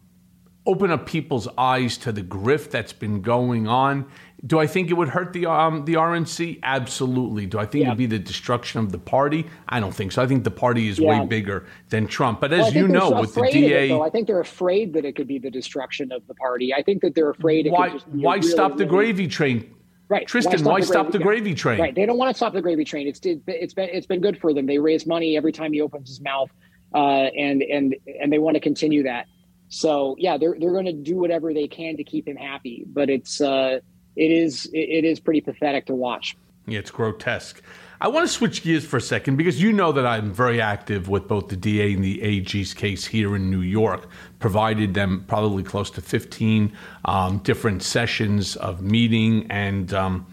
open 0.65 0.89
up 0.91 1.05
people's 1.05 1.47
eyes 1.57 1.97
to 1.99 2.11
the 2.11 2.23
grift 2.23 2.71
that's 2.71 2.93
been 2.93 3.21
going 3.21 3.67
on, 3.67 4.05
do 4.45 4.59
I 4.59 4.67
think 4.67 4.89
it 4.91 4.93
would 4.93 5.09
hurt 5.09 5.33
the 5.33 5.45
um, 5.47 5.85
the 5.85 5.95
RNC? 5.95 6.59
Absolutely. 6.61 7.45
Do 7.47 7.57
I 7.57 7.65
think 7.65 7.81
Yeah. 7.83 7.87
it'd 7.89 7.97
be 7.97 8.05
the 8.05 8.19
destruction 8.19 8.79
of 8.79 8.91
the 8.91 8.99
party? 8.99 9.47
I 9.67 9.79
don't 9.79 9.93
think 9.95 10.11
so. 10.11 10.21
I 10.21 10.27
think 10.27 10.43
the 10.43 10.51
party 10.51 10.87
is 10.89 10.99
Yeah. 10.99 11.21
way 11.21 11.25
bigger 11.25 11.65
than 11.89 12.05
Trump. 12.07 12.39
But 12.41 12.53
as 12.53 12.65
think 12.65 12.75
you 12.75 12.87
know, 12.87 13.19
with 13.19 13.33
the 13.33 13.41
of 13.41 13.47
it, 13.47 13.51
DA. 13.53 13.99
I 13.99 14.09
think 14.11 14.27
they're 14.27 14.39
afraid 14.39 14.93
that 14.93 15.05
it 15.05 15.15
could 15.15 15.27
be 15.27 15.39
the 15.39 15.49
destruction 15.49 16.11
of 16.11 16.25
the 16.27 16.35
party. 16.35 16.73
I 16.73 16.83
think 16.83 17.01
that 17.01 17.15
they're 17.15 17.31
afraid. 17.31 17.65
It 17.65 17.71
why 17.71 17.89
could 17.89 17.93
just 18.01 18.07
why 18.09 18.35
really, 18.35 18.47
stop 18.47 18.77
the 18.77 18.85
really- 18.85 18.89
gravy 19.13 19.27
train? 19.27 19.73
Right. 20.09 20.25
Tristan, 20.25 20.63
why 20.63 20.79
stop 20.81 21.11
the 21.11 21.17
yeah. 21.19 21.25
gravy 21.25 21.53
train? 21.53 21.79
Right. 21.79 21.93
They 21.93 22.05
don't 22.05 22.17
want 22.17 22.33
to 22.33 22.37
stop 22.37 22.53
the 22.53 22.61
gravy 22.61 22.85
train. 22.85 23.07
It's 23.07 23.19
it, 23.25 23.41
it's 23.47 23.73
been 23.73 23.89
it's 23.91 24.07
been 24.07 24.21
good 24.21 24.39
for 24.39 24.53
them. 24.53 24.65
They 24.65 24.79
raise 24.79 25.05
money 25.05 25.35
every 25.35 25.51
time 25.51 25.73
he 25.73 25.81
opens 25.81 26.07
his 26.07 26.21
mouth, 26.21 26.49
uh, 26.93 26.97
and 26.97 27.61
and 27.61 27.95
and 28.21 28.31
they 28.31 28.39
want 28.39 28.55
to 28.55 28.61
continue 28.61 29.03
that. 29.03 29.25
So 29.69 30.15
yeah, 30.17 30.37
they're 30.37 30.55
they're 30.57 30.71
going 30.71 30.85
to 30.85 30.93
do 30.93 31.17
whatever 31.17 31.53
they 31.53 31.67
can 31.67 31.97
to 31.97 32.03
keep 32.05 32.27
him 32.27 32.37
happy. 32.37 32.85
But 32.87 33.09
it's 33.09 33.41
uh, 33.41 33.79
it 34.15 34.31
is 34.31 34.65
it, 34.67 34.77
it 34.77 35.05
is 35.05 35.19
pretty 35.19 35.41
pathetic 35.41 35.87
to 35.87 35.95
watch. 35.95 36.37
Yeah, 36.67 36.79
it's 36.79 36.91
grotesque. 36.91 37.61
I 37.99 38.09
want 38.09 38.27
to 38.27 38.31
switch 38.31 38.61
gears 38.61 38.85
for 38.85 38.97
a 38.97 39.01
second 39.01 39.37
because 39.37 39.61
you 39.61 39.73
know 39.73 39.91
that 39.91 40.05
I'm 40.05 40.31
very 40.31 40.61
active 40.61 41.09
with 41.09 41.27
both 41.27 41.47
the 41.47 41.55
DA 41.55 41.93
and 41.93 42.03
the 42.03 42.21
AG's 42.21 42.73
case 42.73 43.05
here 43.05 43.35
in 43.35 43.49
New 43.49 43.61
York. 43.61 44.07
Provided 44.39 44.93
them 44.93 45.25
probably 45.27 45.63
close 45.63 45.89
to 45.91 46.01
15 46.01 46.71
um, 47.05 47.39
different 47.39 47.83
sessions 47.83 48.55
of 48.55 48.81
meeting 48.81 49.47
and 49.49 49.93
um, 49.93 50.27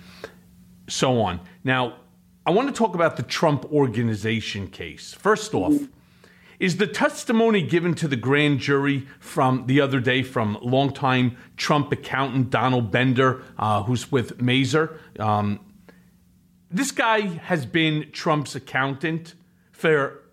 so 0.88 1.20
on. 1.20 1.40
Now, 1.62 1.96
I 2.46 2.50
want 2.50 2.68
to 2.68 2.74
talk 2.74 2.94
about 2.94 3.16
the 3.16 3.22
Trump 3.22 3.64
Organization 3.72 4.68
case. 4.68 5.14
First 5.14 5.54
off, 5.54 5.72
is 6.60 6.76
the 6.76 6.86
testimony 6.86 7.62
given 7.62 7.94
to 7.94 8.06
the 8.06 8.16
grand 8.16 8.60
jury 8.60 9.06
from 9.18 9.66
the 9.66 9.80
other 9.80 10.00
day 10.00 10.22
from 10.22 10.58
longtime 10.62 11.36
Trump 11.56 11.90
accountant 11.90 12.50
Donald 12.50 12.90
Bender, 12.90 13.42
uh, 13.58 13.82
who's 13.82 14.12
with 14.12 14.38
Mazars, 14.38 14.96
um, 15.18 15.60
this 16.74 16.90
guy 16.90 17.20
has 17.20 17.66
been 17.66 18.10
Trump's 18.10 18.56
accountant 18.56 19.34
for 19.70 20.24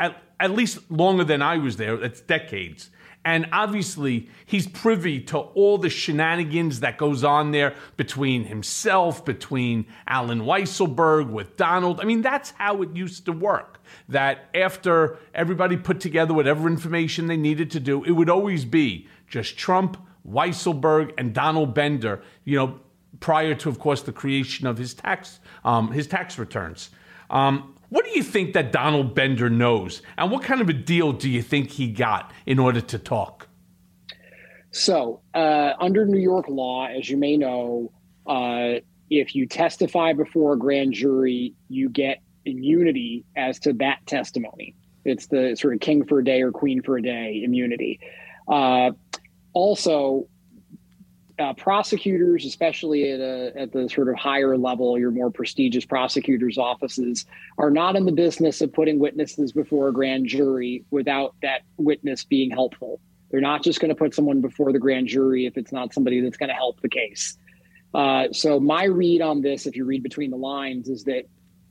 at, 0.00 0.16
at 0.40 0.50
least 0.50 0.90
longer 0.90 1.24
than 1.24 1.42
I 1.42 1.58
was 1.58 1.76
there. 1.76 1.98
That's 1.98 2.22
decades. 2.22 2.88
And 3.24 3.48
obviously, 3.52 4.28
he's 4.44 4.66
privy 4.66 5.18
to 5.22 5.38
all 5.38 5.78
the 5.78 5.88
shenanigans 5.88 6.80
that 6.80 6.98
goes 6.98 7.24
on 7.24 7.52
there 7.52 7.74
between 7.96 8.44
himself, 8.44 9.24
between 9.24 9.86
Allen 10.06 10.42
Weisselberg, 10.42 11.30
with 11.30 11.56
Donald. 11.56 12.00
I 12.00 12.04
mean, 12.04 12.20
that's 12.20 12.50
how 12.50 12.82
it 12.82 12.94
used 12.94 13.24
to 13.24 13.32
work. 13.32 13.80
That 14.08 14.50
after 14.54 15.18
everybody 15.34 15.76
put 15.76 16.00
together 16.00 16.34
whatever 16.34 16.68
information 16.68 17.26
they 17.26 17.36
needed 17.38 17.70
to 17.72 17.80
do, 17.80 18.04
it 18.04 18.12
would 18.12 18.28
always 18.28 18.64
be 18.66 19.08
just 19.26 19.56
Trump, 19.56 19.96
Weisselberg, 20.28 21.12
and 21.16 21.32
Donald 21.32 21.74
Bender, 21.74 22.22
you 22.44 22.58
know, 22.58 22.80
prior 23.20 23.54
to, 23.54 23.68
of 23.70 23.78
course, 23.78 24.02
the 24.02 24.12
creation 24.12 24.66
of 24.66 24.76
his 24.76 24.92
tax, 24.92 25.40
um, 25.64 25.92
his 25.92 26.06
tax 26.06 26.38
returns. 26.38 26.90
Um, 27.30 27.74
what 27.94 28.04
do 28.04 28.10
you 28.10 28.24
think 28.24 28.54
that 28.54 28.72
Donald 28.72 29.14
Bender 29.14 29.48
knows? 29.48 30.02
And 30.18 30.32
what 30.32 30.42
kind 30.42 30.60
of 30.60 30.68
a 30.68 30.72
deal 30.72 31.12
do 31.12 31.30
you 31.30 31.42
think 31.42 31.70
he 31.70 31.86
got 31.86 32.32
in 32.44 32.58
order 32.58 32.80
to 32.80 32.98
talk? 32.98 33.46
So, 34.72 35.20
uh, 35.32 35.74
under 35.78 36.04
New 36.04 36.18
York 36.18 36.48
law, 36.48 36.88
as 36.88 37.08
you 37.08 37.16
may 37.16 37.36
know, 37.36 37.92
uh, 38.26 38.80
if 39.10 39.36
you 39.36 39.46
testify 39.46 40.12
before 40.12 40.54
a 40.54 40.58
grand 40.58 40.92
jury, 40.92 41.54
you 41.68 41.88
get 41.88 42.18
immunity 42.44 43.26
as 43.36 43.60
to 43.60 43.72
that 43.74 44.04
testimony. 44.06 44.74
It's 45.04 45.28
the 45.28 45.54
sort 45.54 45.74
of 45.74 45.78
king 45.78 46.04
for 46.04 46.18
a 46.18 46.24
day 46.24 46.42
or 46.42 46.50
queen 46.50 46.82
for 46.82 46.96
a 46.96 47.02
day 47.02 47.42
immunity. 47.44 48.00
Uh, 48.48 48.90
also, 49.52 50.26
uh, 51.38 51.52
prosecutors, 51.54 52.44
especially 52.44 53.10
at, 53.10 53.20
a, 53.20 53.52
at 53.56 53.72
the 53.72 53.88
sort 53.88 54.08
of 54.08 54.16
higher 54.16 54.56
level, 54.56 54.98
your 54.98 55.10
more 55.10 55.30
prestigious 55.30 55.84
prosecutors' 55.84 56.58
offices, 56.58 57.26
are 57.58 57.70
not 57.70 57.96
in 57.96 58.04
the 58.04 58.12
business 58.12 58.60
of 58.60 58.72
putting 58.72 58.98
witnesses 58.98 59.52
before 59.52 59.88
a 59.88 59.92
grand 59.92 60.26
jury 60.26 60.84
without 60.90 61.34
that 61.42 61.62
witness 61.76 62.24
being 62.24 62.50
helpful. 62.50 63.00
They're 63.30 63.40
not 63.40 63.64
just 63.64 63.80
going 63.80 63.88
to 63.88 63.96
put 63.96 64.14
someone 64.14 64.40
before 64.40 64.72
the 64.72 64.78
grand 64.78 65.08
jury 65.08 65.46
if 65.46 65.56
it's 65.56 65.72
not 65.72 65.92
somebody 65.92 66.20
that's 66.20 66.36
going 66.36 66.50
to 66.50 66.54
help 66.54 66.80
the 66.80 66.88
case. 66.88 67.36
Uh, 67.92 68.28
so, 68.32 68.60
my 68.60 68.84
read 68.84 69.20
on 69.20 69.42
this, 69.42 69.66
if 69.66 69.76
you 69.76 69.84
read 69.84 70.02
between 70.02 70.30
the 70.30 70.36
lines, 70.36 70.88
is 70.88 71.04
that 71.04 71.24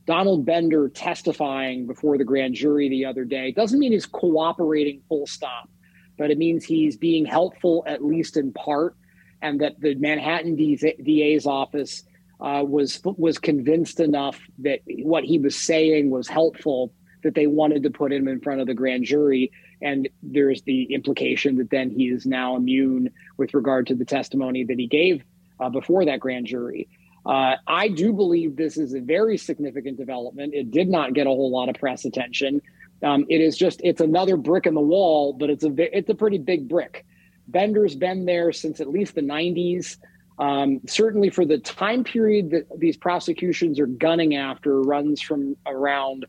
Donald 0.05 0.45
Bender 0.45 0.89
testifying 0.89 1.87
before 1.87 2.17
the 2.17 2.25
grand 2.25 2.55
jury 2.55 2.89
the 2.89 3.05
other 3.05 3.23
day 3.23 3.51
doesn't 3.51 3.79
mean 3.79 3.93
he's 3.93 4.05
cooperating 4.05 5.01
full 5.07 5.25
stop, 5.25 5.69
but 6.17 6.31
it 6.31 6.37
means 6.37 6.65
he's 6.65 6.97
being 6.97 7.25
helpful, 7.25 7.83
at 7.87 8.03
least 8.03 8.35
in 8.35 8.51
part 8.51 8.95
and 9.43 9.59
that 9.59 9.79
the 9.79 9.93
Manhattan 9.95 10.55
DA's 10.55 11.45
office 11.45 12.03
uh, 12.39 12.63
was 12.65 12.99
was 13.03 13.37
convinced 13.37 13.99
enough 13.99 14.39
that 14.59 14.79
what 15.03 15.23
he 15.23 15.37
was 15.37 15.55
saying 15.55 16.09
was 16.09 16.27
helpful 16.27 16.91
that 17.23 17.35
they 17.35 17.47
wanted 17.47 17.83
to 17.83 17.89
put 17.89 18.11
him 18.11 18.27
in 18.27 18.39
front 18.41 18.59
of 18.59 18.67
the 18.67 18.73
grand 18.73 19.03
jury. 19.05 19.51
And 19.81 20.09
there's 20.21 20.61
the 20.63 20.93
implication 20.93 21.57
that 21.57 21.69
then 21.69 21.89
he 21.89 22.09
is 22.09 22.25
now 22.25 22.55
immune 22.55 23.11
with 23.37 23.53
regard 23.53 23.87
to 23.87 23.95
the 23.95 24.05
testimony 24.05 24.63
that 24.63 24.79
he 24.79 24.87
gave 24.87 25.23
uh, 25.59 25.69
before 25.69 26.05
that 26.05 26.19
grand 26.19 26.47
jury. 26.47 26.89
Uh, 27.25 27.55
I 27.65 27.87
do 27.87 28.11
believe 28.11 28.57
this 28.57 28.77
is 28.77 28.93
a 28.93 28.99
very 28.99 29.37
significant 29.37 29.97
development. 29.97 30.53
It 30.53 30.71
did 30.71 30.89
not 30.89 31.13
get 31.13 31.27
a 31.27 31.29
whole 31.29 31.51
lot 31.51 31.69
of 31.69 31.75
press 31.75 32.03
attention. 32.03 32.61
Um, 33.01 33.25
it 33.29 33.39
is 33.39 33.57
just 33.57 33.79
it's 33.83 34.01
another 34.01 34.35
brick 34.35 34.65
in 34.65 34.73
the 34.73 34.81
wall, 34.81 35.33
but 35.33 35.49
it's 35.49 35.63
a 35.63 35.97
it's 35.97 36.09
a 36.09 36.15
pretty 36.15 36.37
big 36.37 36.67
brick. 36.67 37.05
Bender's 37.47 37.95
been 37.95 38.25
there 38.25 38.51
since 38.51 38.79
at 38.79 38.89
least 38.89 39.15
the 39.15 39.21
90s. 39.21 39.97
Um, 40.39 40.81
certainly 40.87 41.29
for 41.29 41.45
the 41.45 41.59
time 41.59 42.03
period 42.03 42.49
that 42.51 42.67
these 42.79 42.97
prosecutions 42.97 43.79
are 43.79 43.85
gunning 43.85 44.35
after 44.35 44.81
runs 44.81 45.21
from 45.21 45.55
around 45.67 46.25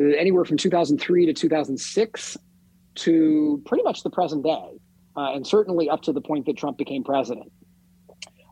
uh, 0.00 0.04
anywhere 0.04 0.44
from 0.44 0.56
2003 0.56 1.26
to 1.26 1.32
2006 1.34 2.36
to 2.94 3.62
pretty 3.66 3.84
much 3.84 4.02
the 4.02 4.10
present 4.10 4.44
day, 4.44 4.80
uh, 5.16 5.32
and 5.34 5.46
certainly 5.46 5.90
up 5.90 6.02
to 6.02 6.12
the 6.12 6.22
point 6.22 6.46
that 6.46 6.56
Trump 6.56 6.78
became 6.78 7.04
president. 7.04 7.52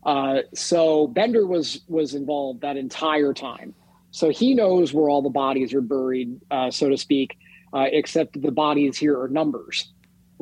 Uh, 0.05 0.41
so 0.53 1.07
Bender 1.07 1.47
was 1.47 1.81
was 1.89 2.15
involved 2.15 2.61
that 2.61 2.77
entire 2.77 3.33
time, 3.33 3.75
so 4.11 4.29
he 4.29 4.53
knows 4.53 4.93
where 4.93 5.09
all 5.09 5.23
the 5.23 5.31
bodies 5.31 5.73
are 5.73 5.81
buried, 5.81 6.39
uh, 6.51 6.71
so 6.71 6.89
to 6.89 6.99
speak. 6.99 7.39
Uh, 7.75 7.87
except 7.91 8.39
the 8.43 8.53
bodies 8.53 8.99
here 8.99 9.19
are 9.19 9.29
numbers 9.29 9.91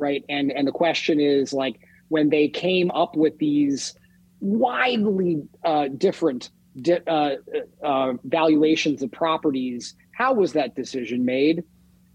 right? 0.00 0.24
And 0.28 0.50
and 0.50 0.66
the 0.66 0.72
question 0.72 1.20
is 1.20 1.52
like 1.52 1.80
when 2.08 2.30
they 2.30 2.48
came 2.48 2.90
up 2.90 3.16
with 3.16 3.38
these 3.38 3.94
widely 4.40 5.42
uh, 5.64 5.88
different 5.88 6.50
di- 6.80 7.02
uh, 7.06 7.36
uh, 7.82 8.14
valuations 8.24 9.02
of 9.02 9.12
properties, 9.12 9.94
how 10.12 10.34
was 10.34 10.54
that 10.54 10.74
decision 10.74 11.24
made? 11.24 11.64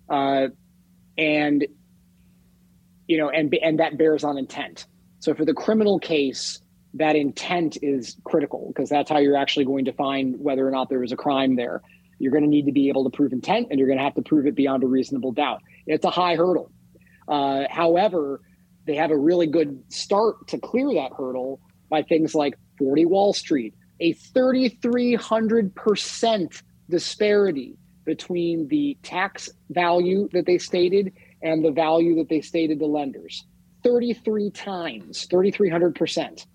Uh, 0.10 0.48
and 1.18 1.66
you 3.07 3.18
know, 3.18 3.30
and 3.30 3.53
and 3.62 3.80
that 3.80 3.98
bears 3.98 4.24
on 4.24 4.38
intent. 4.38 4.88
So 5.20 5.34
for 5.34 5.45
the 5.45 5.53
criminal 5.53 5.99
case, 5.99 6.60
that 6.95 7.16
intent 7.16 7.78
is 7.82 8.18
critical 8.24 8.68
because 8.68 8.90
that's 8.90 9.10
how 9.10 9.20
you're 9.20 9.38
actually 9.38 9.66
going 9.66 9.86
to 9.86 9.94
find 9.94 10.40
whether 10.40 10.68
or 10.68 10.72
not 10.72 10.90
there 10.90 10.99
was 10.99 11.12
a 11.12 11.18
crime 11.18 11.56
there. 11.56 11.82
You're 12.20 12.32
going 12.32 12.44
to 12.44 12.49
need 12.49 12.66
to 12.66 12.72
be 12.72 12.88
able 12.88 13.03
to 13.03 13.10
prove 13.10 13.34
intent, 13.34 13.68
and 13.70 13.78
you're 13.80 13.88
going 13.88 13.98
to 13.98 14.03
have 14.03 14.16
to 14.16 14.22
prove 14.22 14.45
it 14.48 14.56
beyond 14.56 14.84
a 14.84 14.88
reasonable 14.88 15.34
doubt. 15.34 15.62
It's 15.86 16.06
a 16.06 16.10
high 16.10 16.36
hurdle. 16.36 16.72
Uh, 17.28 17.64
however, 17.70 18.40
they 18.86 18.96
have 18.96 19.12
a 19.12 19.18
really 19.18 19.48
good 19.48 19.84
start 19.90 20.48
to 20.48 20.58
clear 20.60 20.94
that 20.94 21.12
hurdle 21.18 21.60
by 21.90 22.04
things 22.04 22.36
like 22.36 22.56
40 22.78 23.06
Wall 23.06 23.34
Street, 23.34 23.74
a 24.00 24.14
3,300% 24.14 26.62
disparity 26.90 27.78
between 28.06 28.68
the 28.68 28.96
tax 29.02 29.50
value 29.70 30.30
that 30.34 30.46
they 30.46 30.60
stated 30.60 31.14
and 31.42 31.66
the 31.66 31.72
value 31.72 32.16
that 32.16 32.30
they 32.30 32.42
stated 32.42 32.78
to 32.80 32.86
lenders. 32.86 33.44
33 33.84 34.52
times, 34.52 35.28
3,300%. 35.28 36.46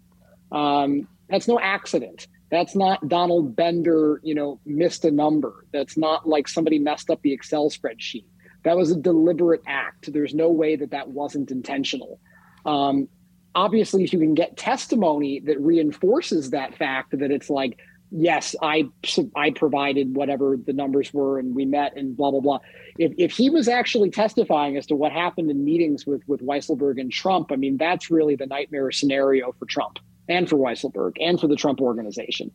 Um, 0.53 1.09
that's 1.29 1.49
no 1.49 1.59
accident. 1.61 2.27
That's 2.51 2.75
not 2.75 3.09
Donald 3.09 3.55
Bender, 3.55 4.21
you 4.25 4.35
know, 4.35 4.59
missed 4.67 5.05
a 5.05 5.11
number. 5.11 5.65
That's 5.73 5.97
not 5.97 6.29
like 6.29 6.49
somebody 6.49 6.81
messed 6.81 7.09
up 7.09 7.23
the 7.23 7.33
Excel 7.33 7.71
spreadsheet. 7.71 8.25
That 8.65 8.77
was 8.77 8.91
a 8.91 8.97
deliberate 8.97 9.63
act. 9.67 10.13
There's 10.13 10.35
no 10.35 10.51
way 10.51 10.77
that 10.77 10.91
that 10.91 11.09
wasn't 11.09 11.51
intentional. 11.51 12.21
Um, 12.67 13.09
obviously, 13.55 14.05
if 14.05 14.13
you 14.13 14.19
can 14.19 14.35
get 14.35 14.57
testimony 14.57 15.41
that 15.41 15.61
reinforces 15.61 16.51
that 16.51 16.77
fact, 16.77 17.19
that 17.19 17.31
it's 17.31 17.51
like, 17.51 17.79
yes, 18.11 18.55
I 18.61 18.89
I 19.35 19.51
provided 19.51 20.15
whatever 20.15 20.57
the 20.57 20.73
numbers 20.73 21.13
were, 21.13 21.39
and 21.39 21.55
we 21.55 21.65
met, 21.65 21.97
and 21.97 22.17
blah 22.17 22.31
blah 22.31 22.41
blah. 22.41 22.59
If 22.99 23.13
if 23.19 23.33
he 23.33 23.51
was 23.51 23.69
actually 23.69 24.11
testifying 24.11 24.77
as 24.77 24.87
to 24.87 24.97
what 24.97 25.13
happened 25.13 25.51
in 25.51 25.65
meetings 25.65 26.07
with 26.07 26.23
with 26.27 26.41
Weisselberg 26.41 27.01
and 27.01 27.11
Trump, 27.11 27.51
I 27.53 27.57
mean, 27.57 27.77
that's 27.77 28.11
really 28.11 28.37
the 28.37 28.47
nightmare 28.47 28.91
scenario 28.91 29.53
for 29.53 29.67
Trump 29.67 29.99
and 30.29 30.49
for 30.49 30.57
Weisselberg 30.57 31.13
and 31.21 31.41
for 31.41 31.49
the 31.49 31.57
Trump 31.57 31.81
organization. 31.81 32.51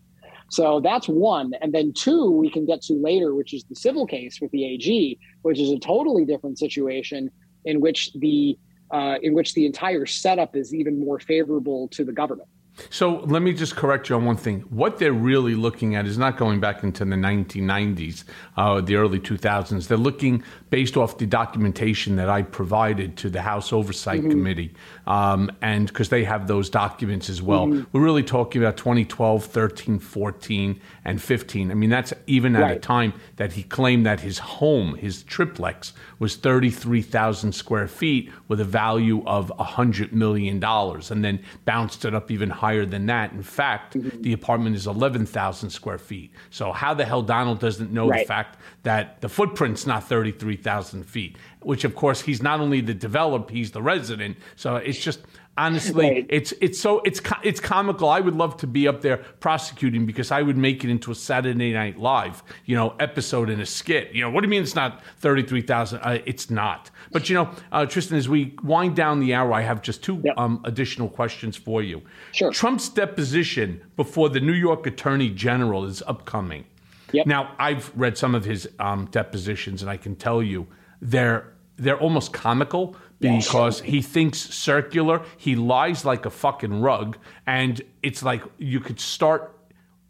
So 0.49 0.79
that's 0.79 1.07
one. 1.07 1.53
And 1.61 1.73
then 1.73 1.93
two, 1.93 2.29
we 2.29 2.49
can 2.49 2.65
get 2.65 2.81
to 2.83 2.93
later, 2.93 3.33
which 3.33 3.53
is 3.53 3.63
the 3.63 3.75
civil 3.75 4.05
case 4.05 4.39
with 4.39 4.51
the 4.51 4.65
AG, 4.65 5.19
which 5.41 5.59
is 5.59 5.71
a 5.71 5.79
totally 5.79 6.25
different 6.25 6.59
situation 6.59 7.31
in 7.65 7.81
which 7.81 8.13
the 8.13 8.57
uh, 8.91 9.15
in 9.23 9.33
which 9.33 9.55
the 9.55 9.65
entire 9.65 10.05
setup 10.05 10.55
is 10.55 10.73
even 10.73 10.99
more 10.99 11.19
favorable 11.19 11.87
to 11.87 12.05
the 12.05 12.11
government. 12.11 12.47
So 12.89 13.19
let 13.25 13.41
me 13.41 13.53
just 13.53 13.75
correct 13.75 14.09
you 14.09 14.15
on 14.15 14.25
one 14.25 14.35
thing. 14.37 14.61
What 14.69 14.99
they're 14.99 15.13
really 15.13 15.55
looking 15.55 15.95
at 15.95 16.05
is 16.05 16.17
not 16.17 16.37
going 16.37 16.59
back 16.59 16.83
into 16.83 17.05
the 17.05 17.15
1990s, 17.15 18.25
uh, 18.57 18.81
the 18.81 18.95
early 18.95 19.19
2000s. 19.19 19.87
They're 19.87 19.97
looking 19.97 20.43
based 20.69 20.97
off 20.97 21.17
the 21.17 21.25
documentation 21.25 22.17
that 22.17 22.29
I 22.29 22.41
provided 22.41 23.15
to 23.17 23.29
the 23.29 23.41
House 23.41 23.71
Oversight 23.71 24.21
mm-hmm. 24.21 24.29
Committee, 24.31 24.73
um, 25.07 25.51
and 25.61 25.87
because 25.87 26.09
they 26.09 26.25
have 26.25 26.47
those 26.47 26.69
documents 26.69 27.29
as 27.29 27.41
well. 27.41 27.67
Mm-hmm. 27.67 27.83
We're 27.93 28.03
really 28.03 28.23
talking 28.23 28.61
about 28.61 28.75
2012, 28.75 29.45
13, 29.45 29.99
14, 29.99 30.81
and 31.05 31.21
15. 31.21 31.71
I 31.71 31.73
mean, 31.73 31.89
that's 31.89 32.13
even 32.27 32.55
at 32.55 32.61
right. 32.61 32.77
a 32.77 32.79
time 32.79 33.13
that 33.37 33.53
he 33.53 33.63
claimed 33.63 34.05
that 34.05 34.19
his 34.19 34.39
home, 34.39 34.95
his 34.95 35.23
triplex, 35.23 35.93
was 36.19 36.35
33,000 36.35 37.53
square 37.53 37.87
feet 37.87 38.31
with 38.47 38.59
a 38.59 38.65
value 38.65 39.23
of 39.25 39.51
$100 39.57 40.11
million, 40.11 40.61
and 40.63 41.23
then 41.23 41.43
bounced 41.63 42.03
it 42.03 42.13
up 42.13 42.31
even 42.31 42.49
higher 42.49 42.64
higher 42.65 42.85
than 42.85 43.05
that. 43.05 43.31
In 43.31 43.43
fact, 43.43 43.95
mm-hmm. 43.95 44.21
the 44.21 44.33
apartment 44.33 44.75
is 44.75 44.87
11,000 44.87 45.69
square 45.69 45.99
feet. 45.99 46.31
So 46.49 46.71
how 46.71 46.95
the 46.95 47.05
hell 47.05 47.21
Donald 47.21 47.59
doesn't 47.59 47.91
know 47.91 48.07
right. 48.09 48.21
the 48.21 48.27
fact 48.27 48.57
that 48.81 49.21
the 49.21 49.29
footprint's 49.29 49.85
not 49.85 50.09
33,000 50.09 51.03
feet, 51.03 51.37
which 51.61 51.83
of 51.83 51.93
course 51.95 52.21
he's 52.21 52.41
not 52.41 52.59
only 52.59 52.81
the 52.81 52.95
developer, 52.95 53.53
he's 53.53 53.71
the 53.71 53.83
resident. 53.83 54.37
So 54.55 54.77
it's 54.77 54.97
just 54.97 55.19
honestly 55.57 56.09
right. 56.09 56.25
it's 56.29 56.53
it's 56.61 56.79
so 56.79 57.01
it's 57.05 57.21
it's 57.43 57.59
comical. 57.59 58.09
I 58.09 58.19
would 58.19 58.35
love 58.35 58.57
to 58.57 58.67
be 58.67 58.87
up 58.87 59.01
there 59.01 59.17
prosecuting 59.39 60.05
because 60.05 60.31
i 60.31 60.41
would 60.41 60.57
make 60.57 60.83
it 60.83 60.89
into 60.89 61.11
a 61.11 61.15
saturday 61.15 61.71
night 61.73 61.97
live 61.97 62.43
you 62.65 62.75
know 62.75 62.95
episode 62.99 63.49
in 63.49 63.59
a 63.59 63.65
skit. 63.65 64.11
You 64.13 64.21
know 64.21 64.29
what 64.29 64.41
do 64.41 64.47
you 64.47 64.51
mean 64.51 64.63
it's 64.63 64.75
not 64.75 65.01
33000 65.19 65.99
uh, 65.99 66.19
it's 66.25 66.49
not. 66.49 66.91
But 67.11 67.29
you 67.29 67.35
know 67.35 67.49
uh, 67.71 67.85
tristan 67.85 68.17
as 68.17 68.27
we 68.27 68.55
wind 68.63 68.95
down 68.95 69.19
the 69.19 69.33
hour 69.33 69.53
i 69.53 69.61
have 69.61 69.81
just 69.81 70.03
two 70.03 70.21
yep. 70.23 70.37
um, 70.37 70.61
additional 70.65 71.09
questions 71.09 71.55
for 71.55 71.81
you. 71.81 72.01
Sure. 72.31 72.51
Trump's 72.51 72.89
deposition 72.89 73.81
before 73.95 74.29
the 74.29 74.39
new 74.39 74.53
york 74.53 74.85
attorney 74.87 75.29
general 75.29 75.85
is 75.85 76.01
upcoming. 76.07 76.65
Yep. 77.11 77.27
Now, 77.27 77.55
I've 77.59 77.91
read 77.95 78.17
some 78.17 78.35
of 78.35 78.43
his 78.43 78.67
um, 78.79 79.05
depositions, 79.11 79.81
and 79.81 79.89
I 79.89 79.97
can 79.97 80.15
tell 80.15 80.43
you 80.43 80.67
they're 81.01 81.53
they're 81.77 81.99
almost 81.99 82.31
comical 82.31 82.95
because 83.19 83.81
he 83.81 84.01
thinks 84.01 84.39
circular. 84.39 85.21
He 85.37 85.55
lies 85.55 86.05
like 86.05 86.25
a 86.25 86.29
fucking 86.29 86.81
rug, 86.81 87.17
and 87.47 87.81
it's 88.03 88.23
like 88.23 88.43
you 88.57 88.79
could 88.79 88.99
start 88.99 89.51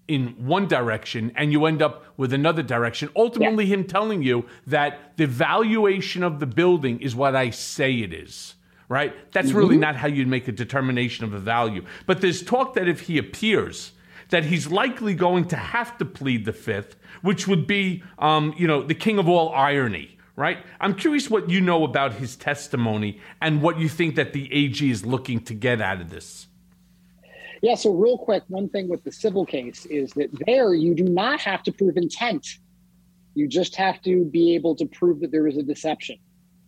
in 0.07 0.27
one 0.45 0.67
direction 0.67 1.31
and 1.35 1.51
you 1.51 1.65
end 1.65 1.81
up 1.81 2.05
with 2.17 2.31
another 2.33 2.61
direction. 2.61 3.09
Ultimately, 3.15 3.65
him 3.65 3.85
telling 3.85 4.21
you 4.21 4.45
that 4.67 5.17
the 5.17 5.25
valuation 5.25 6.23
of 6.23 6.39
the 6.39 6.45
building 6.45 6.99
is 7.01 7.15
what 7.15 7.35
I 7.35 7.49
say 7.49 7.93
it 7.95 8.13
is. 8.13 8.55
Right? 8.87 9.31
That's 9.31 9.51
really 9.51 9.77
not 9.77 9.95
how 9.95 10.07
you'd 10.07 10.27
make 10.27 10.47
a 10.47 10.51
determination 10.51 11.25
of 11.25 11.33
a 11.33 11.39
value. 11.39 11.83
But 12.05 12.21
there's 12.21 12.43
talk 12.43 12.75
that 12.75 12.87
if 12.87 12.99
he 13.01 13.17
appears, 13.17 13.93
that 14.29 14.45
he's 14.45 14.67
likely 14.67 15.15
going 15.15 15.45
to 15.45 15.55
have 15.55 15.97
to 15.97 16.05
plead 16.05 16.45
the 16.45 16.53
fifth, 16.53 16.95
which 17.23 17.47
would 17.47 17.65
be, 17.65 18.03
um, 18.19 18.53
you 18.57 18.67
know, 18.67 18.83
the 18.83 18.93
king 18.93 19.17
of 19.17 19.27
all 19.27 19.49
irony, 19.53 20.14
right? 20.35 20.57
I'm 20.79 20.95
curious 20.95 21.29
what 21.29 21.49
you 21.49 21.61
know 21.61 21.83
about 21.83 22.13
his 22.13 22.35
testimony 22.35 23.19
and 23.41 23.61
what 23.61 23.79
you 23.79 23.87
think 23.87 24.15
that 24.15 24.33
the 24.33 24.51
AG 24.53 24.89
is 24.89 25.05
looking 25.05 25.39
to 25.41 25.53
get 25.53 25.81
out 25.81 26.01
of 26.01 26.09
this. 26.09 26.47
Yeah, 27.61 27.75
so 27.75 27.91
real 27.93 28.17
quick, 28.17 28.43
one 28.47 28.69
thing 28.69 28.89
with 28.89 29.03
the 29.03 29.11
civil 29.11 29.45
case 29.45 29.85
is 29.85 30.11
that 30.13 30.29
there 30.45 30.73
you 30.73 30.93
do 30.93 31.05
not 31.05 31.39
have 31.41 31.63
to 31.63 31.71
prove 31.71 31.97
intent. 31.97 32.45
You 33.33 33.47
just 33.47 33.75
have 33.75 34.01
to 34.03 34.25
be 34.25 34.55
able 34.55 34.75
to 34.75 34.85
prove 34.85 35.19
that 35.21 35.31
there 35.31 35.43
was 35.43 35.57
a 35.57 35.63
deception. 35.63 36.17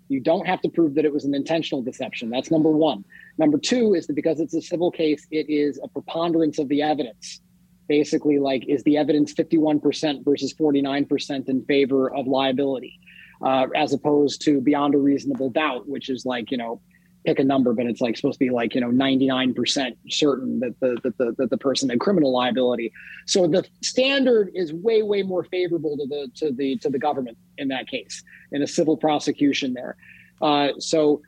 You 0.10 0.22
don't 0.22 0.48
have 0.48 0.62
to 0.62 0.70
prove 0.70 0.96
that 0.96 1.06
it 1.06 1.14
was 1.14 1.26
an 1.26 1.36
intentional 1.36 1.82
deception. 1.82 2.30
That's 2.30 2.50
number 2.50 2.72
one. 2.72 3.04
Number 3.38 3.58
two 3.58 3.94
is 3.94 4.08
that 4.08 4.14
because 4.14 4.40
it's 4.40 4.54
a 4.54 4.62
civil 4.62 4.90
case, 4.90 5.28
it 5.32 5.50
is 5.50 5.80
a 5.84 5.88
preponderance 5.88 6.60
of 6.60 6.70
the 6.70 6.82
evidence. 6.82 7.42
Basically, 7.90 8.40
like, 8.40 8.68
is 8.68 8.84
the 8.84 8.98
evidence 8.98 9.34
51% 9.34 10.26
versus 10.26 10.54
49% 10.54 11.50
in 11.50 11.64
favor 11.66 12.14
of 12.14 12.28
liability, 12.28 13.00
uh, 13.42 13.68
as 13.76 13.94
opposed 13.94 14.42
to 14.44 14.62
beyond 14.62 14.96
a 14.96 14.98
reasonable 14.98 15.50
doubt, 15.50 15.88
which 15.88 16.10
is 16.10 16.26
like, 16.26 16.52
you 16.52 16.58
know, 16.58 16.82
pick 17.26 17.40
a 17.40 17.44
number, 17.44 17.74
but 17.74 17.86
it's 17.86 18.00
like 18.00 18.16
supposed 18.16 18.40
to 18.40 18.46
be 18.46 18.50
like, 18.50 18.74
you 18.74 18.82
know, 18.82 18.90
99% 18.90 19.98
certain 20.10 20.60
that 20.62 20.80
the, 20.80 20.98
that 21.04 21.18
the, 21.18 21.36
that 21.38 21.50
the 21.50 21.58
person 21.58 21.90
had 21.90 22.00
criminal 22.00 22.32
liability. 22.32 22.92
So 23.26 23.48
the 23.48 23.66
standard 23.84 24.50
is 24.56 24.74
way, 24.74 25.04
way 25.04 25.24
more 25.24 25.44
favorable 25.44 25.98
to 25.98 26.08
the, 26.08 26.32
to 26.36 26.52
the, 26.54 26.78
to 26.78 26.90
the 26.90 27.00
government 27.00 27.38
in 27.58 27.68
that 27.68 27.88
case, 27.88 28.24
in 28.52 28.62
a 28.62 28.68
civil 28.68 28.96
prosecution 28.96 29.74
there. 29.74 29.98
Uh, 30.42 30.70
so 30.80 31.22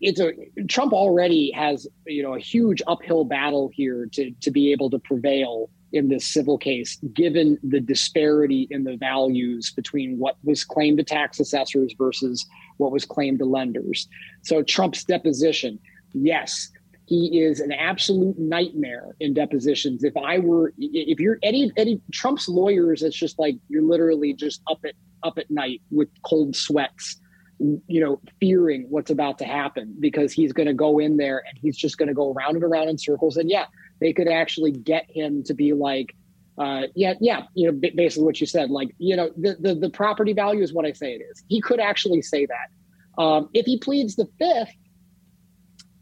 it's 0.00 0.20
a 0.20 0.32
Trump 0.68 0.92
already 0.92 1.50
has, 1.50 1.86
you 2.06 2.22
know, 2.22 2.34
a 2.34 2.38
huge 2.38 2.80
uphill 2.86 3.24
battle 3.24 3.70
here 3.74 4.08
to, 4.12 4.30
to 4.40 4.50
be 4.50 4.72
able 4.72 4.88
to 4.90 4.98
prevail 4.98 5.68
in 5.92 6.08
this 6.08 6.26
civil 6.26 6.58
case, 6.58 6.98
given 7.14 7.58
the 7.62 7.80
disparity 7.80 8.68
in 8.70 8.84
the 8.84 8.96
values 8.96 9.72
between 9.72 10.18
what 10.18 10.36
was 10.44 10.64
claimed 10.64 10.98
to 10.98 11.04
tax 11.04 11.40
assessors 11.40 11.94
versus 11.98 12.46
what 12.76 12.92
was 12.92 13.04
claimed 13.04 13.38
to 13.38 13.44
lenders. 13.44 14.08
So 14.42 14.62
Trump's 14.62 15.04
deposition, 15.04 15.78
yes, 16.12 16.70
he 17.06 17.40
is 17.42 17.58
an 17.58 17.72
absolute 17.72 18.38
nightmare 18.38 19.16
in 19.18 19.34
depositions. 19.34 20.04
If 20.04 20.16
I 20.16 20.38
were, 20.38 20.72
if 20.78 21.18
you're 21.18 21.38
any 21.42 21.72
any 21.76 22.00
Trump's 22.12 22.48
lawyers, 22.48 23.02
it's 23.02 23.16
just 23.16 23.36
like 23.36 23.56
you're 23.68 23.82
literally 23.82 24.32
just 24.32 24.62
up 24.70 24.78
at 24.84 24.94
up 25.24 25.36
at 25.36 25.50
night 25.50 25.82
with 25.90 26.08
cold 26.22 26.54
sweats, 26.54 27.20
you 27.58 28.00
know, 28.00 28.20
fearing 28.38 28.86
what's 28.90 29.10
about 29.10 29.38
to 29.38 29.44
happen 29.44 29.94
because 29.98 30.32
he's 30.32 30.52
going 30.52 30.68
to 30.68 30.72
go 30.72 31.00
in 31.00 31.16
there 31.16 31.42
and 31.48 31.58
he's 31.60 31.76
just 31.76 31.98
going 31.98 32.06
to 32.06 32.14
go 32.14 32.32
around 32.32 32.54
and 32.54 32.62
around 32.62 32.88
in 32.88 32.96
circles. 32.96 33.36
And 33.36 33.50
yeah, 33.50 33.66
they 34.00 34.12
could 34.12 34.28
actually 34.28 34.72
get 34.72 35.06
him 35.08 35.42
to 35.44 35.54
be 35.54 35.72
like, 35.72 36.14
uh, 36.58 36.82
yeah, 36.94 37.14
yeah, 37.20 37.42
you 37.54 37.70
know, 37.70 37.90
basically 37.94 38.24
what 38.24 38.40
you 38.40 38.46
said, 38.46 38.70
like, 38.70 38.88
you 38.98 39.16
know, 39.16 39.30
the, 39.36 39.56
the, 39.60 39.74
the 39.74 39.90
property 39.90 40.32
value 40.32 40.62
is 40.62 40.72
what 40.72 40.84
I 40.84 40.92
say 40.92 41.14
it 41.14 41.22
is. 41.30 41.42
He 41.48 41.60
could 41.60 41.80
actually 41.80 42.22
say 42.22 42.46
that. 42.46 43.22
Um, 43.22 43.48
if 43.54 43.66
he 43.66 43.78
pleads 43.78 44.16
the 44.16 44.26
fifth, 44.38 44.74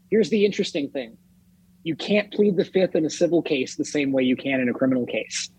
here's 0.09 0.29
the 0.29 0.45
interesting 0.45 0.89
thing: 0.89 1.17
you 1.83 1.95
can't 1.95 2.31
plead 2.33 2.57
the 2.57 2.65
fifth 2.65 2.95
in 2.95 3.05
a 3.05 3.09
civil 3.09 3.41
case 3.41 3.75
the 3.75 3.85
same 3.85 4.11
way 4.11 4.23
you 4.23 4.35
can 4.35 4.59
in 4.59 4.69
a 4.69 4.73
criminal 4.73 5.05
case. 5.05 5.49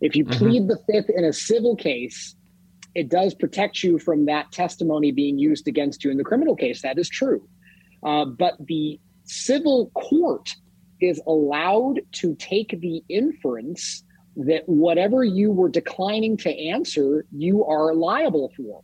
If 0.00 0.14
you 0.14 0.24
mm-hmm. 0.24 0.38
plead 0.38 0.68
the 0.68 0.78
fifth 0.90 1.10
in 1.10 1.24
a 1.24 1.32
civil 1.32 1.76
case, 1.76 2.34
it 2.94 3.08
does 3.08 3.34
protect 3.34 3.82
you 3.82 3.98
from 3.98 4.26
that 4.26 4.52
testimony 4.52 5.10
being 5.10 5.38
used 5.38 5.68
against 5.68 6.04
you 6.04 6.10
in 6.10 6.16
the 6.16 6.24
criminal 6.24 6.56
case. 6.56 6.82
That 6.82 6.98
is 6.98 7.08
true, 7.08 7.46
uh, 8.02 8.24
but 8.24 8.54
the 8.60 9.00
civil 9.24 9.90
court 9.94 10.54
is 11.00 11.20
allowed 11.26 12.00
to 12.12 12.34
take 12.36 12.78
the 12.80 13.02
inference 13.08 14.04
that 14.36 14.62
whatever 14.66 15.24
you 15.24 15.50
were 15.50 15.68
declining 15.68 16.36
to 16.38 16.68
answer, 16.68 17.26
you 17.32 17.64
are 17.64 17.94
liable 17.94 18.52
for. 18.56 18.82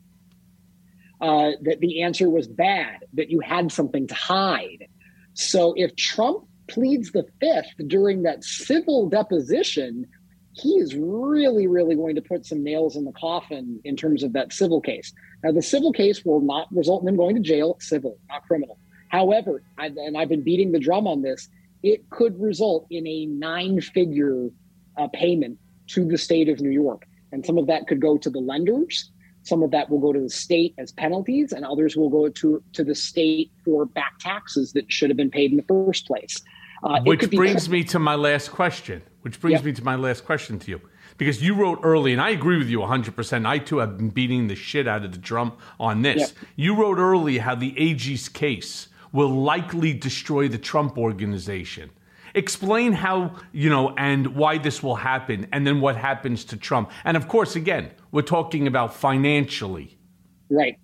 Uh, 1.20 1.52
that 1.62 1.80
the 1.80 2.02
answer 2.02 2.28
was 2.28 2.46
bad, 2.46 2.98
that 3.14 3.30
you 3.30 3.40
had 3.40 3.72
something 3.72 4.06
to 4.06 4.14
hide. 4.14 4.86
So 5.32 5.72
if 5.76 5.96
Trump 5.96 6.44
pleads 6.68 7.12
the 7.12 7.24
fifth 7.40 7.72
during 7.86 8.24
that 8.24 8.44
civil 8.44 9.08
deposition, 9.08 10.06
he 10.52 10.72
is 10.72 10.94
really, 10.94 11.66
really 11.66 11.94
going 11.94 12.14
to 12.16 12.22
put 12.22 12.44
some 12.44 12.62
nails 12.62 12.96
in 12.96 13.04
the 13.04 13.12
coffin 13.12 13.80
in 13.84 13.96
terms 13.96 14.22
of 14.22 14.32
that 14.32 14.52
civil 14.52 14.80
case. 14.80 15.12
Now, 15.44 15.52
the 15.52 15.62
civil 15.62 15.92
case 15.92 16.24
will 16.24 16.40
not 16.40 16.68
result 16.70 17.02
in 17.02 17.08
him 17.08 17.16
going 17.16 17.36
to 17.36 17.42
jail, 17.42 17.76
civil, 17.80 18.18
not 18.28 18.42
criminal. 18.46 18.78
However, 19.08 19.62
I, 19.78 19.86
and 19.86 20.16
I've 20.16 20.28
been 20.28 20.42
beating 20.42 20.72
the 20.72 20.80
drum 20.80 21.06
on 21.06 21.22
this, 21.22 21.48
it 21.82 22.08
could 22.10 22.40
result 22.40 22.86
in 22.90 23.06
a 23.06 23.26
nine 23.26 23.80
figure 23.80 24.48
uh, 24.96 25.08
payment 25.12 25.58
to 25.88 26.04
the 26.04 26.18
state 26.18 26.48
of 26.48 26.60
New 26.60 26.70
York. 26.70 27.06
And 27.32 27.44
some 27.44 27.58
of 27.58 27.66
that 27.66 27.86
could 27.86 28.00
go 28.00 28.16
to 28.18 28.30
the 28.30 28.38
lenders, 28.38 29.10
some 29.46 29.62
of 29.62 29.70
that 29.70 29.88
will 29.88 30.00
go 30.00 30.12
to 30.12 30.20
the 30.20 30.30
state 30.30 30.74
as 30.76 30.90
penalties, 30.92 31.52
and 31.52 31.64
others 31.64 31.96
will 31.96 32.08
go 32.08 32.28
to, 32.28 32.62
to 32.72 32.82
the 32.82 32.94
state 32.94 33.52
for 33.64 33.84
back 33.86 34.18
taxes 34.18 34.72
that 34.72 34.90
should 34.90 35.08
have 35.08 35.16
been 35.16 35.30
paid 35.30 35.52
in 35.52 35.56
the 35.56 35.62
first 35.62 36.06
place. 36.06 36.42
Uh, 36.82 37.00
which 37.02 37.30
brings 37.30 37.68
me 37.68 37.84
to 37.84 37.98
my 37.98 38.16
last 38.16 38.50
question. 38.50 39.02
Which 39.22 39.40
brings 39.40 39.58
yep. 39.58 39.64
me 39.64 39.72
to 39.72 39.84
my 39.84 39.96
last 39.96 40.24
question 40.24 40.58
to 40.58 40.70
you. 40.70 40.80
Because 41.16 41.42
you 41.42 41.54
wrote 41.54 41.78
early, 41.82 42.12
and 42.12 42.20
I 42.20 42.30
agree 42.30 42.58
with 42.58 42.68
you 42.68 42.80
100%. 42.80 43.46
I 43.46 43.58
too 43.58 43.78
have 43.78 43.96
been 43.96 44.10
beating 44.10 44.48
the 44.48 44.54
shit 44.54 44.86
out 44.86 45.04
of 45.04 45.12
the 45.12 45.18
drum 45.18 45.52
on 45.80 46.02
this. 46.02 46.18
Yep. 46.18 46.30
You 46.56 46.74
wrote 46.74 46.98
early 46.98 47.38
how 47.38 47.54
the 47.54 47.74
AG's 47.78 48.28
case 48.28 48.88
will 49.16 49.34
likely 49.52 49.92
destroy 50.08 50.46
the 50.46 50.58
Trump 50.58 50.96
organization. 50.98 51.90
Explain 52.34 52.92
how, 52.92 53.34
you 53.52 53.70
know, 53.70 53.94
and 53.96 54.36
why 54.36 54.58
this 54.58 54.82
will 54.82 54.94
happen, 55.12 55.48
and 55.52 55.66
then 55.66 55.80
what 55.80 55.96
happens 55.96 56.44
to 56.44 56.56
Trump. 56.56 56.90
And 57.04 57.16
of 57.16 57.26
course, 57.26 57.56
again, 57.56 57.90
we're 58.12 58.30
talking 58.38 58.66
about 58.66 58.94
financially. 58.94 59.98
Right. 60.50 60.78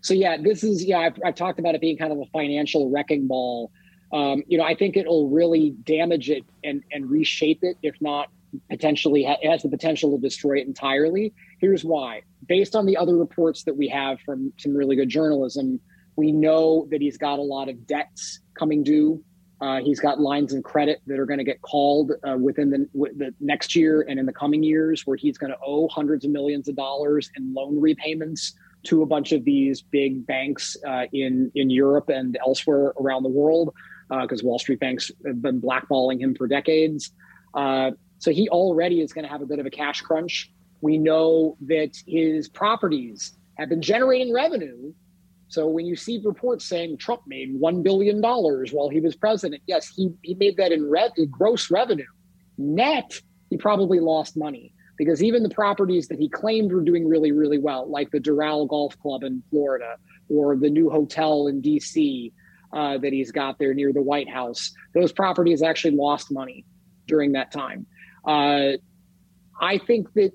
So, 0.00 0.14
yeah, 0.14 0.38
this 0.38 0.64
is, 0.64 0.82
yeah, 0.82 1.00
I've, 1.00 1.18
I've 1.24 1.34
talked 1.34 1.58
about 1.58 1.74
it 1.74 1.80
being 1.80 1.98
kind 1.98 2.12
of 2.12 2.18
a 2.18 2.26
financial 2.32 2.90
wrecking 2.90 3.28
ball. 3.28 3.70
Um, 4.12 4.42
you 4.46 4.56
know, 4.58 4.64
I 4.64 4.74
think 4.74 4.96
it'll 4.96 5.28
really 5.28 5.70
damage 5.84 6.30
it 6.30 6.44
and, 6.62 6.82
and 6.90 7.10
reshape 7.10 7.60
it, 7.62 7.76
if 7.82 7.96
not 8.00 8.28
potentially, 8.70 9.26
it 9.26 9.50
has 9.50 9.62
the 9.62 9.68
potential 9.68 10.16
to 10.16 10.20
destroy 10.22 10.58
it 10.60 10.66
entirely. 10.66 11.34
Here's 11.58 11.84
why. 11.84 12.22
Based 12.46 12.74
on 12.76 12.86
the 12.86 12.96
other 12.96 13.16
reports 13.16 13.64
that 13.64 13.76
we 13.76 13.88
have 13.88 14.20
from 14.24 14.52
some 14.58 14.74
really 14.74 14.96
good 14.96 15.08
journalism, 15.08 15.80
we 16.16 16.32
know 16.32 16.86
that 16.90 17.00
he's 17.00 17.18
got 17.18 17.38
a 17.38 17.42
lot 17.42 17.68
of 17.68 17.86
debts 17.86 18.40
coming 18.58 18.82
due. 18.82 19.22
Uh, 19.60 19.80
he's 19.80 20.00
got 20.00 20.20
lines 20.20 20.52
of 20.52 20.62
credit 20.62 21.00
that 21.06 21.18
are 21.18 21.26
going 21.26 21.38
to 21.38 21.44
get 21.44 21.62
called 21.62 22.12
uh, 22.28 22.36
within 22.36 22.70
the, 22.70 22.86
the, 23.16 23.32
next 23.40 23.74
year 23.74 24.04
and 24.08 24.18
in 24.18 24.26
the 24.26 24.32
coming 24.32 24.62
years, 24.62 25.06
where 25.06 25.16
he's 25.16 25.38
going 25.38 25.50
to 25.50 25.58
owe 25.64 25.88
hundreds 25.88 26.24
of 26.24 26.30
millions 26.30 26.68
of 26.68 26.76
dollars 26.76 27.30
in 27.36 27.54
loan 27.54 27.80
repayments 27.80 28.52
to 28.84 29.02
a 29.02 29.06
bunch 29.06 29.32
of 29.32 29.44
these 29.44 29.80
big 29.80 30.26
banks 30.26 30.76
uh, 30.86 31.04
in 31.12 31.50
in 31.54 31.70
Europe 31.70 32.10
and 32.10 32.36
elsewhere 32.46 32.92
around 33.00 33.22
the 33.22 33.28
world, 33.28 33.72
because 34.10 34.42
uh, 34.42 34.46
Wall 34.46 34.58
Street 34.58 34.80
banks 34.80 35.10
have 35.24 35.40
been 35.40 35.60
blackballing 35.60 36.20
him 36.20 36.34
for 36.34 36.46
decades. 36.46 37.12
Uh, 37.54 37.92
so 38.18 38.30
he 38.30 38.48
already 38.50 39.00
is 39.00 39.12
going 39.12 39.24
to 39.24 39.30
have 39.30 39.40
a 39.40 39.46
bit 39.46 39.58
of 39.58 39.66
a 39.66 39.70
cash 39.70 40.00
crunch. 40.00 40.50
We 40.80 40.98
know 40.98 41.56
that 41.62 41.96
his 42.06 42.48
properties 42.48 43.32
have 43.54 43.68
been 43.68 43.82
generating 43.82 44.32
revenue 44.32 44.92
so 45.54 45.68
when 45.68 45.86
you 45.86 45.94
see 45.94 46.20
reports 46.24 46.64
saying 46.64 46.98
Trump 46.98 47.22
made 47.28 47.60
$1 47.60 47.82
billion 47.84 48.20
while 48.20 48.88
he 48.90 49.00
was 49.00 49.14
president, 49.14 49.62
yes, 49.66 49.88
he, 49.88 50.10
he 50.22 50.34
made 50.34 50.56
that 50.56 50.72
in, 50.72 50.92
in 51.16 51.30
gross 51.30 51.70
revenue. 51.70 52.08
Net, 52.58 53.20
he 53.50 53.56
probably 53.56 54.00
lost 54.00 54.36
money 54.36 54.74
because 54.98 55.22
even 55.22 55.44
the 55.44 55.48
properties 55.50 56.08
that 56.08 56.18
he 56.18 56.28
claimed 56.28 56.72
were 56.72 56.80
doing 56.80 57.06
really, 57.06 57.30
really 57.30 57.58
well, 57.58 57.88
like 57.88 58.10
the 58.10 58.18
Doral 58.18 58.68
Golf 58.68 58.98
Club 58.98 59.22
in 59.22 59.44
Florida 59.50 59.96
or 60.28 60.56
the 60.56 60.70
new 60.70 60.90
hotel 60.90 61.46
in 61.46 61.62
DC 61.62 62.32
uh, 62.72 62.98
that 62.98 63.12
he's 63.12 63.30
got 63.30 63.56
there 63.60 63.74
near 63.74 63.92
the 63.92 64.02
White 64.02 64.28
House, 64.28 64.72
those 64.92 65.12
properties 65.12 65.62
actually 65.62 65.94
lost 65.94 66.32
money 66.32 66.64
during 67.06 67.32
that 67.32 67.52
time. 67.52 67.86
Uh, 68.26 68.72
I 69.60 69.78
think 69.78 70.12
that 70.14 70.32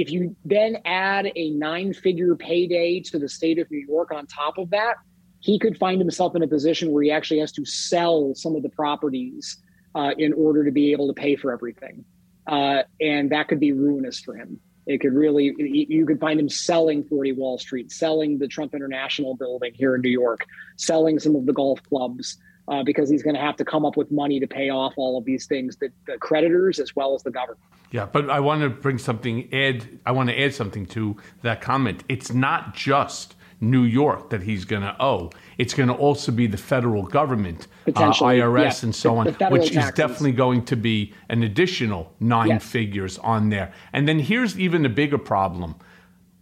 if 0.00 0.10
you 0.10 0.34
then 0.46 0.78
add 0.86 1.30
a 1.36 1.50
nine 1.50 1.92
figure 1.92 2.34
payday 2.34 3.00
to 3.00 3.18
the 3.18 3.28
state 3.28 3.58
of 3.58 3.70
New 3.70 3.84
York 3.86 4.12
on 4.12 4.26
top 4.26 4.56
of 4.56 4.70
that, 4.70 4.94
he 5.40 5.58
could 5.58 5.76
find 5.76 6.00
himself 6.00 6.34
in 6.34 6.42
a 6.42 6.48
position 6.48 6.90
where 6.90 7.02
he 7.02 7.10
actually 7.10 7.40
has 7.40 7.52
to 7.52 7.66
sell 7.66 8.34
some 8.34 8.56
of 8.56 8.62
the 8.62 8.70
properties 8.70 9.58
uh, 9.94 10.12
in 10.16 10.32
order 10.32 10.64
to 10.64 10.70
be 10.70 10.92
able 10.92 11.06
to 11.06 11.12
pay 11.12 11.36
for 11.36 11.52
everything. 11.52 12.02
Uh, 12.46 12.82
and 12.98 13.30
that 13.30 13.48
could 13.48 13.60
be 13.60 13.72
ruinous 13.72 14.20
for 14.20 14.34
him. 14.34 14.58
It 14.86 15.02
could 15.02 15.12
really, 15.12 15.54
you 15.58 16.06
could 16.06 16.18
find 16.18 16.40
him 16.40 16.48
selling 16.48 17.04
40 17.04 17.32
Wall 17.32 17.58
Street, 17.58 17.92
selling 17.92 18.38
the 18.38 18.48
Trump 18.48 18.74
International 18.74 19.36
building 19.36 19.72
here 19.74 19.94
in 19.94 20.00
New 20.00 20.08
York, 20.10 20.46
selling 20.78 21.18
some 21.18 21.36
of 21.36 21.44
the 21.44 21.52
golf 21.52 21.82
clubs, 21.82 22.38
uh, 22.68 22.82
because 22.82 23.08
he's 23.10 23.22
going 23.22 23.34
to 23.34 23.40
have 23.40 23.56
to 23.56 23.64
come 23.64 23.84
up 23.84 23.96
with 23.96 24.10
money 24.10 24.40
to 24.40 24.46
pay 24.46 24.70
off 24.70 24.94
all 24.96 25.18
of 25.18 25.24
these 25.24 25.46
things, 25.46 25.76
that 25.76 25.90
the 26.06 26.16
creditors 26.18 26.78
as 26.78 26.94
well 26.94 27.14
as 27.14 27.22
the 27.22 27.30
government. 27.30 27.60
Yeah, 27.90 28.06
but 28.06 28.30
I 28.30 28.38
want 28.40 28.62
to 28.62 28.70
bring 28.70 28.98
something, 28.98 29.52
add, 29.52 29.86
I 30.06 30.12
want 30.12 30.28
to 30.28 30.40
add 30.40 30.54
something 30.54 30.86
to 30.86 31.16
that 31.42 31.60
comment. 31.60 32.04
It's 32.08 32.32
not 32.32 32.74
just 32.74 33.34
New 33.60 33.82
York 33.82 34.30
that 34.30 34.42
he's 34.42 34.64
going 34.64 34.82
to 34.82 34.96
owe. 35.00 35.30
It's 35.58 35.74
going 35.74 35.88
to 35.88 35.94
also 35.94 36.30
be 36.32 36.46
the 36.46 36.56
federal 36.56 37.02
government, 37.02 37.66
uh, 37.88 37.90
IRS, 37.90 38.82
yeah. 38.82 38.86
and 38.86 38.94
so 38.94 39.10
The- 39.10 39.16
on, 39.18 39.26
the 39.26 39.32
federal 39.32 39.60
which 39.60 39.70
is 39.76 39.90
definitely 39.92 40.32
going 40.32 40.64
to 40.66 40.76
be 40.76 41.12
an 41.28 41.42
additional 41.42 42.12
nine 42.20 42.48
Yes. 42.48 42.64
figures 42.64 43.18
on 43.18 43.50
there. 43.50 43.72
And 43.92 44.06
then 44.08 44.20
here's 44.20 44.58
even 44.58 44.86
a 44.86 44.88
bigger 44.88 45.18
problem. 45.18 45.74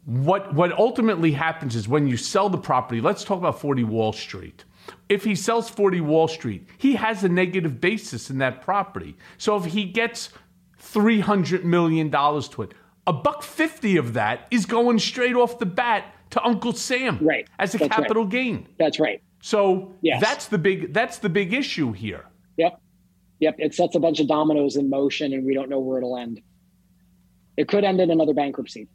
What 0.05 0.55
what 0.55 0.73
ultimately 0.73 1.33
happens 1.33 1.75
is 1.77 1.87
when 1.89 2.07
you 2.07 2.17
sell 2.17 2.49
the 2.49 2.57
property, 2.59 3.01
let's 3.01 3.25
talk 3.25 3.39
about 3.39 3.61
40 3.61 3.85
Wall 3.85 4.13
Street. 4.13 4.65
If 5.09 5.25
he 5.25 5.35
sells 5.35 5.69
40 5.69 6.01
Wall 6.03 6.29
Street, 6.29 6.67
he 6.79 6.95
has 6.97 7.25
a 7.25 7.29
negative 7.29 7.81
basis 7.81 8.31
in 8.31 8.39
that 8.39 8.63
property. 8.63 9.17
So 9.39 9.57
if 9.57 9.67
he 9.67 9.85
gets 9.85 10.31
300 10.79 11.65
million 11.65 12.11
dollars 12.11 12.49
to 12.51 12.63
it, 12.63 12.75
a 13.07 13.13
buck 13.13 13.43
50 13.43 13.97
of 13.97 14.13
that 14.15 14.47
is 14.51 14.67
going 14.67 14.99
straight 14.99 15.35
off 15.35 15.59
the 15.59 15.67
bat 15.67 16.15
to 16.31 16.43
Uncle 16.45 16.73
Sam 16.75 17.19
right. 17.23 17.49
as 17.59 17.75
a 17.75 17.79
That's 17.79 17.91
right. 17.91 18.01
capital 18.03 18.27
gain. 18.27 18.69
That's 18.79 19.01
right. 19.01 19.23
So 19.41 19.95
Yes. 20.03 20.21
that's 20.21 20.47
the 20.49 20.59
big 20.59 20.93
that's 20.93 21.19
the 21.19 21.29
big 21.29 21.53
issue 21.55 21.93
here. 21.93 22.27
Yep. 22.59 22.81
Yep. 23.41 23.55
It 23.59 23.75
sets 23.75 23.95
a 23.95 24.01
bunch 24.01 24.21
of 24.21 24.29
dominoes 24.29 24.77
in 24.77 24.91
motion 24.91 25.33
and 25.33 25.45
we 25.47 25.55
don't 25.55 25.71
know 25.71 25.79
where 25.81 25.99
it'll 25.99 26.19
end. 26.19 26.41
It 27.57 27.67
could 27.69 27.85
end 27.85 28.01
in 28.01 28.11
another 28.11 28.35
bankruptcy. 28.35 28.89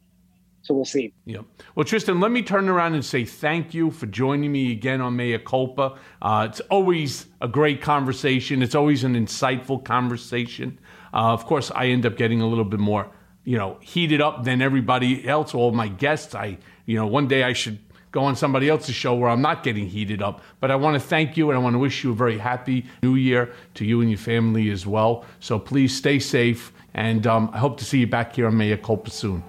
So 0.63 0.73
we'll 0.73 0.85
see. 0.85 1.13
Yep. 1.25 1.43
Well, 1.75 1.83
Tristan, 1.83 2.21
let 2.21 2.31
me 2.31 2.41
turn 2.41 2.69
around 2.69 2.93
and 2.93 3.03
say 3.03 3.25
thank 3.25 3.73
you 3.73 3.91
for 3.91 4.05
joining 4.05 4.49
me 4.49 4.71
again 4.71 5.01
on 5.01 5.13
Mea 5.17 5.37
Culpa. 5.37 5.97
Uh, 6.21 6.47
it's 6.49 6.61
always 6.61 7.27
a 7.41 7.49
great 7.49 7.81
conversation. 7.81 8.63
It's 8.63 8.73
always 8.73 9.03
an 9.03 9.13
insightful 9.13 9.83
conversation. 9.83 10.79
Uh, 11.13 11.33
of 11.33 11.45
course, 11.45 11.69
I 11.75 11.87
end 11.87 12.05
up 12.05 12.15
getting 12.15 12.39
a 12.39 12.47
little 12.47 12.63
bit 12.63 12.79
more, 12.79 13.11
you 13.43 13.57
know, 13.57 13.77
heated 13.81 14.21
up 14.21 14.45
than 14.45 14.61
everybody 14.61 15.27
else. 15.27 15.53
All 15.53 15.73
my 15.73 15.89
guests. 15.89 16.33
I, 16.33 16.57
you 16.85 16.95
know, 16.95 17.07
one 17.07 17.27
day 17.27 17.43
I 17.43 17.51
should 17.51 17.79
go 18.13 18.23
on 18.23 18.37
somebody 18.37 18.69
else's 18.69 18.95
show 18.95 19.15
where 19.15 19.29
I'm 19.29 19.41
not 19.41 19.63
getting 19.63 19.89
heated 19.89 20.21
up. 20.21 20.39
But 20.61 20.71
I 20.71 20.77
want 20.77 20.93
to 20.93 21.05
thank 21.05 21.35
you 21.35 21.49
and 21.49 21.59
I 21.59 21.61
want 21.61 21.73
to 21.73 21.79
wish 21.79 22.05
you 22.05 22.11
a 22.11 22.15
very 22.15 22.37
happy 22.37 22.85
New 23.01 23.15
Year 23.15 23.51
to 23.73 23.83
you 23.83 23.99
and 23.99 24.09
your 24.09 24.17
family 24.17 24.69
as 24.69 24.87
well. 24.87 25.25
So 25.41 25.59
please 25.59 25.93
stay 25.93 26.19
safe, 26.19 26.71
and 26.93 27.27
um, 27.27 27.49
I 27.51 27.57
hope 27.57 27.77
to 27.79 27.85
see 27.85 27.99
you 27.99 28.07
back 28.07 28.33
here 28.33 28.47
on 28.47 28.55
Mea 28.55 28.77
Culpa 28.77 29.09
soon. 29.09 29.43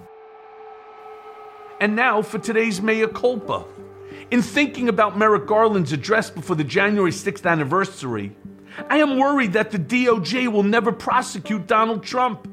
And 1.79 1.95
now 1.95 2.21
for 2.21 2.39
today's 2.39 2.81
Mea 2.81 3.05
Culpa. 3.07 3.65
In 4.31 4.41
thinking 4.41 4.87
about 4.87 5.17
Merrick 5.17 5.45
Garland's 5.45 5.91
address 5.91 6.29
before 6.29 6.55
the 6.55 6.63
January 6.63 7.11
6th 7.11 7.45
anniversary, 7.45 8.35
I 8.89 8.97
am 8.97 9.17
worried 9.17 9.53
that 9.53 9.71
the 9.71 9.77
DOJ 9.77 10.47
will 10.47 10.63
never 10.63 10.93
prosecute 10.93 11.67
Donald 11.67 12.01
Trump. 12.01 12.47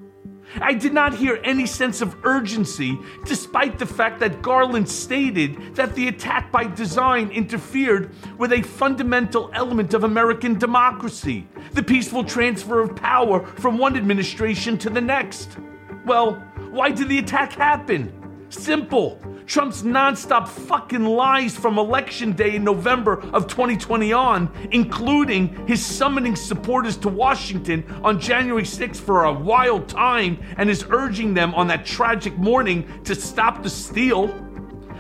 I 0.61 0.75
did 0.75 0.93
not 0.93 1.15
hear 1.15 1.41
any 1.45 1.67
sense 1.67 2.03
of 2.03 2.17
urgency, 2.25 2.99
despite 3.25 3.79
the 3.79 3.87
fact 3.87 4.19
that 4.21 4.43
Garland 4.43 4.89
stated 4.89 5.77
that 5.77 5.95
the 5.95 6.09
attack 6.09 6.51
by 6.51 6.65
design 6.65 7.31
interfered 7.31 8.11
with 8.39 8.53
a 8.53 8.63
fundamental 8.63 9.51
element 9.55 9.95
of 9.95 10.03
American 10.03 10.59
democracy 10.59 11.47
the 11.73 11.83
peaceful 11.83 12.25
transfer 12.25 12.81
of 12.81 12.97
power 12.97 13.47
from 13.47 13.79
one 13.79 13.97
administration 13.97 14.77
to 14.79 14.91
the 14.91 15.01
next. 15.01 15.57
Well, 16.05 16.35
why 16.71 16.91
did 16.91 17.09
the 17.09 17.19
attack 17.19 17.53
happen? 17.53 18.22
Simple. 18.53 19.19
Trump's 19.47 19.81
nonstop 19.83 20.47
fucking 20.47 21.05
lies 21.05 21.57
from 21.57 21.79
election 21.79 22.33
day 22.33 22.57
in 22.57 22.65
November 22.65 23.19
of 23.33 23.47
2020 23.47 24.13
on, 24.13 24.53
including 24.71 25.67
his 25.67 25.85
summoning 25.85 26.37
supporters 26.37 26.99
to 26.99 27.09
Washington 27.09 27.83
on 28.05 28.21
January 28.21 28.65
6th 28.65 29.01
for 29.01 29.25
a 29.25 29.33
wild 29.33 29.89
time 29.89 30.39
and 30.59 30.69
his 30.69 30.85
urging 30.91 31.33
them 31.33 31.55
on 31.55 31.67
that 31.69 31.87
tragic 31.87 32.37
morning 32.37 32.87
to 33.05 33.15
stop 33.15 33.63
the 33.63 33.71
steal. 33.71 34.27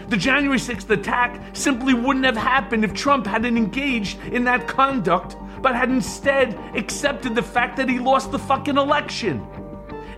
The 0.08 0.16
January 0.16 0.58
6th 0.58 0.88
attack 0.88 1.54
simply 1.54 1.92
wouldn't 1.92 2.24
have 2.24 2.38
happened 2.38 2.86
if 2.86 2.94
Trump 2.94 3.26
hadn't 3.26 3.58
engaged 3.58 4.18
in 4.32 4.44
that 4.44 4.66
conduct, 4.66 5.36
but 5.60 5.74
had 5.74 5.90
instead 5.90 6.58
accepted 6.74 7.34
the 7.34 7.42
fact 7.42 7.76
that 7.76 7.88
he 7.90 7.98
lost 7.98 8.32
the 8.32 8.38
fucking 8.38 8.78
election. 8.78 9.46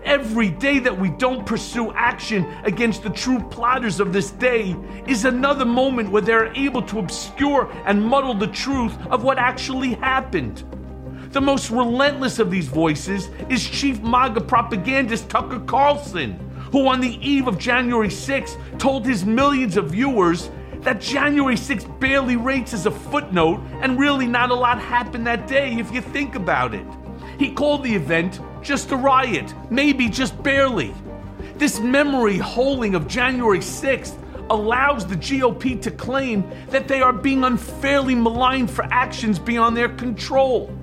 Every 0.05 0.51
day 0.51 0.77
that 0.79 0.95
we 0.95 1.09
don't 1.09 1.47
pursue 1.47 1.91
action 1.93 2.45
against 2.63 3.01
the 3.01 3.09
true 3.09 3.39
plotters 3.49 3.99
of 3.99 4.13
this 4.13 4.29
day 4.29 4.75
is 5.07 5.25
another 5.25 5.65
moment 5.65 6.11
where 6.11 6.21
they're 6.21 6.53
able 6.53 6.83
to 6.83 6.99
obscure 6.99 7.71
and 7.87 8.05
muddle 8.05 8.35
the 8.35 8.47
truth 8.47 8.95
of 9.07 9.23
what 9.23 9.39
actually 9.39 9.95
happened. 9.95 10.63
The 11.31 11.41
most 11.41 11.71
relentless 11.71 12.37
of 12.37 12.51
these 12.51 12.67
voices 12.67 13.29
is 13.49 13.67
Chief 13.67 13.99
MAGA 14.03 14.41
propagandist 14.41 15.27
Tucker 15.27 15.59
Carlson, 15.61 16.33
who 16.71 16.87
on 16.87 17.01
the 17.01 17.17
eve 17.27 17.47
of 17.47 17.57
January 17.57 18.09
6th 18.09 18.57
told 18.77 19.07
his 19.07 19.25
millions 19.25 19.75
of 19.75 19.89
viewers 19.89 20.51
that 20.81 21.01
January 21.01 21.55
6th 21.55 21.99
barely 21.99 22.35
rates 22.35 22.75
as 22.75 22.85
a 22.85 22.91
footnote 22.91 23.59
and 23.81 23.97
really 23.97 24.27
not 24.27 24.51
a 24.51 24.55
lot 24.55 24.79
happened 24.79 25.25
that 25.25 25.47
day 25.47 25.73
if 25.79 25.91
you 25.91 25.99
think 25.99 26.35
about 26.35 26.75
it. 26.75 26.85
He 27.37 27.51
called 27.51 27.83
the 27.83 27.93
event 27.93 28.39
just 28.61 28.91
a 28.91 28.97
riot, 28.97 29.53
maybe 29.69 30.09
just 30.09 30.41
barely. 30.41 30.93
This 31.57 31.79
memory 31.79 32.37
holding 32.37 32.95
of 32.95 33.07
January 33.07 33.59
6th 33.59 34.17
allows 34.49 35.05
the 35.05 35.15
GOP 35.15 35.81
to 35.81 35.91
claim 35.91 36.49
that 36.69 36.87
they 36.87 37.01
are 37.01 37.13
being 37.13 37.43
unfairly 37.43 38.15
maligned 38.15 38.69
for 38.69 38.85
actions 38.91 39.39
beyond 39.39 39.75
their 39.75 39.89
control. 39.89 40.75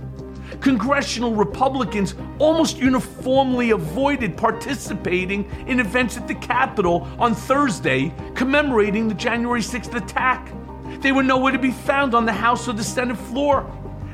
Congressional 0.61 1.35
Republicans 1.35 2.15
almost 2.39 2.79
uniformly 2.79 3.71
avoided 3.71 4.37
participating 4.37 5.45
in 5.67 5.81
events 5.81 6.17
at 6.17 6.29
the 6.29 6.35
Capitol 6.35 7.09
on 7.19 7.35
Thursday 7.35 8.15
commemorating 8.35 9.09
the 9.09 9.15
January 9.15 9.61
6th 9.61 9.95
attack. 9.95 10.53
They 11.01 11.13
were 11.13 11.23
nowhere 11.23 11.53
to 11.53 11.59
be 11.59 11.73
found 11.73 12.15
on 12.15 12.27
the 12.27 12.33
House 12.33 12.69
or 12.69 12.75
the 12.75 12.85
Senate 12.85 13.17
floor. 13.17 13.71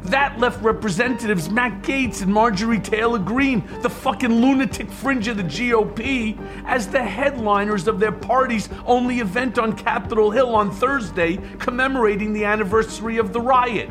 That 0.09 0.39
left 0.39 0.63
Representatives 0.63 1.51
Matt 1.51 1.83
Gaetz 1.83 2.23
and 2.23 2.33
Marjorie 2.33 2.81
Taylor 2.81 3.19
Greene, 3.19 3.63
the 3.83 3.91
fucking 3.91 4.41
lunatic 4.41 4.91
fringe 4.91 5.29
of 5.29 5.37
the 5.37 5.43
GOP, 5.43 6.39
as 6.65 6.89
the 6.89 7.03
headliners 7.03 7.87
of 7.87 8.01
their 8.01 8.13
party's 8.13 8.71
only 8.87 9.21
event 9.21 9.59
on 9.59 9.75
Capitol 9.75 10.31
Hill 10.31 10.55
on 10.55 10.71
Thursday 10.71 11.37
commemorating 11.59 12.33
the 12.33 12.47
anniversary 12.47 13.19
of 13.19 13.35
the 13.35 13.41
riot. 13.41 13.91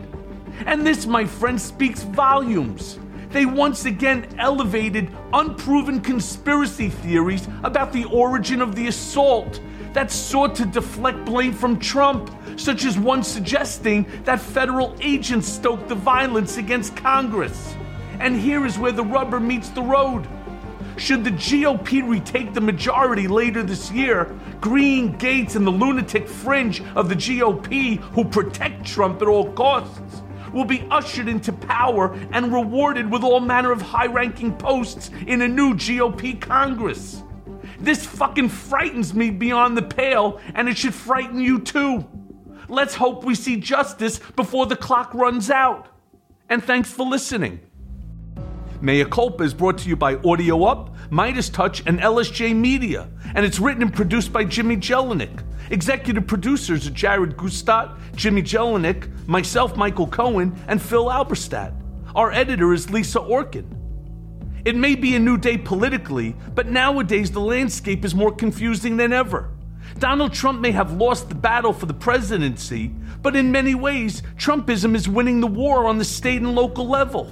And 0.66 0.86
this, 0.86 1.06
my 1.06 1.24
friend, 1.24 1.62
speaks 1.62 2.02
volumes. 2.02 2.98
They 3.30 3.46
once 3.46 3.86
again 3.86 4.36
elevated 4.40 5.16
unproven 5.34 6.02
conspiracy 6.02 6.90
theories 6.90 7.48
about 7.64 7.94
the 7.94 8.06
origin 8.06 8.64
of 8.64 8.76
the 8.76 8.88
assault 8.88 9.60
that 9.98 10.12
sought 10.12 10.54
to 10.54 10.64
deflect 10.64 11.26
blame 11.26 11.52
from 11.52 11.80
Trump, 11.80 12.30
such 12.56 12.86
as 12.86 13.00
one 13.00 13.24
suggesting 13.24 14.06
that 14.26 14.40
federal 14.40 14.96
agents 15.02 15.48
stoked 15.48 15.90
the 15.90 15.96
violence 15.96 16.58
against 16.58 16.96
Congress. 16.96 17.76
And 18.20 18.40
here 18.40 18.64
is 18.68 18.78
where 18.78 18.92
the 18.92 19.04
rubber 19.04 19.40
meets 19.40 19.70
the 19.70 19.82
road. 19.82 20.28
Should 20.98 21.24
the 21.24 21.32
GOP 21.32 22.08
retake 22.08 22.54
the 22.54 22.62
majority 22.62 23.28
later 23.28 23.64
this 23.64 23.92
year, 23.92 24.26
Greene, 24.62 25.18
Gaetz, 25.18 25.56
and 25.56 25.66
the 25.66 25.72
lunatic 25.72 26.28
fringe 26.28 26.84
of 26.96 27.10
the 27.10 27.16
GOP 27.16 27.98
who 27.98 28.24
protect 28.24 28.86
Trump 28.86 29.24
at 29.24 29.28
all 29.28 29.52
costs 29.54 30.22
will 30.54 30.66
be 30.66 30.88
ushered 30.92 31.28
into 31.28 31.52
power 31.52 32.14
and 32.34 32.54
rewarded 32.54 33.12
with 33.12 33.24
all 33.24 33.40
manner 33.40 33.72
of 33.72 33.82
high 33.82 34.06
ranking 34.06 34.56
posts 34.58 35.10
in 35.26 35.42
a 35.42 35.48
new 35.48 35.74
GOP 35.74 36.40
Congress. 36.40 37.24
This 37.80 38.06
fucking 38.06 38.50
frightens 38.50 39.14
me 39.14 39.30
beyond 39.30 39.78
the 39.78 39.84
pale, 39.84 40.40
and 40.56 40.68
it 40.68 40.78
should 40.78 40.94
frighten 40.94 41.40
you 41.40 41.60
too. 41.60 42.06
Let's 42.70 42.96
hope 42.96 43.24
we 43.24 43.36
see 43.36 43.58
justice 43.58 44.20
before 44.36 44.66
the 44.66 44.76
clock 44.76 45.14
runs 45.14 45.50
out. 45.50 45.88
And 46.50 46.64
thanks 46.64 46.92
for 46.92 47.06
listening. 47.06 47.60
Mea 48.82 49.06
Culpa 49.06 49.44
is 49.44 49.54
brought 49.54 49.78
to 49.80 49.90
you 49.90 49.96
by 49.96 50.16
Audio 50.18 50.64
Up, 50.64 50.96
Midas 51.10 51.50
Touch, 51.50 51.82
and 51.86 52.00
LSJ 52.00 52.56
Media, 52.56 53.10
and 53.34 53.46
it's 53.46 53.60
written 53.60 53.82
and 53.82 53.94
produced 53.94 54.32
by 54.32 54.44
Jimmy 54.44 54.78
Jelinek. 54.78 55.44
Executive 55.72 56.28
producers 56.28 56.88
are 56.88 56.92
Jared 56.92 57.36
Gustat, 57.38 57.98
Jimmy 58.16 58.42
Jelinek, 58.42 59.28
myself, 59.28 59.76
Michael 59.76 60.08
Cohen, 60.08 60.56
and 60.68 60.82
Phil 60.82 61.06
Alberstadt. 61.06 61.74
Our 62.16 62.32
editor 62.32 62.74
is 62.74 62.90
Lisa 62.90 63.20
Orkin. 63.20 63.66
It 64.68 64.76
may 64.76 64.96
be 64.96 65.16
a 65.16 65.20
new 65.20 65.38
day 65.38 65.58
politically, 65.58 66.36
but 66.54 66.68
nowadays 66.68 67.32
the 67.32 67.40
landscape 67.40 68.04
is 68.04 68.14
more 68.14 68.36
confusing 68.36 68.98
than 68.98 69.14
ever. 69.14 69.50
Donald 69.98 70.34
Trump 70.34 70.60
may 70.60 70.72
have 70.72 70.92
lost 70.92 71.30
the 71.30 71.36
battle 71.36 71.72
for 71.72 71.86
the 71.86 71.94
presidency, 71.94 72.92
but 73.22 73.38
in 73.38 73.50
many 73.50 73.76
ways, 73.76 74.24
Trumpism 74.36 74.94
is 74.94 75.08
winning 75.08 75.40
the 75.40 75.48
war 75.48 75.88
on 75.88 75.98
the 75.98 76.04
state 76.04 76.42
and 76.42 76.54
local 76.54 76.86
level. 76.86 77.32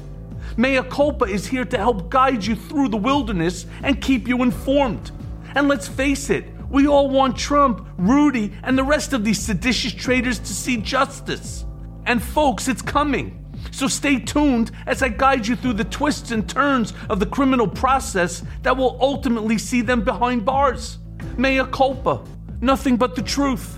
Mea 0.55 0.81
Culpa 0.83 1.25
is 1.25 1.45
here 1.45 1.65
to 1.65 1.77
help 1.77 2.09
guide 2.09 2.45
you 2.45 2.55
through 2.55 2.87
the 2.87 2.95
wilderness 2.95 3.65
and 3.83 4.01
keep 4.01 4.29
you 4.29 4.41
informed. 4.41 5.11
And 5.55 5.67
let's 5.67 5.89
face 5.89 6.29
it, 6.29 6.45
we 6.69 6.87
all 6.87 7.09
want 7.09 7.35
Trump, 7.35 7.85
Rudy, 7.97 8.53
and 8.63 8.77
the 8.77 8.83
rest 8.85 9.11
of 9.11 9.25
these 9.25 9.41
seditious 9.41 9.91
traitors 9.91 10.39
to 10.39 10.53
see 10.53 10.77
justice. 10.77 11.65
And 12.05 12.23
folks, 12.23 12.69
it's 12.69 12.81
coming. 12.81 13.44
So 13.75 13.89
stay 13.89 14.19
tuned 14.19 14.71
as 14.85 15.03
I 15.03 15.09
guide 15.09 15.45
you 15.45 15.57
through 15.57 15.73
the 15.73 15.83
twists 15.83 16.31
and 16.31 16.49
turns 16.49 16.93
of 17.09 17.19
the 17.19 17.25
criminal 17.25 17.67
process 17.67 18.41
that 18.61 18.77
will 18.77 18.97
ultimately 19.01 19.57
see 19.57 19.81
them 19.81 20.01
behind 20.01 20.45
bars. 20.45 20.99
Mea 21.37 21.65
culpa, 21.73 22.23
nothing 22.61 22.95
but 22.95 23.15
the 23.15 23.21
truth. 23.21 23.77